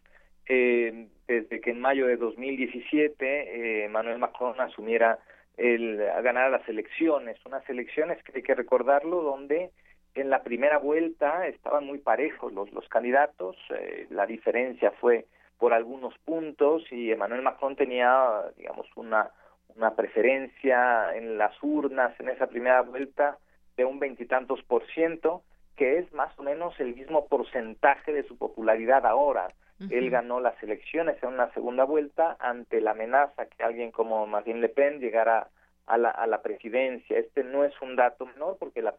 desde 1.26 1.60
que 1.60 1.70
en 1.70 1.80
mayo 1.80 2.06
de 2.06 2.16
2017 2.16 3.84
eh, 3.84 3.88
Manuel 3.88 4.18
Macron 4.18 4.60
asumiera 4.60 5.18
el 5.56 5.98
ganar 6.22 6.50
las 6.50 6.66
elecciones, 6.68 7.38
unas 7.44 7.68
elecciones 7.68 8.22
que 8.24 8.32
hay 8.36 8.42
que 8.42 8.54
recordarlo 8.54 9.22
donde 9.22 9.70
en 10.14 10.30
la 10.30 10.42
primera 10.42 10.78
vuelta 10.78 11.46
estaban 11.46 11.86
muy 11.86 11.98
parejos 11.98 12.52
los 12.52 12.72
los 12.72 12.88
candidatos, 12.88 13.56
eh, 13.70 14.06
la 14.10 14.26
diferencia 14.26 14.90
fue 14.92 15.26
por 15.58 15.72
algunos 15.72 16.16
puntos 16.18 16.84
y 16.90 17.12
Emmanuel 17.12 17.42
Macron 17.42 17.76
tenía 17.76 18.42
digamos 18.56 18.86
una 18.96 19.30
una 19.76 19.94
preferencia 19.94 21.16
en 21.16 21.38
las 21.38 21.54
urnas 21.62 22.18
en 22.20 22.28
esa 22.28 22.46
primera 22.46 22.82
vuelta 22.82 23.38
de 23.76 23.84
un 23.84 23.98
veintitantos 23.98 24.62
por 24.64 24.86
ciento 24.92 25.42
que 25.76 25.98
es 25.98 26.12
más 26.12 26.36
o 26.38 26.42
menos 26.42 26.78
el 26.80 26.94
mismo 26.94 27.26
porcentaje 27.26 28.12
de 28.12 28.24
su 28.24 28.36
popularidad 28.36 29.06
ahora 29.06 29.48
él 29.90 30.10
ganó 30.10 30.40
las 30.40 30.60
elecciones 30.62 31.22
en 31.22 31.30
una 31.30 31.52
segunda 31.52 31.84
vuelta 31.84 32.36
ante 32.40 32.80
la 32.80 32.92
amenaza 32.92 33.46
que 33.46 33.62
alguien 33.62 33.90
como 33.90 34.26
Marine 34.26 34.60
Le 34.60 34.68
Pen 34.68 35.00
llegara 35.00 35.48
a 35.86 35.98
la, 35.98 36.10
a 36.10 36.26
la 36.26 36.42
presidencia. 36.42 37.18
Este 37.18 37.44
no 37.44 37.64
es 37.64 37.72
un 37.82 37.96
dato 37.96 38.26
menor 38.26 38.56
porque 38.58 38.82
la, 38.82 38.94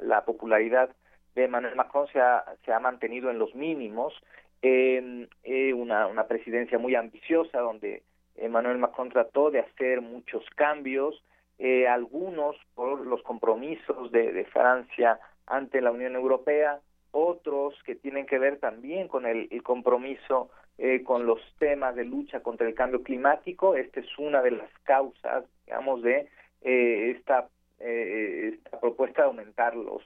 la, 0.00 0.24
popularidad 0.24 0.90
de 1.34 1.44
Emmanuel 1.44 1.76
Macron 1.76 2.06
se 2.08 2.20
ha, 2.20 2.44
se 2.64 2.72
ha 2.72 2.80
mantenido 2.80 3.30
en 3.30 3.38
los 3.38 3.54
mínimos. 3.54 4.14
Eh, 4.62 5.26
una, 5.74 6.06
una 6.06 6.26
presidencia 6.26 6.78
muy 6.78 6.94
ambiciosa 6.94 7.60
donde 7.60 8.02
Emmanuel 8.36 8.78
Macron 8.78 9.08
trató 9.08 9.50
de 9.50 9.60
hacer 9.60 10.02
muchos 10.02 10.44
cambios, 10.56 11.22
eh, 11.58 11.88
algunos 11.88 12.56
por 12.74 13.06
los 13.06 13.22
compromisos 13.22 14.10
de, 14.12 14.32
de 14.32 14.44
Francia 14.46 15.18
ante 15.46 15.80
la 15.80 15.90
Unión 15.90 16.14
Europea, 16.14 16.80
otros 17.12 17.74
que 17.84 17.94
tienen 17.94 18.26
que 18.26 18.38
ver 18.38 18.58
también 18.58 19.08
con 19.08 19.26
el, 19.26 19.48
compromiso 19.62 20.50
eh, 20.78 21.02
con 21.02 21.26
los 21.26 21.40
temas 21.58 21.94
de 21.96 22.04
lucha 22.04 22.40
contra 22.40 22.66
el 22.66 22.74
cambio 22.74 23.02
climático. 23.02 23.74
Esta 23.76 24.00
es 24.00 24.18
una 24.18 24.42
de 24.42 24.52
las 24.52 24.70
causas, 24.84 25.44
digamos, 25.66 26.02
de 26.02 26.28
eh, 26.62 27.14
esta, 27.16 27.48
eh, 27.80 28.54
esta 28.54 28.80
propuesta 28.80 29.22
de 29.22 29.28
aumentar 29.28 29.76
los, 29.76 30.02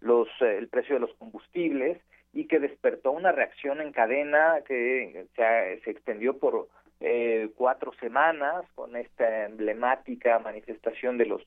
los, 0.00 0.28
el 0.40 0.68
precio 0.68 0.96
de 0.96 1.00
los 1.00 1.14
combustibles 1.14 1.98
y 2.32 2.46
que 2.46 2.58
despertó 2.58 3.12
una 3.12 3.32
reacción 3.32 3.80
en 3.80 3.92
cadena 3.92 4.60
que 4.66 5.26
se, 5.34 5.80
se 5.82 5.90
extendió 5.90 6.38
por 6.38 6.68
cuatro 7.54 7.92
semanas 8.00 8.64
con 8.74 8.96
esta 8.96 9.44
emblemática 9.44 10.40
manifestación 10.40 11.16
de 11.16 11.26
los 11.26 11.46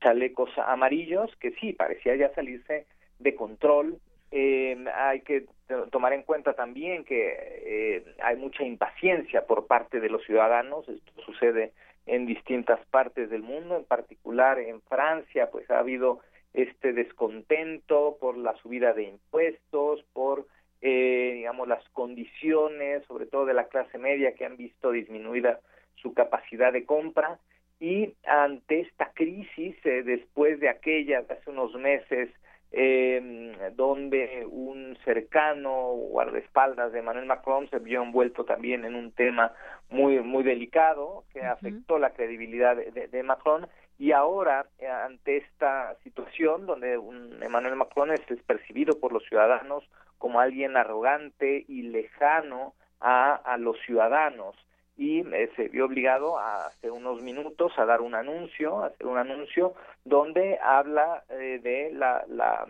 chalecos 0.00 0.50
amarillos 0.58 1.34
que 1.40 1.50
sí 1.52 1.72
parecía 1.72 2.14
ya 2.14 2.32
salirse 2.34 2.86
de 3.18 3.34
control 3.34 3.98
eh, 4.32 4.84
hay 4.94 5.20
que 5.20 5.44
tomar 5.90 6.14
en 6.14 6.22
cuenta 6.22 6.54
también 6.54 7.04
que 7.04 7.36
eh, 7.64 8.04
hay 8.22 8.36
mucha 8.36 8.64
impaciencia 8.64 9.46
por 9.46 9.66
parte 9.66 10.00
de 10.00 10.08
los 10.08 10.24
ciudadanos. 10.24 10.88
Esto 10.88 11.22
sucede 11.22 11.72
en 12.06 12.26
distintas 12.26 12.84
partes 12.86 13.30
del 13.30 13.42
mundo, 13.42 13.76
en 13.76 13.84
particular 13.84 14.58
en 14.58 14.80
Francia, 14.82 15.50
pues 15.50 15.70
ha 15.70 15.78
habido 15.78 16.20
este 16.54 16.92
descontento 16.92 18.16
por 18.20 18.36
la 18.36 18.54
subida 18.56 18.92
de 18.92 19.04
impuestos, 19.04 20.02
por 20.12 20.46
eh, 20.80 21.32
digamos 21.36 21.68
las 21.68 21.86
condiciones, 21.90 23.04
sobre 23.06 23.26
todo 23.26 23.44
de 23.44 23.54
la 23.54 23.68
clase 23.68 23.98
media, 23.98 24.34
que 24.34 24.46
han 24.46 24.56
visto 24.56 24.90
disminuida 24.90 25.60
su 25.96 26.14
capacidad 26.14 26.72
de 26.72 26.84
compra. 26.86 27.38
Y 27.78 28.14
ante 28.24 28.80
esta 28.80 29.12
crisis, 29.12 29.76
eh, 29.84 30.02
después 30.02 30.58
de 30.60 30.68
aquella 30.68 31.24
hace 31.28 31.50
unos 31.50 31.74
meses 31.74 32.30
eh, 32.74 33.72
donde 33.76 34.46
un 34.50 34.96
cercano 35.04 35.92
guardaespaldas 35.92 36.92
de 36.92 37.02
Manuel 37.02 37.26
Macron 37.26 37.68
se 37.68 37.78
vio 37.78 38.02
envuelto 38.02 38.44
también 38.44 38.86
en 38.86 38.94
un 38.94 39.12
tema 39.12 39.52
muy 39.90 40.20
muy 40.20 40.42
delicado 40.42 41.24
que 41.32 41.42
afectó 41.42 41.98
la 41.98 42.14
credibilidad 42.14 42.74
de, 42.74 43.08
de, 43.08 43.22
Macron. 43.22 43.68
Y 43.98 44.12
ahora 44.12 44.66
eh, 44.78 44.88
ante 44.88 45.36
esta 45.36 45.94
situación 46.02 46.66
donde 46.66 46.96
un 46.96 47.42
Emmanuel 47.42 47.76
Macron 47.76 48.10
es, 48.10 48.20
percibido 48.46 48.98
por 48.98 49.12
los 49.12 49.24
ciudadanos 49.26 49.84
como 50.16 50.40
alguien 50.40 50.76
arrogante 50.76 51.64
y 51.68 51.82
lejano 51.82 52.74
a, 53.00 53.34
a 53.34 53.58
los 53.58 53.78
ciudadanos 53.80 54.56
y 55.02 55.18
eh, 55.18 55.50
se 55.56 55.66
vio 55.66 55.86
obligado 55.86 56.38
a 56.38 56.66
hace 56.66 56.88
unos 56.88 57.20
minutos 57.22 57.72
a 57.76 57.84
dar 57.84 58.02
un 58.02 58.14
anuncio, 58.14 58.84
a 58.84 58.86
hacer 58.86 59.08
un 59.08 59.18
anuncio 59.18 59.74
donde 60.04 60.60
habla 60.62 61.24
eh, 61.28 61.58
de 61.60 61.90
la, 61.92 62.24
la 62.28 62.68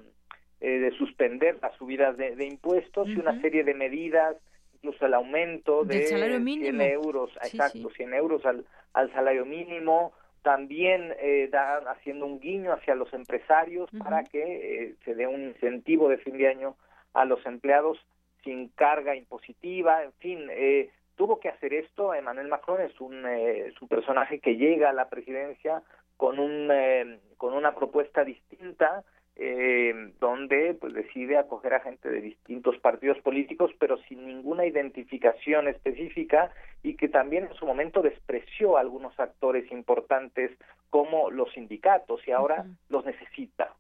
eh, 0.63 0.79
de 0.79 0.93
suspender 0.93 1.59
las 1.61 1.77
subidas 1.77 2.17
de, 2.17 2.47
impuestos 2.47 3.07
y 3.07 3.17
una 3.17 3.39
serie 3.43 3.65
de 3.65 3.75
medidas, 3.75 4.35
incluso 4.77 5.05
el 5.05 5.13
aumento 5.13 5.85
de 5.85 6.07
100 6.07 6.81
euros, 6.81 7.31
exacto, 7.43 7.91
100 7.91 8.15
euros 8.15 8.47
al, 8.47 8.65
al 8.95 9.13
salario 9.13 9.45
mínimo, 9.45 10.15
también 10.41 11.15
eh, 11.21 11.51
da, 11.53 11.79
haciendo 11.91 12.25
un 12.25 12.41
guiño 12.41 12.73
hacia 12.73 12.95
los 12.95 13.13
empresarios 13.13 13.91
para 13.99 14.25
que 14.25 14.95
se 15.05 15.15
dé 15.15 15.27
un 15.27 15.43
incentivo 15.43 16.09
de 16.09 16.17
fin 16.17 16.39
de 16.39 16.49
año 16.49 16.77
a 17.13 17.27
los 17.27 17.45
empleados 17.45 17.99
sin 18.43 18.69
carga 18.69 19.15
impositiva, 19.15 20.03
en 20.03 20.13
fin, 20.15 20.49
eh, 20.51 20.91
tuvo 21.17 21.41
que 21.41 21.49
hacer 21.49 21.75
esto. 21.75 22.15
Emmanuel 22.15 22.49
Macron 22.49 22.81
es 22.81 23.01
un, 23.01 23.25
eh, 23.27 23.73
personaje 23.89 24.41
que 24.41 24.57
llega 24.57 24.91
a 24.91 24.95
la 24.95 25.09
presidencia 25.09 25.83
con, 26.17 26.39
un, 26.39 26.69
eh, 26.71 27.19
con 27.37 27.55
una 27.55 27.75
propuesta 27.75 28.25
distinta 28.25 29.05
eh, 29.35 30.13
donde 30.21 30.75
pues 30.75 30.93
decide 30.93 31.39
acoger 31.39 31.73
a 31.73 31.81
gente 31.81 32.11
de 32.11 32.21
distintos 32.21 32.77
partidos 32.79 33.19
políticos 33.21 33.71
pero 33.79 33.97
sin 34.03 34.27
ninguna 34.27 34.67
identificación 34.67 35.69
específica 35.69 36.53
y 36.83 36.97
que 36.97 37.09
también 37.09 37.45
en 37.45 37.55
su 37.55 37.65
momento 37.65 38.03
despreció 38.03 38.77
a 38.77 38.81
algunos 38.81 39.19
actores 39.19 39.73
importantes 39.73 40.51
como 40.93 41.31
los 41.31 41.51
sindicatos 41.55 42.21
y 42.29 42.33
ahora 42.33 42.67
los 42.91 43.03
necesita. 43.07 43.75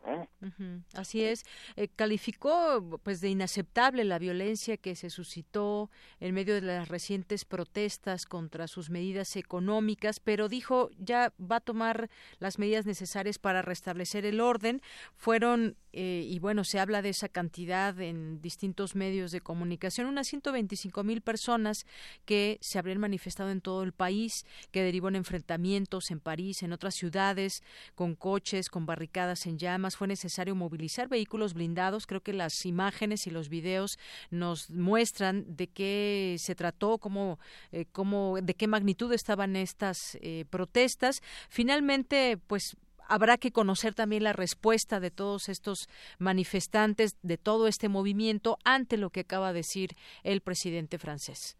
Así 0.94 1.22
es. 1.22 1.44
Eh, 1.76 1.88
calificó 1.94 2.98
pues 3.02 3.20
de 3.20 3.28
inaceptable 3.28 4.04
la 4.04 4.18
violencia 4.18 4.78
que 4.78 4.96
se 4.96 5.10
suscitó 5.10 5.90
en 6.20 6.34
medio 6.34 6.54
de 6.54 6.62
las 6.62 6.88
recientes 6.88 7.44
protestas 7.44 8.24
contra 8.24 8.66
sus 8.66 8.88
medidas 8.88 9.36
económicas, 9.36 10.20
pero 10.20 10.48
dijo 10.48 10.88
ya 10.98 11.34
va 11.38 11.56
a 11.56 11.60
tomar 11.60 12.08
las 12.38 12.58
medidas 12.58 12.86
necesarias 12.86 13.38
para 13.38 13.60
restablecer 13.60 14.24
el 14.24 14.40
orden. 14.40 14.80
Fueron 15.14 15.76
eh, 15.92 16.24
y 16.26 16.38
bueno, 16.38 16.64
se 16.64 16.80
habla 16.80 17.02
de 17.02 17.10
esa 17.10 17.28
cantidad 17.28 17.98
en 18.00 18.40
distintos 18.40 18.96
medios 18.96 19.30
de 19.30 19.42
comunicación, 19.42 20.06
unas 20.06 20.26
125 20.28 21.04
mil 21.04 21.20
personas 21.20 21.84
que 22.24 22.56
se 22.62 22.78
habrían 22.78 22.98
manifestado 22.98 23.50
en 23.50 23.60
todo 23.60 23.82
el 23.82 23.92
país, 23.92 24.46
que 24.70 24.82
derivó 24.82 25.08
en 25.08 25.16
enfrentamientos 25.16 26.10
en 26.10 26.20
París, 26.20 26.62
en 26.62 26.72
otras 26.72 26.94
ciudades 27.02 27.64
con 27.96 28.14
coches, 28.14 28.68
con 28.68 28.86
barricadas 28.86 29.46
en 29.46 29.58
llamas. 29.58 29.96
Fue 29.96 30.06
necesario 30.06 30.54
movilizar 30.54 31.08
vehículos 31.08 31.52
blindados. 31.52 32.06
Creo 32.06 32.20
que 32.20 32.32
las 32.32 32.64
imágenes 32.64 33.26
y 33.26 33.30
los 33.30 33.48
videos 33.48 33.98
nos 34.30 34.70
muestran 34.70 35.44
de 35.56 35.66
qué 35.66 36.36
se 36.38 36.54
trató, 36.54 36.98
cómo, 36.98 37.40
eh, 37.72 37.86
cómo 37.90 38.38
de 38.40 38.54
qué 38.54 38.68
magnitud 38.68 39.12
estaban 39.12 39.56
estas 39.56 40.16
eh, 40.20 40.44
protestas. 40.48 41.22
Finalmente, 41.48 42.38
pues 42.46 42.76
habrá 43.08 43.36
que 43.36 43.50
conocer 43.50 43.94
también 43.94 44.22
la 44.22 44.32
respuesta 44.32 45.00
de 45.00 45.10
todos 45.10 45.48
estos 45.48 45.88
manifestantes, 46.18 47.16
de 47.22 47.36
todo 47.36 47.66
este 47.66 47.88
movimiento, 47.88 48.58
ante 48.64 48.96
lo 48.96 49.10
que 49.10 49.20
acaba 49.20 49.52
de 49.52 49.60
decir 49.62 49.96
el 50.22 50.40
presidente 50.40 50.98
francés. 50.98 51.56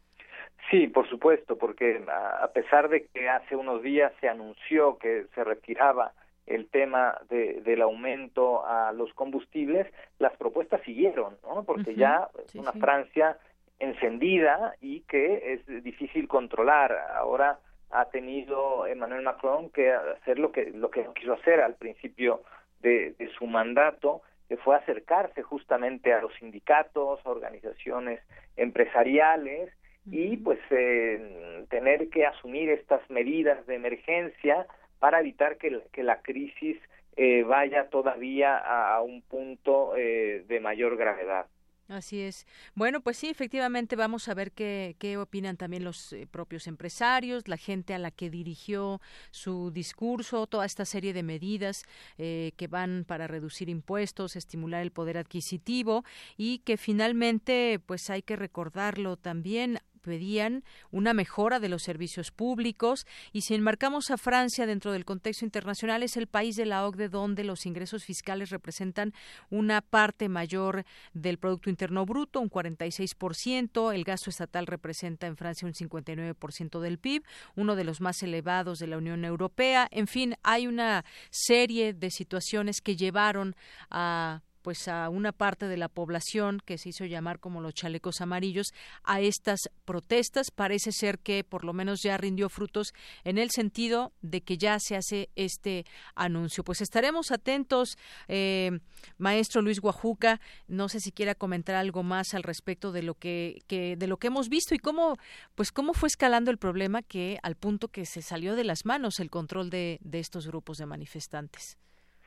Sí, 0.73 0.87
por 0.87 1.07
supuesto, 1.07 1.59
porque 1.59 2.03
a 2.09 2.49
pesar 2.55 2.89
de 2.89 3.05
que 3.05 3.29
hace 3.29 3.55
unos 3.55 3.83
días 3.83 4.11
se 4.23 4.29
anunció 4.31 4.97
que 4.97 5.27
se 5.35 5.45
retiraba 5.45 6.13
el 6.47 6.67
tema 6.71 7.19
de, 7.29 7.61
del 7.61 7.83
aumento 7.83 8.65
a 8.65 8.91
los 8.93 9.13
combustibles, 9.13 9.87
las 10.19 10.35
propuestas 10.39 10.81
siguieron, 10.81 11.37
¿no? 11.43 11.65
Porque 11.65 11.95
ya 11.95 12.27
es 12.43 12.55
una 12.55 12.73
Francia 12.73 13.37
encendida 13.81 14.75
y 14.81 15.01
que 15.01 15.53
es 15.53 15.85
difícil 15.85 16.27
controlar. 16.27 16.97
Ahora 17.17 17.59
ha 17.91 18.07
tenido 18.07 18.87
Emmanuel 18.87 19.25
Macron 19.25 19.69
que 19.69 19.93
hacer 19.93 20.39
lo 20.39 20.53
que 20.53 20.71
lo 20.71 20.91
que 20.91 21.07
quiso 21.15 21.35
hacer 21.35 21.61
al 21.61 21.75
principio 21.75 22.45
de, 22.81 23.15
su 23.39 23.47
mandato, 23.47 24.23
que 24.49 24.57
fue 24.57 24.75
acercarse 24.75 25.43
justamente 25.43 26.15
a 26.15 26.23
los 26.23 26.33
sindicatos, 26.37 27.21
a 27.27 27.31
organizaciones 27.31 28.21
empresariales 28.57 29.71
y 30.07 30.37
pues 30.39 30.59
eh, 30.71 31.65
tener 31.71 32.09
que 32.09 32.27
asumir 32.27 32.71
estas 32.71 33.09
medidas 33.11 33.65
de 33.67 33.77
emergencia 33.77 34.67
para 34.99 35.21
evitar 35.21 35.59
que, 35.59 35.81
que 35.93 36.03
la 36.03 36.23
crisis 36.23 36.77
eh, 37.17 37.43
vaya 37.43 37.89
todavía 37.89 38.57
a, 38.57 39.01
un 39.03 39.23
punto 39.23 39.97
eh, 39.97 40.45
de 40.49 40.61
mayor 40.61 40.97
gravedad. 40.97 41.47
Así 41.89 42.23
es. 42.23 42.47
Bueno, 42.75 43.03
pues 43.03 43.19
sí, 43.19 43.29
efectivamente 43.29 43.97
vamos 43.97 44.29
a 44.29 44.35
ver 44.35 44.53
qué, 44.53 44.97
qué 44.99 45.19
opinan 45.19 45.59
también 45.59 45.85
los 45.85 46.13
eh, 46.15 46.27
propios 46.31 46.67
empresarios, 46.67 47.49
la 47.49 47.59
gente 47.59 47.93
a 47.93 47.99
la 47.99 48.11
que 48.11 48.31
dirigió 48.31 49.01
su 49.31 49.71
discurso, 49.71 50.47
toda 50.47 50.65
esta 50.65 50.87
serie 50.87 51.13
de 51.13 51.23
medidas 51.23 51.85
eh, 52.17 52.53
que 52.57 52.67
van 52.67 53.05
para 53.07 53.27
reducir 53.27 53.69
impuestos, 53.69 54.37
estimular 54.37 54.81
el 54.81 54.91
poder 54.91 55.19
adquisitivo 55.19 56.05
y 56.39 56.61
que 56.61 56.79
finalmente, 56.79 57.79
pues 57.85 58.09
hay 58.09 58.23
que 58.23 58.37
recordarlo 58.37 59.19
también, 59.19 59.79
pedían 60.03 60.65
una 60.91 61.15
mejora 61.15 61.61
de 61.61 61.69
los 61.69 61.83
servicios 61.83 62.31
públicos. 62.31 63.07
Y 63.33 63.43
si 63.43 63.55
enmarcamos 63.55 64.11
a 64.11 64.19
Francia 64.19 64.67
dentro 64.67 64.93
del 64.93 65.05
contexto 65.05 65.45
internacional 65.45 66.03
es 66.03 66.17
el 66.17 66.27
país 66.27 66.57
de 66.57 66.67
la 66.67 66.87
OCDE 66.87 67.09
donde 67.09 67.45
los 67.45 67.65
ingresos 67.65 68.05
fiscales 68.05 68.51
representan 68.51 69.15
una 69.49 69.81
parte 69.81 70.29
mayor 70.29 70.85
del 71.15 71.39
producto 71.39 71.71
interno 71.71 72.05
bruto, 72.05 72.41
un 72.41 72.51
46%, 72.51 73.95
el 73.95 74.05
gasto 74.05 74.31
estatal 74.31 74.67
representa 74.67 75.27
en 75.27 75.37
Francia 75.37 75.67
un 75.67 75.75
59% 75.75 76.81
del 76.81 76.99
PIB, 76.99 77.23
uno 77.57 77.77
de 77.77 77.85
los 77.85 78.01
más 78.01 78.23
elevados 78.23 78.79
de 78.79 78.89
la 78.89 78.99
Unión 78.99 79.25
Europea, 79.25 79.89
en 79.91 80.07
fin, 80.07 80.35
hay 80.43 80.67
una 80.67 81.05
serie 81.31 81.95
de 81.95 82.11
situaciones 82.11 82.81
que 82.81 82.97
llevaron 82.97 83.55
a 83.91 84.43
pues 84.63 84.89
a 84.89 85.09
una 85.09 85.33
parte 85.33 85.67
de 85.67 85.77
la 85.77 85.89
población 85.89 86.61
que 86.65 86.79
se 86.79 86.91
hizo 86.91 87.05
llamar 87.05 87.41
como 87.41 87.61
los 87.61 87.75
chalecos 87.75 88.21
amarillos 88.21 88.69
a 89.03 89.21
estas 89.21 89.61
protestas. 89.85 90.51
Parece 90.51 90.93
ser 90.93 91.19
que 91.19 91.45
por 91.45 91.65
lo 91.65 91.73
menos 91.73 92.01
ya 92.03 92.17
rindió 92.17 92.49
frutos 92.49 92.95
en 93.25 93.39
el 93.39 93.51
sentido 93.51 94.13
de 94.23 94.41
que 94.41 94.57
ya 94.57 94.79
se 94.79 94.97
hace 94.97 95.31
este 95.37 95.85
anuncio. 96.15 96.65
Pues 96.65 96.81
estaremos 96.81 97.31
atentos, 97.31 97.99
eh, 98.29 98.81
maestro 99.19 99.63
Luis 99.63 99.81
Guajuca. 99.81 100.41
No 100.69 100.89
sé 100.89 101.01
si 101.01 101.13
quiera 101.13 101.35
comentar 101.35 101.75
algo 101.75 102.03
más 102.03 102.35
al 102.35 102.43
respecto 102.43 102.93
de 102.93 103.03
lo 103.03 103.15
que, 103.15 103.63
de 103.69 104.07
lo 104.07 104.17
que 104.17 104.29
hemos 104.29 104.49
visto 104.49 104.75
y 104.75 104.79
cómo 104.79 105.17
pues 105.55 105.73
cómo 105.73 105.93
fue 105.93 106.07
escalando 106.07 106.51
el 106.51 106.59
problema 106.59 107.03
que 107.03 107.39
al 107.43 107.57
punto 107.57 107.89
que 107.89 108.07
se 108.07 108.23
salió 108.23 108.55
de 108.55 108.65
las 108.65 108.85
manos 108.85 109.21
el 109.21 109.31
control 109.31 109.71
de 109.71 109.99
estos 110.13 110.47
grupos 110.47 110.79
de 110.79 110.87
manifestantes. 110.87 111.77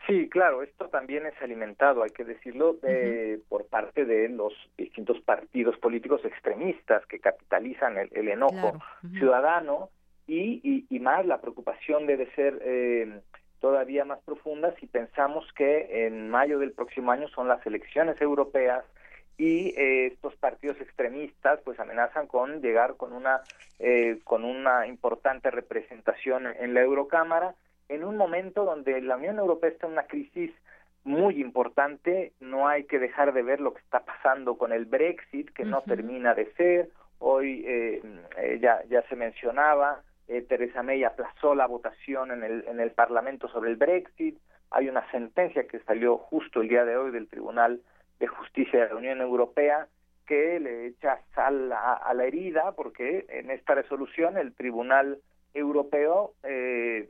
Sí, 0.08 0.30
claro, 0.30 0.62
esto 0.62 0.88
también 0.90 1.26
es 1.26 1.34
alimentado, 1.42 2.04
hay 2.04 2.12
que 2.12 2.24
decirlo, 2.24 2.78
eh, 2.84 3.40
por 3.50 3.66
parte 3.66 4.06
de 4.06 4.30
los 4.30 4.54
distintos 4.78 5.20
partidos 5.22 5.78
políticos 5.80 6.24
extremistas 6.24 7.06
que 7.08 7.20
capitalizan 7.20 7.98
el, 7.98 8.28
enojo 8.28 8.80
ciudadano 9.18 9.90
y, 10.28 10.86
y, 10.90 11.00
más 11.00 11.26
la 11.26 11.42
preocupación 11.42 12.06
debe 12.06 12.30
ser 12.36 12.60
eh, 12.62 13.20
todavía 13.60 14.06
más 14.06 14.20
profunda 14.24 14.76
si 14.80 14.86
pensamos 14.86 15.46
que 15.54 16.06
en 16.06 16.30
mayo 16.30 16.60
del 16.60 16.72
próximo 16.72 17.12
año 17.12 17.28
son 17.30 17.48
las 17.48 17.66
elecciones 17.66 18.20
europeas 18.22 18.84
y 19.38 19.70
eh, 19.78 20.08
estos 20.08 20.36
partidos 20.36 20.80
extremistas 20.80 21.60
pues 21.64 21.80
amenazan 21.80 22.28
con 22.28 22.62
llegar 22.62 22.96
con 22.96 23.14
una 23.14 23.42
eh, 23.80 24.20
con 24.24 24.44
una 24.44 24.88
importante 24.88 25.52
representación 25.52 26.48
en 26.48 26.74
la 26.74 26.82
Eurocámara 26.82 27.56
en 27.90 28.04
un 28.04 28.18
momento 28.18 28.66
donde 28.66 29.02
la 29.02 29.18
Unión 29.18 29.38
Europea 29.38 29.70
está 29.70 29.88
en 29.88 29.94
una 29.94 30.08
crisis 30.08 30.52
muy 31.04 31.40
importante, 31.40 32.34
no 32.40 32.68
hay 32.68 32.86
que 32.86 33.00
dejar 33.00 33.34
de 33.34 33.44
ver 33.44 33.62
lo 33.62 33.74
que 33.74 33.82
está 33.82 34.06
pasando 34.06 34.58
con 34.58 34.74
el 34.74 34.86
Brexit, 34.86 35.52
que 35.52 35.64
no 35.64 35.82
termina 35.82 36.34
de 36.34 36.52
ser, 36.54 36.90
hoy 37.20 37.64
eh, 37.68 38.02
eh, 38.38 38.60
ya, 38.60 38.84
ya 38.90 39.04
se 39.04 39.16
mencionaba, 39.16 40.02
eh, 40.28 40.42
Teresa 40.42 40.82
May 40.82 41.04
aplazó 41.04 41.54
la 41.54 41.68
votación 41.68 42.32
en 42.32 42.44
el, 42.44 42.66
en 42.68 42.80
el 42.80 42.92
Parlamento 42.92 43.48
sobre 43.50 43.70
el 43.70 43.76
Brexit, 43.76 44.38
hay 44.72 44.90
una 44.90 45.10
sentencia 45.12 45.68
que 45.68 45.80
salió 45.82 46.18
justo 46.18 46.62
el 46.62 46.70
día 46.70 46.86
de 46.86 46.98
hoy 46.98 47.12
del 47.12 47.28
Tribunal 47.28 47.82
de 48.20 48.28
Justicia 48.28 48.82
de 48.82 48.90
la 48.90 48.96
Unión 48.96 49.22
Europea 49.22 49.88
que 50.26 50.60
le 50.60 50.88
echa 50.88 51.20
sal 51.34 51.72
a, 51.72 52.12
la 52.14 52.26
herida 52.26 52.72
porque 52.76 53.26
en 53.30 53.52
esta 53.52 53.76
resolución 53.76 54.38
el 54.38 54.54
Tribunal 54.54 55.20
Europeo 55.54 56.34
eh, 56.44 57.10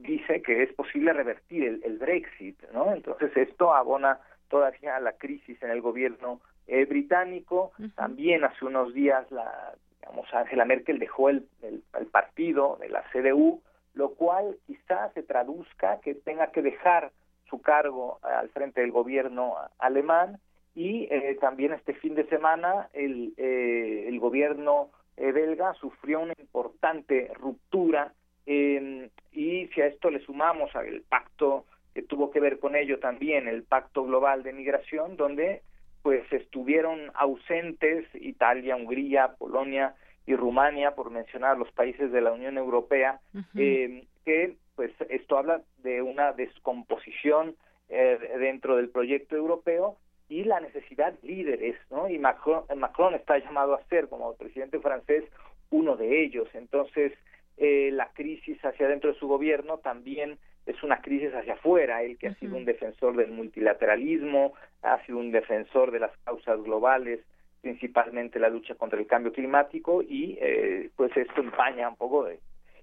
dice 0.00 0.42
que 0.42 0.62
es 0.62 0.72
posible 0.74 1.12
revertir 1.12 1.80
el, 1.82 1.98
Brexit, 1.98 2.60
¿no? 2.72 2.92
Entonces 2.92 3.36
esto 3.36 3.74
abona 3.74 4.20
todavía 4.48 4.96
a 4.96 5.00
la 5.00 5.12
crisis 5.12 5.60
en 5.62 5.70
el 5.70 5.80
gobierno 5.80 6.40
eh, 6.66 6.84
británico. 6.84 7.72
También 7.94 8.44
hace 8.44 8.64
unos 8.64 8.94
días 8.94 9.30
la 9.30 9.74
digamos 10.00 10.32
Angela 10.32 10.64
Merkel 10.64 10.98
dejó 10.98 11.30
el, 11.30 11.46
el, 11.62 12.06
partido 12.06 12.76
de 12.80 12.88
la 12.88 13.02
CDU, 13.12 13.60
lo 13.94 14.10
cual 14.10 14.56
quizás 14.66 15.12
se 15.14 15.24
traduzca 15.24 16.00
que 16.00 16.14
tenga 16.14 16.52
que 16.52 16.62
dejar 16.62 17.10
su 17.50 17.60
cargo 17.60 18.20
al 18.22 18.48
frente 18.50 18.80
del 18.82 18.92
gobierno 18.92 19.54
alemán 19.78 20.38
y 20.74 21.08
eh, 21.10 21.36
también 21.40 21.72
este 21.72 21.94
fin 21.94 22.14
de 22.14 22.26
semana 22.28 22.88
el, 22.92 23.34
eh, 23.36 24.04
el 24.06 24.20
gobierno 24.20 24.90
belga 25.16 25.72
sufrió 25.74 26.20
una 26.20 26.34
importante 26.38 27.30
ruptura 27.34 28.12
eh, 28.46 29.10
y 29.32 29.66
si 29.68 29.80
a 29.80 29.86
esto 29.86 30.10
le 30.10 30.20
sumamos 30.20 30.74
al 30.74 31.02
pacto 31.08 31.66
que 31.94 32.02
tuvo 32.02 32.30
que 32.30 32.40
ver 32.40 32.58
con 32.58 32.76
ello 32.76 32.98
también, 32.98 33.48
el 33.48 33.62
pacto 33.62 34.04
global 34.04 34.42
de 34.42 34.52
migración, 34.52 35.16
donde 35.16 35.62
pues 36.02 36.30
estuvieron 36.32 37.10
ausentes 37.14 38.06
Italia, 38.14 38.76
Hungría, 38.76 39.34
Polonia 39.38 39.94
y 40.26 40.36
Rumania, 40.36 40.94
por 40.94 41.10
mencionar 41.10 41.58
los 41.58 41.72
países 41.72 42.12
de 42.12 42.20
la 42.20 42.32
Unión 42.32 42.58
Europea, 42.58 43.20
eh, 43.56 44.04
que 44.24 44.54
pues 44.76 44.92
esto 45.08 45.38
habla 45.38 45.62
de 45.82 46.02
una 46.02 46.32
descomposición 46.32 47.56
eh, 47.88 48.18
dentro 48.38 48.76
del 48.76 48.90
proyecto 48.90 49.36
europeo 49.36 49.96
y 50.28 50.44
la 50.44 50.60
necesidad 50.60 51.12
de 51.14 51.28
líderes, 51.28 51.76
¿no? 51.90 52.08
Y 52.08 52.18
Macron, 52.18 52.64
Macron 52.76 53.14
está 53.14 53.38
llamado 53.38 53.74
a 53.74 53.84
ser, 53.84 54.08
como 54.08 54.34
presidente 54.34 54.80
francés, 54.80 55.24
uno 55.70 55.96
de 55.96 56.22
ellos. 56.22 56.48
Entonces, 56.54 57.12
eh, 57.56 57.90
la 57.92 58.10
crisis 58.12 58.58
hacia 58.64 58.88
dentro 58.88 59.12
de 59.12 59.18
su 59.18 59.28
gobierno 59.28 59.78
también 59.78 60.38
es 60.66 60.82
una 60.82 61.00
crisis 61.00 61.32
hacia 61.32 61.54
afuera, 61.54 62.02
él 62.02 62.18
que 62.18 62.28
ha 62.28 62.34
sido 62.34 62.56
un 62.56 62.64
defensor 62.64 63.16
del 63.16 63.30
multilateralismo, 63.30 64.54
ha 64.82 65.04
sido 65.06 65.18
un 65.18 65.30
defensor 65.30 65.92
de 65.92 66.00
las 66.00 66.10
causas 66.24 66.60
globales, 66.62 67.20
principalmente 67.60 68.38
la 68.38 68.48
lucha 68.48 68.74
contra 68.74 68.98
el 68.98 69.06
cambio 69.06 69.32
climático 69.32 70.02
y 70.02 70.36
eh, 70.40 70.90
pues 70.96 71.16
esto 71.16 71.40
empaña 71.40 71.88
un 71.88 71.96
poco 71.96 72.28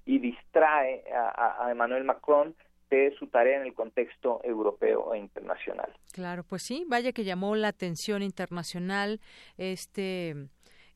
y 0.06 0.20
distrae 0.20 1.04
a, 1.14 1.66
a 1.66 1.72
Emmanuel 1.72 2.04
Macron 2.04 2.56
de 2.90 3.16
su 3.18 3.28
tarea 3.28 3.58
en 3.58 3.66
el 3.66 3.74
contexto 3.74 4.40
europeo 4.44 5.14
e 5.14 5.18
internacional. 5.18 5.92
Claro, 6.12 6.44
pues 6.44 6.62
sí, 6.64 6.86
vaya 6.88 7.12
que 7.12 7.24
llamó 7.24 7.56
la 7.56 7.70
atención 7.70 8.22
internacional 8.22 9.20
este 9.58 10.36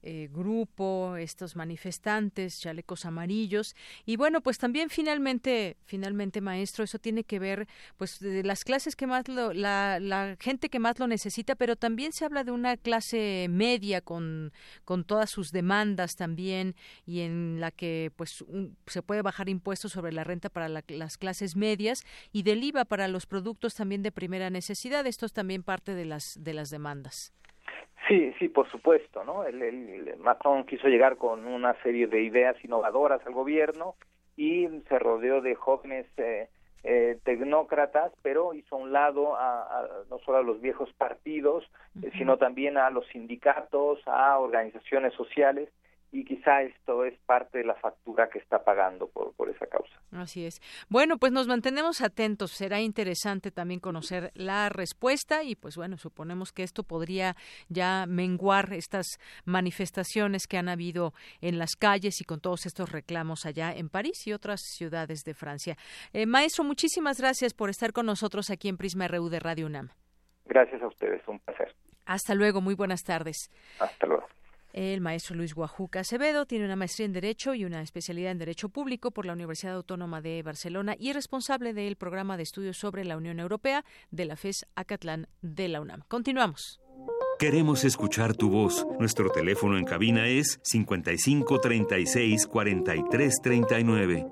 eh, 0.03 0.29
grupo, 0.31 1.15
estos 1.17 1.55
manifestantes, 1.55 2.59
chalecos 2.59 3.05
amarillos. 3.05 3.75
Y 4.05 4.15
bueno, 4.15 4.41
pues 4.41 4.57
también 4.57 4.89
finalmente, 4.89 5.77
finalmente, 5.85 6.39
maestro, 6.41 6.83
eso 6.83 6.99
tiene 6.99 7.23
que 7.23 7.39
ver, 7.39 7.67
pues, 7.97 8.19
de 8.19 8.43
las 8.43 8.63
clases 8.63 8.95
que 8.95 9.07
más 9.07 9.27
lo, 9.27 9.53
la, 9.53 9.99
la 9.99 10.37
gente 10.39 10.69
que 10.69 10.79
más 10.79 10.99
lo 10.99 11.07
necesita, 11.07 11.55
pero 11.55 11.75
también 11.75 12.13
se 12.13 12.25
habla 12.25 12.43
de 12.43 12.51
una 12.51 12.77
clase 12.77 13.47
media 13.49 14.01
con, 14.01 14.53
con 14.85 15.03
todas 15.03 15.29
sus 15.29 15.51
demandas 15.51 16.15
también 16.15 16.75
y 17.05 17.21
en 17.21 17.59
la 17.59 17.71
que, 17.71 18.11
pues, 18.15 18.43
se 18.85 19.01
puede 19.01 19.21
bajar 19.21 19.49
impuestos 19.49 19.91
sobre 19.91 20.11
la 20.11 20.23
renta 20.23 20.49
para 20.49 20.69
las 20.69 21.17
clases 21.17 21.55
medias 21.55 22.03
y 22.31 22.43
del 22.43 22.63
IVA 22.63 22.85
para 22.85 23.07
los 23.07 23.25
productos 23.25 23.75
también 23.75 24.03
de 24.03 24.11
primera 24.11 24.49
necesidad. 24.49 25.05
Esto 25.07 25.25
es 25.25 25.33
también 25.33 25.63
parte 25.63 25.95
de 25.95 26.05
las, 26.05 26.37
de 26.39 26.53
las 26.53 26.69
demandas. 26.69 27.33
Sí, 28.07 28.33
sí, 28.39 28.47
por 28.47 28.69
supuesto, 28.71 29.23
¿no? 29.23 29.43
El, 29.43 30.15
Macron 30.19 30.65
quiso 30.65 30.87
llegar 30.87 31.17
con 31.17 31.45
una 31.45 31.73
serie 31.83 32.07
de 32.07 32.21
ideas 32.21 32.55
innovadoras 32.63 33.25
al 33.25 33.33
gobierno 33.33 33.95
y 34.37 34.67
se 34.87 34.99
rodeó 34.99 35.41
de 35.41 35.55
jóvenes 35.55 36.05
eh, 36.17 36.47
eh, 36.83 37.17
tecnócratas, 37.23 38.13
pero 38.21 38.53
hizo 38.53 38.75
a 38.75 38.79
un 38.79 38.93
lado 38.93 39.35
a, 39.35 39.87
no 40.09 40.19
solo 40.19 40.37
a 40.37 40.43
los 40.43 40.61
viejos 40.61 40.93
partidos, 40.93 41.69
eh, 42.01 42.11
sino 42.17 42.37
también 42.37 42.77
a 42.77 42.89
los 42.91 43.05
sindicatos, 43.07 43.99
a 44.05 44.39
organizaciones 44.39 45.13
sociales 45.13 45.69
y 46.11 46.23
quizá 46.23 46.61
esto 46.61 47.03
es 47.03 47.17
parte 47.25 47.59
de 47.59 47.65
la 47.65 47.75
factura 47.75 48.29
que 48.29 48.39
está 48.39 48.63
pagando 48.63 49.07
por, 49.07 49.33
por 49.33 49.49
esa 49.49 49.67
causa. 49.67 49.93
Así 50.11 50.45
es. 50.45 50.61
Bueno, 50.89 51.17
pues 51.17 51.31
nos 51.31 51.47
mantenemos 51.47 52.01
atentos. 52.01 52.51
Será 52.51 52.79
interesante 52.79 53.51
también 53.51 53.79
conocer 53.79 54.31
la 54.33 54.69
respuesta 54.69 55.43
y 55.43 55.55
pues 55.55 55.75
bueno, 55.75 55.97
suponemos 55.97 56.53
que 56.53 56.63
esto 56.63 56.83
podría 56.83 57.35
ya 57.67 58.05
menguar 58.07 58.73
estas 58.73 59.19
manifestaciones 59.45 60.47
que 60.47 60.57
han 60.57 60.69
habido 60.69 61.13
en 61.41 61.59
las 61.59 61.75
calles 61.75 62.21
y 62.21 62.25
con 62.25 62.39
todos 62.39 62.65
estos 62.65 62.91
reclamos 62.91 63.45
allá 63.45 63.73
en 63.73 63.89
París 63.89 64.25
y 64.27 64.33
otras 64.33 64.61
ciudades 64.61 65.23
de 65.23 65.33
Francia. 65.33 65.75
Eh, 66.13 66.25
maestro, 66.25 66.63
muchísimas 66.63 67.19
gracias 67.19 67.53
por 67.53 67.69
estar 67.69 67.91
con 67.91 68.05
nosotros 68.05 68.49
aquí 68.49 68.69
en 68.69 68.77
Prisma 68.77 69.07
RU 69.07 69.29
de 69.29 69.39
Radio 69.39 69.65
UNAM. 69.65 69.89
Gracias 70.45 70.81
a 70.81 70.87
ustedes, 70.87 71.21
un 71.27 71.39
placer. 71.39 71.75
Hasta 72.05 72.33
luego, 72.33 72.61
muy 72.61 72.73
buenas 72.73 73.03
tardes. 73.03 73.51
Hasta 73.79 74.07
luego. 74.07 74.25
El 74.77 75.01
maestro 75.01 75.35
Luis 75.35 75.55
Guajuca 75.55 76.01
Acevedo 76.01 76.45
tiene 76.45 76.65
una 76.65 76.75
maestría 76.75 77.07
en 77.07 77.11
Derecho 77.11 77.55
y 77.55 77.65
una 77.65 77.81
especialidad 77.81 78.31
en 78.31 78.37
Derecho 78.37 78.69
Público 78.69 79.09
por 79.09 79.25
la 79.25 79.33
Universidad 79.33 79.73
Autónoma 79.73 80.21
de 80.21 80.43
Barcelona 80.43 80.95
y 80.99 81.09
es 81.09 81.15
responsable 81.15 81.73
del 81.73 81.95
programa 81.95 82.37
de 82.37 82.43
estudios 82.43 82.77
sobre 82.77 83.03
la 83.03 83.17
Unión 83.17 83.39
Europea 83.39 83.83
de 84.11 84.25
la 84.25 84.35
FES 84.35 84.67
Acatlán 84.75 85.29
de 85.41 85.67
la 85.67 85.81
UNAM. 85.81 86.03
Continuamos. 86.07 86.79
Queremos 87.39 87.85
escuchar 87.85 88.35
tu 88.35 88.51
voz. 88.51 88.85
Nuestro 88.99 89.31
teléfono 89.31 89.79
en 89.79 89.83
cabina 89.83 90.27
es 90.27 90.59
55 90.61 91.59
36 91.59 92.45
43 92.45 93.41
39. 93.41 94.27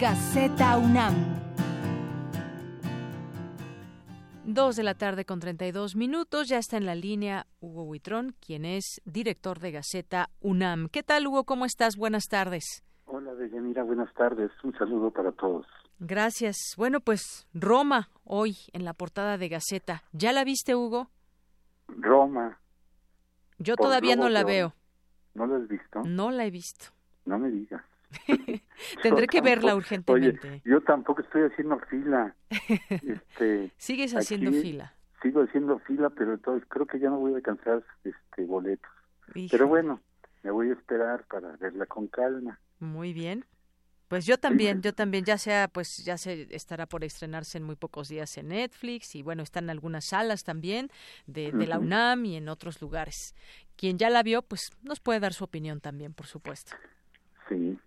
Gaceta 0.00 0.78
UNAM. 0.78 1.45
Dos 4.56 4.74
de 4.74 4.84
la 4.84 4.94
tarde 4.94 5.26
con 5.26 5.38
32 5.38 5.96
minutos. 5.96 6.48
Ya 6.48 6.56
está 6.56 6.78
en 6.78 6.86
la 6.86 6.94
línea 6.94 7.46
Hugo 7.60 7.82
Huitrón, 7.82 8.34
quien 8.40 8.64
es 8.64 9.02
director 9.04 9.58
de 9.58 9.70
Gaceta 9.70 10.30
UNAM. 10.40 10.88
¿Qué 10.88 11.02
tal, 11.02 11.26
Hugo? 11.26 11.44
¿Cómo 11.44 11.66
estás? 11.66 11.96
Buenas 11.98 12.24
tardes. 12.24 12.82
Hola, 13.04 13.34
Deyanira. 13.34 13.82
Buenas 13.82 14.10
tardes. 14.14 14.50
Un 14.64 14.72
saludo 14.78 15.10
para 15.10 15.32
todos. 15.32 15.66
Gracias. 15.98 16.56
Bueno, 16.78 17.00
pues 17.00 17.46
Roma, 17.52 18.08
hoy 18.24 18.56
en 18.72 18.86
la 18.86 18.94
portada 18.94 19.36
de 19.36 19.50
Gaceta. 19.50 20.04
¿Ya 20.12 20.32
la 20.32 20.42
viste, 20.42 20.74
Hugo? 20.74 21.10
Roma. 21.88 22.58
Yo 23.58 23.76
todavía 23.76 24.16
no 24.16 24.30
la 24.30 24.42
veo. 24.42 24.74
¿No 25.34 25.46
la 25.46 25.56
has 25.56 25.68
visto? 25.68 26.00
No 26.06 26.30
la 26.30 26.46
he 26.46 26.50
visto. 26.50 26.86
No 27.26 27.38
me 27.38 27.50
digas. 27.50 27.84
Tendré 29.02 29.26
que 29.26 29.40
verla 29.40 29.74
urgentemente. 29.74 30.48
Oye, 30.48 30.62
yo 30.64 30.80
tampoco 30.82 31.22
estoy 31.22 31.42
haciendo 31.42 31.78
fila. 31.90 32.34
Este, 33.06 33.72
Sigues 33.76 34.14
haciendo 34.14 34.52
fila. 34.52 34.94
Sigo 35.22 35.42
haciendo 35.42 35.78
fila, 35.80 36.10
pero 36.10 36.34
entonces 36.34 36.66
creo 36.68 36.86
que 36.86 36.98
ya 36.98 37.10
no 37.10 37.18
voy 37.18 37.32
a 37.32 37.36
alcanzar 37.36 37.82
este 38.04 38.44
boletos. 38.44 38.90
Pero 39.50 39.66
bueno, 39.66 40.00
me 40.42 40.50
voy 40.50 40.70
a 40.70 40.72
esperar 40.74 41.24
para 41.24 41.56
verla 41.56 41.86
con 41.86 42.06
calma. 42.06 42.60
Muy 42.78 43.12
bien. 43.12 43.44
Pues 44.08 44.24
yo 44.24 44.38
también, 44.38 44.82
yo 44.82 44.94
también, 44.94 45.24
ya 45.24 45.36
sea, 45.36 45.66
pues 45.66 46.04
ya 46.04 46.16
se 46.16 46.46
estará 46.54 46.86
por 46.86 47.02
estrenarse 47.02 47.58
en 47.58 47.64
muy 47.64 47.74
pocos 47.74 48.08
días 48.08 48.38
en 48.38 48.48
Netflix 48.48 49.16
y 49.16 49.22
bueno, 49.22 49.42
están 49.42 49.64
en 49.64 49.70
algunas 49.70 50.04
salas 50.04 50.44
también 50.44 50.90
de, 51.26 51.50
de 51.50 51.66
la 51.66 51.80
UNAM 51.80 52.24
y 52.24 52.36
en 52.36 52.48
otros 52.48 52.80
lugares. 52.80 53.34
Quien 53.76 53.98
ya 53.98 54.08
la 54.08 54.22
vio, 54.22 54.42
pues 54.42 54.70
nos 54.82 55.00
puede 55.00 55.18
dar 55.18 55.32
su 55.32 55.42
opinión 55.42 55.80
también, 55.80 56.14
por 56.14 56.26
supuesto. 56.26 56.76
Sí, 57.48 57.78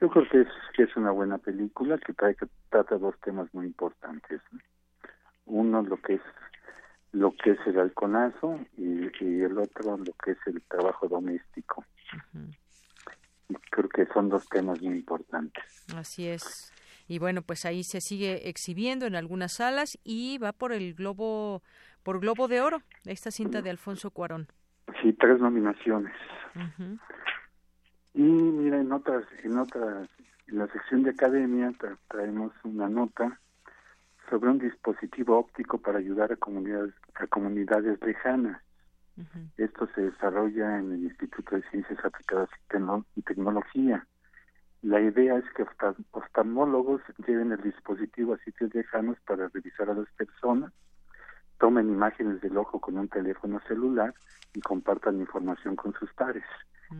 yo 0.00 0.08
creo 0.08 0.28
que 0.28 0.40
es, 0.42 0.48
que 0.74 0.82
es 0.84 0.96
una 0.96 1.10
buena 1.10 1.38
película 1.38 1.98
que, 1.98 2.12
trae, 2.12 2.34
que 2.34 2.46
trata 2.70 2.98
dos 2.98 3.18
temas 3.20 3.52
muy 3.52 3.66
importantes. 3.66 4.40
Uno, 5.46 5.82
lo 5.82 5.96
que 5.96 6.14
es 6.14 6.22
lo 7.12 7.34
que 7.34 7.52
es 7.52 7.58
el 7.66 7.78
halconazo 7.78 8.60
y, 8.76 9.08
el 9.20 9.58
otro, 9.58 9.96
lo 9.96 10.12
que 10.22 10.32
es 10.32 10.38
el 10.46 10.62
trabajo 10.62 11.08
doméstico. 11.08 11.84
Creo 13.70 13.88
que 13.88 14.06
son 14.12 14.28
dos 14.28 14.46
temas 14.48 14.80
muy 14.82 14.96
importantes. 14.96 15.64
Así 15.96 16.28
es. 16.28 16.72
Y 17.06 17.18
bueno, 17.18 17.40
pues 17.40 17.64
ahí 17.64 17.82
se 17.82 18.02
sigue 18.02 18.48
exhibiendo 18.48 19.06
en 19.06 19.16
algunas 19.16 19.54
salas 19.54 19.98
y 20.04 20.36
va 20.38 20.52
por 20.52 20.72
el 20.72 20.94
globo, 20.94 21.62
por 22.02 22.20
Globo 22.20 22.46
de 22.46 22.60
Oro, 22.60 22.82
esta 23.06 23.30
cinta 23.30 23.62
de 23.62 23.70
Alfonso 23.70 24.10
Cuarón. 24.10 24.48
Sí, 25.00 25.14
tres 25.14 25.40
nominaciones. 25.40 26.12
Y 28.18 28.22
mira, 28.22 28.80
en 28.80 28.90
otras, 28.90 29.24
en 29.44 29.56
otras, 29.58 30.08
en 30.48 30.58
la 30.58 30.66
sección 30.72 31.04
de 31.04 31.10
academia 31.10 31.72
traemos 32.08 32.52
una 32.64 32.88
nota 32.88 33.38
sobre 34.28 34.50
un 34.50 34.58
dispositivo 34.58 35.38
óptico 35.38 35.78
para 35.78 36.00
ayudar 36.00 36.32
a 36.32 36.36
comunidades, 36.36 36.94
a 37.14 37.28
comunidades 37.28 38.02
lejanas. 38.02 38.60
Esto 39.56 39.88
se 39.94 40.00
desarrolla 40.00 40.80
en 40.80 40.94
el 40.94 41.04
Instituto 41.04 41.54
de 41.54 41.62
Ciencias 41.70 42.04
Aplicadas 42.04 42.48
y, 43.14 43.22
Tecnología. 43.22 44.04
La 44.82 45.00
idea 45.00 45.38
es 45.38 45.44
que 45.54 45.64
oftalmólogos 46.10 47.00
lleven 47.24 47.52
el 47.52 47.62
dispositivo 47.62 48.34
a 48.34 48.38
sitios 48.38 48.74
lejanos 48.74 49.16
para 49.28 49.46
revisar 49.46 49.90
a 49.90 49.94
las 49.94 50.10
personas, 50.16 50.72
tomen 51.60 51.88
imágenes 51.88 52.40
del 52.40 52.56
ojo 52.56 52.80
con 52.80 52.98
un 52.98 53.06
teléfono 53.06 53.60
celular 53.68 54.12
y 54.54 54.60
compartan 54.60 55.20
información 55.20 55.76
con 55.76 55.92
sus 55.94 56.12
pares. 56.14 56.42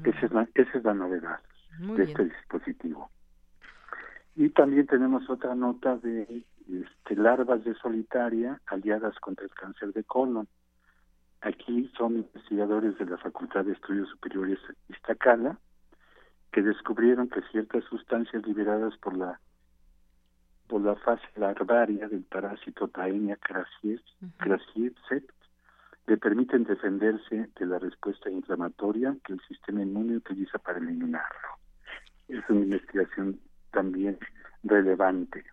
Esa, 0.05 0.27
es 0.27 0.33
la, 0.33 0.49
esa 0.55 0.79
es 0.79 0.85
la 0.85 0.95
novedad 0.95 1.41
de 1.79 2.05
este 2.05 2.25
dispositivo. 2.25 3.11
Y 4.37 4.51
también 4.51 4.87
tenemos 4.87 5.29
otra 5.31 5.55
nota 5.55 5.97
de 5.97 6.45
este, 6.69 7.17
larvas 7.17 7.65
de 7.65 7.75
solitaria 7.75 8.61
aliadas 8.67 9.19
contra 9.21 9.45
el 9.45 9.51
cáncer 9.53 9.93
de 9.93 10.05
colon. 10.05 10.47
Aquí 11.41 11.91
son 11.97 12.17
investigadores 12.17 12.99
de 12.99 13.07
la 13.07 13.17
Facultad 13.19 13.65
de 13.65 13.73
Estudios 13.73 14.09
Superiores 14.11 14.59
Iztacala 14.89 15.59
que 16.53 16.63
descubrieron 16.63 17.29
que 17.29 17.43
ciertas 17.51 17.85
sustancias 17.85 18.47
liberadas 18.47 18.97
por 18.99 19.17
la 19.17 19.41
por 20.67 20.83
la 20.83 20.97
fase 20.97 21.27
larvaria 21.37 22.09
del 22.09 22.25
parásito 22.25 22.89
Taenia 22.89 23.37
crasiensis 23.37 24.05
le 26.09 26.17
permiten 26.17 26.65
defenderse 26.65 27.51
de 27.55 27.67
la 27.67 27.79
respuesta 27.79 28.31
inflamatoria 28.31 29.15
que 29.25 29.35
el 29.35 29.41
sistema 29.47 29.83
inmune 29.83 30.17
utiliza 30.17 30.59
para 30.59 30.79
eliminarlo. 30.79 31.49
Es 32.29 32.43
una 32.49 32.61
investigación 32.61 33.39
también 33.73 34.19
relevante. 34.63 35.45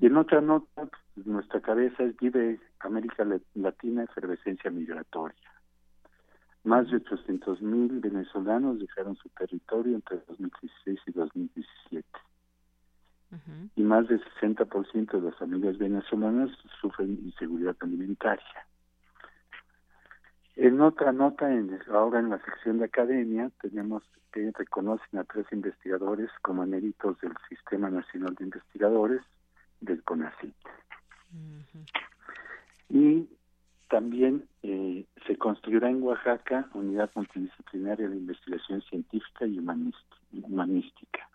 Y 0.00 0.06
en 0.06 0.16
otra 0.16 0.40
nota, 0.40 0.88
pues, 1.14 1.26
nuestra 1.26 1.60
cabeza 1.60 2.02
es 2.02 2.16
vive 2.16 2.58
América 2.80 3.24
Latina 3.54 4.02
efervescencia 4.02 4.70
migratoria. 4.70 5.50
Más 6.64 6.90
de 6.90 6.98
800.000 6.98 7.60
mil 7.62 8.00
venezolanos 8.00 8.80
dejaron 8.80 9.16
su 9.16 9.28
territorio 9.30 9.94
entre 9.94 10.18
2016 10.28 11.00
y 11.06 11.12
2017. 11.12 12.08
Y 13.76 13.82
más 13.82 14.08
del 14.08 14.22
60% 14.40 15.12
de 15.12 15.20
las 15.20 15.36
familias 15.36 15.78
venezolanas 15.78 16.50
sufren 16.80 17.18
inseguridad 17.24 17.76
alimentaria. 17.80 18.66
En 20.56 20.80
otra 20.80 21.12
nota, 21.12 21.52
en, 21.52 21.78
ahora 21.90 22.20
en 22.20 22.30
la 22.30 22.38
sección 22.44 22.78
de 22.78 22.84
academia, 22.84 23.50
tenemos 23.60 24.02
que 24.32 24.50
reconocen 24.52 25.18
a 25.18 25.24
tres 25.24 25.46
investigadores 25.52 26.30
como 26.42 26.62
eméritos 26.62 27.18
del 27.20 27.32
Sistema 27.48 27.90
Nacional 27.90 28.34
de 28.34 28.44
Investigadores 28.44 29.22
del 29.80 30.02
CONACYT. 30.02 30.54
Y 32.90 33.28
también 33.88 34.46
eh, 34.62 35.06
se 35.26 35.36
construirá 35.36 35.90
en 35.90 36.02
Oaxaca 36.02 36.68
unidad 36.74 37.10
multidisciplinaria 37.14 38.08
de 38.08 38.16
investigación 38.16 38.82
científica 38.82 39.46
y 39.46 39.58
humanística. 39.58 41.28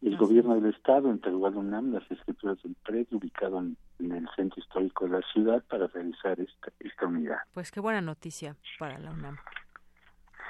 El 0.00 0.16
gobierno 0.18 0.54
del 0.54 0.74
Estado 0.74 1.10
entregó 1.10 1.46
a 1.46 1.50
UNAM 1.50 1.92
las 1.92 2.10
escrituras 2.10 2.62
del 2.62 2.74
predio 2.84 3.18
ubicado 3.18 3.58
en 3.58 3.76
en 3.98 4.12
el 4.12 4.28
centro 4.36 4.60
histórico 4.60 5.04
de 5.04 5.20
la 5.20 5.26
ciudad 5.32 5.62
para 5.68 5.86
realizar 5.88 6.38
esta, 6.40 6.72
esta 6.80 7.06
unidad. 7.06 7.38
Pues 7.52 7.70
qué 7.70 7.80
buena 7.80 8.00
noticia 8.00 8.56
para 8.78 8.98
la 8.98 9.10
UNAM. 9.10 9.36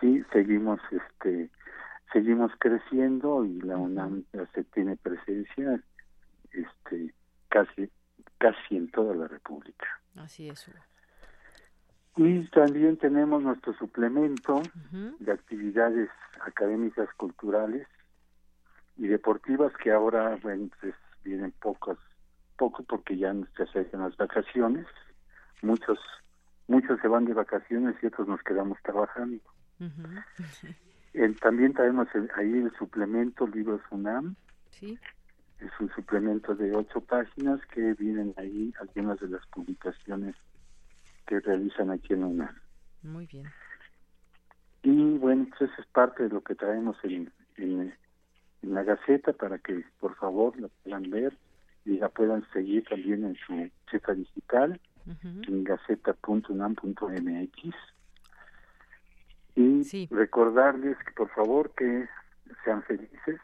Sí, 0.01 0.23
seguimos 0.33 0.81
este 0.91 1.51
seguimos 2.13 2.53
creciendo 2.59 3.45
y 3.45 3.61
la 3.63 3.77
UNAM 3.77 4.25
se 4.55 4.65
tiene 4.65 4.97
presencia 4.97 5.81
este 6.53 7.15
casi 7.49 7.91
casi 8.39 8.77
en 8.77 8.91
toda 8.91 9.15
la 9.15 9.29
República. 9.29 9.87
Así 10.17 10.49
es. 10.49 10.71
Y 12.17 12.47
también 12.51 12.97
tenemos 12.97 13.43
nuestro 13.43 13.75
suplemento 13.75 14.63
de 15.19 15.33
actividades 15.33 16.09
académicas, 16.41 17.09
culturales 17.17 17.89
y 18.97 19.09
deportivas 19.09 19.73
que 19.83 19.91
ahora 19.91 20.39
bueno, 20.43 20.69
pues, 20.81 20.95
vienen 21.25 21.53
pocos 21.61 21.99
poco 22.57 22.83
porque 22.85 23.17
ya 23.17 23.35
se 23.57 23.63
acercan 23.63 24.03
las 24.03 24.17
vacaciones. 24.17 24.87
Muchos 25.63 25.99
muchos 26.67 27.01
se 27.01 27.09
van 27.09 27.25
de 27.25 27.35
vacaciones 27.35 27.95
y 28.03 28.07
otros 28.07 28.29
nos 28.29 28.43
quedamos 28.43 28.79
trabajando. 28.83 29.43
también 31.41 31.73
traemos 31.75 32.09
ahí 32.37 32.53
el 32.53 32.73
suplemento 32.79 33.47
Libros 33.47 33.81
UNAM. 33.91 34.35
Sí. 34.71 34.99
Es 35.61 35.71
un 35.81 35.91
suplemento 35.95 36.55
de 36.55 36.75
ocho 36.75 37.01
páginas 37.01 37.61
que 37.67 37.95
vienen 37.95 38.35
ahí 38.37 38.73
algunas 38.81 39.21
de 39.21 39.29
las 39.29 39.47
publicaciones 39.47 40.35
que 41.27 41.41
realizan 41.41 41.91
aquí 41.91 42.13
en 42.13 42.25
UNAM. 42.25 42.55
Muy 43.03 43.27
bien. 43.27 43.47
Y 44.83 45.19
bueno, 45.19 45.47
pues 45.51 45.71
eso 45.71 45.81
es 45.81 45.87
parte 45.89 46.25
de 46.25 46.29
lo 46.29 46.43
que 46.43 46.55
traemos 46.55 46.97
en, 47.05 47.33
en, 47.57 47.95
en 48.63 48.75
la 48.75 48.83
Gaceta 48.83 49.33
para 49.33 49.59
que 49.59 49.85
por 50.01 50.15
favor 50.17 50.59
la 50.61 50.69
puedan 50.83 51.09
ver 51.11 51.37
y 51.85 51.99
la 51.99 52.09
puedan 52.09 52.45
seguir 52.53 52.85
también 52.85 53.25
en 53.25 53.37
su 53.37 53.71
cita 53.91 54.15
digital 54.15 54.81
en 55.47 55.65
gaceta.unam.mx 55.65 57.75
y 59.57 60.07
recordarles 60.07 60.97
que 60.99 61.13
por 61.13 61.29
favor 61.31 61.71
que 61.77 62.09
sean 62.65 62.83
felices, 62.83 63.41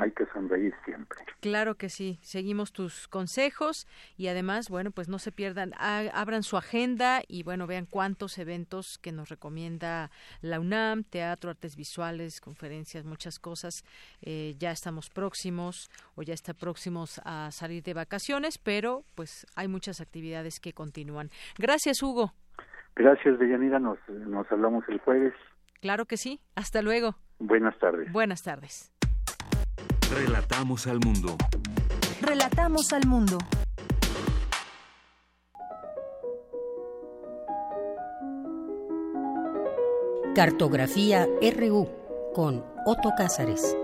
hay 0.00 0.10
que 0.10 0.26
sonreír 0.32 0.74
siempre. 0.84 1.18
Claro 1.40 1.76
que 1.76 1.88
sí, 1.88 2.18
seguimos 2.22 2.72
tus 2.72 3.06
consejos 3.06 3.86
y 4.16 4.26
además, 4.26 4.68
bueno, 4.68 4.90
pues 4.90 5.08
no 5.08 5.18
se 5.18 5.30
pierdan, 5.30 5.72
abran 5.78 6.42
su 6.42 6.56
agenda 6.56 7.20
y 7.28 7.44
bueno, 7.44 7.66
vean 7.66 7.86
cuántos 7.86 8.38
eventos 8.38 8.98
que 9.00 9.12
nos 9.12 9.28
recomienda 9.28 10.10
la 10.42 10.58
UNAM, 10.58 11.04
teatro, 11.04 11.50
artes 11.50 11.76
visuales, 11.76 12.40
conferencias, 12.40 13.04
muchas 13.04 13.38
cosas. 13.38 13.84
Eh, 14.22 14.56
ya 14.58 14.72
estamos 14.72 15.08
próximos 15.08 15.90
o 16.16 16.22
ya 16.22 16.34
está 16.34 16.52
próximos 16.52 17.20
a 17.24 17.50
salir 17.52 17.82
de 17.84 17.94
vacaciones, 17.94 18.58
pero 18.58 19.04
pues 19.14 19.46
hay 19.54 19.68
muchas 19.68 20.00
actividades 20.00 20.58
que 20.58 20.72
continúan. 20.72 21.30
Gracias, 21.58 22.02
Hugo. 22.02 22.32
Gracias, 22.96 23.38
Deyanira, 23.38 23.78
nos, 23.78 23.98
nos 24.08 24.50
hablamos 24.50 24.84
el 24.88 24.98
jueves. 24.98 25.32
Claro 25.80 26.06
que 26.06 26.16
sí, 26.16 26.40
hasta 26.56 26.82
luego. 26.82 27.14
Buenas 27.40 27.78
tardes. 27.78 28.12
Buenas 28.12 28.42
tardes. 28.42 28.92
Relatamos 30.12 30.86
al 30.86 31.00
mundo. 31.00 31.36
Relatamos 32.20 32.92
al 32.92 33.06
mundo. 33.06 33.38
Cartografía 40.34 41.26
RU 41.56 41.88
con 42.34 42.62
Otto 42.84 43.12
Cázares. 43.16 43.74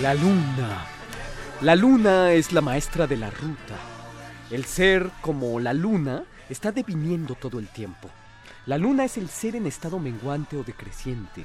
La 0.00 0.14
luna. 0.14 0.84
La 1.60 1.76
luna 1.76 2.32
es 2.32 2.52
la 2.52 2.60
maestra 2.60 3.06
de 3.06 3.16
la 3.16 3.30
ruta. 3.30 3.76
El 4.50 4.64
ser 4.64 5.10
como 5.20 5.60
la 5.60 5.74
luna 5.74 6.24
está 6.50 6.72
deviniendo 6.72 7.36
todo 7.36 7.60
el 7.60 7.68
tiempo. 7.68 8.10
La 8.66 8.78
luna 8.78 9.04
es 9.04 9.16
el 9.16 9.28
ser 9.28 9.54
en 9.54 9.66
estado 9.66 10.00
menguante 10.00 10.56
o 10.56 10.64
decreciente. 10.64 11.44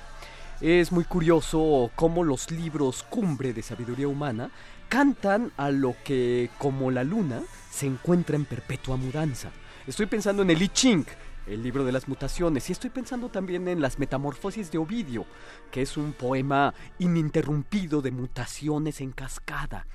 Es 0.59 0.91
muy 0.91 1.03
curioso 1.03 1.91
cómo 1.95 2.23
los 2.23 2.49
libros 2.49 3.03
cumbre 3.07 3.53
de 3.53 3.61
sabiduría 3.61 4.07
humana 4.07 4.49
cantan 4.89 5.51
a 5.55 5.69
lo 5.69 5.95
que, 6.03 6.49
como 6.57 6.89
la 6.89 7.03
luna, 7.03 7.41
se 7.69 7.85
encuentra 7.85 8.35
en 8.35 8.45
perpetua 8.45 8.97
mudanza. 8.97 9.51
Estoy 9.85 10.07
pensando 10.07 10.41
en 10.41 10.49
el 10.49 10.61
I 10.61 10.69
Ching, 10.69 11.05
el 11.47 11.63
libro 11.63 11.83
de 11.83 11.91
las 11.91 12.07
mutaciones. 12.07 12.69
Y 12.69 12.73
estoy 12.73 12.89
pensando 12.89 13.29
también 13.29 13.67
en 13.67 13.81
las 13.81 13.99
Metamorfosis 13.99 14.71
de 14.71 14.77
Ovidio, 14.77 15.25
que 15.71 15.81
es 15.81 15.97
un 15.97 16.13
poema 16.13 16.73
ininterrumpido 16.99 18.01
de 18.01 18.11
mutaciones 18.11 19.01
en 19.01 19.11
cascada. 19.11 19.87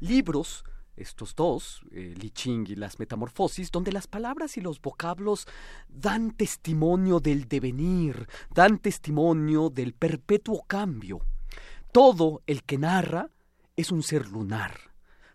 Libros, 0.00 0.64
estos 0.96 1.34
dos, 1.34 1.82
el 1.92 2.22
I 2.22 2.30
Ching 2.30 2.66
y 2.68 2.74
las 2.74 2.98
Metamorfosis, 2.98 3.70
donde 3.70 3.92
las 3.92 4.06
palabras 4.06 4.56
y 4.56 4.60
los 4.60 4.80
vocablos 4.80 5.46
dan 5.88 6.32
testimonio 6.32 7.20
del 7.20 7.48
devenir, 7.48 8.28
dan 8.54 8.78
testimonio 8.78 9.70
del 9.70 9.94
perpetuo 9.94 10.62
cambio. 10.66 11.20
Todo 11.92 12.42
el 12.46 12.64
que 12.64 12.78
narra 12.78 13.30
es 13.76 13.90
un 13.92 14.02
ser 14.02 14.28
lunar. 14.28 14.76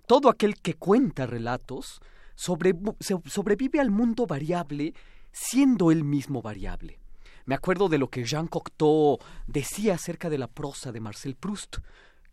Todo 0.06 0.30
aquel 0.30 0.56
que 0.56 0.76
cuenta 0.76 1.26
relatos 1.26 2.02
sobrevive 2.36 3.80
al 3.80 3.90
mundo 3.90 4.26
variable 4.26 4.94
siendo 5.34 5.92
él 5.92 6.06
mismo 6.06 6.42
variable. 6.42 7.00
Me 7.46 7.56
acuerdo 7.56 7.90
de 7.90 7.98
lo 7.98 8.10
que 8.10 8.24
Jean 8.24 8.48
Cocteau 8.48 9.20
decía 9.48 9.96
acerca 9.96 10.30
de 10.30 10.38
la 10.38 10.48
prosa 10.48 10.94
de 10.94 11.02
Marcel 11.02 11.36
Proust, 11.36 11.80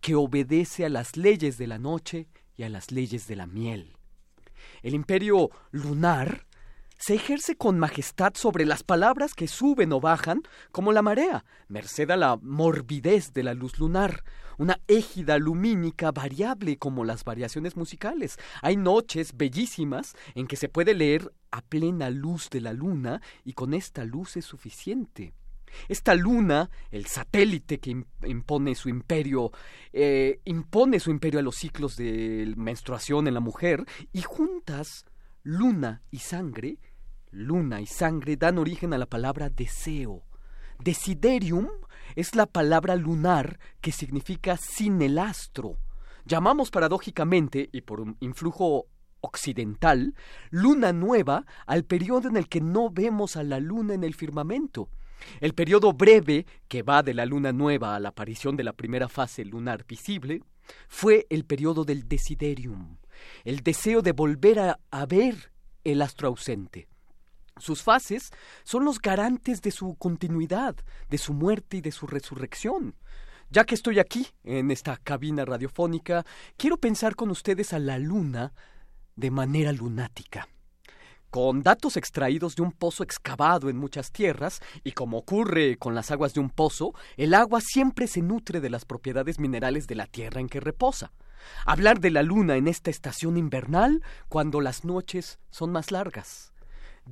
que 0.00 0.14
obedece 0.14 0.84
a 0.84 0.88
las 0.88 1.16
leyes 1.16 1.58
de 1.58 1.66
la 1.66 1.78
noche 1.78 2.28
y 2.56 2.62
a 2.62 2.68
las 2.68 2.92
leyes 2.92 3.26
de 3.26 3.34
la 3.34 3.46
miel. 3.46 3.96
El 4.82 4.94
imperio 4.94 5.50
lunar 5.72 6.46
se 7.00 7.14
ejerce 7.14 7.56
con 7.56 7.78
majestad 7.78 8.34
sobre 8.34 8.66
las 8.66 8.82
palabras 8.82 9.32
que 9.32 9.48
suben 9.48 9.90
o 9.94 10.00
bajan 10.00 10.42
como 10.70 10.92
la 10.92 11.00
marea, 11.00 11.46
merced 11.66 12.10
a 12.10 12.16
la 12.18 12.36
morbidez 12.36 13.32
de 13.32 13.42
la 13.42 13.54
luz 13.54 13.78
lunar, 13.78 14.22
una 14.58 14.78
égida 14.86 15.38
lumínica 15.38 16.12
variable 16.12 16.76
como 16.76 17.06
las 17.06 17.24
variaciones 17.24 17.74
musicales. 17.74 18.36
Hay 18.60 18.76
noches 18.76 19.34
bellísimas 19.34 20.14
en 20.34 20.46
que 20.46 20.56
se 20.56 20.68
puede 20.68 20.92
leer 20.92 21.32
a 21.50 21.62
plena 21.62 22.10
luz 22.10 22.50
de 22.50 22.60
la 22.60 22.74
luna 22.74 23.22
y 23.44 23.54
con 23.54 23.72
esta 23.72 24.04
luz 24.04 24.36
es 24.36 24.44
suficiente. 24.44 25.32
Esta 25.88 26.14
luna, 26.14 26.68
el 26.90 27.06
satélite 27.06 27.78
que 27.78 28.04
impone 28.26 28.74
su 28.74 28.90
imperio, 28.90 29.52
eh, 29.94 30.40
impone 30.44 31.00
su 31.00 31.10
imperio 31.10 31.40
a 31.40 31.44
los 31.44 31.56
ciclos 31.56 31.96
de 31.96 32.52
menstruación 32.58 33.26
en 33.26 33.34
la 33.34 33.40
mujer 33.40 33.86
y 34.12 34.20
juntas 34.20 35.06
luna 35.42 36.02
y 36.10 36.18
sangre, 36.18 36.78
luna 37.30 37.80
y 37.80 37.86
sangre 37.86 38.36
dan 38.36 38.58
origen 38.58 38.92
a 38.92 38.98
la 38.98 39.06
palabra 39.06 39.50
deseo. 39.50 40.24
Desiderium 40.78 41.68
es 42.16 42.34
la 42.34 42.46
palabra 42.46 42.96
lunar 42.96 43.58
que 43.80 43.92
significa 43.92 44.56
sin 44.56 45.00
el 45.02 45.18
astro. 45.18 45.76
Llamamos 46.24 46.70
paradójicamente, 46.70 47.68
y 47.72 47.82
por 47.82 48.00
un 48.00 48.16
influjo 48.20 48.86
occidental, 49.20 50.14
luna 50.50 50.92
nueva 50.92 51.44
al 51.66 51.84
periodo 51.84 52.28
en 52.28 52.36
el 52.36 52.48
que 52.48 52.60
no 52.60 52.90
vemos 52.90 53.36
a 53.36 53.42
la 53.42 53.60
luna 53.60 53.94
en 53.94 54.04
el 54.04 54.14
firmamento. 54.14 54.88
El 55.40 55.54
periodo 55.54 55.92
breve, 55.92 56.46
que 56.68 56.82
va 56.82 57.02
de 57.02 57.14
la 57.14 57.26
luna 57.26 57.52
nueva 57.52 57.94
a 57.94 58.00
la 58.00 58.10
aparición 58.10 58.56
de 58.56 58.64
la 58.64 58.72
primera 58.72 59.08
fase 59.08 59.44
lunar 59.44 59.84
visible, 59.86 60.42
fue 60.88 61.26
el 61.30 61.44
periodo 61.44 61.84
del 61.84 62.08
desiderium, 62.08 62.96
el 63.44 63.60
deseo 63.60 64.02
de 64.02 64.12
volver 64.12 64.60
a, 64.60 64.80
a 64.90 65.06
ver 65.06 65.52
el 65.84 66.00
astro 66.00 66.28
ausente. 66.28 66.88
Sus 67.60 67.82
fases 67.82 68.30
son 68.64 68.84
los 68.84 69.00
garantes 69.00 69.62
de 69.62 69.70
su 69.70 69.94
continuidad, 69.94 70.76
de 71.08 71.18
su 71.18 71.32
muerte 71.32 71.76
y 71.78 71.80
de 71.80 71.92
su 71.92 72.06
resurrección. 72.06 72.94
Ya 73.50 73.64
que 73.64 73.74
estoy 73.74 73.98
aquí, 73.98 74.26
en 74.44 74.70
esta 74.70 74.96
cabina 74.96 75.44
radiofónica, 75.44 76.24
quiero 76.56 76.76
pensar 76.76 77.16
con 77.16 77.30
ustedes 77.30 77.72
a 77.72 77.78
la 77.78 77.98
luna 77.98 78.52
de 79.16 79.30
manera 79.30 79.72
lunática. 79.72 80.48
Con 81.30 81.62
datos 81.62 81.96
extraídos 81.96 82.56
de 82.56 82.62
un 82.62 82.72
pozo 82.72 83.02
excavado 83.04 83.68
en 83.68 83.76
muchas 83.76 84.10
tierras, 84.10 84.60
y 84.82 84.92
como 84.92 85.18
ocurre 85.18 85.76
con 85.76 85.94
las 85.94 86.10
aguas 86.10 86.34
de 86.34 86.40
un 86.40 86.50
pozo, 86.50 86.94
el 87.16 87.34
agua 87.34 87.60
siempre 87.60 88.06
se 88.06 88.22
nutre 88.22 88.60
de 88.60 88.70
las 88.70 88.84
propiedades 88.84 89.38
minerales 89.38 89.86
de 89.86 89.94
la 89.94 90.06
tierra 90.06 90.40
en 90.40 90.48
que 90.48 90.60
reposa. 90.60 91.12
Hablar 91.66 92.00
de 92.00 92.10
la 92.10 92.22
luna 92.22 92.56
en 92.56 92.68
esta 92.68 92.90
estación 92.90 93.36
invernal 93.36 94.02
cuando 94.28 94.60
las 94.60 94.84
noches 94.84 95.38
son 95.50 95.70
más 95.72 95.90
largas. 95.90 96.49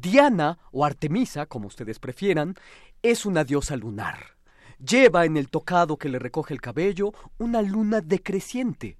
Diana 0.01 0.59
o 0.71 0.85
Artemisa, 0.85 1.47
como 1.47 1.67
ustedes 1.67 1.99
prefieran, 1.99 2.55
es 3.03 3.27
una 3.27 3.45
diosa 3.45 3.77
lunar. 3.77 4.37
Lleva 4.79 5.25
en 5.25 5.37
el 5.37 5.49
tocado 5.49 5.97
que 5.97 6.09
le 6.09 6.19
recoge 6.19 6.55
el 6.55 6.61
cabello 6.61 7.13
una 7.39 7.63
luna 7.63 8.01
decreciente. 8.01 8.97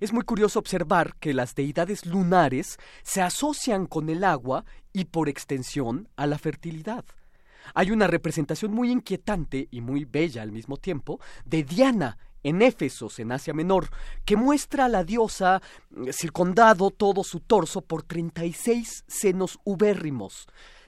Es 0.00 0.12
muy 0.12 0.24
curioso 0.24 0.58
observar 0.58 1.16
que 1.16 1.32
las 1.32 1.54
deidades 1.54 2.04
lunares 2.06 2.78
se 3.02 3.22
asocian 3.22 3.86
con 3.86 4.10
el 4.10 4.24
agua 4.24 4.64
y 4.92 5.06
por 5.06 5.28
extensión 5.28 6.08
a 6.16 6.26
la 6.26 6.38
fertilidad. 6.38 7.04
Hay 7.74 7.90
una 7.90 8.06
representación 8.06 8.72
muy 8.72 8.90
inquietante 8.90 9.68
y 9.70 9.80
muy 9.80 10.04
bella 10.04 10.42
al 10.42 10.52
mismo 10.52 10.76
tiempo 10.76 11.20
de 11.44 11.62
Diana 11.62 12.18
en 12.42 12.62
Éfesos, 12.62 13.18
en 13.18 13.32
Asia 13.32 13.54
Menor, 13.54 13.88
que 14.24 14.36
muestra 14.36 14.86
a 14.86 14.88
la 14.88 15.04
diosa 15.04 15.62
mm, 15.90 16.10
circundado 16.10 16.90
todo 16.90 17.24
su 17.24 17.40
torso 17.40 17.82
por 17.82 18.02
36 18.02 19.04
senos 19.06 19.58
ubérrimos. 19.64 20.46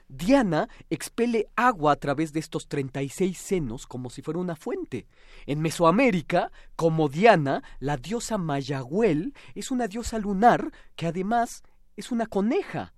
Diana 0.09 0.69
expele 0.91 1.49
agua 1.57 1.93
a 1.93 1.97
través 1.97 2.33
de 2.33 2.41
estos 2.41 2.69
36 2.69 3.37
senos 3.37 3.87
como 3.87 4.11
si 4.11 4.23
fuera 4.23 4.39
una 4.39 4.55
fuente. 4.55 5.07
En 5.47 5.61
Mesoamérica, 5.61 6.53
como 6.77 7.09
Diana, 7.09 7.63
la 7.81 7.97
diosa 7.97 8.39
Mayagüel 8.39 9.35
es 9.55 9.71
una 9.71 9.89
diosa 9.89 10.19
lunar 10.19 10.71
que 10.95 11.07
además 11.07 11.63
es 11.97 12.13
una 12.13 12.27
coneja. 12.27 12.93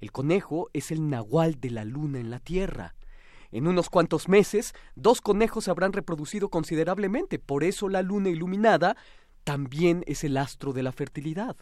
El 0.00 0.12
conejo 0.12 0.70
es 0.72 0.90
el 0.90 1.08
nahual 1.08 1.60
de 1.60 1.70
la 1.70 1.84
luna 1.84 2.20
en 2.20 2.30
la 2.30 2.40
tierra. 2.40 2.94
En 3.50 3.66
unos 3.66 3.88
cuantos 3.88 4.28
meses, 4.28 4.74
dos 4.94 5.20
conejos 5.20 5.64
se 5.64 5.70
habrán 5.70 5.92
reproducido 5.92 6.50
considerablemente, 6.50 7.38
por 7.38 7.64
eso 7.64 7.88
la 7.88 8.02
luna 8.02 8.28
iluminada 8.28 8.96
también 9.44 10.04
es 10.06 10.24
el 10.24 10.36
astro 10.36 10.72
de 10.72 10.82
la 10.82 10.92
fertilidad. 10.92 11.56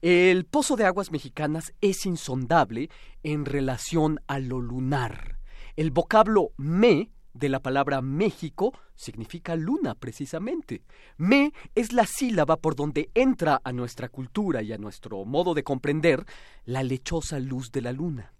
El 0.00 0.44
pozo 0.44 0.76
de 0.76 0.84
aguas 0.84 1.10
mexicanas 1.10 1.72
es 1.80 2.06
insondable 2.06 2.88
en 3.22 3.44
relación 3.44 4.20
a 4.26 4.38
lo 4.38 4.60
lunar. 4.60 5.38
El 5.76 5.90
vocablo 5.90 6.50
me 6.56 7.10
de 7.34 7.48
la 7.48 7.60
palabra 7.60 8.02
México 8.02 8.72
significa 8.94 9.54
luna 9.54 9.94
precisamente. 9.94 10.82
Me 11.16 11.52
es 11.74 11.92
la 11.92 12.04
sílaba 12.04 12.56
por 12.56 12.74
donde 12.74 13.10
entra 13.14 13.60
a 13.62 13.72
nuestra 13.72 14.08
cultura 14.08 14.62
y 14.62 14.72
a 14.72 14.78
nuestro 14.78 15.24
modo 15.24 15.54
de 15.54 15.62
comprender 15.62 16.24
la 16.64 16.82
lechosa 16.82 17.38
luz 17.38 17.70
de 17.70 17.82
la 17.82 17.92
luna. 17.92 18.34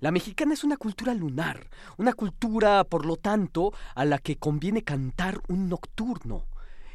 La 0.00 0.10
mexicana 0.10 0.54
es 0.54 0.64
una 0.64 0.76
cultura 0.76 1.14
lunar, 1.14 1.68
una 1.96 2.12
cultura, 2.12 2.84
por 2.84 3.06
lo 3.06 3.16
tanto, 3.16 3.72
a 3.94 4.04
la 4.04 4.18
que 4.18 4.36
conviene 4.36 4.82
cantar 4.82 5.40
un 5.48 5.68
nocturno. 5.68 6.46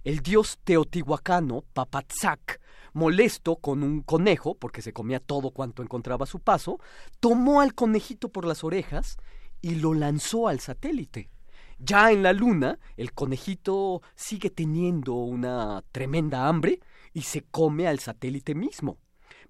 El 0.04 0.20
dios 0.20 0.60
teotihuacano, 0.64 1.64
Papatzac, 1.74 2.60
molesto 2.94 3.56
con 3.56 3.84
un 3.84 4.02
conejo, 4.02 4.56
porque 4.56 4.82
se 4.82 4.94
comía 4.94 5.20
todo 5.20 5.52
cuanto 5.52 5.82
encontraba 5.82 6.24
a 6.24 6.28
su 6.28 6.40
paso, 6.40 6.80
tomó 7.20 7.62
al 7.62 7.74
conejito 7.74 8.30
por 8.30 8.46
las 8.46 8.64
orejas 8.64 9.18
y 9.62 9.76
lo 9.76 9.94
lanzó 9.94 10.48
al 10.48 10.60
satélite. 10.60 11.30
Ya 11.80 12.12
en 12.12 12.24
la 12.24 12.34
luna, 12.34 12.80
el 12.98 13.14
conejito 13.14 14.02
sigue 14.16 14.50
teniendo 14.50 15.16
una 15.16 15.84
tremenda 15.92 16.48
hambre 16.48 16.80
y 17.14 17.24
se 17.24 17.42
come 17.42 17.88
al 17.88 18.00
satélite 18.00 18.56
mismo. 18.56 19.00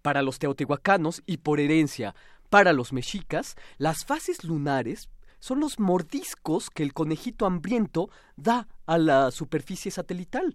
Para 0.02 0.22
los 0.22 0.40
teotihuacanos 0.40 1.22
y 1.26 1.38
por 1.38 1.60
herencia 1.60 2.16
para 2.54 2.72
los 2.72 2.94
mexicas, 2.94 3.56
las 3.80 4.06
fases 4.06 4.44
lunares 4.44 5.10
son 5.40 5.60
los 5.60 5.80
mordiscos 5.80 6.70
que 6.70 6.84
el 6.84 6.94
conejito 6.94 7.48
hambriento 7.48 8.12
da 8.36 8.68
a 8.86 9.00
la 9.00 9.32
superficie 9.32 9.90
satelital. 9.90 10.54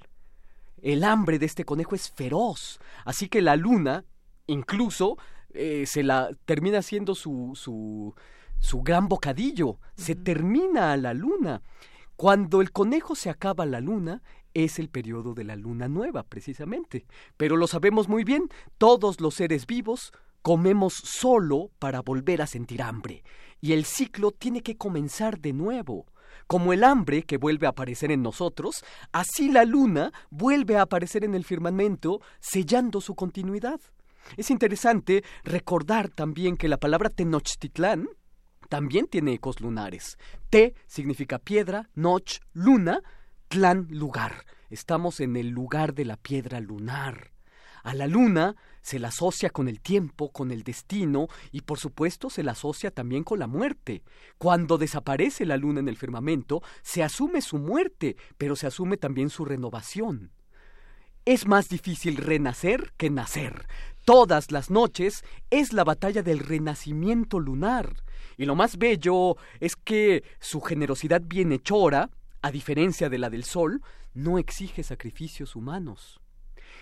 El 0.81 1.03
hambre 1.03 1.41
de 1.41 1.47
este 1.47 1.65
conejo 1.65 1.97
es 1.97 2.09
feroz, 2.09 2.79
así 3.05 3.29
que 3.29 3.43
la 3.43 3.57
luna, 3.57 4.05
incluso, 4.47 5.19
eh, 5.53 5.87
se 5.87 6.05
la 6.05 6.31
termina 6.45 6.83
siendo 6.83 7.16
su, 7.16 7.55
su, 7.57 8.15
su 8.61 8.83
gran 8.83 9.09
bocadillo, 9.09 9.81
se 9.97 10.15
termina 10.15 10.93
a 10.93 10.97
la 10.97 11.15
luna. 11.15 11.62
Cuando 12.15 12.61
el 12.61 12.70
conejo 12.70 13.16
se 13.16 13.29
acaba 13.29 13.66
la 13.66 13.81
luna, 13.81 14.23
es 14.55 14.79
el 14.79 14.89
periodo 14.89 15.35
de 15.35 15.43
la 15.43 15.57
luna 15.57 15.89
nueva, 15.89 16.23
precisamente. 16.23 17.07
Pero 17.37 17.57
lo 17.57 17.66
sabemos 17.66 18.09
muy 18.09 18.23
bien, 18.23 18.49
todos 18.79 19.20
los 19.20 19.35
seres 19.35 19.66
vivos 19.66 20.12
comemos 20.43 20.94
solo 20.94 21.70
para 21.78 22.02
volver 22.02 22.43
a 22.43 22.47
sentir 22.47 22.82
hambre, 22.82 23.24
y 23.60 23.73
el 23.73 23.85
ciclo 23.85 24.31
tiene 24.31 24.62
que 24.62 24.77
comenzar 24.77 25.40
de 25.40 25.52
nuevo. 25.52 26.06
Como 26.47 26.73
el 26.73 26.85
hambre 26.85 27.24
que 27.24 27.36
vuelve 27.36 27.66
a 27.66 27.70
aparecer 27.70 28.10
en 28.10 28.23
nosotros, 28.23 28.85
así 29.12 29.51
la 29.51 29.65
luna 29.65 30.12
vuelve 30.31 30.77
a 30.77 30.82
aparecer 30.82 31.24
en 31.24 31.35
el 31.35 31.44
firmamento, 31.44 32.20
sellando 32.40 33.01
su 33.01 33.15
continuidad. 33.15 33.81
Es 34.36 34.51
interesante 34.51 35.24
recordar 35.44 36.09
también 36.09 36.56
que 36.56 36.69
la 36.69 36.78
palabra 36.78 37.10
Tenochtitlán 37.10 38.09
también 38.69 39.06
tiene 39.06 39.32
ecos 39.32 39.60
lunares. 39.60 40.19
Te 40.51 40.74
significa 40.86 41.39
piedra, 41.39 41.89
Noch, 41.94 42.40
luna, 42.52 43.01
Tlán, 43.48 43.86
lugar. 43.90 44.44
Estamos 44.69 45.20
en 45.20 45.36
el 45.36 45.48
lugar 45.48 45.94
de 45.94 46.05
la 46.05 46.19
piedra 46.19 46.60
lunar. 46.60 47.32
A 47.89 47.94
la 47.94 48.06
luna 48.06 48.55
se 48.82 48.98
la 48.98 49.09
asocia 49.09 49.48
con 49.48 49.66
el 49.66 49.81
tiempo, 49.81 50.31
con 50.31 50.51
el 50.51 50.62
destino 50.62 51.28
y 51.52 51.62
por 51.62 51.78
supuesto 51.78 52.28
se 52.28 52.43
la 52.43 52.52
asocia 52.52 52.90
también 52.90 53.24
con 53.24 53.39
la 53.39 53.47
muerte. 53.47 54.02
Cuando 54.36 54.77
desaparece 54.77 55.47
la 55.47 55.56
luna 55.56 55.81
en 55.81 55.89
el 55.89 55.97
firmamento, 55.97 56.62
se 56.82 57.02
asume 57.02 57.40
su 57.40 57.56
muerte, 57.56 58.19
pero 58.36 58.56
se 58.56 58.66
asume 58.66 58.98
también 58.98 59.31
su 59.31 59.47
renovación. 59.47 60.32
Es 61.24 61.47
más 61.47 61.70
difícil 61.70 62.19
renacer 62.19 62.93
que 62.98 63.09
nacer. 63.09 63.66
Todas 64.05 64.52
las 64.52 64.69
noches 64.69 65.24
es 65.48 65.73
la 65.73 65.85
batalla 65.85 66.23
del 66.23 66.40
renacimiento 66.40 67.40
lunar. 67.40 68.02
Y 68.36 68.44
lo 68.44 68.55
más 68.55 68.77
bello 68.77 69.39
es 69.60 69.77
que 69.77 70.24
su 70.40 70.60
generosidad 70.60 71.23
bienhechora, 71.24 72.10
a 72.43 72.51
diferencia 72.51 73.09
de 73.09 73.16
la 73.16 73.31
del 73.31 73.44
sol, 73.44 73.81
no 74.12 74.36
exige 74.36 74.82
sacrificios 74.82 75.56
humanos. 75.56 76.20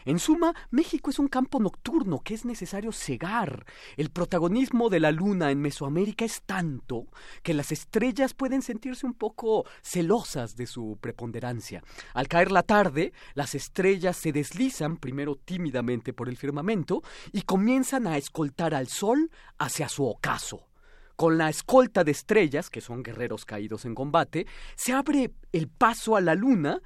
En 0.07 0.21
suma, 0.21 0.55
México 0.71 1.11
es 1.11 1.19
un 1.19 1.27
campo 1.27 1.59
nocturno 1.59 2.21
que 2.21 2.35
es 2.35 2.45
necesario 2.45 2.93
cegar. 2.93 3.67
El 3.97 4.11
protagonismo 4.11 4.89
de 4.89 5.01
la 5.01 5.11
luna 5.11 5.51
en 5.51 5.61
Mesoamérica 5.61 6.25
es 6.25 6.43
tanto 6.43 7.09
que 7.43 7.55
las 7.55 7.73
estrellas 7.73 8.33
pueden 8.33 8.63
sentirse 8.63 9.05
un 9.05 9.15
poco 9.15 9.67
celosas 9.83 10.55
de 10.55 10.69
su 10.69 10.97
preponderancia. 11.01 11.83
Al 12.15 12.29
caer 12.29 12.53
la 12.53 12.63
tarde, 12.63 13.13
las 13.35 13.57
estrellas 13.57 14.17
se 14.17 14.31
deslizan 14.31 14.97
primero 14.97 15.35
tímidamente 15.35 16.13
por 16.13 16.29
el 16.29 16.37
firmamento 16.37 17.03
y 17.33 17.43
comienzan 17.43 18.07
a 18.07 18.17
escoltar 18.17 18.75
al 18.75 18.87
sol 18.87 19.33
hacia 19.59 19.89
su 19.89 20.07
ocaso. 20.07 20.69
Con 21.17 21.37
la 21.37 21.49
escolta 21.49 22.05
de 22.05 22.13
estrellas, 22.13 22.71
que 22.71 22.81
son 22.81 23.03
guerreros 23.03 23.45
caídos 23.45 23.87
en 23.87 23.95
combate, 23.97 24.47
se 24.77 24.93
abre 24.93 25.33
el 25.51 25.67
paso 25.67 26.15
a 26.15 26.21
la 26.21 26.37
luna 26.37 26.81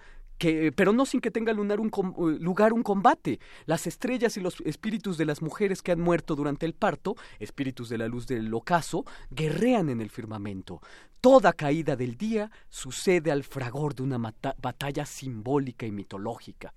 pero 0.74 0.92
no 0.92 1.06
sin 1.06 1.20
que 1.20 1.30
tenga 1.30 1.52
eh, 1.52 1.54
lugar 1.54 2.72
un 2.72 2.82
combate. 2.82 3.40
Las 3.66 3.86
estrellas 3.86 4.36
y 4.36 4.40
los 4.40 4.60
espíritus 4.64 5.18
de 5.18 5.26
las 5.26 5.42
mujeres 5.42 5.82
que 5.82 5.92
han 5.92 6.00
muerto 6.00 6.34
durante 6.34 6.66
el 6.66 6.74
parto, 6.74 7.16
espíritus 7.38 7.88
de 7.88 7.98
la 7.98 8.08
luz 8.08 8.26
del 8.26 8.52
ocaso, 8.54 9.04
guerrean 9.30 9.90
en 9.90 10.00
el 10.00 10.10
firmamento. 10.10 10.80
Toda 11.20 11.52
caída 11.52 11.96
del 11.96 12.16
día 12.16 12.50
sucede 12.68 13.30
al 13.30 13.44
fragor 13.44 13.94
de 13.94 14.02
una 14.02 14.18
batalla 14.18 15.04
simbólica 15.04 15.84
y 15.84 15.92
mitológica. 15.92 16.72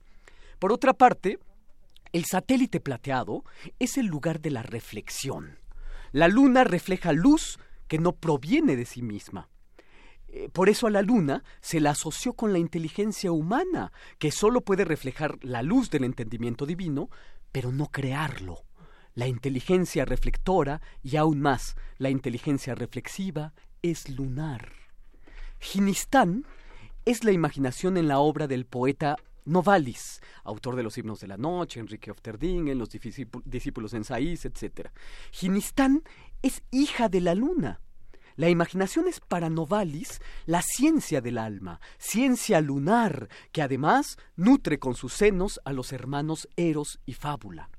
Por 0.59 0.73
otra 0.73 0.93
parte, 0.93 1.39
el 2.11 2.25
satélite 2.25 2.79
plateado 2.79 3.43
es 3.79 3.97
el 3.97 4.05
lugar 4.07 4.41
de 4.41 4.51
la 4.51 4.63
reflexión. 4.63 5.57
La 6.11 6.27
luna 6.27 6.63
refleja 6.63 7.13
luz 7.13 7.57
que 7.87 7.97
no 7.97 8.11
proviene 8.11 8.75
de 8.75 8.85
sí 8.85 9.01
misma. 9.01 9.49
Eh, 10.35 10.49
por 10.51 10.67
eso 10.67 10.87
a 10.87 10.89
la 10.89 11.03
luna 11.03 11.43
se 11.61 11.79
la 11.79 11.91
asoció 11.91 12.33
con 12.33 12.53
la 12.53 12.57
inteligencia 12.57 13.31
humana, 13.31 13.91
que 14.17 14.31
sólo 14.31 14.61
puede 14.61 14.83
reflejar 14.83 15.37
la 15.43 15.61
luz 15.61 15.91
del 15.91 16.05
entendimiento 16.05 16.65
divino, 16.65 17.11
pero 17.51 17.71
no 17.71 17.85
crearlo. 17.91 18.63
La 19.13 19.27
inteligencia 19.27 20.05
reflectora 20.05 20.81
y 21.03 21.17
aún 21.17 21.39
más 21.39 21.75
la 21.99 22.09
inteligencia 22.09 22.73
reflexiva 22.73 23.53
es 23.83 24.09
lunar. 24.09 24.71
Ginistán 25.59 26.47
es 27.05 27.23
la 27.23 27.31
imaginación 27.31 27.95
en 27.95 28.07
la 28.07 28.17
obra 28.17 28.47
del 28.47 28.65
poeta 28.65 29.17
Novalis, 29.45 30.19
autor 30.45 30.75
de 30.75 30.81
los 30.81 30.97
himnos 30.97 31.19
de 31.19 31.27
la 31.27 31.37
noche, 31.37 31.79
Enrique 31.79 32.09
Ofterdingen, 32.09 32.79
los 32.79 32.89
discípulos 32.89 33.93
en 33.93 34.03
Saís, 34.03 34.45
etc. 34.45 34.89
Ginistán 35.31 36.01
es 36.41 36.63
hija 36.71 37.07
de 37.07 37.21
la 37.21 37.35
luna. 37.35 37.81
La 38.35 38.49
imaginación 38.49 39.07
es 39.07 39.19
para 39.19 39.49
Novalis 39.49 40.19
la 40.45 40.61
ciencia 40.61 41.21
del 41.21 41.37
alma, 41.37 41.79
ciencia 41.97 42.61
lunar, 42.61 43.29
que 43.51 43.61
además 43.61 44.17
nutre 44.35 44.79
con 44.79 44.95
sus 44.95 45.13
senos 45.13 45.59
a 45.65 45.73
los 45.73 45.93
hermanos 45.93 46.47
Eros 46.55 46.99
y 47.05 47.13
Fábula. 47.13 47.69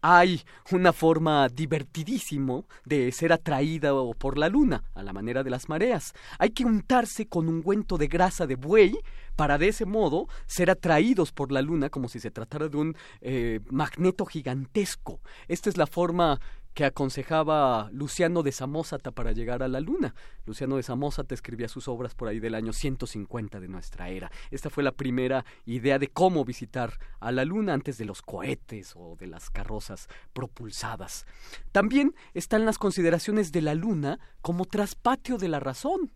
Hay 0.00 0.42
una 0.70 0.92
forma 0.92 1.48
divertidísimo 1.48 2.66
de 2.84 3.10
ser 3.10 3.32
atraída 3.32 3.92
por 4.18 4.38
la 4.38 4.48
luna, 4.48 4.84
a 4.94 5.02
la 5.02 5.12
manera 5.12 5.42
de 5.42 5.50
las 5.50 5.68
mareas. 5.68 6.12
Hay 6.38 6.50
que 6.50 6.64
untarse 6.64 7.26
con 7.26 7.48
ungüento 7.48 7.98
de 7.98 8.06
grasa 8.06 8.46
de 8.46 8.54
buey 8.54 8.96
para 9.34 9.58
de 9.58 9.68
ese 9.68 9.86
modo 9.86 10.28
ser 10.46 10.70
atraídos 10.70 11.32
por 11.32 11.50
la 11.50 11.62
luna 11.62 11.90
como 11.90 12.08
si 12.08 12.20
se 12.20 12.30
tratara 12.30 12.68
de 12.68 12.76
un 12.76 12.96
eh, 13.20 13.60
magneto 13.70 14.24
gigantesco. 14.26 15.20
Esta 15.48 15.68
es 15.68 15.76
la 15.76 15.86
forma 15.86 16.40
que 16.78 16.84
aconsejaba 16.84 17.90
Luciano 17.90 18.44
de 18.44 18.52
Samosata 18.52 19.10
para 19.10 19.32
llegar 19.32 19.64
a 19.64 19.68
la 19.68 19.80
luna. 19.80 20.14
Luciano 20.46 20.76
de 20.76 20.84
Samosata 20.84 21.34
escribía 21.34 21.66
sus 21.66 21.88
obras 21.88 22.14
por 22.14 22.28
ahí 22.28 22.38
del 22.38 22.54
año 22.54 22.72
150 22.72 23.58
de 23.58 23.66
nuestra 23.66 24.10
era. 24.10 24.30
Esta 24.52 24.70
fue 24.70 24.84
la 24.84 24.92
primera 24.92 25.44
idea 25.66 25.98
de 25.98 26.06
cómo 26.06 26.44
visitar 26.44 26.92
a 27.18 27.32
la 27.32 27.44
luna 27.44 27.74
antes 27.74 27.98
de 27.98 28.04
los 28.04 28.22
cohetes 28.22 28.92
o 28.94 29.16
de 29.16 29.26
las 29.26 29.50
carrozas 29.50 30.06
propulsadas. 30.32 31.26
También 31.72 32.14
están 32.32 32.64
las 32.64 32.78
consideraciones 32.78 33.50
de 33.50 33.62
la 33.62 33.74
luna 33.74 34.20
como 34.40 34.64
traspatio 34.64 35.36
de 35.36 35.48
la 35.48 35.58
razón. 35.58 36.12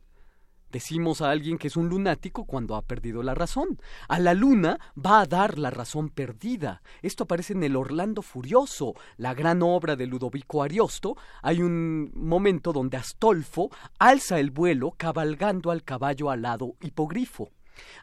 Decimos 0.72 1.20
a 1.20 1.30
alguien 1.30 1.58
que 1.58 1.68
es 1.68 1.76
un 1.76 1.90
lunático 1.90 2.46
cuando 2.46 2.76
ha 2.76 2.82
perdido 2.82 3.22
la 3.22 3.34
razón. 3.34 3.78
A 4.08 4.18
la 4.18 4.32
luna 4.32 4.80
va 4.96 5.20
a 5.20 5.26
dar 5.26 5.58
la 5.58 5.68
razón 5.68 6.08
perdida. 6.08 6.80
Esto 7.02 7.24
aparece 7.24 7.52
en 7.52 7.62
el 7.62 7.76
Orlando 7.76 8.22
Furioso, 8.22 8.94
la 9.18 9.34
gran 9.34 9.62
obra 9.62 9.96
de 9.96 10.06
Ludovico 10.06 10.62
Ariosto. 10.62 11.18
Hay 11.42 11.60
un 11.60 12.10
momento 12.14 12.72
donde 12.72 12.96
Astolfo 12.96 13.68
alza 13.98 14.40
el 14.40 14.50
vuelo 14.50 14.94
cabalgando 14.96 15.70
al 15.70 15.84
caballo 15.84 16.30
alado 16.30 16.74
hipogrifo. 16.80 17.50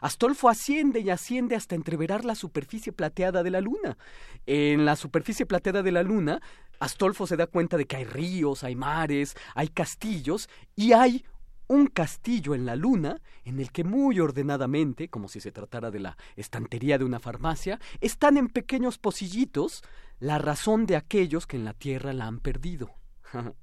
Astolfo 0.00 0.48
asciende 0.48 1.00
y 1.00 1.10
asciende 1.10 1.56
hasta 1.56 1.74
entreverar 1.74 2.24
la 2.24 2.36
superficie 2.36 2.92
plateada 2.92 3.42
de 3.42 3.50
la 3.50 3.60
luna. 3.60 3.98
En 4.46 4.84
la 4.84 4.94
superficie 4.94 5.44
plateada 5.44 5.82
de 5.82 5.90
la 5.90 6.04
luna, 6.04 6.40
Astolfo 6.78 7.26
se 7.26 7.36
da 7.36 7.48
cuenta 7.48 7.76
de 7.76 7.86
que 7.86 7.96
hay 7.96 8.04
ríos, 8.04 8.62
hay 8.62 8.76
mares, 8.76 9.36
hay 9.56 9.68
castillos 9.68 10.48
y 10.76 10.92
hay 10.92 11.24
un 11.70 11.86
castillo 11.86 12.56
en 12.56 12.66
la 12.66 12.74
luna 12.74 13.22
en 13.44 13.60
el 13.60 13.70
que 13.70 13.84
muy 13.84 14.18
ordenadamente, 14.18 15.08
como 15.08 15.28
si 15.28 15.40
se 15.40 15.52
tratara 15.52 15.92
de 15.92 16.00
la 16.00 16.16
estantería 16.34 16.98
de 16.98 17.04
una 17.04 17.20
farmacia, 17.20 17.78
están 18.00 18.36
en 18.36 18.48
pequeños 18.48 18.98
pocillitos 18.98 19.82
la 20.18 20.38
razón 20.38 20.84
de 20.84 20.96
aquellos 20.96 21.46
que 21.46 21.56
en 21.56 21.64
la 21.64 21.72
Tierra 21.72 22.12
la 22.12 22.26
han 22.26 22.40
perdido. 22.40 22.90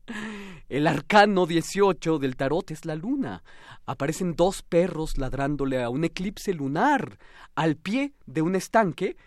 El 0.70 0.88
arcano 0.88 1.46
18 1.46 2.18
del 2.18 2.38
tarot 2.38 2.72
es 2.72 2.86
la 2.86 2.96
luna. 2.96 3.44
Aparecen 3.86 4.38
dos 4.38 4.64
perros 4.64 5.18
ladrándole 5.18 5.84
a 5.84 5.90
un 5.90 6.06
eclipse 6.06 6.54
lunar 6.54 7.20
al 7.56 7.76
pie 7.76 8.14
de 8.26 8.42
un 8.42 8.56
estanque 8.56 9.18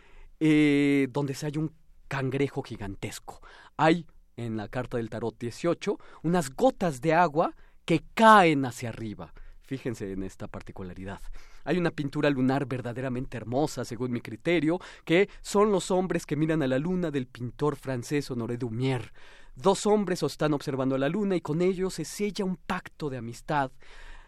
eh, 0.40 1.06
donde 1.10 1.34
se 1.34 1.44
halla 1.44 1.60
un 1.60 1.74
cangrejo 2.08 2.62
gigantesco. 2.62 3.42
Hay 3.76 4.06
en 4.38 4.56
la 4.56 4.68
carta 4.68 4.96
del 4.96 5.10
tarot 5.10 5.38
18 5.38 5.98
unas 6.22 6.48
gotas 6.54 7.02
de 7.02 7.12
agua 7.12 7.54
que 7.90 8.04
caen 8.14 8.64
hacia 8.66 8.90
arriba. 8.90 9.34
Fíjense 9.62 10.12
en 10.12 10.22
esta 10.22 10.46
particularidad. 10.46 11.20
Hay 11.64 11.76
una 11.76 11.90
pintura 11.90 12.30
lunar 12.30 12.64
verdaderamente 12.66 13.36
hermosa, 13.36 13.84
según 13.84 14.12
mi 14.12 14.20
criterio, 14.20 14.78
que 15.04 15.28
son 15.40 15.72
los 15.72 15.90
hombres 15.90 16.24
que 16.24 16.36
miran 16.36 16.62
a 16.62 16.68
la 16.68 16.78
luna 16.78 17.10
del 17.10 17.26
pintor 17.26 17.74
francés 17.74 18.30
Honoré 18.30 18.58
Dumier. 18.58 19.12
Dos 19.56 19.86
hombres 19.86 20.22
están 20.22 20.52
observando 20.52 20.94
a 20.94 20.98
la 20.98 21.08
luna 21.08 21.34
y 21.34 21.40
con 21.40 21.62
ellos 21.62 21.94
se 21.94 22.04
sella 22.04 22.44
un 22.44 22.58
pacto 22.58 23.10
de 23.10 23.16
amistad, 23.16 23.72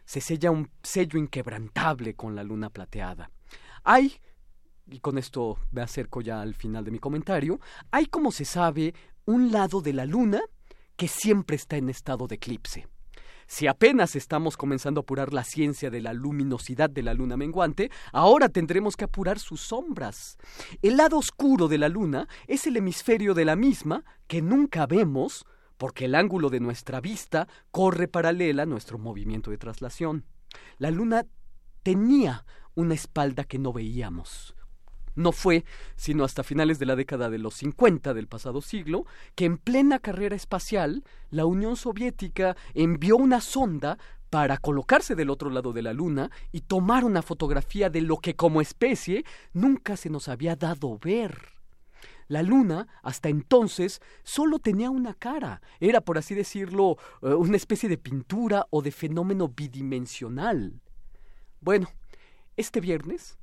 se 0.05 0.21
sella 0.21 0.51
un 0.51 0.69
sello 0.83 1.17
inquebrantable 1.17 2.15
con 2.15 2.35
la 2.35 2.43
luna 2.43 2.69
plateada. 2.69 3.31
Hay, 3.85 4.17
y 4.91 4.99
con 4.99 5.19
esto 5.19 5.57
me 5.71 5.83
acerco 5.83 6.21
ya 6.21 6.43
al 6.43 6.57
final 6.57 6.85
de 6.85 6.91
mi 6.91 6.99
comentario, 6.99 7.61
hay, 7.93 8.07
como 8.07 8.33
se 8.33 8.45
sabe, 8.45 8.93
un 9.25 9.53
lado 9.53 9.81
de 9.81 9.93
la 9.93 10.05
luna 10.05 10.41
que 10.97 11.07
siempre 11.07 11.55
está 11.55 11.77
en 11.77 11.91
estado 11.91 12.27
de 12.27 12.35
eclipse. 12.35 12.89
Si 13.53 13.67
apenas 13.67 14.17
estamos 14.17 14.57
comenzando 14.57 15.01
a 15.01 15.03
apurar 15.03 15.35
la 15.35 15.45
ciencia 15.45 15.91
de 15.91 16.01
la 16.01 16.15
luminosidad 16.15 16.89
de 16.89 17.03
la 17.03 17.13
luna 17.13 17.37
menguante, 17.37 17.91
ahora 18.11 18.49
tendremos 18.49 18.97
que 18.97 19.05
apurar 19.05 19.39
sus 19.39 19.61
sombras. 19.61 20.39
El 20.81 20.97
lado 20.97 21.19
oscuro 21.19 21.69
de 21.69 21.77
la 21.77 21.91
luna 21.91 22.29
es 22.47 22.67
el 22.67 22.79
hemisferio 22.79 23.35
de 23.35 23.45
la 23.45 23.55
misma 23.55 24.07
que 24.27 24.41
nunca 24.41 24.87
vemos 24.87 25.45
porque 25.77 26.07
el 26.07 26.15
ángulo 26.15 26.49
de 26.49 26.61
nuestra 26.61 27.03
vista 27.03 27.47
corre 27.71 28.09
paralela 28.09 28.63
a 28.63 28.67
nuestro 28.67 28.97
movimiento 28.97 29.51
de 29.51 29.59
traslación. 29.59 30.25
La 30.79 30.91
luna 30.91 31.27
tenía 31.83 32.47
una 32.75 32.95
espalda 32.95 33.45
que 33.45 33.59
no 33.59 33.75
veíamos. 33.75 34.55
No 35.15 35.33
fue 35.33 35.65
sino 35.97 36.25
hasta 36.25 36.43
finales 36.43 36.79
de 36.79 36.87
la 36.87 36.97
década 36.97 37.29
de 37.31 37.39
los 37.39 37.55
50 37.55 38.15
del 38.15 38.29
pasado 38.29 38.63
siglo 38.63 39.07
que 39.35 39.45
en 39.45 39.59
plena 39.59 39.99
carrera 39.99 40.37
espacial 40.37 41.05
la 41.31 41.45
Unión 41.45 41.77
Soviética 41.77 42.57
envió 42.75 43.17
una 43.17 43.41
sonda 43.41 43.99
para 44.31 44.57
colocarse 44.57 45.15
del 45.15 45.29
otro 45.29 45.51
lado 45.51 45.75
de 45.75 45.83
la 45.83 45.93
Luna 45.93 46.31
y 46.53 46.63
tomar 46.63 47.05
una 47.05 47.21
fotografía 47.21 47.91
de 47.91 48.01
lo 48.01 48.17
que 48.17 48.35
como 48.35 48.63
especie 48.63 49.27
nunca 49.53 49.95
se 49.99 50.09
nos 50.09 50.29
había 50.29 50.57
dado 50.57 50.99
ver. 50.99 51.37
La 52.29 52.43
Luna, 52.43 52.89
hasta 53.03 53.29
entonces, 53.29 54.01
solo 54.23 54.59
tenía 54.59 54.89
una 54.89 55.13
cara. 55.13 55.61
Era, 55.81 56.01
por 56.01 56.17
así 56.17 56.35
decirlo, 56.35 56.97
eh, 57.21 57.35
una 57.35 57.59
especie 57.59 57.91
de 57.91 57.99
pintura 57.99 58.67
o 58.71 58.81
de 58.81 58.91
fenómeno 58.91 59.49
bidimensional. 59.49 60.81
Bueno, 61.61 61.89
este 62.57 62.81
viernes, 62.81 63.39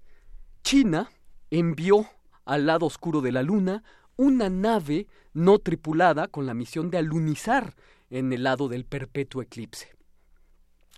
China 0.64 1.12
envió 1.52 2.08
al 2.46 2.66
lado 2.66 2.86
oscuro 2.86 3.22
de 3.22 3.32
la 3.32 3.44
Luna 3.44 3.84
una 4.18 4.50
nave 4.50 5.08
no 5.34 5.60
tripulada 5.60 6.28
con 6.28 6.46
la 6.46 6.54
misión 6.54 6.90
de 6.90 6.98
alunizar 6.98 7.76
en 8.10 8.34
el 8.34 8.44
lado 8.44 8.68
del 8.68 8.86
perpetuo 8.86 9.42
eclipse. 9.42 9.96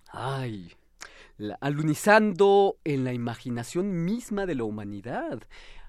Ay, 0.07 0.73
alunizando 1.59 2.77
en 2.83 3.03
la 3.03 3.13
imaginación 3.13 4.03
misma 4.05 4.45
de 4.45 4.55
la 4.55 4.63
humanidad. 4.63 5.41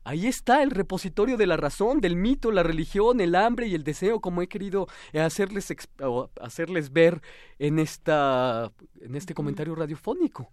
Ahí 0.05 0.27
está 0.27 0.63
el 0.63 0.73
repositorio 0.73 1.37
de 1.37 1.47
la 1.47 1.57
razón, 1.57 2.01
del 2.01 2.17
mito, 2.17 2.51
la 2.51 2.65
religión, 2.65 3.21
el 3.21 3.37
hambre 3.37 3.69
y 3.69 3.75
el 3.75 3.85
deseo, 3.85 4.21
como 4.21 4.43
he 4.43 4.49
querido 4.49 4.89
hacerles, 5.15 5.73
hacerles 6.41 6.93
ver 6.93 7.23
en, 7.61 7.79
esta, 7.79 8.73
en 9.01 9.15
este 9.15 9.33
comentario 9.33 9.77
radiofónico. 9.77 10.51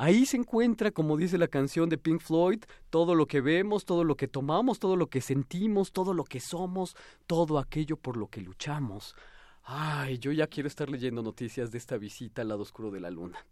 Ahí 0.00 0.24
se 0.24 0.38
encuentra, 0.38 0.92
como 0.92 1.18
dice 1.18 1.36
la 1.36 1.46
canción 1.46 1.90
de 1.90 1.98
Pink 1.98 2.22
Floyd, 2.22 2.60
todo 2.88 3.14
lo 3.14 3.26
que 3.26 3.42
vemos, 3.42 3.84
todo 3.84 4.02
lo 4.02 4.16
que 4.16 4.28
tomamos, 4.28 4.78
todo 4.78 4.96
lo 4.96 5.08
que 5.08 5.20
sentimos, 5.20 5.92
todo 5.92 6.14
lo 6.14 6.24
que 6.24 6.40
somos, 6.40 6.96
todo 7.26 7.58
aquello 7.58 7.98
por 7.98 8.16
lo 8.16 8.28
que 8.28 8.40
luchamos. 8.40 9.14
Ay, 9.62 10.16
yo 10.16 10.32
ya 10.32 10.46
quiero 10.46 10.68
estar 10.68 10.88
leyendo 10.88 11.22
noticias 11.22 11.70
de 11.70 11.76
esta 11.76 11.98
visita 11.98 12.40
al 12.40 12.48
lado 12.48 12.62
oscuro 12.62 12.90
de 12.90 13.00
la 13.00 13.10
luna. 13.10 13.44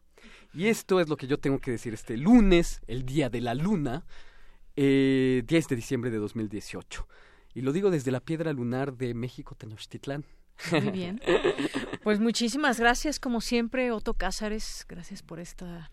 Y 0.54 0.68
esto 0.68 1.00
es 1.00 1.10
lo 1.10 1.18
que 1.18 1.26
yo 1.26 1.38
tengo 1.38 1.58
que 1.58 1.70
decir 1.70 1.92
este 1.92 2.16
lunes, 2.16 2.80
el 2.86 3.04
día 3.04 3.28
de 3.28 3.42
la 3.42 3.52
luna, 3.52 4.06
eh, 4.74 5.42
10 5.46 5.68
de 5.68 5.76
diciembre 5.76 6.10
de 6.10 6.16
2018. 6.16 7.06
Y 7.52 7.60
lo 7.60 7.74
digo 7.74 7.90
desde 7.90 8.10
la 8.10 8.20
piedra 8.20 8.54
lunar 8.54 8.96
de 8.96 9.12
México, 9.12 9.54
Tenochtitlán. 9.54 10.24
Muy 10.72 10.90
bien. 10.92 11.20
Pues 12.04 12.20
muchísimas 12.20 12.80
gracias, 12.80 13.20
como 13.20 13.42
siempre, 13.42 13.92
Otto 13.92 14.14
Cázares. 14.14 14.86
Gracias 14.88 15.22
por 15.22 15.40
esta 15.40 15.90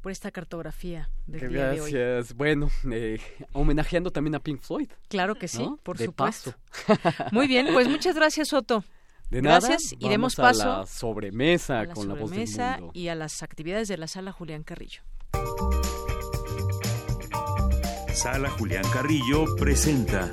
por 0.00 0.12
esta 0.12 0.30
cartografía 0.30 1.08
del 1.26 1.52
día 1.52 1.70
de 1.70 1.80
hoy. 1.80 1.92
Gracias. 1.92 2.34
Bueno, 2.36 2.70
eh, 2.90 3.18
homenajeando 3.52 4.10
también 4.10 4.34
a 4.34 4.40
Pink 4.40 4.60
Floyd. 4.60 4.88
Claro 5.08 5.34
que 5.34 5.48
sí, 5.48 5.62
¿no? 5.64 5.76
por 5.82 5.96
De 5.98 6.06
supuesto. 6.06 6.54
paso. 6.86 7.28
Muy 7.32 7.46
bien, 7.46 7.68
pues 7.72 7.88
muchas 7.88 8.14
gracias, 8.16 8.52
Otto. 8.52 8.84
De 9.30 9.42
nada, 9.42 9.60
gracias 9.60 9.92
y 9.98 10.08
demos 10.08 10.34
vamos 10.34 10.58
paso 10.58 10.72
a 10.72 10.78
la 10.80 10.86
sobremesa 10.86 11.80
a 11.80 11.84
la 11.84 11.94
con 11.94 12.08
la 12.08 12.14
voz 12.14 12.30
del 12.32 12.48
mundo. 12.48 12.90
y 12.94 13.08
a 13.08 13.14
las 13.14 13.42
actividades 13.44 13.86
de 13.86 13.96
la 13.96 14.08
sala 14.08 14.32
Julián 14.32 14.64
Carrillo. 14.64 15.02
Sala 18.12 18.50
Julián 18.50 18.84
Carrillo 18.92 19.44
presenta 19.56 20.30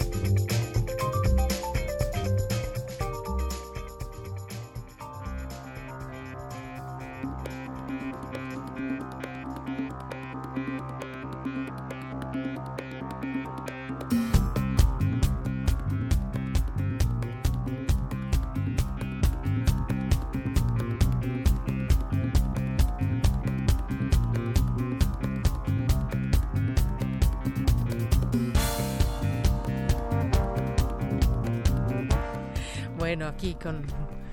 con 33.58 33.86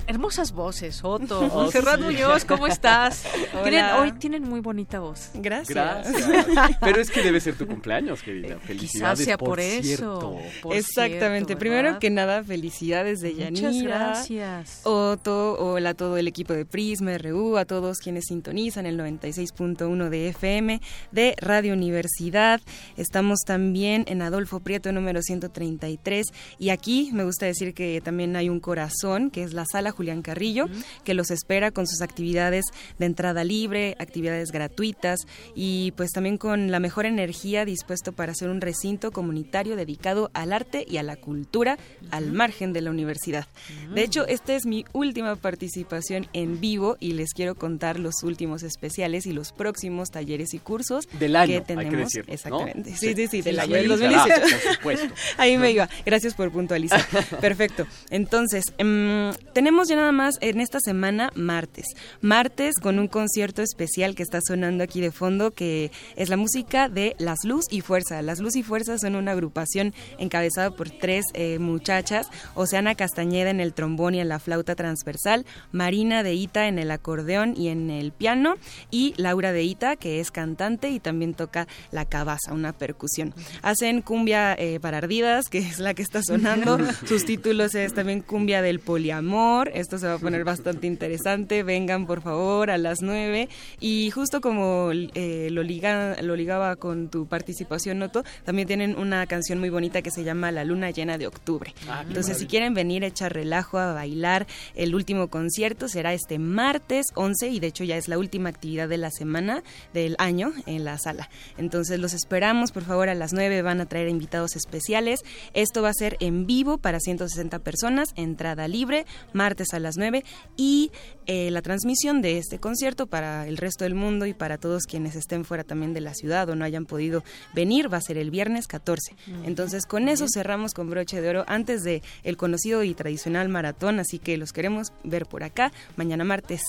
Hermosas 0.06 0.52
voces, 0.52 1.01
Otto. 1.02 1.40
Oh, 1.55 1.70
sí. 1.70 1.78
Muñoz, 2.01 2.44
¿cómo 2.44 2.66
estás? 2.66 3.24
Hola. 3.52 3.62
Tienen, 3.62 3.85
hoy 3.97 4.12
tienen 4.12 4.43
muy 4.43 4.60
bonita 4.60 5.01
voz. 5.01 5.31
Gracias. 5.35 5.68
Gracias. 5.74 6.76
Pero 6.81 7.01
es 7.01 7.10
que 7.10 7.22
debe 7.22 7.40
ser 7.40 7.56
tu 7.56 7.66
cumpleaños, 7.66 8.22
querida. 8.22 8.59
Felicidades. 8.59 9.24
sea 9.24 9.39
por 9.39 9.60
eso, 9.60 9.82
cierto. 9.82 10.39
por 10.62 10.74
Exactamente. 10.76 11.48
cierto, 11.48 11.59
Primero 11.60 11.98
que 12.01 12.10
nada, 12.10 12.43
felicidades 12.43 13.20
de 13.20 13.32
Muchas 13.35 13.60
Yanira. 13.60 13.98
gracias. 13.98 14.81
Otto, 14.85 15.55
hola 15.59 15.90
a 15.90 15.94
todo 15.94 16.16
el 16.16 16.26
equipo 16.28 16.52
de 16.52 16.64
Prisma 16.66 17.16
RU, 17.18 17.56
a 17.56 17.64
todos 17.64 17.98
quienes 17.98 18.24
sintonizan 18.26 18.86
el 18.86 18.98
96.1 18.98 20.09
de 20.09 20.28
FM 20.28 20.81
de 21.12 21.35
Radio 21.39 21.72
Universidad. 21.72 22.60
Estamos 22.97 23.40
también 23.47 24.05
en 24.09 24.22
Adolfo 24.22 24.60
Prieto 24.60 24.90
número 24.93 25.22
133 25.22 26.26
y 26.59 26.70
aquí 26.70 27.10
me 27.12 27.24
gusta 27.24 27.47
decir 27.47 27.74
que 27.74 28.01
también 28.02 28.35
hay 28.36 28.48
un 28.48 28.60
corazón, 28.60 29.31
que 29.31 29.43
es 29.44 29.52
la 29.52 29.64
sala 29.66 29.93
Julián 29.95 30.23
Carrillo, 30.23 30.66
que 31.05 31.15
los 31.15 31.31
espera 31.31 31.71
con 31.71 31.87
sus 31.87 32.03
actividades 32.03 32.65
de 32.99 33.07
entrada 33.07 33.45
libre, 33.45 33.97
actividades 33.99 34.51
gratuitas 34.51 35.21
y 35.55 35.93
pues 35.97 36.11
también 36.11 36.39
con 36.39 36.71
la 36.71 36.81
mejor 36.81 37.07
energía 37.07 37.65
dispuesto 37.65 38.12
para 38.12 38.33
hacer 38.33 38.49
un 38.49 38.61
recinto 38.61 39.12
comunitario 39.12 39.77
dedicado 39.77 40.31
al 40.35 40.53
arte 40.53 40.85
y 40.89 40.99
a 40.99 41.03
la 41.03 41.16
cultura 41.16 41.79
al 42.11 42.33
margen 42.33 42.73
de 42.73 42.81
la 42.81 42.91
universidad. 42.91 43.47
De 43.95 44.03
hecho, 44.03 44.27
esta 44.27 44.55
es 44.55 44.66
mi 44.66 44.85
última 44.93 45.37
participación 45.37 46.27
en 46.33 46.61
vivo 46.61 46.97
y 47.01 47.12
les 47.12 47.33
quiero 47.33 47.55
contar 47.55 47.99
los 47.99 48.23
últimos 48.23 48.62
especiales 48.62 49.27
y 49.27 49.33
los 49.33 49.53
próximos 49.53 50.11
talleres 50.11 50.55
y 50.55 50.59
cursos 50.59 51.09
Del 51.19 51.37
año, 51.37 51.47
que 51.47 51.55
hay 51.55 51.61
que 51.61 51.66
tenemos. 51.66 52.15
¿no? 52.15 52.23
Exactamente. 52.27 52.97
Sí. 52.97 53.09
Sí, 53.09 53.15
sí, 53.15 53.29
sí, 53.29 53.43
del 53.43 53.61
año 53.61 53.77
sí, 53.77 53.89
del 53.89 53.99
será, 53.99 54.19
2018. 54.19 54.41
por 54.41 54.75
supuesto. 54.75 55.15
Ahí 55.37 55.59
me 55.59 55.71
iba. 55.71 55.89
Gracias 56.05 56.35
por 56.35 56.51
puntualizar. 56.51 57.05
Perfecto. 57.41 57.87
Entonces, 58.11 58.65
em, 58.79 59.33
tenemos 59.53 59.84
ya 59.89 59.97
nada 59.97 60.12
más 60.12 60.39
en 60.40 60.61
esta 60.61 60.78
semana 60.81 61.31
martes. 61.35 61.86
Martes 62.20 62.77
con 62.81 62.98
un 62.98 63.09
concierto 63.09 63.62
especial 63.62 64.15
que 64.15 64.23
está 64.23 64.40
sonando 64.47 64.85
aquí 64.85 65.01
de 65.01 65.11
fondo, 65.11 65.52
que 65.52 65.90
es 66.16 66.28
la 66.28 66.36
música 66.36 66.89
de 66.89 67.15
Las 67.19 67.44
Luz 67.44 67.66
y 67.70 67.81
Fuerza. 67.81 68.23
Las 68.23 68.40
Luz 68.40 68.56
y 68.56 68.62
Fuerza 68.62 68.98
son 68.98 69.16
una 69.16 69.32
agrupación 69.32 69.94
encabezada 70.19 70.70
por 70.70 70.90
tres 70.90 71.24
eh, 71.35 71.59
muchachas, 71.59 72.28
Oceana 72.55 72.94
Castañeda 72.94 73.51
en 73.51 73.61
el 73.61 73.74
trombón 73.74 74.15
y 74.15 74.20
en 74.20 74.28
la 74.28 74.39
flauta 74.39 74.74
transversal, 74.74 75.44
Marina 75.73 76.23
de 76.23 76.35
Ita 76.35 76.69
en 76.69 76.78
el 76.78 76.90
acordeón 76.90 77.55
y 77.56 77.69
en 77.69 77.90
el 77.90 78.12
piano, 78.12 78.56
y 78.90 79.15
Laura 79.16 79.52
de 79.52 79.65
Ita, 79.65 79.97
que 79.97 80.20
es 80.20 80.31
cantante 80.31 80.90
y 80.90 81.01
también 81.01 81.35
toca 81.35 81.66
la 81.90 82.05
cabaza, 82.05 82.52
una 82.52 82.73
percusión. 82.73 83.35
Hacen 83.62 84.02
cumbia 84.02 84.55
eh, 84.59 84.78
para 84.81 84.98
ardidas, 84.98 85.48
que 85.48 85.59
es 85.59 85.78
la 85.78 85.94
que 85.94 86.02
está 86.02 86.23
sonando. 86.23 86.78
Sus 87.06 87.24
títulos 87.24 87.74
es 87.74 87.94
también 87.94 88.20
cumbia 88.20 88.62
del 88.62 88.81
poliamor. 88.81 89.70
Esto 89.74 89.98
se 89.98 90.06
va 90.06 90.14
a 90.14 90.18
poner 90.18 90.44
bastante 90.44 90.86
interesante. 90.86 91.64
Vengan, 91.64 92.06
por 92.06 92.22
favor, 92.22 92.70
a 92.70 92.78
las 92.78 93.02
nueve. 93.02 93.48
Y 93.80 94.10
justo 94.10 94.40
como 94.40 94.92
eh, 94.92 95.48
lo, 95.51 95.64
liga, 95.64 96.16
lo 96.22 96.36
ligaba 96.36 96.76
con 96.76 97.09
tu 97.09 97.26
participación, 97.26 97.98
Noto, 97.98 98.22
también 98.44 98.68
tienen 98.68 98.96
una 98.96 99.26
canción 99.26 99.59
muy 99.59 99.70
bonita 99.70 100.01
que 100.01 100.12
se 100.12 100.22
llama 100.22 100.52
La 100.52 100.64
Luna 100.64 100.90
Llena 100.90 101.18
de 101.18 101.26
Octubre. 101.26 101.74
Ah, 101.88 102.05
Entonces, 102.06 102.38
si 102.38 102.46
quieren 102.46 102.72
venir 102.72 103.02
a 103.02 103.09
echar 103.09 103.32
relajo, 103.34 103.78
a 103.78 103.92
bailar, 103.92 104.46
el 104.76 104.94
último 104.94 105.26
concierto 105.28 105.88
será 105.88 106.14
este 106.14 106.38
martes 106.38 107.06
11 107.14 107.48
y 107.48 107.59
de 107.59 107.66
hecho 107.66 107.82
ya 107.82 107.96
es 107.96 108.06
la 108.06 108.16
última 108.16 108.51
actividad 108.51 108.88
de 108.88 108.98
la 108.98 109.10
semana 109.10 109.64
del 109.92 110.14
año 110.18 110.52
en 110.66 110.84
la 110.84 110.98
sala. 110.98 111.28
Entonces, 111.59 111.98
los 111.98 112.12
esperamos, 112.12 112.70
por 112.70 112.84
favor, 112.84 113.09
a 113.09 113.14
las 113.14 113.32
9 113.32 113.62
van 113.62 113.80
a 113.80 113.86
traer 113.86 114.09
invitados 114.09 114.55
especiales. 114.55 115.20
Esto 115.52 115.82
va 115.82 115.88
a 115.88 115.94
ser 115.94 116.16
en 116.20 116.46
vivo 116.46 116.78
para 116.78 117.01
160 117.01 117.59
personas, 117.59 118.10
entrada 118.14 118.68
libre, 118.68 119.05
martes 119.32 119.64
a 119.73 119.78
las 119.78 119.97
9 119.97 120.24
y 120.57 120.91
eh, 121.27 121.51
la 121.51 121.62
transmisión 121.62 122.20
de 122.20 122.39
este 122.39 122.59
concierto 122.59 123.07
para 123.07 123.47
el 123.47 123.57
resto 123.57 123.85
del 123.85 123.95
mundo 123.95 124.27
y 124.27 124.35
para 124.35 124.59
todos 124.59 124.85
quienes 124.85 125.16
estén 125.16 125.45
fuera 125.45 125.65
también 125.65 125.95
de 125.95 126.01
la 126.01 126.15
ciudad 126.15 126.49
o 126.51 126.55
no 126.55 126.65
hayan 126.65 126.85
podido 126.85 127.24
venir 127.55 127.93
va 127.93 127.99
a 127.99 128.03
ser 128.03 128.19
el 128.19 128.31
viernes 128.31 128.66
14. 128.66 129.16
Entonces, 129.45 129.86
con 129.86 130.09
eso 130.09 130.27
cerramos 130.28 130.74
con 130.74 130.91
broche 130.91 131.20
de 131.20 131.28
oro 131.28 131.45
antes 131.47 131.82
de 131.82 132.03
el 132.24 132.36
conocido 132.36 132.82
y 132.82 132.95
tradicional 132.95 133.49
maratón, 133.49 134.01
así 134.01 134.19
que 134.19 134.36
los 134.36 134.53
queremos 134.53 134.93
ver 135.03 135.27
por 135.27 135.45
acá 135.45 135.73
mañana 135.97 136.24
martes. 136.24 136.62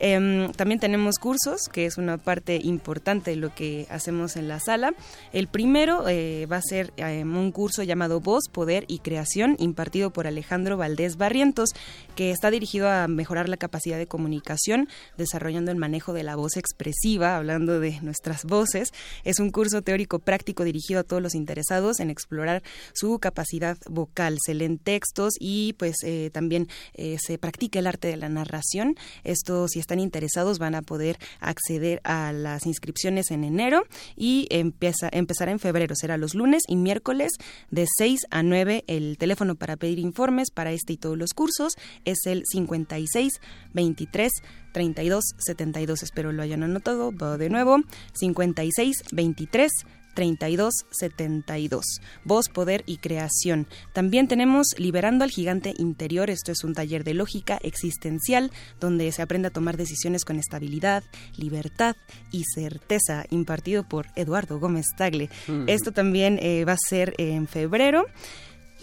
Em, 0.00 0.50
también 0.52 0.80
tenemos 0.80 1.18
cursos, 1.18 1.68
que 1.70 1.84
es 1.84 1.98
una 1.98 2.16
parte 2.16 2.58
importante 2.62 3.32
de 3.32 3.36
lo 3.36 3.54
que 3.54 3.86
hacemos 3.90 4.36
en 4.36 4.48
la 4.48 4.58
sala. 4.58 4.94
El 5.32 5.46
primero 5.46 6.08
eh, 6.08 6.46
va 6.50 6.56
a 6.56 6.62
ser 6.62 6.92
em, 6.96 7.36
un 7.36 7.52
curso 7.52 7.82
llamado 7.82 8.20
Voz, 8.20 8.44
Poder 8.50 8.86
y 8.88 9.00
Creación, 9.00 9.56
impartido 9.58 10.10
por 10.10 10.26
Alejandro 10.26 10.78
Valdés 10.78 11.16
Barrientos, 11.16 11.70
que 12.16 12.30
está 12.30 12.50
dirigido 12.50 12.88
a 12.88 13.08
mejorar 13.08 13.50
la 13.50 13.58
capacidad 13.58 13.98
de 13.98 14.06
comunicación, 14.06 14.88
desarrollando 15.18 15.70
el 15.70 15.76
manejo 15.76 16.14
de 16.14 16.22
la 16.22 16.34
voz 16.34 16.56
expresiva, 16.56 17.36
hablando 17.36 17.78
de 17.78 18.00
nuestras 18.00 18.44
voces. 18.44 18.92
Es 19.24 19.38
un 19.38 19.50
curso 19.50 19.82
teórico 19.82 20.18
práctico 20.18 20.64
dirigido 20.64 21.00
a 21.00 21.04
todos 21.04 21.22
los 21.22 21.34
interesados 21.34 22.00
en 22.00 22.08
explorar 22.08 22.62
su 22.94 23.18
capacidad 23.18 23.76
vocal. 23.86 24.38
Se 24.44 24.54
leen 24.54 24.78
textos 24.78 25.34
y 25.38 25.74
pues 25.74 25.96
eh, 26.04 26.30
también 26.32 26.68
eh, 26.94 27.18
se 27.20 27.36
practica 27.36 27.78
el 27.78 27.86
arte 27.86 28.08
de 28.08 28.16
la 28.16 28.30
narración. 28.30 28.96
Esto, 29.24 29.68
si 29.68 29.78
están 29.90 29.98
interesados, 29.98 30.60
van 30.60 30.76
a 30.76 30.82
poder 30.82 31.18
acceder 31.40 32.00
a 32.04 32.32
las 32.32 32.64
inscripciones 32.64 33.32
en 33.32 33.42
enero 33.42 33.82
y 34.14 34.46
empieza, 34.50 35.08
empezará 35.10 35.50
en 35.50 35.58
febrero. 35.58 35.96
Será 35.96 36.16
los 36.16 36.36
lunes 36.36 36.62
y 36.68 36.76
miércoles 36.76 37.32
de 37.72 37.86
6 37.98 38.20
a 38.30 38.44
9. 38.44 38.84
El 38.86 39.18
teléfono 39.18 39.56
para 39.56 39.76
pedir 39.76 39.98
informes 39.98 40.52
para 40.52 40.70
este 40.70 40.92
y 40.92 40.96
todos 40.96 41.18
los 41.18 41.34
cursos 41.34 41.72
es 42.04 42.18
el 42.26 42.44
56 42.46 43.40
23 43.74 44.32
32 44.72 45.24
72. 45.38 46.02
Espero 46.04 46.30
lo 46.30 46.42
hayan 46.42 46.62
anotado. 46.62 47.10
De 47.10 47.50
nuevo. 47.50 47.78
56 48.12 48.96
23 49.10 49.72
3272. 50.14 51.84
Voz, 52.24 52.48
poder 52.48 52.82
y 52.86 52.98
creación. 52.98 53.66
También 53.92 54.28
tenemos 54.28 54.68
Liberando 54.76 55.24
al 55.24 55.30
gigante 55.30 55.74
interior. 55.78 56.30
Esto 56.30 56.52
es 56.52 56.64
un 56.64 56.74
taller 56.74 57.04
de 57.04 57.14
lógica 57.14 57.58
existencial 57.62 58.50
donde 58.78 59.10
se 59.12 59.22
aprende 59.22 59.48
a 59.48 59.52
tomar 59.52 59.76
decisiones 59.76 60.24
con 60.24 60.38
estabilidad, 60.38 61.02
libertad 61.36 61.96
y 62.30 62.44
certeza, 62.44 63.24
impartido 63.30 63.88
por 63.88 64.06
Eduardo 64.16 64.58
Gómez 64.58 64.86
Tagle. 64.96 65.30
Mm. 65.46 65.68
Esto 65.68 65.92
también 65.92 66.38
eh, 66.40 66.64
va 66.64 66.72
a 66.72 66.88
ser 66.88 67.14
en 67.18 67.46
febrero. 67.46 68.06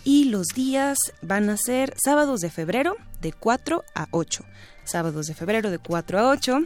Y 0.04 0.26
los 0.26 0.48
días 0.48 0.98
van 1.22 1.50
a 1.50 1.58
ser 1.58 1.94
sábados 2.02 2.40
de 2.40 2.50
febrero 2.50 2.96
de 3.20 3.34
4 3.34 3.84
a 3.94 4.08
8. 4.12 4.46
Sábados 4.86 5.26
de 5.26 5.34
febrero 5.34 5.70
de 5.70 5.80
4 5.80 6.20
a 6.20 6.30
8. 6.30 6.60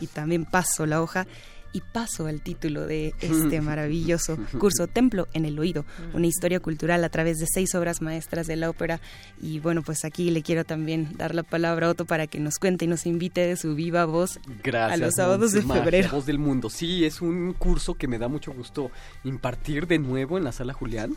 Y 0.00 0.06
también 0.06 0.44
paso 0.44 0.86
la 0.86 1.02
hoja 1.02 1.26
y 1.72 1.80
paso 1.80 2.26
al 2.26 2.40
título 2.40 2.86
de 2.86 3.14
este 3.20 3.60
maravilloso 3.60 4.38
curso 4.58 4.86
Templo 4.86 5.28
en 5.32 5.44
el 5.44 5.58
Oído, 5.58 5.84
una 6.14 6.26
historia 6.26 6.60
cultural 6.60 7.04
a 7.04 7.08
través 7.08 7.38
de 7.38 7.46
seis 7.52 7.74
obras 7.74 8.02
maestras 8.02 8.46
de 8.46 8.56
la 8.56 8.70
ópera. 8.70 9.00
Y 9.40 9.60
bueno, 9.60 9.82
pues 9.82 10.04
aquí 10.04 10.30
le 10.30 10.42
quiero 10.42 10.64
también 10.64 11.10
dar 11.16 11.34
la 11.34 11.42
palabra 11.42 11.86
a 11.86 11.90
Otto 11.90 12.04
para 12.04 12.26
que 12.26 12.40
nos 12.40 12.58
cuente 12.58 12.84
y 12.84 12.88
nos 12.88 13.06
invite 13.06 13.46
de 13.46 13.56
su 13.56 13.74
viva 13.74 14.04
voz 14.04 14.40
Gracias. 14.62 15.00
a 15.00 15.04
los 15.04 15.14
sábados 15.14 15.52
de 15.52 15.62
febrero. 15.62 16.06
Magia, 16.06 16.10
Voz 16.10 16.26
del 16.26 16.38
Mundo. 16.38 16.70
Sí, 16.70 17.04
es 17.04 17.20
un 17.20 17.52
curso 17.54 17.94
que 17.94 18.08
me 18.08 18.18
da 18.18 18.28
mucho 18.28 18.52
gusto 18.52 18.90
impartir 19.24 19.86
de 19.86 19.98
nuevo 19.98 20.38
en 20.38 20.44
la 20.44 20.52
sala 20.52 20.72
Julián. 20.72 21.16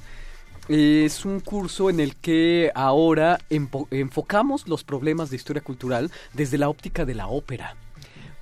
Es 0.68 1.26
un 1.26 1.40
curso 1.40 1.90
en 1.90 2.00
el 2.00 2.16
que 2.16 2.72
ahora 2.76 3.40
enfocamos 3.50 4.68
los 4.68 4.84
problemas 4.84 5.30
de 5.30 5.36
historia 5.36 5.62
cultural 5.62 6.12
desde 6.34 6.58
la 6.58 6.70
óptica 6.70 7.04
de 7.04 7.16
la 7.16 7.28
ópera. 7.28 7.76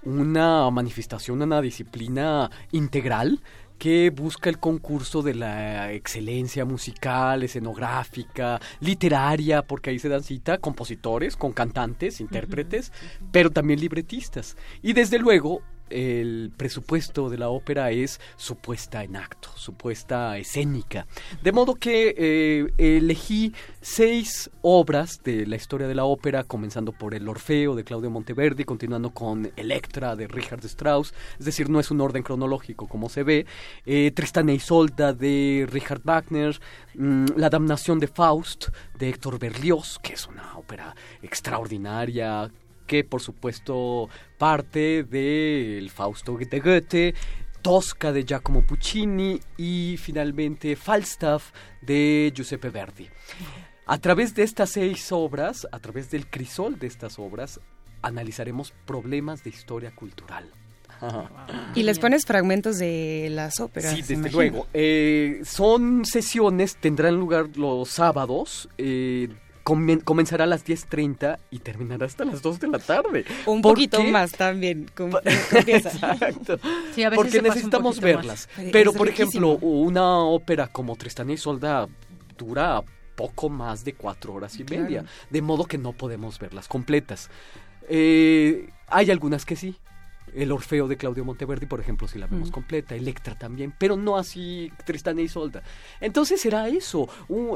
Una 0.03 0.69
manifestación, 0.71 1.41
una 1.41 1.61
disciplina 1.61 2.49
integral 2.71 3.41
que 3.79 4.11
busca 4.11 4.49
el 4.49 4.59
concurso 4.59 5.21
de 5.23 5.33
la 5.33 5.91
excelencia 5.93 6.65
musical, 6.65 7.41
escenográfica, 7.43 8.59
literaria, 8.81 9.61
porque 9.61 9.89
ahí 9.89 9.99
se 9.99 10.09
dan 10.09 10.21
cita 10.21 10.57
compositores, 10.57 11.37
con 11.37 11.53
cantantes, 11.53 12.19
intérpretes, 12.19 12.91
pero 13.31 13.49
también 13.49 13.79
libretistas. 13.79 14.57
Y 14.83 14.93
desde 14.93 15.17
luego 15.17 15.61
el 15.89 16.51
presupuesto 16.55 17.29
de 17.29 17.37
la 17.37 17.49
ópera 17.49 17.91
es 17.91 18.19
su 18.37 18.55
puesta 18.55 19.03
en 19.03 19.15
acto, 19.15 19.49
su 19.55 19.73
puesta 19.73 20.37
escénica. 20.37 21.07
De 21.43 21.51
modo 21.51 21.75
que 21.75 22.15
eh, 22.17 22.67
elegí 22.77 23.53
seis 23.81 24.49
obras 24.61 25.21
de 25.23 25.45
la 25.45 25.55
historia 25.55 25.87
de 25.87 25.95
la 25.95 26.05
ópera, 26.05 26.43
comenzando 26.43 26.91
por 26.91 27.13
el 27.13 27.27
Orfeo 27.27 27.75
de 27.75 27.83
Claudio 27.83 28.09
Monteverdi, 28.09 28.63
continuando 28.63 29.11
con 29.11 29.51
Electra 29.55 30.15
de 30.15 30.27
Richard 30.27 30.65
Strauss, 30.65 31.13
es 31.39 31.45
decir, 31.45 31.69
no 31.69 31.79
es 31.79 31.91
un 31.91 32.01
orden 32.01 32.23
cronológico 32.23 32.87
como 32.87 33.09
se 33.09 33.23
ve, 33.23 33.45
eh, 33.85 34.11
Tristán 34.11 34.49
e 34.49 34.55
Isolda 34.55 35.13
de 35.13 35.67
Richard 35.69 36.01
Wagner, 36.03 36.59
mm, 36.95 37.25
La 37.35 37.49
damnación 37.49 37.99
de 37.99 38.07
Faust 38.07 38.69
de 38.97 39.09
Héctor 39.09 39.39
Berlioz, 39.39 39.99
que 39.99 40.13
es 40.13 40.27
una 40.27 40.57
ópera 40.57 40.95
extraordinaria, 41.21 42.49
que 42.89 43.03
por 43.03 43.21
supuesto 43.21 44.09
parte 44.39 45.03
del 45.03 45.91
Fausto 45.91 46.35
de 46.35 46.59
Goethe, 46.59 47.13
Tosca 47.61 48.11
de 48.11 48.25
Giacomo 48.25 48.65
Puccini 48.65 49.39
y 49.57 49.95
finalmente 49.97 50.75
Falstaff 50.75 51.51
de 51.83 52.33
Giuseppe 52.35 52.69
Verdi. 52.69 53.07
A 53.85 53.99
través 53.99 54.33
de 54.33 54.41
estas 54.41 54.71
seis 54.71 55.11
obras, 55.11 55.67
a 55.71 55.79
través 55.79 56.09
del 56.09 56.27
crisol 56.27 56.79
de 56.79 56.87
estas 56.87 57.19
obras, 57.19 57.59
analizaremos 58.01 58.73
problemas 58.87 59.43
de 59.43 59.51
historia 59.51 59.91
cultural. 59.95 60.49
Y 61.75 61.83
les 61.83 61.99
pones 61.99 62.25
fragmentos 62.25 62.79
de 62.79 63.27
las 63.29 63.59
óperas. 63.59 63.93
Sí, 63.93 64.01
desde 64.01 64.31
luego. 64.31 64.67
Eh, 64.73 65.41
son 65.43 66.03
sesiones, 66.05 66.75
tendrán 66.75 67.15
lugar 67.15 67.55
los 67.55 67.89
sábados. 67.89 68.67
eh, 68.79 69.29
comen- 69.69 70.03
comenzará 70.03 70.45
a 70.45 70.47
las 70.47 70.65
10.30 70.65 71.37
y 71.51 71.59
terminará 71.59 72.05
hasta 72.05 72.25
las 72.25 72.41
2 72.41 72.59
de 72.59 72.67
la 72.69 72.79
tarde. 72.79 73.25
Un 73.45 73.61
¿Por 73.61 73.73
poquito 73.73 73.99
qué? 73.99 74.11
más 74.11 74.31
también. 74.31 74.89
con- 74.95 75.11
confiesa. 75.11 75.89
Exacto. 76.13 76.59
Sí, 76.95 77.03
a 77.03 77.09
veces 77.09 77.23
Porque 77.23 77.41
necesitamos 77.41 77.97
más. 77.97 78.03
verlas. 78.03 78.49
Es 78.57 78.71
Pero, 78.71 78.93
por 78.93 79.07
riquísimo. 79.07 79.49
ejemplo, 79.49 79.67
una 79.69 80.17
ópera 80.19 80.67
como 80.67 80.95
Tristán 80.95 81.29
y 81.29 81.33
Isolda 81.33 81.87
dura 82.37 82.81
poco 83.15 83.49
más 83.49 83.83
de 83.85 83.93
cuatro 83.93 84.33
horas 84.33 84.59
y 84.59 84.63
Claro. 84.63 84.83
media. 84.83 85.05
De 85.29 85.41
modo 85.41 85.65
que 85.65 85.77
no 85.77 85.93
podemos 85.93 86.39
verlas 86.39 86.67
completas. 86.67 87.29
Eh, 87.89 88.69
hay 88.87 89.11
algunas 89.11 89.45
que 89.45 89.55
sí. 89.55 89.75
El 90.35 90.51
Orfeo 90.51 90.87
de 90.87 90.97
Claudio 90.97 91.23
Monteverdi, 91.25 91.65
por 91.65 91.79
ejemplo, 91.79 92.07
si 92.07 92.19
la 92.19 92.27
vemos 92.27 92.49
Mm. 92.49 92.51
completa, 92.51 92.95
Electra 92.95 93.35
también, 93.35 93.73
pero 93.77 93.95
no 93.97 94.17
así 94.17 94.71
Tristán 94.85 95.19
e 95.19 95.23
Isolda. 95.23 95.63
Entonces 96.01 96.39
será 96.41 96.67
eso. 96.67 97.07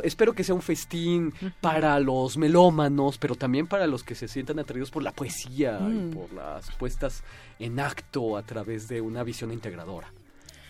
espero 0.04 0.34
que 0.34 0.44
sea 0.44 0.56
un 0.56 0.62
festín 0.62 1.34
para 1.62 2.00
los 2.00 2.38
melómanos, 2.38 3.18
pero 3.18 3.36
también 3.36 3.68
para 3.68 3.88
los 3.88 4.04
que 4.04 4.16
se 4.16 4.28
sientan 4.28 4.60
atraídos 4.60 4.92
por 4.92 5.04
la 5.04 5.12
poesía 5.12 5.80
Mm. 5.80 6.10
y 6.12 6.14
por 6.16 6.34
las 6.34 6.72
puestas 6.72 7.24
en 7.60 7.80
acto 7.80 8.38
a 8.38 8.44
través 8.44 8.88
de 8.88 9.02
una 9.02 9.24
visión 9.24 9.52
integradora. 9.52 10.12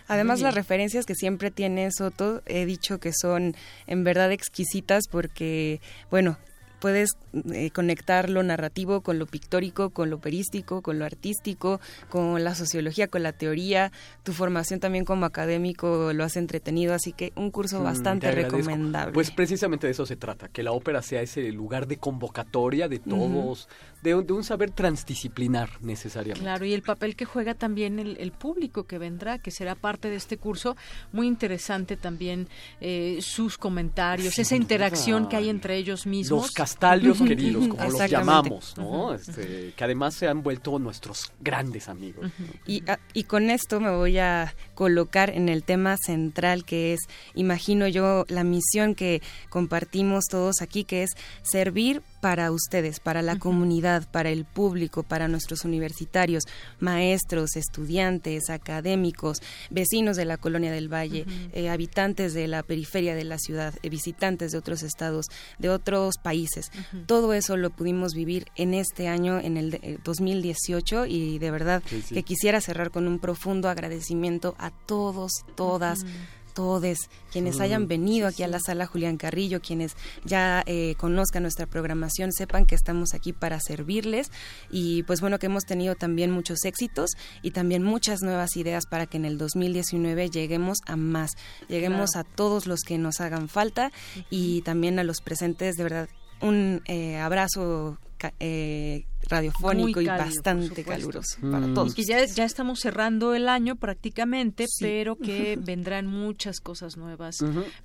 Además, 0.06 0.40
las 0.42 0.54
referencias 0.54 1.06
que 1.06 1.14
siempre 1.14 1.50
tiene 1.50 1.90
Soto, 1.90 2.42
he 2.44 2.66
dicho 2.66 2.98
que 3.00 3.12
son 3.14 3.54
en 3.86 4.04
verdad 4.04 4.32
exquisitas 4.32 5.04
porque, 5.10 5.80
bueno, 6.10 6.36
puedes 6.84 7.16
eh, 7.54 7.70
conectar 7.70 8.28
lo 8.28 8.42
narrativo 8.42 9.00
con 9.00 9.18
lo 9.18 9.24
pictórico, 9.24 9.88
con 9.88 10.10
lo 10.10 10.16
operístico, 10.16 10.82
con 10.82 10.98
lo 10.98 11.06
artístico, 11.06 11.80
con 12.10 12.44
la 12.44 12.54
sociología, 12.54 13.08
con 13.08 13.22
la 13.22 13.32
teoría. 13.32 13.90
Tu 14.22 14.34
formación 14.34 14.80
también 14.80 15.06
como 15.06 15.24
académico 15.24 16.12
lo 16.12 16.24
has 16.24 16.36
entretenido, 16.36 16.92
así 16.92 17.14
que 17.14 17.32
un 17.36 17.50
curso 17.50 17.80
Mm, 17.80 17.84
bastante 17.84 18.30
recomendable. 18.32 19.14
Pues 19.14 19.30
precisamente 19.30 19.86
de 19.86 19.92
eso 19.92 20.04
se 20.04 20.16
trata, 20.16 20.48
que 20.48 20.62
la 20.62 20.72
ópera 20.72 21.00
sea 21.00 21.22
ese 21.22 21.50
lugar 21.52 21.86
de 21.86 21.96
convocatoria 21.96 22.86
de 22.86 22.98
todos, 22.98 23.66
de, 24.02 24.14
un- 24.14 24.26
de 24.26 24.34
un 24.34 24.44
saber 24.44 24.70
transdisciplinar 24.70 25.70
necesariamente. 25.80 26.42
Claro, 26.44 26.66
y 26.66 26.74
el 26.74 26.82
papel 26.82 27.16
que 27.16 27.24
juega 27.24 27.54
también 27.54 27.98
el, 27.98 28.18
el 28.20 28.30
público 28.32 28.84
que 28.84 28.98
vendrá, 28.98 29.38
que 29.38 29.50
será 29.50 29.74
parte 29.74 30.10
de 30.10 30.16
este 30.16 30.36
curso, 30.36 30.76
muy 31.12 31.26
interesante 31.26 31.96
también 31.96 32.46
eh, 32.82 33.20
sus 33.22 33.56
comentarios, 33.56 34.38
esa 34.38 34.54
interacción 34.54 35.28
que 35.30 35.36
hay 35.36 35.48
entre 35.48 35.78
ellos 35.78 36.06
mismos. 36.06 36.42
Los 36.42 36.50
queridos, 36.76 37.68
como 37.68 37.84
los 37.84 38.10
llamamos. 38.10 38.74
Este, 39.14 39.72
que 39.76 39.84
además 39.84 40.14
se 40.14 40.28
han 40.28 40.42
vuelto 40.42 40.78
nuestros 40.78 41.32
grandes 41.40 41.88
amigos. 41.88 42.30
Y, 42.66 42.82
ah, 42.88 42.98
y 43.12 43.24
con 43.24 43.50
esto 43.50 43.80
me 43.80 43.90
voy 43.90 44.18
a 44.18 44.54
colocar 44.74 45.30
en 45.30 45.48
el 45.48 45.62
tema 45.62 45.96
central 45.96 46.64
que 46.64 46.94
es, 46.94 47.00
imagino 47.34 47.88
yo, 47.88 48.24
la 48.28 48.44
misión 48.44 48.94
que 48.94 49.22
compartimos 49.48 50.24
todos 50.30 50.60
aquí, 50.60 50.84
que 50.84 51.04
es 51.04 51.10
servir 51.42 52.02
para 52.24 52.50
ustedes, 52.52 53.00
para 53.00 53.20
la 53.20 53.38
comunidad, 53.38 54.08
para 54.10 54.30
el 54.30 54.46
público, 54.46 55.02
para 55.02 55.28
nuestros 55.28 55.66
universitarios, 55.66 56.44
maestros, 56.80 57.54
estudiantes, 57.54 58.48
académicos, 58.48 59.42
vecinos 59.68 60.16
de 60.16 60.24
la 60.24 60.38
colonia 60.38 60.72
del 60.72 60.88
Valle, 60.90 61.26
eh, 61.52 61.68
habitantes 61.68 62.32
de 62.32 62.48
la 62.48 62.62
periferia 62.62 63.14
de 63.14 63.24
la 63.24 63.36
ciudad, 63.38 63.74
eh, 63.82 63.90
visitantes 63.90 64.52
de 64.52 64.58
otros 64.58 64.82
estados, 64.82 65.26
de 65.58 65.68
otros 65.68 66.14
países. 66.16 66.70
Todo 67.04 67.34
eso 67.34 67.58
lo 67.58 67.68
pudimos 67.68 68.14
vivir 68.14 68.46
en 68.56 68.72
este 68.72 69.06
año, 69.06 69.38
en 69.38 69.58
el 69.58 69.70
de- 69.72 69.80
eh, 69.82 69.98
2018, 70.02 71.04
y 71.04 71.38
de 71.38 71.50
verdad 71.50 71.82
Sí, 71.84 72.00
sí. 72.00 72.14
que 72.14 72.22
quisiera 72.22 72.62
cerrar 72.62 72.90
con 72.90 73.06
un 73.06 73.18
profundo 73.18 73.68
agradecimiento 73.68 74.54
a 74.58 74.70
todos, 74.70 75.30
todas. 75.56 76.06
Todes 76.54 76.98
quienes 77.32 77.60
hayan 77.60 77.88
venido 77.88 78.28
aquí 78.28 78.44
a 78.44 78.48
la 78.48 78.60
sala 78.60 78.86
Julián 78.86 79.16
Carrillo, 79.16 79.60
quienes 79.60 79.96
ya 80.24 80.62
eh, 80.66 80.94
conozcan 80.98 81.42
nuestra 81.42 81.66
programación, 81.66 82.32
sepan 82.32 82.64
que 82.64 82.76
estamos 82.76 83.12
aquí 83.12 83.32
para 83.32 83.58
servirles. 83.60 84.30
Y 84.70 85.02
pues 85.02 85.20
bueno 85.20 85.38
que 85.38 85.46
hemos 85.46 85.64
tenido 85.64 85.94
también 85.96 86.30
muchos 86.30 86.64
éxitos 86.64 87.10
y 87.42 87.50
también 87.50 87.82
muchas 87.82 88.22
nuevas 88.22 88.56
ideas 88.56 88.86
para 88.86 89.06
que 89.06 89.16
en 89.16 89.24
el 89.24 89.36
2019 89.36 90.30
lleguemos 90.30 90.78
a 90.86 90.96
más, 90.96 91.32
lleguemos 91.68 92.12
Claro. 92.12 92.28
a 92.28 92.36
todos 92.36 92.66
los 92.66 92.80
que 92.82 92.98
nos 92.98 93.20
hagan 93.20 93.48
falta 93.48 93.90
y 94.30 94.62
también 94.62 94.98
a 94.98 95.04
los 95.04 95.20
presentes, 95.20 95.76
de 95.76 95.82
verdad, 95.82 96.08
un 96.40 96.82
eh, 96.86 97.16
abrazo 97.18 97.98
eh, 98.40 99.04
radiofónico 99.28 100.00
y 100.00 100.06
por 100.06 100.18
bastante 100.18 100.84
caluroso 100.84 101.38
Mm. 101.40 101.50
para 101.52 101.74
todos. 101.74 101.92
Y 101.92 101.94
que 101.96 102.04
ya, 102.04 102.24
ya 102.24 102.44
estamos 102.44 102.80
cerrando 102.80 103.34
el 103.34 103.48
año 103.48 103.76
prácticamente, 103.76 104.66
Sí. 104.68 104.84
pero 104.84 105.16
que 105.16 105.56
vendrán 105.60 106.06
muchas 106.06 106.60
cosas 106.60 106.96
nuevas 106.96 107.36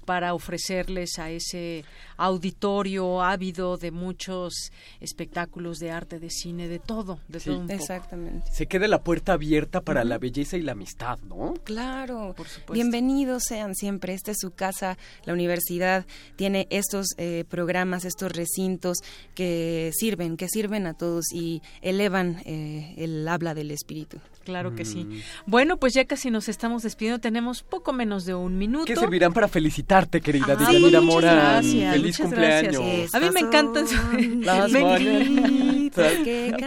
para 0.05 0.33
ofrecerles 0.33 1.17
a 1.19 1.29
ese 1.31 1.83
auditorio 2.17 3.21
ávido 3.21 3.77
de 3.77 3.91
muchos 3.91 4.71
espectáculos 4.99 5.79
de 5.79 5.91
arte, 5.91 6.19
de 6.19 6.29
cine, 6.29 6.67
de 6.67 6.79
todo, 6.79 7.19
de 7.27 7.39
Sí. 7.39 7.45
todo 7.49 7.59
un 7.59 7.67
poco. 7.67 7.79
Exactamente. 7.79 8.51
Se 8.51 8.67
queda 8.67 8.87
la 8.87 9.03
puerta 9.03 9.33
abierta 9.33 9.81
para 9.81 10.03
la 10.03 10.17
belleza 10.17 10.57
y 10.57 10.61
la 10.61 10.73
amistad, 10.73 11.19
¿no? 11.27 11.53
Claro, 11.63 12.35
supuesto. 12.37 12.73
bienvenidos 12.73 13.43
sean 13.47 13.75
siempre. 13.75 14.13
Esta 14.13 14.31
es 14.31 14.37
su 14.39 14.51
casa. 14.51 14.97
La 15.25 15.33
universidad 15.33 16.05
tiene 16.35 16.67
estos 16.69 17.07
eh, 17.17 17.45
programas, 17.49 18.05
estos 18.05 18.31
recintos 18.31 18.97
que 19.35 19.91
sirven, 19.93 20.37
que 20.37 20.47
sirven 20.47 20.85
a 20.87 20.93
todos 20.93 21.28
y 21.33 21.61
elevan 21.81 22.41
eh, 22.45 22.93
el 22.97 23.27
habla 23.27 23.53
del 23.53 23.71
espíritu. 23.71 24.17
Claro 24.45 24.73
que 24.75 24.83
sí. 24.85 25.05
Mm. 25.05 25.19
Bueno, 25.45 25.77
pues 25.77 25.93
ya 25.93 26.05
casi 26.05 26.31
nos 26.31 26.49
estamos 26.49 26.81
despidiendo. 26.83 27.19
Tenemos 27.19 27.61
poco 27.61 27.93
menos 27.93 28.25
de 28.25 28.33
un 28.33 28.57
minuto. 28.57 28.85
Que 28.85 28.95
servirán 28.95 29.31
para 29.33 29.47
felicitarte, 29.47 30.21
querida 30.21 30.57
Ah, 30.59 31.01
Morán. 31.01 31.35
gracias, 31.35 31.91
Feliz 31.93 32.05
muchas 32.19 32.25
cumpleaños. 32.25 32.73
gracias. 32.77 33.15
A 33.15 33.19
mí 33.19 33.29
me 33.31 33.39
encantan 33.41 33.85
Las 34.45 34.71
me- 34.71 35.78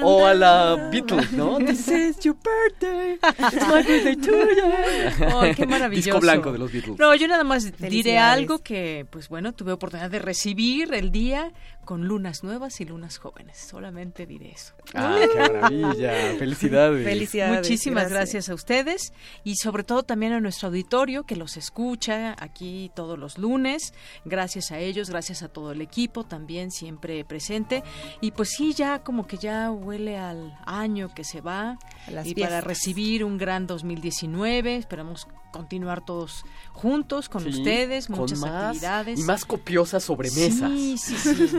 O 0.03 0.27
a 0.27 0.35
la 0.35 0.89
Beatles, 0.90 1.32
¿no? 1.32 1.59
This 1.66 1.89
is 1.89 2.20
your 2.20 2.36
birthday. 2.36 3.19
It's 3.53 3.66
my 3.69 3.82
birthday 3.82 4.16
to 4.16 4.31
you. 4.31 5.36
Ay, 5.40 5.55
qué 5.55 5.66
maravilloso. 5.66 6.11
Disco 6.11 6.20
blanco 6.20 6.53
de 6.53 6.59
los 6.59 6.73
Beatles. 6.73 6.99
No, 6.99 7.15
yo 7.15 7.28
nada 7.28 7.44
más 7.44 7.73
diré 7.78 8.19
algo 8.19 8.59
que, 8.61 9.07
pues 9.11 9.28
bueno, 9.28 9.53
tuve 9.53 9.73
oportunidad 9.73 10.11
de 10.11 10.19
recibir 10.19 10.94
el 10.94 11.12
día 11.12 11.53
con 11.85 12.07
lunas 12.07 12.44
nuevas 12.44 12.81
y 12.81 12.85
lunas 12.85 13.19
jóvenes. 13.19 13.59
Solamente 13.59 14.24
diré 14.24 14.53
eso. 14.53 14.73
Ah, 14.94 15.19
qué 15.32 15.39
maravilla. 15.39 16.12
Felicidades. 16.39 17.05
Felicidades. 17.05 17.59
Muchísimas 17.59 18.09
gracias. 18.09 18.47
gracias. 18.47 18.49
a 18.49 18.55
ustedes 18.55 19.12
y 19.44 19.57
sobre 19.57 19.85
todo 19.85 20.03
también 20.03 20.32
a 20.32 20.40
nuestro 20.40 20.69
auditorio 20.69 21.24
que 21.24 21.36
los 21.36 21.57
escucha 21.57 22.36
aquí 22.39 22.90
todos 22.94 23.19
los 23.19 23.36
lunes. 23.39 23.93
Gracias 24.24 24.70
a 24.70 24.78
ellos, 24.78 25.11
gracias 25.11 25.43
a 25.43 25.49
todo 25.49 25.73
el 25.73 25.81
equipo 25.81 26.24
también 26.24 26.70
siempre 26.70 27.24
presente. 27.24 27.82
Y 28.20 28.31
pues 28.31 28.51
sí, 28.51 28.73
ya 28.73 29.01
como 29.01 29.11
que 29.26 29.36
ya 29.36 29.70
huele 29.70 30.16
al 30.18 30.59
año 30.64 31.10
que 31.14 31.24
se 31.24 31.40
va 31.40 31.78
A 32.06 32.10
las 32.10 32.26
y 32.26 32.34
para 32.34 32.60
recibir 32.60 33.24
un 33.24 33.39
gran 33.39 33.66
2019. 33.66 34.76
Esperamos 34.76 35.28
continuar 35.53 36.05
todos 36.05 36.45
juntos 36.73 37.29
con 37.29 37.43
Sí, 37.45 37.51
ustedes, 37.51 38.07
con 38.09 38.19
muchas 38.19 38.41
más 38.41 38.51
actividades. 38.51 39.20
Y 39.20 39.23
más 39.23 39.45
copiosas 39.45 40.03
sobremesas. 40.05 40.70
Sí, 40.70 40.97
sí, 40.99 41.15
sí. 41.16 41.33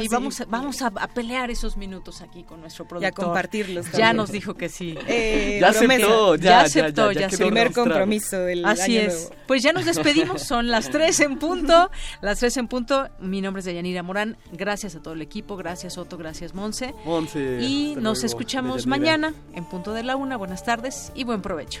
Sí, 0.00 0.08
vamos, 0.08 0.40
a, 0.40 0.44
vamos 0.46 0.82
a, 0.82 0.88
a 0.88 1.08
pelear 1.08 1.50
esos 1.50 1.76
minutos 1.76 2.20
aquí 2.20 2.42
con 2.42 2.60
nuestro 2.60 2.86
productor. 2.86 3.24
compartirlos 3.24 3.90
Ya 3.92 4.12
nos 4.12 4.30
dijo 4.30 4.54
que 4.54 4.68
sí. 4.68 4.96
Eh, 5.06 5.58
Ya 5.60 5.68
aceptó, 5.68 6.34
ya, 6.36 6.42
Ya 6.42 6.50
ya, 6.50 6.60
aceptó, 6.62 7.12
ya, 7.12 7.20
ya 7.20 7.26
quedó 7.28 7.36
aceptó. 7.36 7.44
Primer 7.46 7.72
compromiso 7.72 8.38
del 8.40 8.64
Así 8.64 8.98
año 8.98 9.08
es. 9.08 9.14
nuevo. 9.28 9.34
Pues 9.46 9.62
ya 9.62 9.72
nos 9.72 9.84
despedimos, 9.86 10.42
son 10.42 10.68
las 10.68 10.90
tres 10.90 11.20
en 11.20 11.38
punto. 11.38 11.90
Las 12.20 12.40
tres 12.40 12.56
en 12.56 12.68
punto. 12.68 13.08
Mi 13.20 13.40
nombre 13.40 13.60
es 13.60 13.64
Deyanira 13.66 14.02
Morán. 14.02 14.36
Gracias 14.52 14.94
a 14.96 15.00
todo 15.02 15.14
el 15.14 15.22
equipo. 15.22 15.56
Gracias, 15.56 15.96
Otto. 15.98 16.18
Gracias, 16.18 16.54
Monse. 16.54 16.94
Monse, 17.04 17.58
Y 17.62 17.94
nos 17.96 18.18
luego, 18.18 18.26
escuchamos 18.26 18.84
Deyanira. 18.84 19.18
mañana 19.18 19.34
en 19.54 19.64
punto 19.64 19.92
de 19.92 20.02
la 20.02 20.16
una. 20.16 20.36
Buenas 20.36 20.64
tardes 20.64 21.12
y 21.14 21.24
buen 21.24 21.42
provecho. 21.42 21.80